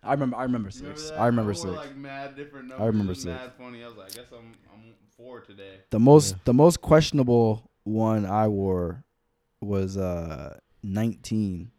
I 0.03 0.11
remember. 0.11 0.36
I 0.36 0.44
remember 0.44 0.70
six. 0.70 1.11
Remember 1.11 1.22
I 1.22 1.26
remember 1.28 1.52
I 1.52 1.56
wore, 1.56 1.76
six. 1.76 1.76
Like 1.76 1.95
mad 1.95 2.36
different 2.36 2.68
numbers. 2.68 2.84
I 2.84 2.88
remember 2.88 3.15
six. 3.15 3.26
Mad 3.26 3.52
funny. 3.57 3.84
I 3.84 3.88
was 3.88 3.98
like, 3.98 4.11
I 4.11 4.15
guess 4.15 4.32
I'm 4.32 4.53
I'm 4.74 4.94
four 5.15 5.40
today. 5.40 5.76
The 5.91 5.99
most 5.99 6.32
yeah. 6.32 6.38
the 6.45 6.53
most 6.53 6.82
questionable 6.82 7.72
one 7.84 8.26
I 8.26 8.48
wore 8.48 9.03
was 9.61 9.98
uh 9.98 10.57
19 10.84 11.72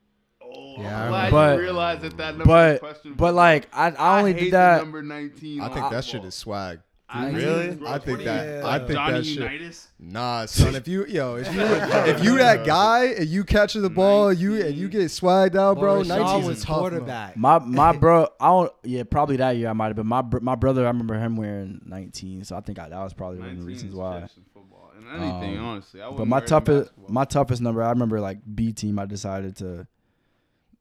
yeah, 0.79 1.01
I 1.01 1.05
I'm 1.05 1.11
glad 1.11 1.33
remember. 1.33 1.55
you 1.55 1.61
realized 1.63 2.01
that 2.03 2.17
that 2.17 2.31
number 2.39 2.45
But- 2.45 2.73
was 2.73 2.81
questionable. 2.93 3.19
But 3.27 3.35
like 3.35 3.69
I 3.73 3.91
I 3.91 4.19
only 4.21 4.33
hate 4.33 4.41
did 4.45 4.53
that. 4.55 4.79
number 4.83 5.03
19. 5.03 5.61
I 5.61 5.65
think 5.65 5.75
that 5.77 5.83
football. 5.83 6.01
shit 6.03 6.25
is 6.25 6.35
swag. 6.35 6.81
I 7.07 7.27
Really? 7.31 7.37
hate 7.63 7.71
it, 7.71 7.79
bro. 7.81 7.89
I 7.91 7.99
think 7.99 8.25
that- 8.25 8.61
Twenty- 8.63 8.67
I 8.75 8.79
think 8.79 8.91
Johnny 8.93 9.13
that 9.13 9.25
shit- 9.25 9.37
Unitas. 9.53 9.89
Nah, 10.01 10.47
son. 10.47 10.75
If 10.75 10.89
you 10.89 11.05
yo, 11.07 11.37
if 11.37 11.55
you 11.55 11.61
if 11.61 12.25
you 12.25 12.39
that 12.39 12.67
guy 12.67 13.05
and 13.19 13.27
you 13.29 13.45
catch 13.45 13.75
the 13.75 13.91
ball, 13.91 14.33
you 14.33 14.61
and 14.65 14.75
you 14.75 14.89
get 14.89 15.03
swagged 15.03 15.55
out, 15.55 15.79
bro. 15.79 16.01
Or 16.01 16.05
Nineteen 16.05 16.47
was 16.47 16.59
is 16.59 16.65
tough. 16.65 16.79
quarterback. 16.79 17.37
My 17.37 17.59
my 17.61 17.93
bro, 17.93 18.29
I 18.41 18.49
don't. 18.49 18.73
Yeah, 18.83 19.05
probably 19.05 19.37
that 19.37 19.57
year 19.57 19.69
I 19.69 19.75
might 19.75 19.89
have 19.89 19.97
been. 19.97 20.07
My 20.09 20.23
my 20.41 20.55
brother, 20.57 20.83
I 20.85 20.89
remember 20.89 21.15
him 21.15 21.37
wearing 21.37 21.83
19, 21.85 22.43
so 22.45 22.57
I 22.57 22.61
think 22.63 22.79
I, 22.81 22.89
that 22.89 22.99
was 22.99 23.13
probably 23.15 23.39
one 23.39 23.51
of 23.51 23.59
the 23.59 23.65
reasons 23.65 23.95
why. 23.95 24.27
football. 24.53 24.91
And 24.97 25.07
anything, 25.23 25.59
Um, 25.59 25.65
honestly. 25.67 26.01
I 26.03 26.11
But 26.11 26.27
my 26.27 26.37
wear 26.37 26.39
it 26.39 26.43
in 26.45 26.49
toughest 26.49 26.85
basketball. 26.91 27.13
my 27.15 27.25
toughest 27.27 27.63
number, 27.63 27.83
I 27.83 27.91
remember 27.91 28.21
like 28.21 28.39
B 28.55 28.73
team. 28.73 28.99
I 28.99 29.05
decided 29.07 29.55
to 29.57 29.87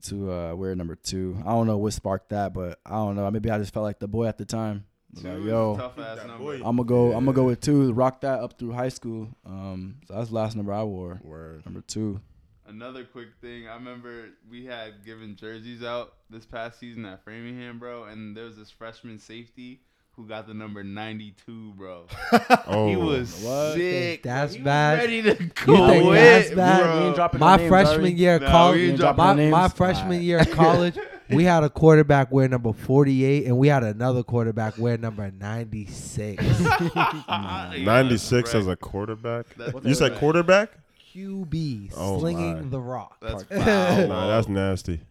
to 0.03 0.31
uh, 0.31 0.55
wear 0.55 0.75
number 0.75 0.95
two. 0.95 1.37
I 1.45 1.49
don't 1.51 1.67
know 1.67 1.77
what 1.77 1.93
sparked 1.93 2.29
that, 2.29 2.53
but 2.53 2.79
I 2.85 2.91
don't 2.95 3.15
know. 3.15 3.29
Maybe 3.31 3.49
I 3.49 3.57
just 3.57 3.73
felt 3.73 3.83
like 3.83 3.99
the 3.99 4.07
boy 4.07 4.25
at 4.27 4.37
the 4.37 4.45
time. 4.45 4.85
Like, 5.15 5.43
yo, 5.43 5.75
a 5.75 5.77
tough 5.77 5.99
ass 5.99 6.17
That 6.17 6.27
number. 6.27 6.43
boy. 6.43 6.55
I'm 6.55 6.75
gonna 6.77 6.83
go. 6.85 7.13
I'm 7.13 7.25
gonna 7.25 7.35
go 7.35 7.43
with 7.43 7.61
two. 7.61 7.93
Rock 7.93 8.21
that 8.21 8.39
up 8.39 8.57
through 8.57 8.71
high 8.71 8.89
school. 8.89 9.29
Um, 9.45 9.97
so 10.07 10.15
that's 10.15 10.29
the 10.29 10.35
last 10.35 10.55
number 10.55 10.73
I 10.73 10.83
wore. 10.83 11.19
Word. 11.23 11.63
Number 11.65 11.81
two. 11.81 12.19
Another 12.65 13.03
quick 13.03 13.27
thing, 13.41 13.67
I 13.67 13.75
remember 13.75 14.29
we 14.49 14.65
had 14.65 15.03
given 15.05 15.35
jerseys 15.35 15.83
out 15.83 16.13
this 16.29 16.45
past 16.45 16.79
season 16.79 17.05
at 17.05 17.21
Framingham, 17.23 17.77
bro, 17.77 18.05
and 18.05 18.35
there 18.35 18.45
was 18.45 18.55
this 18.57 18.71
freshman 18.71 19.19
safety 19.19 19.81
who 20.15 20.27
got 20.27 20.47
the 20.47 20.53
number 20.53 20.83
92, 20.83 21.73
bro. 21.75 22.05
Oh, 22.67 22.87
he 22.87 22.95
was 22.95 23.33
What? 23.43 23.73
sick. 23.73 24.23
That's 24.23 24.53
He 24.53 24.59
was 24.59 24.65
bad? 24.65 24.99
ready 24.99 25.21
to 25.23 25.29
You 25.29 25.35
think 25.35 26.07
with, 26.07 26.15
that's 26.15 26.47
bro. 26.49 26.55
bad? 26.57 26.99
We 26.99 27.05
ain't 27.07 27.15
dropping 27.15 27.39
My 27.39 27.55
names, 27.57 27.69
freshman 27.69 28.05
are 28.05 28.07
year 28.15 28.35
of 28.35 28.41
Nah, 28.43 28.51
college, 28.51 28.99
my, 28.99 29.33
my 29.49 29.67
freshman 29.69 30.05
Alright. 30.11 30.21
year 30.21 30.39
of 30.39 30.51
college, 30.51 30.97
we 31.29 31.43
had 31.45 31.63
a 31.63 31.69
quarterback 31.69 32.31
wear 32.31 32.47
number 32.47 32.73
48, 32.73 33.45
and 33.47 33.57
we 33.57 33.67
had 33.69 33.83
another 33.83 34.21
quarterback 34.23 34.77
wear 34.77 34.97
number 34.97 35.31
96. 35.31 36.43
96 37.27 38.55
as 38.55 38.67
a 38.67 38.75
quarterback. 38.75 39.47
That's 39.57 39.83
You 39.85 39.95
said 39.95 40.11
right. 40.11 40.19
quarterback? 40.19 40.71
QB 41.15 41.91
Oh, 41.95 42.19
slinging 42.19 42.63
my. 42.63 42.69
the 42.69 42.79
rock. 42.79 43.17
That's 43.21 43.49
Nah, 43.51 43.65
foul. 44.07 44.27
that's 44.29 44.47
nasty. 44.47 45.01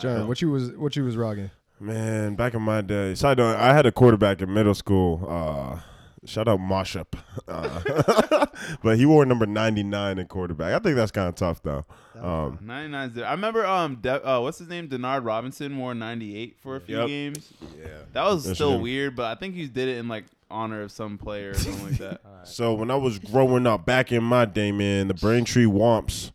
John, 0.00 0.26
what 0.26 0.40
you 0.42 0.50
was 0.50 0.72
what 0.72 0.96
you 0.96 1.04
was 1.04 1.16
rocking? 1.16 1.50
Man, 1.82 2.36
back 2.36 2.54
in 2.54 2.62
my 2.62 2.80
day, 2.80 3.14
side 3.16 3.38
note, 3.38 3.56
I 3.56 3.74
had 3.74 3.86
a 3.86 3.92
quarterback 3.92 4.40
in 4.40 4.54
middle 4.54 4.74
school. 4.74 5.26
Uh, 5.28 5.80
shout 6.24 6.46
out 6.46 6.60
Moshup. 6.60 7.14
Uh, 7.48 8.46
but 8.84 8.96
he 8.98 9.04
wore 9.04 9.26
number 9.26 9.46
99 9.46 10.20
in 10.20 10.26
quarterback. 10.28 10.74
I 10.74 10.78
think 10.78 10.94
that's 10.94 11.10
kind 11.10 11.28
of 11.28 11.34
tough, 11.34 11.60
though. 11.64 11.84
Um, 12.20 12.60
99 12.62 13.08
is 13.08 13.14
there. 13.16 13.26
I 13.26 13.32
remember 13.32 13.66
um 13.66 13.96
De- 13.96 14.24
uh, 14.24 14.38
what's 14.40 14.58
his 14.58 14.68
name? 14.68 14.88
Denard 14.88 15.24
Robinson 15.24 15.76
wore 15.76 15.92
98 15.92 16.56
for 16.62 16.76
a 16.76 16.80
few 16.80 16.98
Yep. 16.98 17.06
games. 17.08 17.52
Yeah. 17.76 17.86
That 18.12 18.24
was 18.26 18.44
That's 18.44 18.58
still 18.58 18.74
him. 18.74 18.82
weird, 18.82 19.16
but 19.16 19.24
I 19.26 19.34
think 19.34 19.56
he 19.56 19.66
did 19.66 19.88
it 19.88 19.96
in 19.98 20.06
like 20.06 20.26
honor 20.48 20.82
of 20.82 20.92
some 20.92 21.18
player 21.18 21.50
or 21.50 21.54
something 21.54 21.82
like 21.84 21.98
that. 21.98 22.20
so 22.44 22.74
when 22.74 22.92
I 22.92 22.96
was 22.96 23.18
growing 23.18 23.66
up, 23.66 23.84
back 23.86 24.12
in 24.12 24.22
my 24.22 24.44
day, 24.44 24.70
man, 24.70 25.08
the 25.08 25.14
Braintree 25.14 25.64
Womps, 25.64 26.30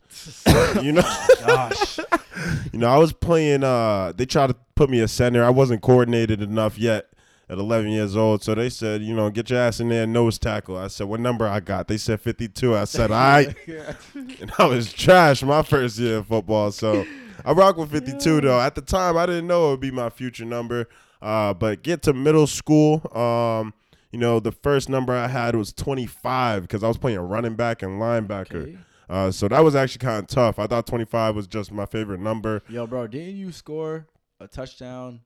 you 0.84 0.92
know, 0.92 1.04
Gosh. 1.46 2.00
you 2.74 2.80
know, 2.80 2.88
I 2.88 2.98
was 2.98 3.14
playing. 3.14 3.64
Uh, 3.64 4.14
they 4.16 4.26
tried 4.26 4.48
to 4.48 4.56
put 4.76 4.90
me 4.90 5.00
a 5.00 5.08
center. 5.08 5.44
I 5.44 5.50
wasn't 5.50 5.82
coordinated 5.82 6.42
enough 6.42 6.78
yet 6.78 7.08
at 7.50 7.58
11 7.58 7.90
years 7.90 8.16
old. 8.16 8.44
So 8.44 8.56
they 8.56 8.70
said, 8.70 9.02
you 9.02 9.16
know, 9.16 9.30
get 9.30 9.50
your 9.50 9.60
ass 9.60 9.80
in 9.80 9.90
there, 9.90 10.06
nose 10.06 10.38
tackle. 10.38 10.78
I 10.78 10.88
said, 10.88 11.08
what 11.08 11.20
number 11.20 11.48
I 11.48 11.60
got? 11.60 11.88
They 11.88 11.98
said 11.98 12.20
52. 12.22 12.76
I 12.76 12.84
said, 12.84 13.12
all 13.12 13.18
right. 13.18 13.56
and 14.14 14.52
I 14.58 14.66
was 14.66 14.92
trash 14.92 15.44
my 15.44 15.62
first 15.62 15.98
year 15.98 16.18
of 16.18 16.28
football. 16.28 16.72
So 16.72 17.06
I 17.46 17.54
rock 17.54 17.78
with 17.78 17.92
52 17.92 18.42
though. 18.42 18.60
At 18.60 18.76
the 18.76 18.82
time, 18.82 19.18
I 19.18 19.26
didn't 19.26 19.48
know 19.48 19.68
it 19.68 19.72
would 19.72 19.80
be 19.80 19.92
my 19.92 20.10
future 20.10 20.46
number. 20.46 20.88
Uh, 21.22 21.54
but 21.54 21.82
get 21.82 22.04
to 22.04 22.14
middle 22.14 22.48
school. 22.48 23.02
Um, 23.18 23.74
you 24.12 24.20
know, 24.20 24.40
the 24.40 24.52
first 24.52 24.90
number 24.90 25.14
I 25.14 25.28
had 25.28 25.56
was 25.56 25.74
25 25.74 26.64
because 26.64 26.84
I 26.84 26.88
was 26.88 26.98
playing 26.98 27.20
running 27.20 27.56
back 27.56 27.82
and 27.82 28.00
linebacker. 28.02 28.64
Okay. 28.64 28.78
Uh, 29.10 29.32
so 29.32 29.48
that 29.48 29.64
was 29.64 29.76
actually 29.76 30.00
kind 30.00 30.20
of 30.20 30.28
tough. 30.28 30.60
I 30.60 30.68
thought 30.68 30.86
25 30.88 31.36
was 31.36 31.48
just 31.48 31.72
my 31.72 31.86
favorite 31.86 32.20
number. 32.20 32.62
Yo, 32.70 32.86
bro, 32.88 33.08
didn't 33.08 33.38
you 33.38 33.52
score 33.52 34.08
a 34.40 34.48
touchdown, 34.48 35.22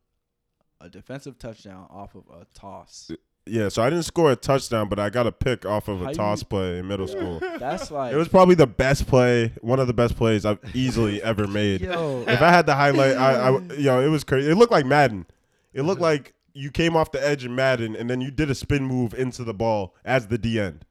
a 0.79 0.89
defensive 0.89 1.37
touchdown 1.39 1.87
off 1.89 2.13
of 2.15 2.23
a 2.31 2.45
toss? 2.53 3.11
Yeah, 3.47 3.69
so 3.69 3.81
I 3.81 3.89
didn't 3.89 4.05
score 4.05 4.31
a 4.31 4.35
touchdown, 4.35 4.87
but 4.87 4.99
I 4.99 5.09
got 5.09 5.25
a 5.25 5.31
pick 5.31 5.65
off 5.65 5.87
of 5.87 5.99
How 5.99 6.05
a 6.05 6.09
you- 6.09 6.15
toss 6.15 6.43
play 6.43 6.77
in 6.77 6.87
middle 6.87 7.07
school. 7.07 7.39
That's 7.57 7.89
like 7.89 8.13
It 8.13 8.17
was 8.17 8.27
probably 8.27 8.53
the 8.53 8.67
best 8.67 9.07
play, 9.07 9.51
one 9.61 9.79
of 9.79 9.87
the 9.87 9.93
best 9.93 10.15
plays 10.15 10.45
I've 10.45 10.59
easily 10.75 11.21
ever 11.23 11.47
made. 11.47 11.81
Yo, 11.81 12.23
If 12.27 12.39
I 12.41 12.49
had 12.49 12.67
the 12.67 12.75
highlight, 12.75 13.17
I, 13.17 13.47
I, 13.49 13.59
you 13.73 13.85
know, 13.85 13.99
it 13.99 14.09
was 14.09 14.23
crazy. 14.23 14.49
It 14.51 14.55
looked 14.55 14.71
like 14.71 14.85
Madden. 14.85 15.25
It 15.73 15.81
looked 15.81 16.01
like 16.01 16.35
you 16.53 16.69
came 16.69 16.95
off 16.95 17.11
the 17.11 17.25
edge 17.27 17.43
in 17.43 17.55
Madden, 17.55 17.95
and 17.95 18.09
then 18.09 18.21
you 18.21 18.29
did 18.29 18.51
a 18.51 18.55
spin 18.55 18.83
move 18.85 19.13
into 19.15 19.43
the 19.43 19.53
ball 19.55 19.95
as 20.05 20.27
the 20.27 20.37
D 20.37 20.59
end. 20.59 20.85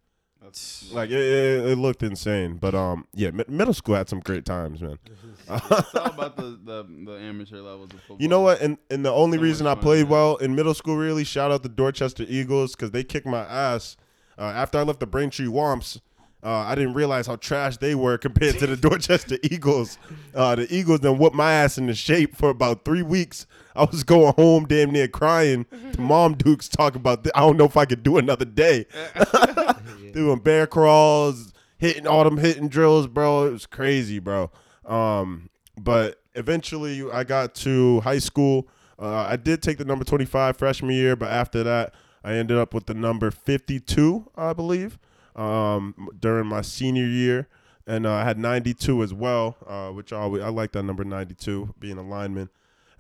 Like 0.93 1.11
it, 1.11 1.19
it, 1.21 1.67
it 1.71 1.77
looked 1.79 2.03
insane. 2.03 2.57
But 2.57 2.75
um, 2.75 3.07
yeah, 3.15 3.31
mi- 3.31 3.45
middle 3.49 3.75
school 3.75 3.95
had 3.95 4.09
some 4.09 4.21
great 4.21 4.45
times, 4.45 4.81
man. 4.81 4.99
it's 5.49 5.95
all 5.95 6.07
about 6.07 6.37
the, 6.37 6.59
the, 6.65 6.87
the 7.07 7.19
amateur 7.21 7.57
levels 7.61 7.91
of 7.93 8.01
football. 8.01 8.17
You 8.21 8.29
know 8.29 8.41
what? 8.41 8.61
And 8.61 8.79
and 8.91 9.05
the 9.05 9.13
only 9.13 9.39
So 9.39 9.43
reason 9.43 9.67
I 9.67 9.75
played 9.75 10.05
man. 10.05 10.11
well 10.11 10.37
in 10.37 10.55
middle 10.55 10.75
school, 10.75 10.97
really, 10.97 11.25
shout 11.25 11.51
out 11.51 11.63
the 11.63 11.69
Dorchester 11.69 12.25
Eagles 12.29 12.75
because 12.75 12.91
they 12.91 13.05
kicked 13.05 13.27
my 13.27 13.41
ass. 13.41 13.97
Uh, 14.39 14.45
after 14.45 14.79
I 14.79 14.83
left 14.83 15.01
the 15.01 15.07
Braintree 15.07 15.47
Womps, 15.49 16.01
uh, 16.43 16.51
I 16.51 16.75
didn't 16.75 16.95
realize 16.95 17.27
how 17.27 17.37
trash 17.37 17.77
they 17.77 17.95
were 17.95 18.17
compared 18.17 18.59
to 18.61 18.67
the 18.67 18.77
Dorchester 18.89 19.37
Eagles. 19.43 19.99
Uh, 20.35 20.55
the 20.55 20.75
Eagles 20.75 21.01
then 21.01 21.19
whooped 21.19 21.37
my 21.37 21.53
ass 21.53 21.77
into 21.77 21.95
shape 21.95 22.35
for 22.37 22.49
about 22.49 22.85
three 22.85 23.03
weeks. 23.03 23.47
I 23.75 23.85
was 23.85 24.03
going 24.05 24.35
home 24.35 24.67
damn 24.67 24.91
near 24.91 25.09
crying 25.09 25.67
to 25.93 26.01
Mom 26.01 26.35
Dukes 26.35 26.69
talking 26.69 27.01
about, 27.01 27.27
I 27.35 27.41
don't 27.41 27.57
know 27.57 27.65
if 27.65 27.77
I 27.77 27.85
could 27.85 28.03
do 28.03 28.19
another 28.19 28.45
day. 28.45 28.87
Doing 30.13 30.41
bear 30.41 30.67
crawls, 30.67 31.53
hitting 31.79 32.07
all 32.07 32.25
them 32.25 32.39
hitting 32.39 32.69
drills, 32.69 33.07
bro. 33.07 33.47
It 33.47 33.53
was 33.53 33.67
crazy, 33.67 34.19
bro. 34.19 34.51
Um, 34.85 35.51
but 35.81 36.21
eventually 36.35 37.09
I 37.11 37.25
got 37.25 37.55
to 37.57 38.01
high 38.01 38.19
school. 38.19 38.69
Uh, 38.99 39.27
I 39.29 39.37
did 39.37 39.63
take 39.63 39.79
the 39.79 39.85
number 39.85 40.05
25 40.05 40.57
freshman 40.57 40.95
year, 40.95 41.17
but 41.17 41.31
after 41.31 41.63
that, 41.63 41.95
I 42.23 42.35
ended 42.35 42.59
up 42.59 42.75
with 42.75 42.87
the 42.87 42.95
number 42.95 43.31
52, 43.31 44.31
I 44.37 44.53
believe, 44.53 44.99
um, 45.37 46.09
during 46.19 46.47
my 46.47 46.61
senior 46.61 47.07
year. 47.07 47.49
And 47.87 48.07
uh, 48.07 48.13
I 48.13 48.25
had 48.25 48.39
92 48.39 49.03
as 49.03 49.15
well, 49.15 49.57
uh, 49.67 49.91
which 49.91 50.13
I, 50.13 50.19
always, 50.19 50.43
I 50.43 50.49
like 50.49 50.73
that 50.73 50.83
number 50.83 51.03
92, 51.03 51.75
being 51.79 51.97
a 51.99 52.03
lineman. 52.03 52.51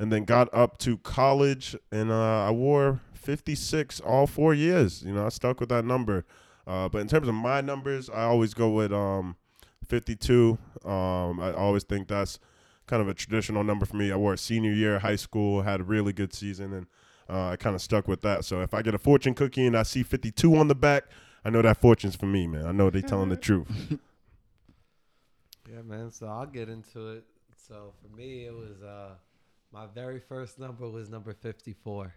And 0.00 0.10
then 0.10 0.24
got 0.24 0.48
up 0.54 0.78
to 0.78 0.96
college, 0.98 1.76
and 1.92 2.10
uh, 2.10 2.46
I 2.46 2.50
wore 2.50 3.00
56 3.12 4.00
all 4.00 4.26
four 4.26 4.54
years. 4.54 5.02
You 5.02 5.12
know, 5.12 5.26
I 5.26 5.28
stuck 5.28 5.60
with 5.60 5.68
that 5.68 5.84
number. 5.84 6.24
Uh, 6.66 6.88
but 6.88 6.98
in 7.02 7.06
terms 7.06 7.28
of 7.28 7.34
my 7.34 7.60
numbers, 7.60 8.08
I 8.08 8.22
always 8.22 8.54
go 8.54 8.70
with 8.70 8.92
um, 8.92 9.36
52. 9.88 10.56
Um, 10.84 11.38
I 11.40 11.52
always 11.52 11.84
think 11.84 12.08
that's 12.08 12.38
kind 12.86 13.02
of 13.02 13.08
a 13.08 13.14
traditional 13.14 13.62
number 13.62 13.84
for 13.84 13.96
me. 13.96 14.10
I 14.10 14.16
wore 14.16 14.34
it 14.34 14.38
senior 14.38 14.72
year 14.72 14.96
of 14.96 15.02
high 15.02 15.16
school, 15.16 15.62
had 15.62 15.80
a 15.80 15.84
really 15.84 16.14
good 16.14 16.32
season, 16.32 16.72
and 16.72 16.86
uh, 17.28 17.50
I 17.50 17.56
kind 17.56 17.76
of 17.76 17.82
stuck 17.82 18.08
with 18.08 18.22
that. 18.22 18.44
So 18.46 18.62
if 18.62 18.72
I 18.72 18.80
get 18.82 18.94
a 18.94 18.98
fortune 18.98 19.34
cookie 19.34 19.66
and 19.66 19.76
I 19.76 19.82
see 19.82 20.02
52 20.02 20.56
on 20.56 20.68
the 20.68 20.74
back, 20.74 21.04
I 21.44 21.50
know 21.50 21.60
that 21.60 21.78
fortune's 21.78 22.16
for 22.16 22.26
me, 22.26 22.46
man. 22.46 22.66
I 22.66 22.72
know 22.72 22.88
they 22.88 23.02
telling 23.02 23.28
the 23.28 23.36
truth. 23.36 23.98
Yeah, 25.72 25.82
man. 25.82 26.10
So 26.10 26.26
I'll 26.26 26.46
get 26.46 26.68
into 26.68 27.10
it. 27.10 27.24
So 27.56 27.92
for 28.02 28.16
me, 28.16 28.46
it 28.46 28.52
was 28.52 28.82
uh, 28.82 29.10
my 29.72 29.86
very 29.86 30.20
first 30.20 30.58
number 30.58 30.88
was 30.88 31.08
number 31.08 31.32
fifty-four. 31.32 32.12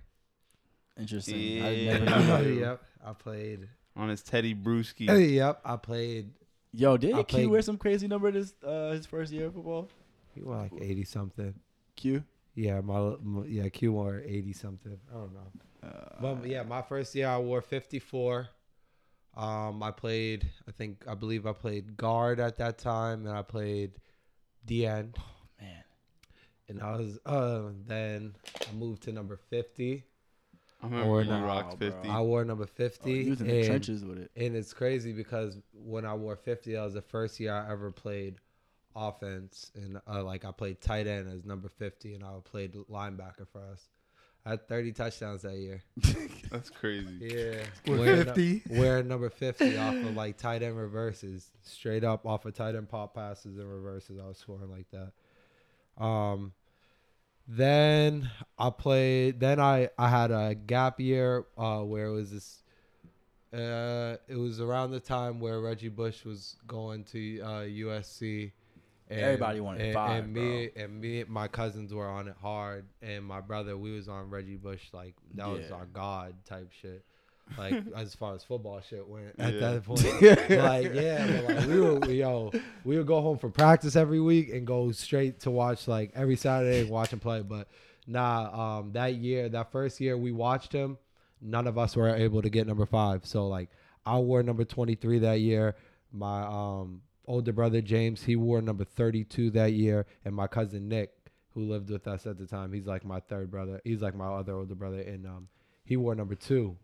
interesting. 0.97 1.63
I 1.63 1.69
Yeah. 1.71 1.97
never 1.99 2.43
knew 2.43 2.59
yep, 2.59 2.83
I 3.03 3.13
played. 3.13 3.69
on 3.95 4.09
his 4.09 4.21
Teddy 4.23 4.53
Brewski. 4.55 5.07
yep, 5.35 5.59
I 5.65 5.75
played. 5.77 6.31
Yo, 6.71 6.97
did 6.97 7.13
I 7.13 7.23
Q 7.23 7.37
played- 7.37 7.47
wear 7.49 7.61
some 7.61 7.77
crazy 7.77 8.07
number 8.07 8.31
this 8.31 8.53
uh, 8.63 8.91
his 8.91 9.05
first 9.05 9.31
year 9.31 9.47
of 9.47 9.53
football? 9.53 9.89
He 10.33 10.41
was 10.41 10.71
like 10.71 10.81
eighty 10.81 11.03
something. 11.03 11.53
Q. 11.95 12.23
Yeah, 12.55 12.81
my, 12.81 13.15
my 13.21 13.45
yeah 13.45 13.69
Q 13.69 13.93
wore 13.93 14.21
eighty 14.25 14.53
something. 14.53 14.99
I 15.11 15.13
don't 15.13 15.33
know. 15.33 15.51
Uh, 15.87 16.21
But 16.21 16.45
yeah, 16.47 16.63
my 16.63 16.81
first 16.81 17.13
year 17.15 17.27
I 17.27 17.37
wore 17.37 17.61
54. 17.61 18.47
Um, 19.35 19.81
I 19.81 19.89
played, 19.91 20.47
I 20.67 20.71
think, 20.71 21.05
I 21.07 21.15
believe 21.15 21.47
I 21.47 21.53
played 21.53 21.97
guard 21.97 22.39
at 22.39 22.57
that 22.57 22.77
time, 22.77 23.25
and 23.25 23.35
I 23.35 23.41
played 23.41 23.93
DN, 24.67 24.85
man, 24.85 25.13
and 26.69 26.81
I 26.81 26.95
was, 26.95 27.19
uh, 27.25 27.69
then 27.87 28.35
I 28.69 28.73
moved 28.73 29.03
to 29.03 29.11
number 29.11 29.37
50. 29.37 30.03
I 30.81 30.85
remember 30.85 31.07
Or 31.09 31.21
you 31.21 31.31
rocked 31.31 31.79
50. 31.79 32.09
I 32.09 32.19
wore 32.21 32.43
number 32.43 32.63
oh, 32.65 32.75
50. 32.75 33.23
he 33.23 33.29
was 33.29 33.41
in 33.41 33.47
the 33.47 33.57
and, 33.59 33.65
trenches 33.65 34.03
with 34.03 34.17
it. 34.17 34.31
and 34.35 34.55
it's 34.55 34.73
crazy 34.73 35.13
because 35.13 35.57
when 35.73 36.05
I 36.05 36.13
wore 36.13 36.35
50, 36.35 36.73
that 36.73 36.81
was 36.83 36.93
the 36.93 37.01
first 37.01 37.39
year 37.39 37.53
I 37.53 37.71
ever 37.71 37.89
played 37.91 38.35
offense, 38.95 39.71
and 39.75 39.99
uh, 40.07 40.23
like 40.23 40.45
I 40.45 40.51
played 40.51 40.81
tight 40.81 41.07
end 41.07 41.29
as 41.33 41.45
number 41.45 41.69
50, 41.69 42.15
and 42.15 42.23
I 42.23 42.31
played 42.43 42.73
linebacker 42.73 43.47
for 43.51 43.61
us. 43.71 43.87
I 44.45 44.51
had 44.51 44.67
30 44.67 44.91
touchdowns 44.91 45.43
that 45.43 45.55
year. 45.55 45.81
That's 46.51 46.69
crazy. 46.69 47.15
Yeah, 47.21 47.63
With 47.89 47.99
wearing, 48.01 48.25
50? 48.25 48.61
wearing 48.71 49.07
number 49.07 49.29
fifty 49.29 49.77
off 49.77 49.95
of 49.95 50.15
like 50.17 50.37
tight 50.37 50.61
end 50.63 50.77
reverses, 50.77 51.49
straight 51.63 52.03
up 52.03 52.25
off 52.25 52.45
of 52.45 52.53
tight 52.53 52.75
end 52.75 52.89
pop 52.89 53.15
passes 53.15 53.57
and 53.57 53.67
reverses. 53.71 54.19
I 54.21 54.27
was 54.27 54.37
scoring 54.37 54.69
like 54.69 54.89
that. 54.91 55.13
Um, 55.97 56.53
then 57.47 58.29
I 58.57 58.69
played. 58.69 59.39
Then 59.39 59.59
I 59.59 59.89
I 59.97 60.09
had 60.09 60.31
a 60.31 60.55
gap 60.55 60.99
year 60.99 61.45
uh, 61.57 61.81
where 61.81 62.07
it 62.07 62.13
was 62.13 62.31
this. 62.31 62.59
Uh, 63.53 64.17
it 64.27 64.35
was 64.35 64.59
around 64.59 64.91
the 64.91 64.99
time 64.99 65.39
where 65.39 65.59
Reggie 65.61 65.89
Bush 65.89 66.25
was 66.25 66.55
going 66.65 67.03
to 67.05 67.41
uh, 67.41 67.47
USC. 67.61 68.51
And, 69.09 69.19
Everybody 69.19 69.59
wanted 69.59 69.81
and, 69.81 69.93
five, 69.93 70.23
and 70.23 70.33
me 70.33 70.69
and 70.75 71.01
me 71.01 71.23
my 71.27 71.47
cousins 71.47 71.93
were 71.93 72.07
on 72.07 72.29
it 72.29 72.35
hard 72.41 72.85
and 73.01 73.23
my 73.23 73.41
brother 73.41 73.77
we 73.77 73.91
was 73.91 74.07
on 74.07 74.29
Reggie 74.29 74.55
Bush 74.55 74.81
like 74.93 75.13
that 75.35 75.47
was 75.47 75.69
our 75.71 75.85
god 75.87 76.33
type 76.45 76.71
shit 76.71 77.03
like 77.57 77.83
as 77.95 78.15
far 78.15 78.33
as 78.35 78.43
football 78.43 78.81
shit 78.81 79.07
went 79.07 79.35
at 79.39 79.53
Yeah. 79.53 79.59
that 79.59 79.83
point. 79.83 80.03
like 80.23 80.93
yeah, 80.93 81.41
but 81.45 81.55
like 81.55 81.67
we 81.67 81.79
were 81.81 81.95
we, 81.99 82.13
yo 82.19 82.51
we 82.83 82.97
would 82.97 83.07
go 83.07 83.21
home 83.21 83.37
for 83.37 83.49
practice 83.49 83.95
every 83.95 84.19
week 84.19 84.49
and 84.49 84.65
go 84.67 84.91
straight 84.91 85.39
to 85.41 85.51
watch 85.51 85.87
like 85.87 86.11
every 86.15 86.35
Saturday 86.35 86.81
and 86.81 86.89
watch 86.89 87.11
him 87.13 87.19
play. 87.19 87.41
But 87.41 87.67
nah, 88.07 88.77
um, 88.79 88.91
that 88.93 89.15
year, 89.15 89.49
that 89.49 89.71
first 89.71 89.99
year 90.01 90.17
we 90.17 90.31
watched 90.31 90.73
him, 90.73 90.97
none 91.41 91.67
of 91.67 91.77
us 91.77 91.95
were 91.95 92.09
able 92.15 92.41
to 92.41 92.49
get 92.49 92.67
number 92.67 92.85
five. 92.85 93.25
So 93.25 93.47
like 93.47 93.69
I 94.05 94.17
wore 94.19 94.43
number 94.43 94.65
twenty 94.65 94.95
three 94.95 95.19
that 95.19 95.39
year. 95.39 95.75
My 96.11 96.43
um 96.43 97.01
older 97.25 97.53
brother 97.53 97.81
James, 97.81 98.23
he 98.23 98.35
wore 98.35 98.61
number 98.61 98.83
thirty 98.83 99.23
two 99.23 99.49
that 99.51 99.73
year, 99.73 100.05
and 100.25 100.35
my 100.35 100.47
cousin 100.47 100.87
Nick, 100.89 101.11
who 101.53 101.61
lived 101.61 101.89
with 101.89 102.07
us 102.07 102.25
at 102.27 102.37
the 102.37 102.45
time, 102.45 102.73
he's 102.73 102.85
like 102.87 103.05
my 103.05 103.19
third 103.21 103.49
brother. 103.49 103.79
He's 103.83 104.01
like 104.01 104.15
my 104.15 104.27
other 104.27 104.53
older 104.55 104.75
brother, 104.75 104.99
and 105.01 105.25
um 105.25 105.47
he 105.85 105.97
wore 105.97 106.15
number 106.15 106.35
two. 106.35 106.77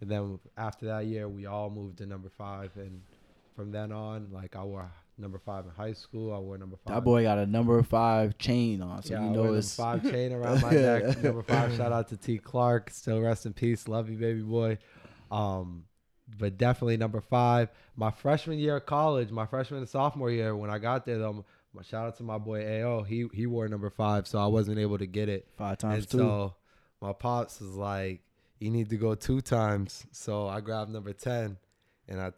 And 0.00 0.10
then 0.10 0.38
after 0.56 0.86
that 0.86 1.06
year, 1.06 1.28
we 1.28 1.46
all 1.46 1.70
moved 1.70 1.98
to 1.98 2.06
number 2.06 2.28
five, 2.28 2.70
and 2.76 3.02
from 3.56 3.72
then 3.72 3.90
on, 3.90 4.28
like 4.30 4.54
I 4.54 4.62
wore 4.62 4.90
number 5.18 5.38
five 5.38 5.64
in 5.64 5.72
high 5.72 5.92
school. 5.92 6.32
I 6.32 6.38
wore 6.38 6.56
number 6.56 6.76
five. 6.76 6.94
That 6.94 7.04
boy 7.04 7.24
got 7.24 7.38
a 7.38 7.46
number 7.46 7.82
five 7.82 8.38
chain 8.38 8.80
on, 8.80 9.02
so 9.02 9.14
yeah, 9.14 9.24
you 9.24 9.30
I 9.30 9.32
know 9.32 9.54
it's 9.54 9.74
five 9.74 10.02
chain 10.10 10.32
around 10.32 10.62
my 10.62 10.70
neck. 10.70 11.22
Number 11.22 11.42
five. 11.42 11.74
Shout 11.76 11.92
out 11.92 12.08
to 12.08 12.16
T 12.16 12.38
Clark. 12.38 12.90
Still 12.90 13.20
rest 13.20 13.46
in 13.46 13.52
peace. 13.52 13.88
Love 13.88 14.08
you, 14.08 14.16
baby 14.16 14.42
boy. 14.42 14.78
Um, 15.30 15.84
but 16.38 16.58
definitely 16.58 16.96
number 16.96 17.20
five. 17.20 17.70
My 17.96 18.10
freshman 18.10 18.58
year 18.58 18.76
of 18.76 18.86
college, 18.86 19.30
my 19.30 19.46
freshman 19.46 19.80
and 19.80 19.88
sophomore 19.88 20.30
year, 20.30 20.54
when 20.54 20.70
I 20.70 20.78
got 20.78 21.06
there, 21.06 21.18
though, 21.18 21.44
my 21.72 21.82
shout 21.82 22.06
out 22.06 22.16
to 22.18 22.22
my 22.22 22.38
boy 22.38 22.82
Ao. 22.82 23.02
He 23.02 23.26
he 23.32 23.46
wore 23.46 23.66
number 23.68 23.90
five, 23.90 24.26
so 24.26 24.38
I 24.38 24.46
wasn't 24.46 24.78
able 24.78 24.98
to 24.98 25.06
get 25.06 25.28
it. 25.28 25.48
five 25.56 25.78
times 25.78 26.04
and 26.04 26.20
so 26.20 26.54
my 27.00 27.12
pops 27.12 27.60
was 27.60 27.74
like, 27.74 28.20
"You 28.58 28.70
need 28.70 28.90
to 28.90 28.96
go 28.96 29.14
two 29.14 29.40
times." 29.40 30.06
So 30.12 30.46
I 30.48 30.60
grabbed 30.60 30.90
number 30.90 31.12
ten, 31.12 31.56
and 32.08 32.20
I 32.20 32.32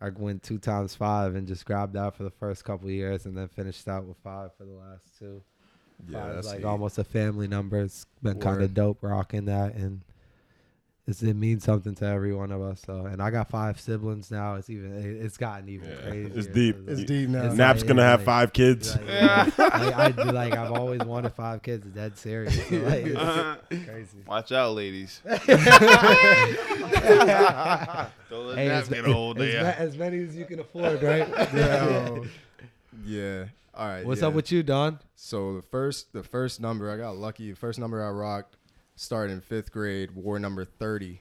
I 0.00 0.10
went 0.10 0.42
two 0.42 0.58
times 0.58 0.94
five 0.94 1.34
and 1.34 1.46
just 1.46 1.64
grabbed 1.64 1.94
that 1.94 2.14
for 2.14 2.22
the 2.22 2.30
first 2.30 2.64
couple 2.64 2.88
of 2.88 2.94
years, 2.94 3.26
and 3.26 3.36
then 3.36 3.48
finished 3.48 3.88
out 3.88 4.04
with 4.04 4.18
five 4.18 4.50
for 4.56 4.64
the 4.64 4.72
last 4.72 5.18
two. 5.18 5.42
Yeah, 6.08 6.20
Five 6.24 6.34
that's 6.34 6.46
like 6.48 6.58
heat. 6.58 6.64
almost 6.66 6.98
a 6.98 7.04
family 7.04 7.48
number. 7.48 7.80
It's 7.80 8.04
been 8.22 8.38
kind 8.38 8.60
of 8.62 8.74
dope 8.74 9.02
rocking 9.02 9.46
that, 9.46 9.74
and 9.74 10.02
it's, 11.08 11.22
it 11.22 11.34
means 11.34 11.62
something 11.62 11.94
to 11.96 12.04
every 12.04 12.34
one 12.34 12.50
of 12.50 12.60
us. 12.60 12.82
So, 12.84 13.06
and 13.06 13.22
I 13.22 13.30
got 13.30 13.48
five 13.48 13.80
siblings 13.80 14.28
now. 14.30 14.56
It's 14.56 14.68
even 14.68 14.92
it- 14.92 15.24
it's 15.24 15.36
gotten 15.36 15.68
even 15.68 15.88
Yeah, 15.88 15.94
crazier. 15.96 16.38
it's 16.38 16.46
deep. 16.48 16.76
It's 16.88 17.00
You- 17.02 17.06
deep 17.06 17.28
now. 17.28 17.44
It's 17.46 17.54
Nap's 17.54 17.80
like- 17.82 17.88
gonna 17.88 18.02
have 18.02 18.20
like- 18.20 18.26
five 18.26 18.52
kids. 18.52 18.96
Like, 18.96 19.06
yeah. 19.08 19.50
like, 19.56 19.94
I 19.94 20.10
do 20.10 20.24
like 20.32 20.54
I've 20.56 20.72
always 20.72 21.00
wanted 21.02 21.32
five 21.34 21.62
kids. 21.62 21.86
It's 21.86 21.94
dead 21.94 22.18
serious. 22.18 22.54
So, 22.68 22.76
like, 22.76 23.06
it's 23.06 23.16
uh-huh. 23.16 23.56
crazy. 23.68 24.18
Watch 24.26 24.50
out, 24.52 24.74
ladies. 24.74 25.20
Don't 25.24 25.46
let 28.48 28.58
Hey, 28.58 28.68
that 28.68 28.82
as, 28.82 28.88
get 28.88 29.06
old. 29.06 29.40
as, 29.40 29.52
Yeah. 29.52 29.62
ma- 29.62 29.84
as 29.84 29.96
many 29.96 30.22
as 30.24 30.36
you 30.36 30.44
can 30.44 30.60
afford, 30.60 31.02
right? 31.02 31.28
Yeah. 31.54 32.18
yeah. 33.04 33.44
All 33.74 33.88
right. 33.88 34.06
What's 34.06 34.22
yeah. 34.22 34.28
up 34.28 34.34
with 34.34 34.50
you, 34.50 34.62
Don? 34.62 34.98
So 35.14 35.56
the 35.56 35.62
first 35.62 36.12
the 36.12 36.22
first 36.22 36.60
number 36.60 36.90
I 36.90 36.96
got 36.96 37.16
lucky. 37.16 37.50
The 37.50 37.56
first 37.56 37.78
number 37.78 38.02
I 38.04 38.10
rocked 38.10 38.56
started 38.96 39.32
in 39.34 39.40
fifth 39.40 39.70
grade, 39.72 40.10
wore 40.16 40.38
number 40.38 40.64
thirty. 40.64 41.20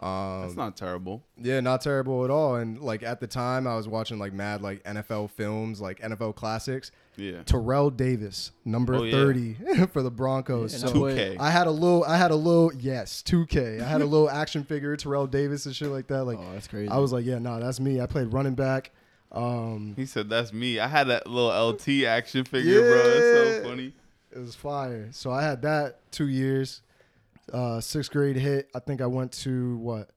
Um, 0.00 0.40
That's 0.42 0.56
not 0.56 0.78
terrible. 0.78 1.22
yeah, 1.36 1.60
not 1.60 1.82
terrible 1.82 2.24
at 2.24 2.30
all. 2.30 2.54
And 2.56 2.80
like 2.80 3.02
at 3.02 3.20
the 3.20 3.26
time, 3.26 3.66
I 3.66 3.76
was 3.76 3.86
watching 3.86 4.18
like 4.18 4.32
mad 4.32 4.62
like 4.62 4.82
NFL 4.84 5.28
films, 5.32 5.78
like 5.78 6.00
NFL 6.00 6.36
classics. 6.36 6.90
Yeah. 7.16 7.42
Terrell 7.44 7.90
Davis, 7.90 8.52
number 8.64 8.94
Oh, 8.94 9.02
yeah. 9.02 9.12
30 9.12 9.54
for 9.92 10.02
the 10.02 10.10
Broncos. 10.10 10.72
Yeah, 10.72 10.88
so 10.88 10.94
2K. 10.94 11.36
I 11.38 11.50
had 11.50 11.66
a 11.66 11.70
little, 11.70 12.02
I 12.04 12.16
had 12.16 12.30
a 12.30 12.34
little, 12.36 12.72
yes, 12.78 13.22
2K. 13.26 13.82
I 13.82 13.84
had 13.86 14.00
a 14.00 14.06
little 14.06 14.30
action 14.30 14.64
figure, 14.64 14.96
Terrell 14.96 15.26
Davis 15.26 15.66
and 15.66 15.76
shit 15.76 15.88
like 15.88 16.06
that. 16.06 16.24
Like, 16.24 16.38
oh, 16.40 16.52
that's 16.54 16.66
crazy. 16.68 16.88
I 16.88 16.96
was 16.96 17.12
like, 17.12 17.26
yeah, 17.26 17.38
nah, 17.38 17.58
that's 17.58 17.78
me. 17.78 18.00
I 18.00 18.06
played 18.06 18.32
running 18.32 18.54
back. 18.54 18.92
Um, 19.32 19.92
He 19.96 20.06
said 20.06 20.30
that's 20.30 20.50
me. 20.50 20.80
I 20.80 20.88
had 20.88 21.08
that 21.08 21.26
little 21.26 21.50
LT 21.72 22.04
action 22.06 22.44
figure, 22.46 22.80
bro. 22.80 22.96
That's 22.96 23.64
so 23.64 23.68
funny. 23.68 23.92
it 24.32 24.38
was 24.38 24.54
fire. 24.54 25.08
So 25.12 25.30
I 25.30 25.42
had 25.42 25.60
that 25.60 26.10
two 26.10 26.28
years. 26.28 26.80
Uh, 27.52 27.80
sixth 27.80 28.10
grade 28.10 28.36
hit. 28.36 28.70
I 28.74 28.78
think 28.78 29.00
I 29.00 29.06
went 29.06 29.32
to 29.32 29.76
what 29.78 30.10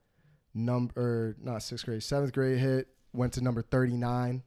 number? 0.53 1.35
Not 1.41 1.63
sixth 1.63 1.85
grade, 1.85 2.03
seventh 2.03 2.33
grade 2.33 2.59
hit. 2.59 2.87
Went 3.13 3.33
to 3.33 3.41
number 3.41 3.61
39. 3.61 4.43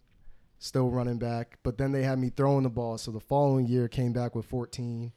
Still 0.59 0.89
running 0.89 1.19
back, 1.19 1.59
but 1.63 1.77
then 1.77 1.93
they 1.93 2.03
had 2.03 2.19
me 2.19 2.31
throwing 2.31 2.63
the 2.63 2.71
ball. 2.71 2.97
So 2.97 3.11
the 3.11 3.21
following 3.21 3.67
year 3.67 3.89
came 3.89 4.13
back 4.13 4.35
with 4.35 4.47
14. 4.47 5.13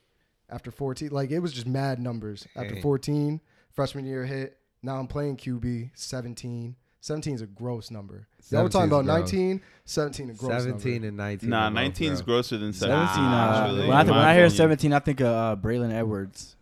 After 0.50 0.70
14, 0.70 1.10
like 1.12 1.32
it 1.32 1.40
was 1.40 1.54
just 1.54 1.66
mad 1.68 2.00
numbers. 2.00 2.46
After 2.56 2.74
Dang. 2.74 2.82
14, 2.82 3.42
freshman 3.72 4.06
year 4.06 4.26
hit. 4.26 4.58
Now 4.84 4.98
I'm 4.98 5.08
playing 5.08 5.38
QB. 5.38 5.92
17. 5.94 6.76
17 7.02 7.36
is 7.36 7.42
a 7.42 7.48
gross 7.48 7.90
number. 7.92 8.28
Y'all 8.50 8.64
were 8.64 8.70
talking 8.70 8.90
about 8.90 9.06
gross. 9.06 9.32
19. 9.32 9.62
17 9.86 10.30
a 10.30 10.34
gross 10.34 10.64
Seventeen 10.64 10.94
number. 10.94 11.08
and 11.08 11.18
nineteen. 11.18 11.50
Nah, 11.50 11.68
are 11.68 11.72
19 11.72 12.12
is 12.12 12.22
grosser 12.22 12.58
than 12.58 12.74
17. 12.74 13.08
17. 13.08 13.24
Nah, 13.24 13.32
uh, 13.32 13.62
actually, 13.64 13.88
when 13.88 13.98
I, 13.98 14.04
think, 14.04 14.16
when 14.16 14.26
I 14.26 14.34
hear 14.36 14.50
17, 14.50 14.94
I 14.94 15.00
think 15.00 15.20
of 15.22 15.28
uh, 15.28 15.56
Braylon 15.62 15.94
Edwards. 15.94 16.56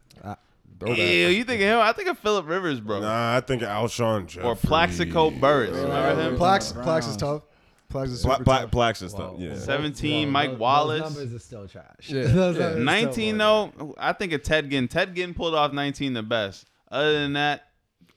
Throwback. 0.79 0.97
Ew, 0.97 1.03
you 1.27 1.43
think 1.43 1.61
of 1.61 1.67
him? 1.67 1.79
I 1.79 1.91
think 1.93 2.07
of 2.09 2.17
Philip 2.19 2.47
Rivers, 2.47 2.79
bro. 2.79 2.99
Nah, 3.01 3.35
I 3.37 3.41
think 3.41 3.61
Alshon 3.63 4.27
Jeffery. 4.27 4.47
Or 4.49 4.55
Plaxico 4.55 5.29
Burress. 5.31 5.71
Remember 5.71 6.21
him? 6.29 6.37
Plax, 6.37 6.73
Plax 6.83 7.09
is 7.09 7.17
tough. 7.17 7.43
Plax 7.91 8.07
is 8.07 8.21
Pla- 8.21 8.33
super 8.33 8.43
Pla- 8.43 8.59
tough. 8.61 8.71
Plax 8.71 9.01
is 9.01 9.11
stuff. 9.11 9.33
Whoa. 9.33 9.37
Yeah. 9.39 9.55
17, 9.57 10.27
Whoa, 10.27 10.31
Mike 10.31 10.49
those- 10.51 10.59
Wallace. 10.59 11.01
Those 11.03 11.15
numbers 11.15 11.33
are 11.33 11.39
still 11.39 11.67
trash. 11.67 11.85
Yeah. 12.09 12.23
Those 12.27 12.57
Yeah. 12.57 12.61
numbers 12.63 12.65
are 12.65 12.71
still 12.73 12.83
19 12.83 13.39
horrible. 13.39 13.73
though, 13.77 13.95
I 13.97 14.13
think 14.13 14.33
of 14.33 14.43
Ted 14.43 14.69
Ginn. 14.69 14.87
Ted 14.87 15.15
Ginn 15.15 15.33
pulled 15.33 15.55
off 15.55 15.71
19 15.71 16.13
the 16.13 16.21
best. 16.23 16.65
Other 16.91 17.13
than 17.13 17.33
that, 17.33 17.63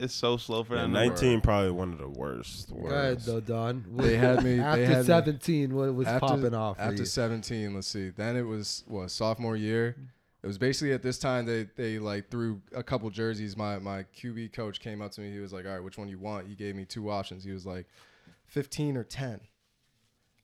it's 0.01 0.15
so 0.15 0.37
slow 0.39 0.65
for 0.65 0.75
Yeah, 0.75 0.83
them. 0.83 0.93
19 0.93 1.41
probably 1.41 1.71
one 1.71 1.93
of 1.93 1.99
the 1.99 2.09
worst. 2.09 2.71
Go 2.71 2.87
ahead, 2.89 3.15
worst. 3.17 3.27
though, 3.27 3.41
Don. 3.41 3.85
They 3.97 4.17
had 4.17 4.43
me- 4.43 4.55
they 4.57 4.61
after 4.63 4.87
had 4.87 4.99
me- 4.99 5.05
seventeen. 5.05 5.75
What 5.75 5.95
was 5.95 6.07
after, 6.09 6.27
popping 6.27 6.55
off? 6.55 6.77
for 6.77 6.83
after 6.83 6.97
you? 6.97 7.05
17 7.05 7.75
let's 7.75 7.87
see 7.87 8.09
then 8.11 8.37
it 8.37 8.43
was 8.43 8.83
what 8.89 9.11
sophomore 9.11 9.57
year 9.57 9.95
it 10.43 10.47
was 10.47 10.59
basically 10.59 10.93
at 10.93 11.03
this 11.03 11.19
time 11.19 11.45
they 11.47 11.69
they 11.77 11.99
like 11.99 12.31
threw 12.31 12.61
a 12.75 12.83
couple 12.83 13.09
jerseys 13.11 13.57
my 13.57 13.79
my 13.79 14.05
qb 14.17 14.53
coach 14.53 14.81
came 14.81 15.03
up 15.03 15.11
to 15.11 15.21
me 15.21 15.31
he 15.31 15.39
was 15.39 15.53
like 15.53 15.67
all 15.67 15.73
right 15.73 15.85
which 15.85 15.99
one 15.99 16.09
you 16.09 16.19
want 16.19 16.47
he 16.47 16.55
gave 16.55 16.75
me 16.75 16.85
two 16.85 17.11
options 17.11 17.45
he 17.45 17.53
was 17.53 17.67
like 17.67 17.87
15 18.51 18.97
or 18.97 19.05
10. 19.05 19.41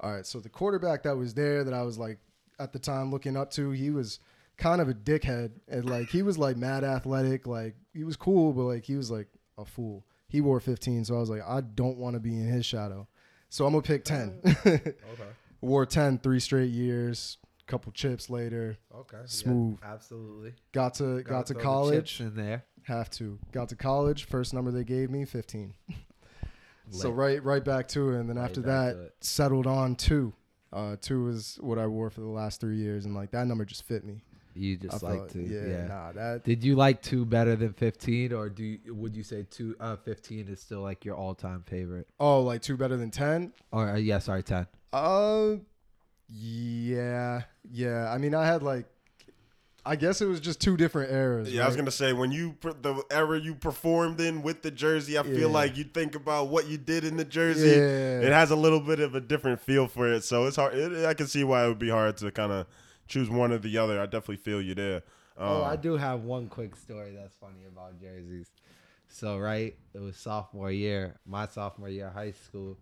All 0.00 0.14
right, 0.14 0.26
so 0.26 0.40
the 0.40 0.48
quarterback 0.48 1.02
that 1.02 1.16
was 1.16 1.34
there 1.34 1.64
that 1.64 1.74
I 1.74 1.82
was 1.82 1.98
like 1.98 2.18
at 2.58 2.72
the 2.72 2.78
time 2.78 3.10
looking 3.10 3.36
up 3.36 3.50
to, 3.52 3.70
he 3.70 3.90
was 3.90 4.20
kind 4.56 4.80
of 4.80 4.88
a 4.88 4.94
dickhead 4.94 5.50
and 5.68 5.88
like 5.88 6.08
he 6.08 6.22
was 6.22 6.38
like 6.38 6.56
mad 6.56 6.84
athletic, 6.84 7.46
like 7.46 7.74
he 7.92 8.04
was 8.04 8.16
cool, 8.16 8.52
but 8.52 8.62
like 8.62 8.84
he 8.84 8.96
was 8.96 9.10
like 9.10 9.28
a 9.58 9.64
fool. 9.64 10.04
He 10.28 10.40
wore 10.40 10.60
15, 10.60 11.04
so 11.04 11.16
I 11.16 11.18
was 11.18 11.30
like, 11.30 11.42
I 11.46 11.60
don't 11.60 11.98
want 11.98 12.14
to 12.14 12.20
be 12.20 12.34
in 12.34 12.46
his 12.46 12.66
shadow. 12.66 13.08
So 13.48 13.66
I'm 13.66 13.72
gonna 13.72 13.82
pick 13.82 14.04
10. 14.04 14.40
okay. 14.66 14.92
Wore 15.62 15.86
10 15.86 16.18
three 16.18 16.38
straight 16.38 16.70
years, 16.70 17.38
couple 17.66 17.92
chips 17.92 18.30
later. 18.30 18.76
Okay. 18.94 19.18
Smooth. 19.26 19.78
Yeah, 19.82 19.92
absolutely. 19.92 20.54
Got 20.72 20.94
to 20.94 21.22
got 21.22 21.30
Gotta 21.46 21.54
to 21.54 21.60
college. 21.60 22.20
in 22.20 22.34
there. 22.36 22.64
Have 22.84 23.10
to. 23.10 23.38
Got 23.52 23.68
to 23.70 23.76
college. 23.76 24.24
First 24.24 24.54
number 24.54 24.70
they 24.70 24.84
gave 24.84 25.10
me, 25.10 25.24
15. 25.24 25.74
so 26.90 27.10
right 27.10 27.42
right 27.42 27.64
back 27.64 27.88
to 27.88 28.10
it. 28.10 28.20
And 28.20 28.28
then 28.28 28.36
Right 28.36 28.44
after 28.44 28.60
that, 28.62 29.12
settled 29.20 29.66
on 29.66 29.96
two. 29.96 30.32
Uh, 30.72 30.96
two 31.00 31.28
is 31.28 31.58
what 31.60 31.78
I 31.78 31.86
wore 31.86 32.10
for 32.10 32.20
the 32.20 32.26
last 32.28 32.60
three 32.60 32.76
years. 32.76 33.04
And 33.06 33.14
like 33.14 33.30
that 33.32 33.46
number 33.46 33.64
just 33.64 33.84
fit 33.84 34.04
me. 34.04 34.22
You 34.54 34.78
just 34.78 35.04
I 35.04 35.10
like 35.10 35.28
to, 35.32 35.40
yeah, 35.42 35.66
yeah. 35.66 35.86
nah, 35.86 36.12
that 36.12 36.44
Did 36.44 36.64
you 36.64 36.76
like 36.76 37.02
two 37.02 37.26
better 37.26 37.56
than 37.56 37.74
fifteen, 37.74 38.32
or 38.32 38.48
do 38.48 38.64
you, 38.64 38.94
would 38.94 39.14
you 39.14 39.22
say 39.22 39.44
two? 39.50 39.76
Uh, 39.78 39.96
fifteen 39.96 40.48
is 40.48 40.60
still 40.60 40.80
like 40.80 41.04
your 41.04 41.14
all-time 41.14 41.62
favorite, 41.66 42.08
oh 42.18 42.40
like 42.40 42.62
two 42.62 42.74
better 42.78 42.96
than 42.96 43.10
ten. 43.10 43.52
or 43.70 43.90
uh, 43.90 43.96
yeah, 43.96 44.18
sorry, 44.18 44.42
ten. 44.42 44.66
Uh, 44.94 45.56
yeah, 46.28 47.42
yeah. 47.70 48.10
I 48.10 48.18
mean, 48.18 48.34
I 48.34 48.46
had 48.46 48.62
like, 48.62 48.86
I 49.84 49.94
guess 49.94 50.20
it 50.20 50.26
was 50.26 50.40
just 50.40 50.60
two 50.60 50.76
different 50.76 51.12
eras. 51.12 51.52
Yeah, 51.52 51.62
I 51.62 51.66
was 51.66 51.76
gonna 51.76 51.90
say 51.92 52.12
when 52.12 52.32
you 52.32 52.56
the 52.60 53.04
era 53.10 53.38
you 53.38 53.54
performed 53.54 54.20
in 54.20 54.42
with 54.42 54.62
the 54.62 54.70
jersey, 54.72 55.16
I 55.16 55.22
Yeah. 55.22 55.34
feel 55.34 55.48
like 55.50 55.76
you 55.76 55.84
think 55.84 56.14
about 56.16 56.48
what 56.48 56.66
you 56.66 56.76
did 56.76 57.04
in 57.04 57.16
the 57.16 57.24
jersey. 57.24 57.68
Yeah. 57.68 58.20
It 58.26 58.32
has 58.32 58.50
a 58.50 58.56
little 58.56 58.80
bit 58.80 58.98
of 58.98 59.14
a 59.14 59.20
different 59.20 59.60
feel 59.60 59.86
for 59.86 60.12
it, 60.12 60.24
so 60.24 60.46
it's 60.46 60.56
hard. 60.56 60.74
It, 60.74 61.06
I 61.06 61.14
can 61.14 61.28
see 61.28 61.44
why 61.44 61.64
it 61.64 61.68
would 61.68 61.78
be 61.78 61.90
hard 61.90 62.16
to 62.18 62.30
kind 62.32 62.50
of 62.50 62.66
choose 63.06 63.30
one 63.30 63.52
or 63.52 63.58
the 63.58 63.78
other. 63.78 64.00
I 64.00 64.06
definitely 64.06 64.36
feel 64.38 64.60
you 64.60 64.74
there. 64.74 65.02
Oh, 65.38 65.62
Um, 65.62 65.70
I 65.70 65.76
do 65.76 65.96
have 65.96 66.24
one 66.24 66.48
quick 66.48 66.74
story 66.74 67.12
that's 67.14 67.36
funny 67.36 67.64
about 67.68 68.00
jerseys. 68.00 68.50
So 69.08 69.38
right, 69.38 69.76
it 69.94 70.00
was 70.00 70.16
sophomore 70.16 70.72
year, 70.72 71.20
my 71.24 71.46
sophomore 71.46 71.88
year 71.90 72.08
of 72.08 72.14
high 72.14 72.32
school, 72.32 72.76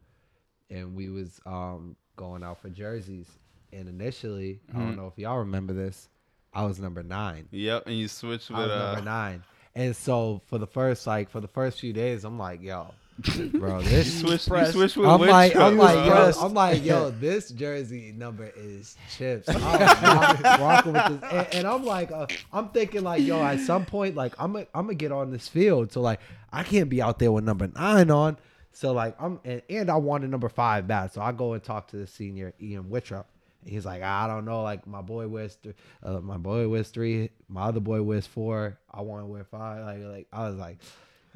and 0.71 0.95
we 0.97 1.11
was 1.11 1.39
um 1.45 1.97
going 2.17 2.43
out 2.43 2.61
for 2.61 2.69
jerseys. 2.69 3.29
And 3.73 3.89
initially, 3.89 4.61
I 4.73 4.79
don't 4.79 4.97
know 4.97 5.09
if 5.09 5.19
y'all 5.19 5.39
remember 5.39 5.73
this, 5.73 6.09
I 6.53 6.65
was 6.65 6.79
number 6.79 7.03
nine. 7.03 7.49
Yep, 7.51 7.87
and 7.87 7.99
you 7.99 8.07
switched 8.07 8.51
I 8.51 8.59
with 8.61 8.71
was 8.71 8.81
uh, 8.81 8.87
number 8.93 9.05
nine. 9.05 9.43
And 9.75 9.97
so 9.97 10.41
for 10.47 10.59
the 10.59 10.67
first 10.67 11.07
like 11.07 11.29
for 11.29 11.41
the 11.41 11.49
first 11.49 11.81
few 11.81 11.93
days, 11.93 12.25
I'm 12.25 12.39
like, 12.39 12.63
yo, 12.63 12.95
bro. 13.55 13.81
This 13.83 14.07
You 14.15 14.21
switched, 14.21 14.47
you 14.47 14.73
Fresh. 14.73 14.75
with 14.75 14.97
I'm 14.99 15.21
like, 15.21 15.57
I'm 15.57 15.77
like, 15.77 16.07
yo, 16.07 16.33
I'm 16.41 16.55
like, 16.55 16.85
yo, 16.85 17.11
this 17.11 17.51
jersey 17.51 18.13
number 18.17 18.53
is 18.57 18.97
chips. 19.17 19.49
I'm 19.51 20.61
rocking 20.61 20.93
with 20.93 21.21
this, 21.21 21.33
and, 21.33 21.55
and 21.55 21.67
I'm 21.67 21.85
like, 21.85 22.11
uh, 22.13 22.27
I'm 22.53 22.69
thinking 22.71 23.03
like, 23.03 23.23
yo, 23.23 23.43
at 23.43 23.61
some 23.61 23.85
point, 23.85 24.15
like, 24.15 24.35
I'm 24.39 24.53
gonna, 24.53 24.67
I'm 24.75 24.87
gonna 24.87 24.95
get 24.95 25.13
on 25.13 25.31
this 25.31 25.49
field, 25.49 25.93
so 25.93 26.01
like, 26.01 26.21
I 26.53 26.63
can't 26.63 26.89
be 26.89 27.03
out 27.03 27.19
there 27.19 27.33
with 27.33 27.45
number 27.45 27.69
nine 27.69 28.11
on. 28.11 28.37
So 28.75 28.93
like, 28.93 29.15
I'm, 29.21 29.41
and, 29.45 29.63
and 29.71 29.91
I 29.91 29.97
wanted 29.97 30.31
number 30.31 30.49
five 30.49 30.87
bad, 30.87 31.13
so 31.13 31.23
I 31.23 31.33
go 31.33 31.53
and 31.55 31.63
talk 31.63 31.89
to 31.89 31.97
the 31.97 32.07
senior 32.07 32.53
Ian 32.61 32.85
Wittrup. 32.85 33.25
And 33.63 33.73
He's 33.73 33.87
like, 33.87 34.03
I 34.03 34.27
don't 34.27 34.45
know, 34.45 34.63
like 34.63 34.87
my 34.87 35.01
boy 35.01 35.29
wears, 35.29 35.57
th- 35.57 35.77
uh, 36.03 36.21
my 36.21 36.37
boy 36.37 36.69
wears 36.69 36.89
three, 36.91 37.31
my 37.49 37.63
other 37.63 37.81
boy 37.81 38.03
wears 38.03 38.27
four. 38.27 38.77
I 38.91 39.01
want 39.03 39.23
to 39.23 39.27
wear 39.27 39.45
five. 39.45 39.85
Like, 39.85 40.03
like 40.03 40.27
I 40.33 40.49
was 40.49 40.57
like, 40.57 40.79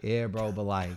yeah, 0.02 0.27
bro, 0.27 0.52
but 0.52 0.65
like, 0.65 0.90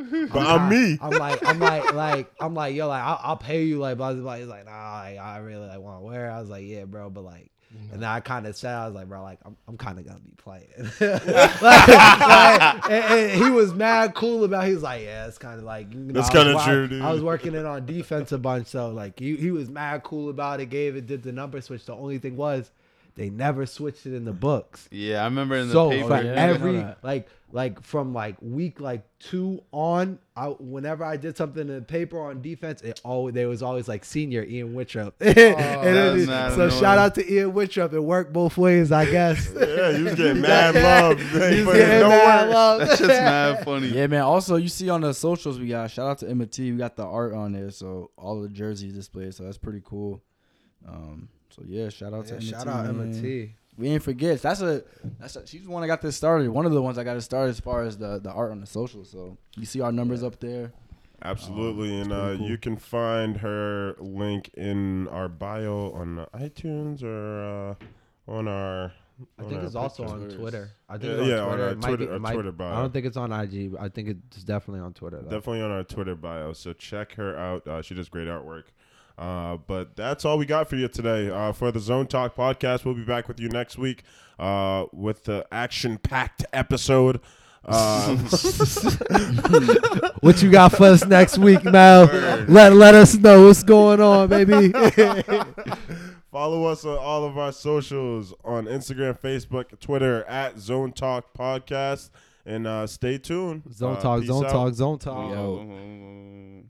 But 0.32 0.46
I'm 0.46 0.68
me. 0.68 0.98
I'm 1.00 1.10
like, 1.10 1.44
I'm 1.46 1.58
like, 1.60 1.92
like, 1.92 2.32
I'm 2.40 2.54
like, 2.54 2.74
yo, 2.74 2.88
like, 2.88 3.02
I'll, 3.02 3.20
I'll 3.22 3.36
pay 3.36 3.64
you, 3.64 3.78
like, 3.78 3.96
blah, 3.98 4.12
blah, 4.12 4.22
blah. 4.22 4.34
He's 4.36 4.46
like, 4.46 4.64
nah, 4.64 5.00
like, 5.02 5.18
I 5.18 5.38
really 5.38 5.66
like 5.66 5.78
want 5.78 6.00
to 6.00 6.04
wear. 6.04 6.30
I 6.30 6.40
was 6.40 6.48
like, 6.48 6.64
yeah, 6.64 6.84
bro, 6.84 7.10
but 7.10 7.22
like, 7.22 7.50
Mm-hmm. 7.72 7.92
and 7.94 8.02
then 8.02 8.08
I 8.08 8.18
kind 8.18 8.46
of 8.46 8.56
said, 8.56 8.74
I 8.74 8.86
was 8.86 8.96
like, 8.96 9.08
bro, 9.08 9.22
like, 9.22 9.38
I'm, 9.44 9.56
I'm 9.68 9.76
kind 9.76 9.98
of 9.98 10.04
gonna 10.04 10.18
be 10.18 10.32
playing. 10.36 10.66
like, 11.00 11.62
like, 11.62 12.90
and, 12.90 13.04
and 13.04 13.44
he 13.44 13.48
was 13.48 13.72
mad 13.72 14.14
cool 14.14 14.42
about. 14.42 14.64
it. 14.64 14.68
He 14.68 14.74
was 14.74 14.82
like, 14.82 15.02
yeah, 15.02 15.28
it's 15.28 15.38
kind 15.38 15.58
of 15.58 15.64
like, 15.64 15.92
you 15.94 16.00
know, 16.00 16.12
That's 16.14 16.30
kinda 16.30 16.60
true, 16.64 16.88
dude. 16.88 17.02
I 17.02 17.12
was 17.12 17.22
working 17.22 17.54
in 17.54 17.66
on 17.66 17.86
defense 17.86 18.32
a 18.32 18.38
bunch, 18.38 18.66
so 18.66 18.90
like, 18.90 19.20
he, 19.20 19.36
he 19.36 19.52
was 19.52 19.68
mad 19.68 20.02
cool 20.02 20.30
about 20.30 20.58
it. 20.60 20.66
Gave 20.66 20.96
it, 20.96 21.06
did 21.06 21.22
the 21.22 21.30
number 21.30 21.60
switch. 21.60 21.84
The 21.84 21.94
only 21.94 22.18
thing 22.18 22.36
was, 22.36 22.72
they 23.16 23.28
never 23.30 23.66
switched 23.66 24.06
it 24.06 24.14
in 24.14 24.24
the 24.24 24.32
books 24.32 24.88
Yeah, 24.90 25.20
I 25.22 25.24
remember 25.24 25.56
in 25.56 25.68
the 25.68 25.72
so 25.74 25.90
paper. 25.90 26.08
for 26.08 26.22
yeah, 26.22 26.32
every 26.34 26.86
like 27.02 27.28
like 27.52 27.82
from 27.82 28.14
like 28.14 28.36
week 28.40 28.80
like 28.80 29.02
two 29.18 29.60
on, 29.72 30.20
I 30.36 30.46
whenever 30.46 31.04
I 31.04 31.16
did 31.16 31.36
something 31.36 31.62
in 31.68 31.74
the 31.74 31.82
paper 31.82 32.20
on 32.20 32.40
defense, 32.42 32.80
it 32.82 33.00
always 33.04 33.34
there 33.34 33.48
was 33.48 33.60
always 33.62 33.88
like 33.88 34.04
senior 34.04 34.44
Ian 34.44 34.74
Wittrup. 34.74 35.14
And 35.20 35.36
then 35.36 36.26
that's 36.26 36.54
it- 36.54 36.56
so 36.56 36.64
annoying. 36.66 36.80
shout 36.80 36.98
out 36.98 37.14
to 37.16 37.32
Ian 37.32 37.52
Wittrup. 37.52 37.92
It 37.92 38.00
worked 38.00 38.32
both 38.32 38.56
ways, 38.56 38.92
I 38.92 39.04
guess. 39.10 39.50
Yeah, 39.60 39.96
he 39.96 40.02
was 40.04 40.14
getting 40.14 40.40
mad 40.42 40.74
love. 40.76 41.18
He 41.20 41.56
He 41.56 41.62
was 41.64 41.76
getting 41.76 42.00
no 42.00 42.08
mad 42.08 42.46
work. 42.46 42.54
love. 42.54 42.78
That's 42.80 42.98
just 43.00 43.08
mad 43.08 43.64
funny. 43.64 43.88
Yeah, 43.88 44.06
man. 44.06 44.22
Also, 44.22 44.54
you 44.56 44.68
see 44.68 44.88
on 44.88 45.00
the 45.00 45.12
socials, 45.12 45.58
we 45.58 45.66
got 45.68 45.90
shout 45.90 46.08
out 46.08 46.18
to 46.18 46.28
Emma 46.28 46.46
T. 46.46 46.70
We 46.70 46.78
got 46.78 46.94
the 46.96 47.04
art 47.04 47.34
on 47.34 47.52
there, 47.52 47.70
so 47.70 48.10
all 48.16 48.40
the 48.40 48.48
jerseys 48.48 48.92
displayed. 48.94 49.34
So 49.34 49.42
that's 49.44 49.58
pretty 49.58 49.82
cool. 49.84 50.22
Um, 50.88 51.28
so 51.50 51.62
yeah, 51.66 51.88
shout 51.88 52.12
out 52.14 52.26
to 52.26 52.34
Yeah, 52.34 52.40
Emma 52.40 52.46
shout 52.50 52.62
T, 52.64 52.68
out 52.70 52.86
Emma 52.86 53.04
man. 53.04 53.22
T. 53.22 53.54
We 53.78 53.88
ain't 53.88 54.02
forget. 54.02 54.42
That's 54.42 54.60
a 54.60 54.82
that's 55.18 55.36
a, 55.36 55.46
she's 55.46 55.64
the 55.64 55.70
one 55.70 55.80
that 55.82 55.86
got 55.88 56.02
this 56.02 56.16
started. 56.16 56.48
One 56.50 56.66
of 56.66 56.72
the 56.72 56.82
ones 56.82 56.98
I 56.98 57.04
got 57.04 57.16
it 57.16 57.22
started 57.22 57.50
as 57.50 57.60
far 57.60 57.82
as 57.82 57.96
the 57.96 58.18
the 58.18 58.30
art 58.30 58.50
on 58.50 58.60
the 58.60 58.66
social. 58.66 59.04
So 59.04 59.38
you 59.56 59.64
see 59.66 59.80
our 59.80 59.92
numbers 59.92 60.22
up 60.22 60.38
there. 60.40 60.72
Absolutely, 61.22 61.94
Um, 61.96 62.02
and 62.02 62.12
uh, 62.12 62.36
cool. 62.38 62.48
you 62.48 62.56
can 62.58 62.76
find 62.76 63.36
her 63.38 63.94
link 63.98 64.50
in 64.54 65.06
our 65.08 65.28
bio 65.28 65.92
on 65.92 66.26
iTunes 66.34 67.02
or 67.02 67.76
uh, 68.28 68.30
on 68.30 68.48
our. 68.48 68.92
I 69.38 69.42
on 69.42 69.48
think 69.50 69.60
our 69.60 69.66
it's 69.66 69.74
also 69.74 70.04
on 70.06 70.30
Twitter. 70.30 70.70
I 70.88 70.96
think 70.96 71.04
Yeah, 71.04 71.10
it's 71.10 71.20
on 71.20 71.28
yeah, 71.28 71.40
on 71.42 71.48
Twitter. 71.50 71.64
our 71.68 71.74
Twitter- 71.74 71.96
be- 71.98 72.04
it 72.04 72.10
our 72.12 72.18
might- 72.18 72.32
Twitter 72.32 72.52
bio. 72.52 72.72
I 72.72 72.80
don't 72.80 72.92
think 72.92 73.04
it's 73.06 73.18
on 73.18 73.32
IG. 73.32 73.74
I 73.78 73.88
think 73.90 74.08
it's 74.08 74.42
definitely 74.44 74.80
on 74.80 74.94
Twitter. 74.94 75.18
Though. 75.18 75.30
Definitely 75.30 75.60
on 75.62 75.70
our 75.70 75.84
Twitter 75.84 76.14
bio. 76.14 76.54
So 76.54 76.72
check 76.72 77.12
her 77.16 77.36
out. 77.36 77.66
Uh, 77.66 77.82
she 77.82 77.94
does 77.94 78.08
great 78.08 78.26
artwork. 78.28 78.64
Uh, 79.20 79.58
but 79.66 79.94
that's 79.96 80.24
all 80.24 80.38
we 80.38 80.46
got 80.46 80.66
for 80.68 80.76
you 80.76 80.88
today. 80.88 81.28
Uh, 81.30 81.52
for 81.52 81.70
the 81.70 81.78
Zone 81.78 82.06
Talk 82.06 82.34
podcast, 82.34 82.86
we'll 82.86 82.94
be 82.94 83.04
back 83.04 83.28
with 83.28 83.38
you 83.38 83.50
next 83.50 83.76
week 83.76 84.02
uh, 84.38 84.86
with 84.92 85.24
the 85.24 85.46
action 85.52 85.98
packed 85.98 86.42
episode. 86.54 87.20
Uh, 87.62 88.16
What 90.20 90.42
you 90.42 90.50
got 90.50 90.72
for 90.72 90.84
us 90.86 91.04
next 91.04 91.36
week, 91.36 91.62
Mel? 91.64 92.06
Let 92.48 92.72
let 92.72 92.94
us 92.94 93.14
know 93.16 93.46
what's 93.46 93.62
going 93.62 94.00
on, 94.00 94.28
baby. 94.28 94.72
Follow 96.32 96.64
us 96.64 96.84
on 96.86 96.96
all 96.98 97.24
of 97.24 97.36
our 97.36 97.52
socials 97.52 98.32
on 98.44 98.64
Instagram, 98.66 99.18
Facebook, 99.20 99.78
Twitter 99.80 100.24
at 100.24 100.58
Zone 100.58 100.92
Talk 100.92 101.34
Podcast. 101.36 102.08
And 102.46 102.66
uh, 102.66 102.86
stay 102.86 103.18
tuned. 103.18 103.64
zone 103.74 103.96
Uh, 103.96 104.00
talk, 104.00 104.20
peace 104.20 104.28
zone 104.28 104.46
out. 104.46 104.50
talk, 104.52 104.72
zone 104.74 104.98
talk. 104.98 105.30
Yo. 105.30 106.62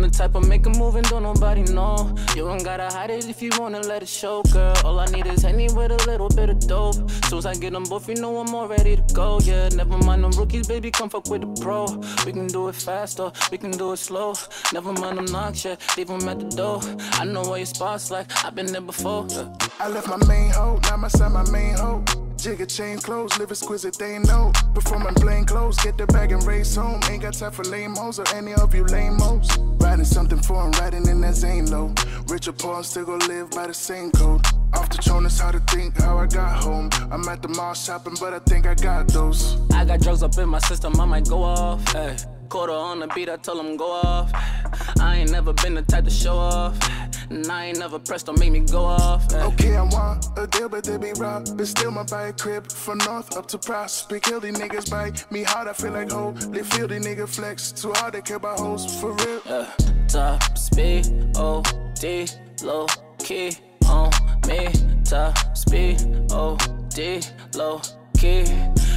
I'm 0.00 0.08
the 0.08 0.16
type 0.16 0.34
of 0.34 0.48
make 0.48 0.64
a 0.64 0.70
move 0.70 0.96
and 0.96 1.06
don't 1.10 1.24
nobody 1.24 1.62
know. 1.62 2.16
You 2.34 2.44
don't 2.44 2.64
gotta 2.64 2.86
hide 2.86 3.10
it 3.10 3.28
if 3.28 3.42
you 3.42 3.50
wanna 3.58 3.80
let 3.80 4.02
it 4.02 4.08
show, 4.08 4.42
girl. 4.44 4.74
All 4.82 4.98
I 4.98 5.04
need 5.06 5.26
is 5.26 5.42
Henny 5.42 5.68
with 5.68 5.92
a 5.92 6.10
little 6.10 6.30
bit 6.30 6.48
of 6.48 6.58
dope. 6.60 6.94
Soon 7.26 7.38
as 7.40 7.44
I 7.44 7.54
get 7.54 7.74
them 7.74 7.82
both, 7.82 8.08
you 8.08 8.14
know 8.14 8.38
I'm 8.38 8.54
all 8.54 8.66
ready 8.66 8.96
to 8.96 9.02
go. 9.12 9.40
Yeah, 9.40 9.68
never 9.68 9.98
mind 9.98 10.24
them 10.24 10.30
rookies, 10.30 10.66
baby, 10.66 10.90
come 10.90 11.10
fuck 11.10 11.28
with 11.28 11.42
the 11.42 11.62
pro. 11.62 11.84
We 12.24 12.32
can 12.32 12.46
do 12.46 12.68
it 12.68 12.76
faster, 12.76 13.30
we 13.50 13.58
can 13.58 13.72
do 13.72 13.92
it 13.92 13.98
slow. 13.98 14.32
Never 14.72 14.94
mind 14.94 15.18
them 15.18 15.26
knocks, 15.26 15.66
yeah, 15.66 15.76
leave 15.98 16.08
them 16.08 16.26
at 16.26 16.40
the 16.40 16.48
door. 16.48 16.80
I 17.20 17.26
know 17.26 17.42
where 17.42 17.58
your 17.58 17.66
spots 17.66 18.10
like, 18.10 18.26
I've 18.42 18.54
been 18.54 18.72
there 18.72 18.80
before. 18.80 19.26
Yeah. 19.28 19.54
I 19.80 19.88
left 19.88 20.08
my 20.08 20.16
main 20.26 20.50
hoe, 20.50 20.80
now 20.84 20.96
my 20.96 21.08
son 21.08 21.34
my 21.34 21.44
main 21.50 21.74
hoe. 21.74 22.02
Jigger 22.40 22.64
chain 22.64 22.98
clothes, 22.98 23.38
live 23.38 23.50
exquisite, 23.50 23.98
they 23.98 24.18
know. 24.18 24.50
Performing 24.72 25.12
plain 25.14 25.44
clothes, 25.44 25.76
get 25.80 25.98
the 25.98 26.06
bag 26.06 26.32
and 26.32 26.42
race 26.44 26.74
home. 26.74 26.98
Ain't 27.10 27.20
got 27.20 27.34
time 27.34 27.52
for 27.52 27.64
lame 27.64 27.94
hoes 27.94 28.18
or 28.18 28.24
any 28.34 28.54
of 28.54 28.74
you 28.74 28.82
lame 28.84 29.18
hoes. 29.18 29.46
Riding 29.78 30.06
something 30.06 30.40
foreign, 30.40 30.72
riding 30.72 31.06
in 31.06 31.20
that 31.20 31.34
Zane 31.34 31.70
low. 31.70 31.92
Rich 32.28 32.48
or 32.48 32.52
poor, 32.52 32.76
I'm 32.76 32.82
still 32.82 33.04
gon' 33.04 33.18
live 33.28 33.50
by 33.50 33.66
the 33.66 33.74
same 33.74 34.10
code. 34.12 34.40
Off 34.72 34.88
the 34.88 35.02
tone 35.02 35.26
it's 35.26 35.38
how 35.38 35.50
to 35.50 35.60
think, 35.60 36.00
how 36.00 36.16
I 36.16 36.26
got 36.26 36.62
home. 36.64 36.88
I'm 37.10 37.28
at 37.28 37.42
the 37.42 37.48
mall 37.48 37.74
shopping, 37.74 38.16
but 38.18 38.32
I 38.32 38.38
think 38.38 38.66
I 38.66 38.74
got 38.74 39.08
those. 39.08 39.58
I 39.74 39.84
got 39.84 40.00
drugs 40.00 40.22
up 40.22 40.38
in 40.38 40.48
my 40.48 40.60
system, 40.60 40.98
I 40.98 41.04
might 41.04 41.28
go 41.28 41.42
off. 41.42 41.86
Hey. 41.92 42.16
Quarter 42.50 42.72
on 42.72 42.98
the 42.98 43.06
beat, 43.06 43.28
I 43.28 43.36
tell 43.36 43.56
them 43.56 43.76
go 43.76 43.92
off. 43.92 44.32
I 45.00 45.18
ain't 45.18 45.30
never 45.30 45.52
been 45.52 45.74
the 45.74 45.82
type 45.82 46.02
to 46.02 46.10
show 46.10 46.36
off. 46.36 46.76
And 47.30 47.46
I 47.46 47.66
ain't 47.66 47.78
never 47.78 48.00
pressed, 48.00 48.26
don't 48.26 48.40
make 48.40 48.50
me 48.50 48.58
go 48.58 48.84
off. 48.84 49.30
Hey. 49.30 49.42
Okay, 49.42 49.76
I 49.76 49.82
want 49.82 50.26
a 50.36 50.48
deal, 50.48 50.68
but 50.68 50.82
they 50.82 50.98
be 50.98 51.12
rob. 51.12 51.46
But 51.56 51.68
still, 51.68 51.92
my 51.92 52.02
bike 52.02 52.38
crib 52.38 52.70
from 52.72 52.98
north 52.98 53.36
up 53.36 53.46
to 53.48 53.58
Prospect 53.58 54.28
Hill. 54.28 54.40
These 54.40 54.58
niggas 54.58 54.90
bite 54.90 55.30
me 55.30 55.44
hard, 55.44 55.68
I 55.68 55.72
feel 55.74 55.92
like. 55.92 56.08
They 56.50 56.64
feel 56.64 56.88
the 56.88 56.98
nigga 56.98 57.28
flex 57.28 57.70
too 57.70 57.92
hard, 57.94 58.14
they 58.14 58.20
care 58.20 58.38
about 58.38 58.58
hoes 58.58 59.00
for 59.00 59.12
real. 59.12 59.42
Yeah. 59.46 59.72
Top 60.08 60.58
speed, 60.58 61.06
O 61.36 61.62
D, 62.00 62.26
low 62.64 62.88
key 63.18 63.52
on 63.88 64.10
me. 64.48 64.68
Top 65.04 65.56
speed, 65.56 66.02
O 66.32 66.58
D, 66.88 67.20
low 67.54 67.80
key. 68.20 68.44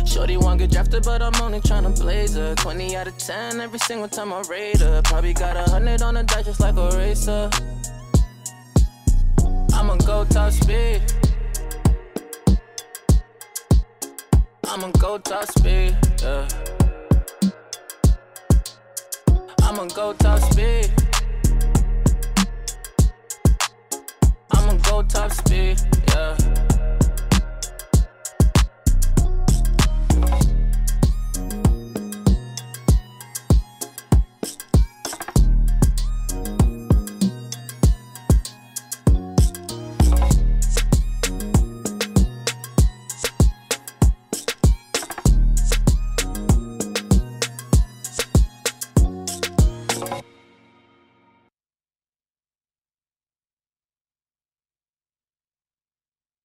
Shorty 0.06 0.36
wanna 0.36 0.58
get 0.58 0.72
drafted, 0.72 1.04
but 1.04 1.22
I'm 1.22 1.34
only 1.42 1.62
tryna 1.62 1.98
blaze 1.98 2.36
her. 2.36 2.54
20 2.56 2.98
out 2.98 3.08
of 3.08 3.18
10 3.18 3.62
every 3.62 3.80
single 3.80 4.10
time 4.10 4.34
I 4.34 4.42
rate 4.50 4.80
her. 4.80 5.02
Probably 5.04 5.34
got 5.34 5.56
a 5.56 5.70
hundred 5.72 6.02
on 6.02 6.16
the 6.16 6.24
die 6.24 6.44
just 6.44 6.60
like 6.60 6.76
a 6.76 6.90
racer. 6.98 7.50
I'ma 9.74 9.96
go 10.06 10.26
top 10.26 10.52
speed. 10.52 11.02
I'ma 14.68 14.92
go 15.00 15.18
top 15.18 15.46
speed, 15.46 15.96
yeah. 16.22 16.48
I'ma 19.62 19.86
go 19.96 20.14
top 20.14 20.40
speed. 20.52 20.92
I'ma 24.52 24.74
go 24.90 25.04
top 25.04 25.32
speed, 25.32 25.80
yeah. 26.10 26.73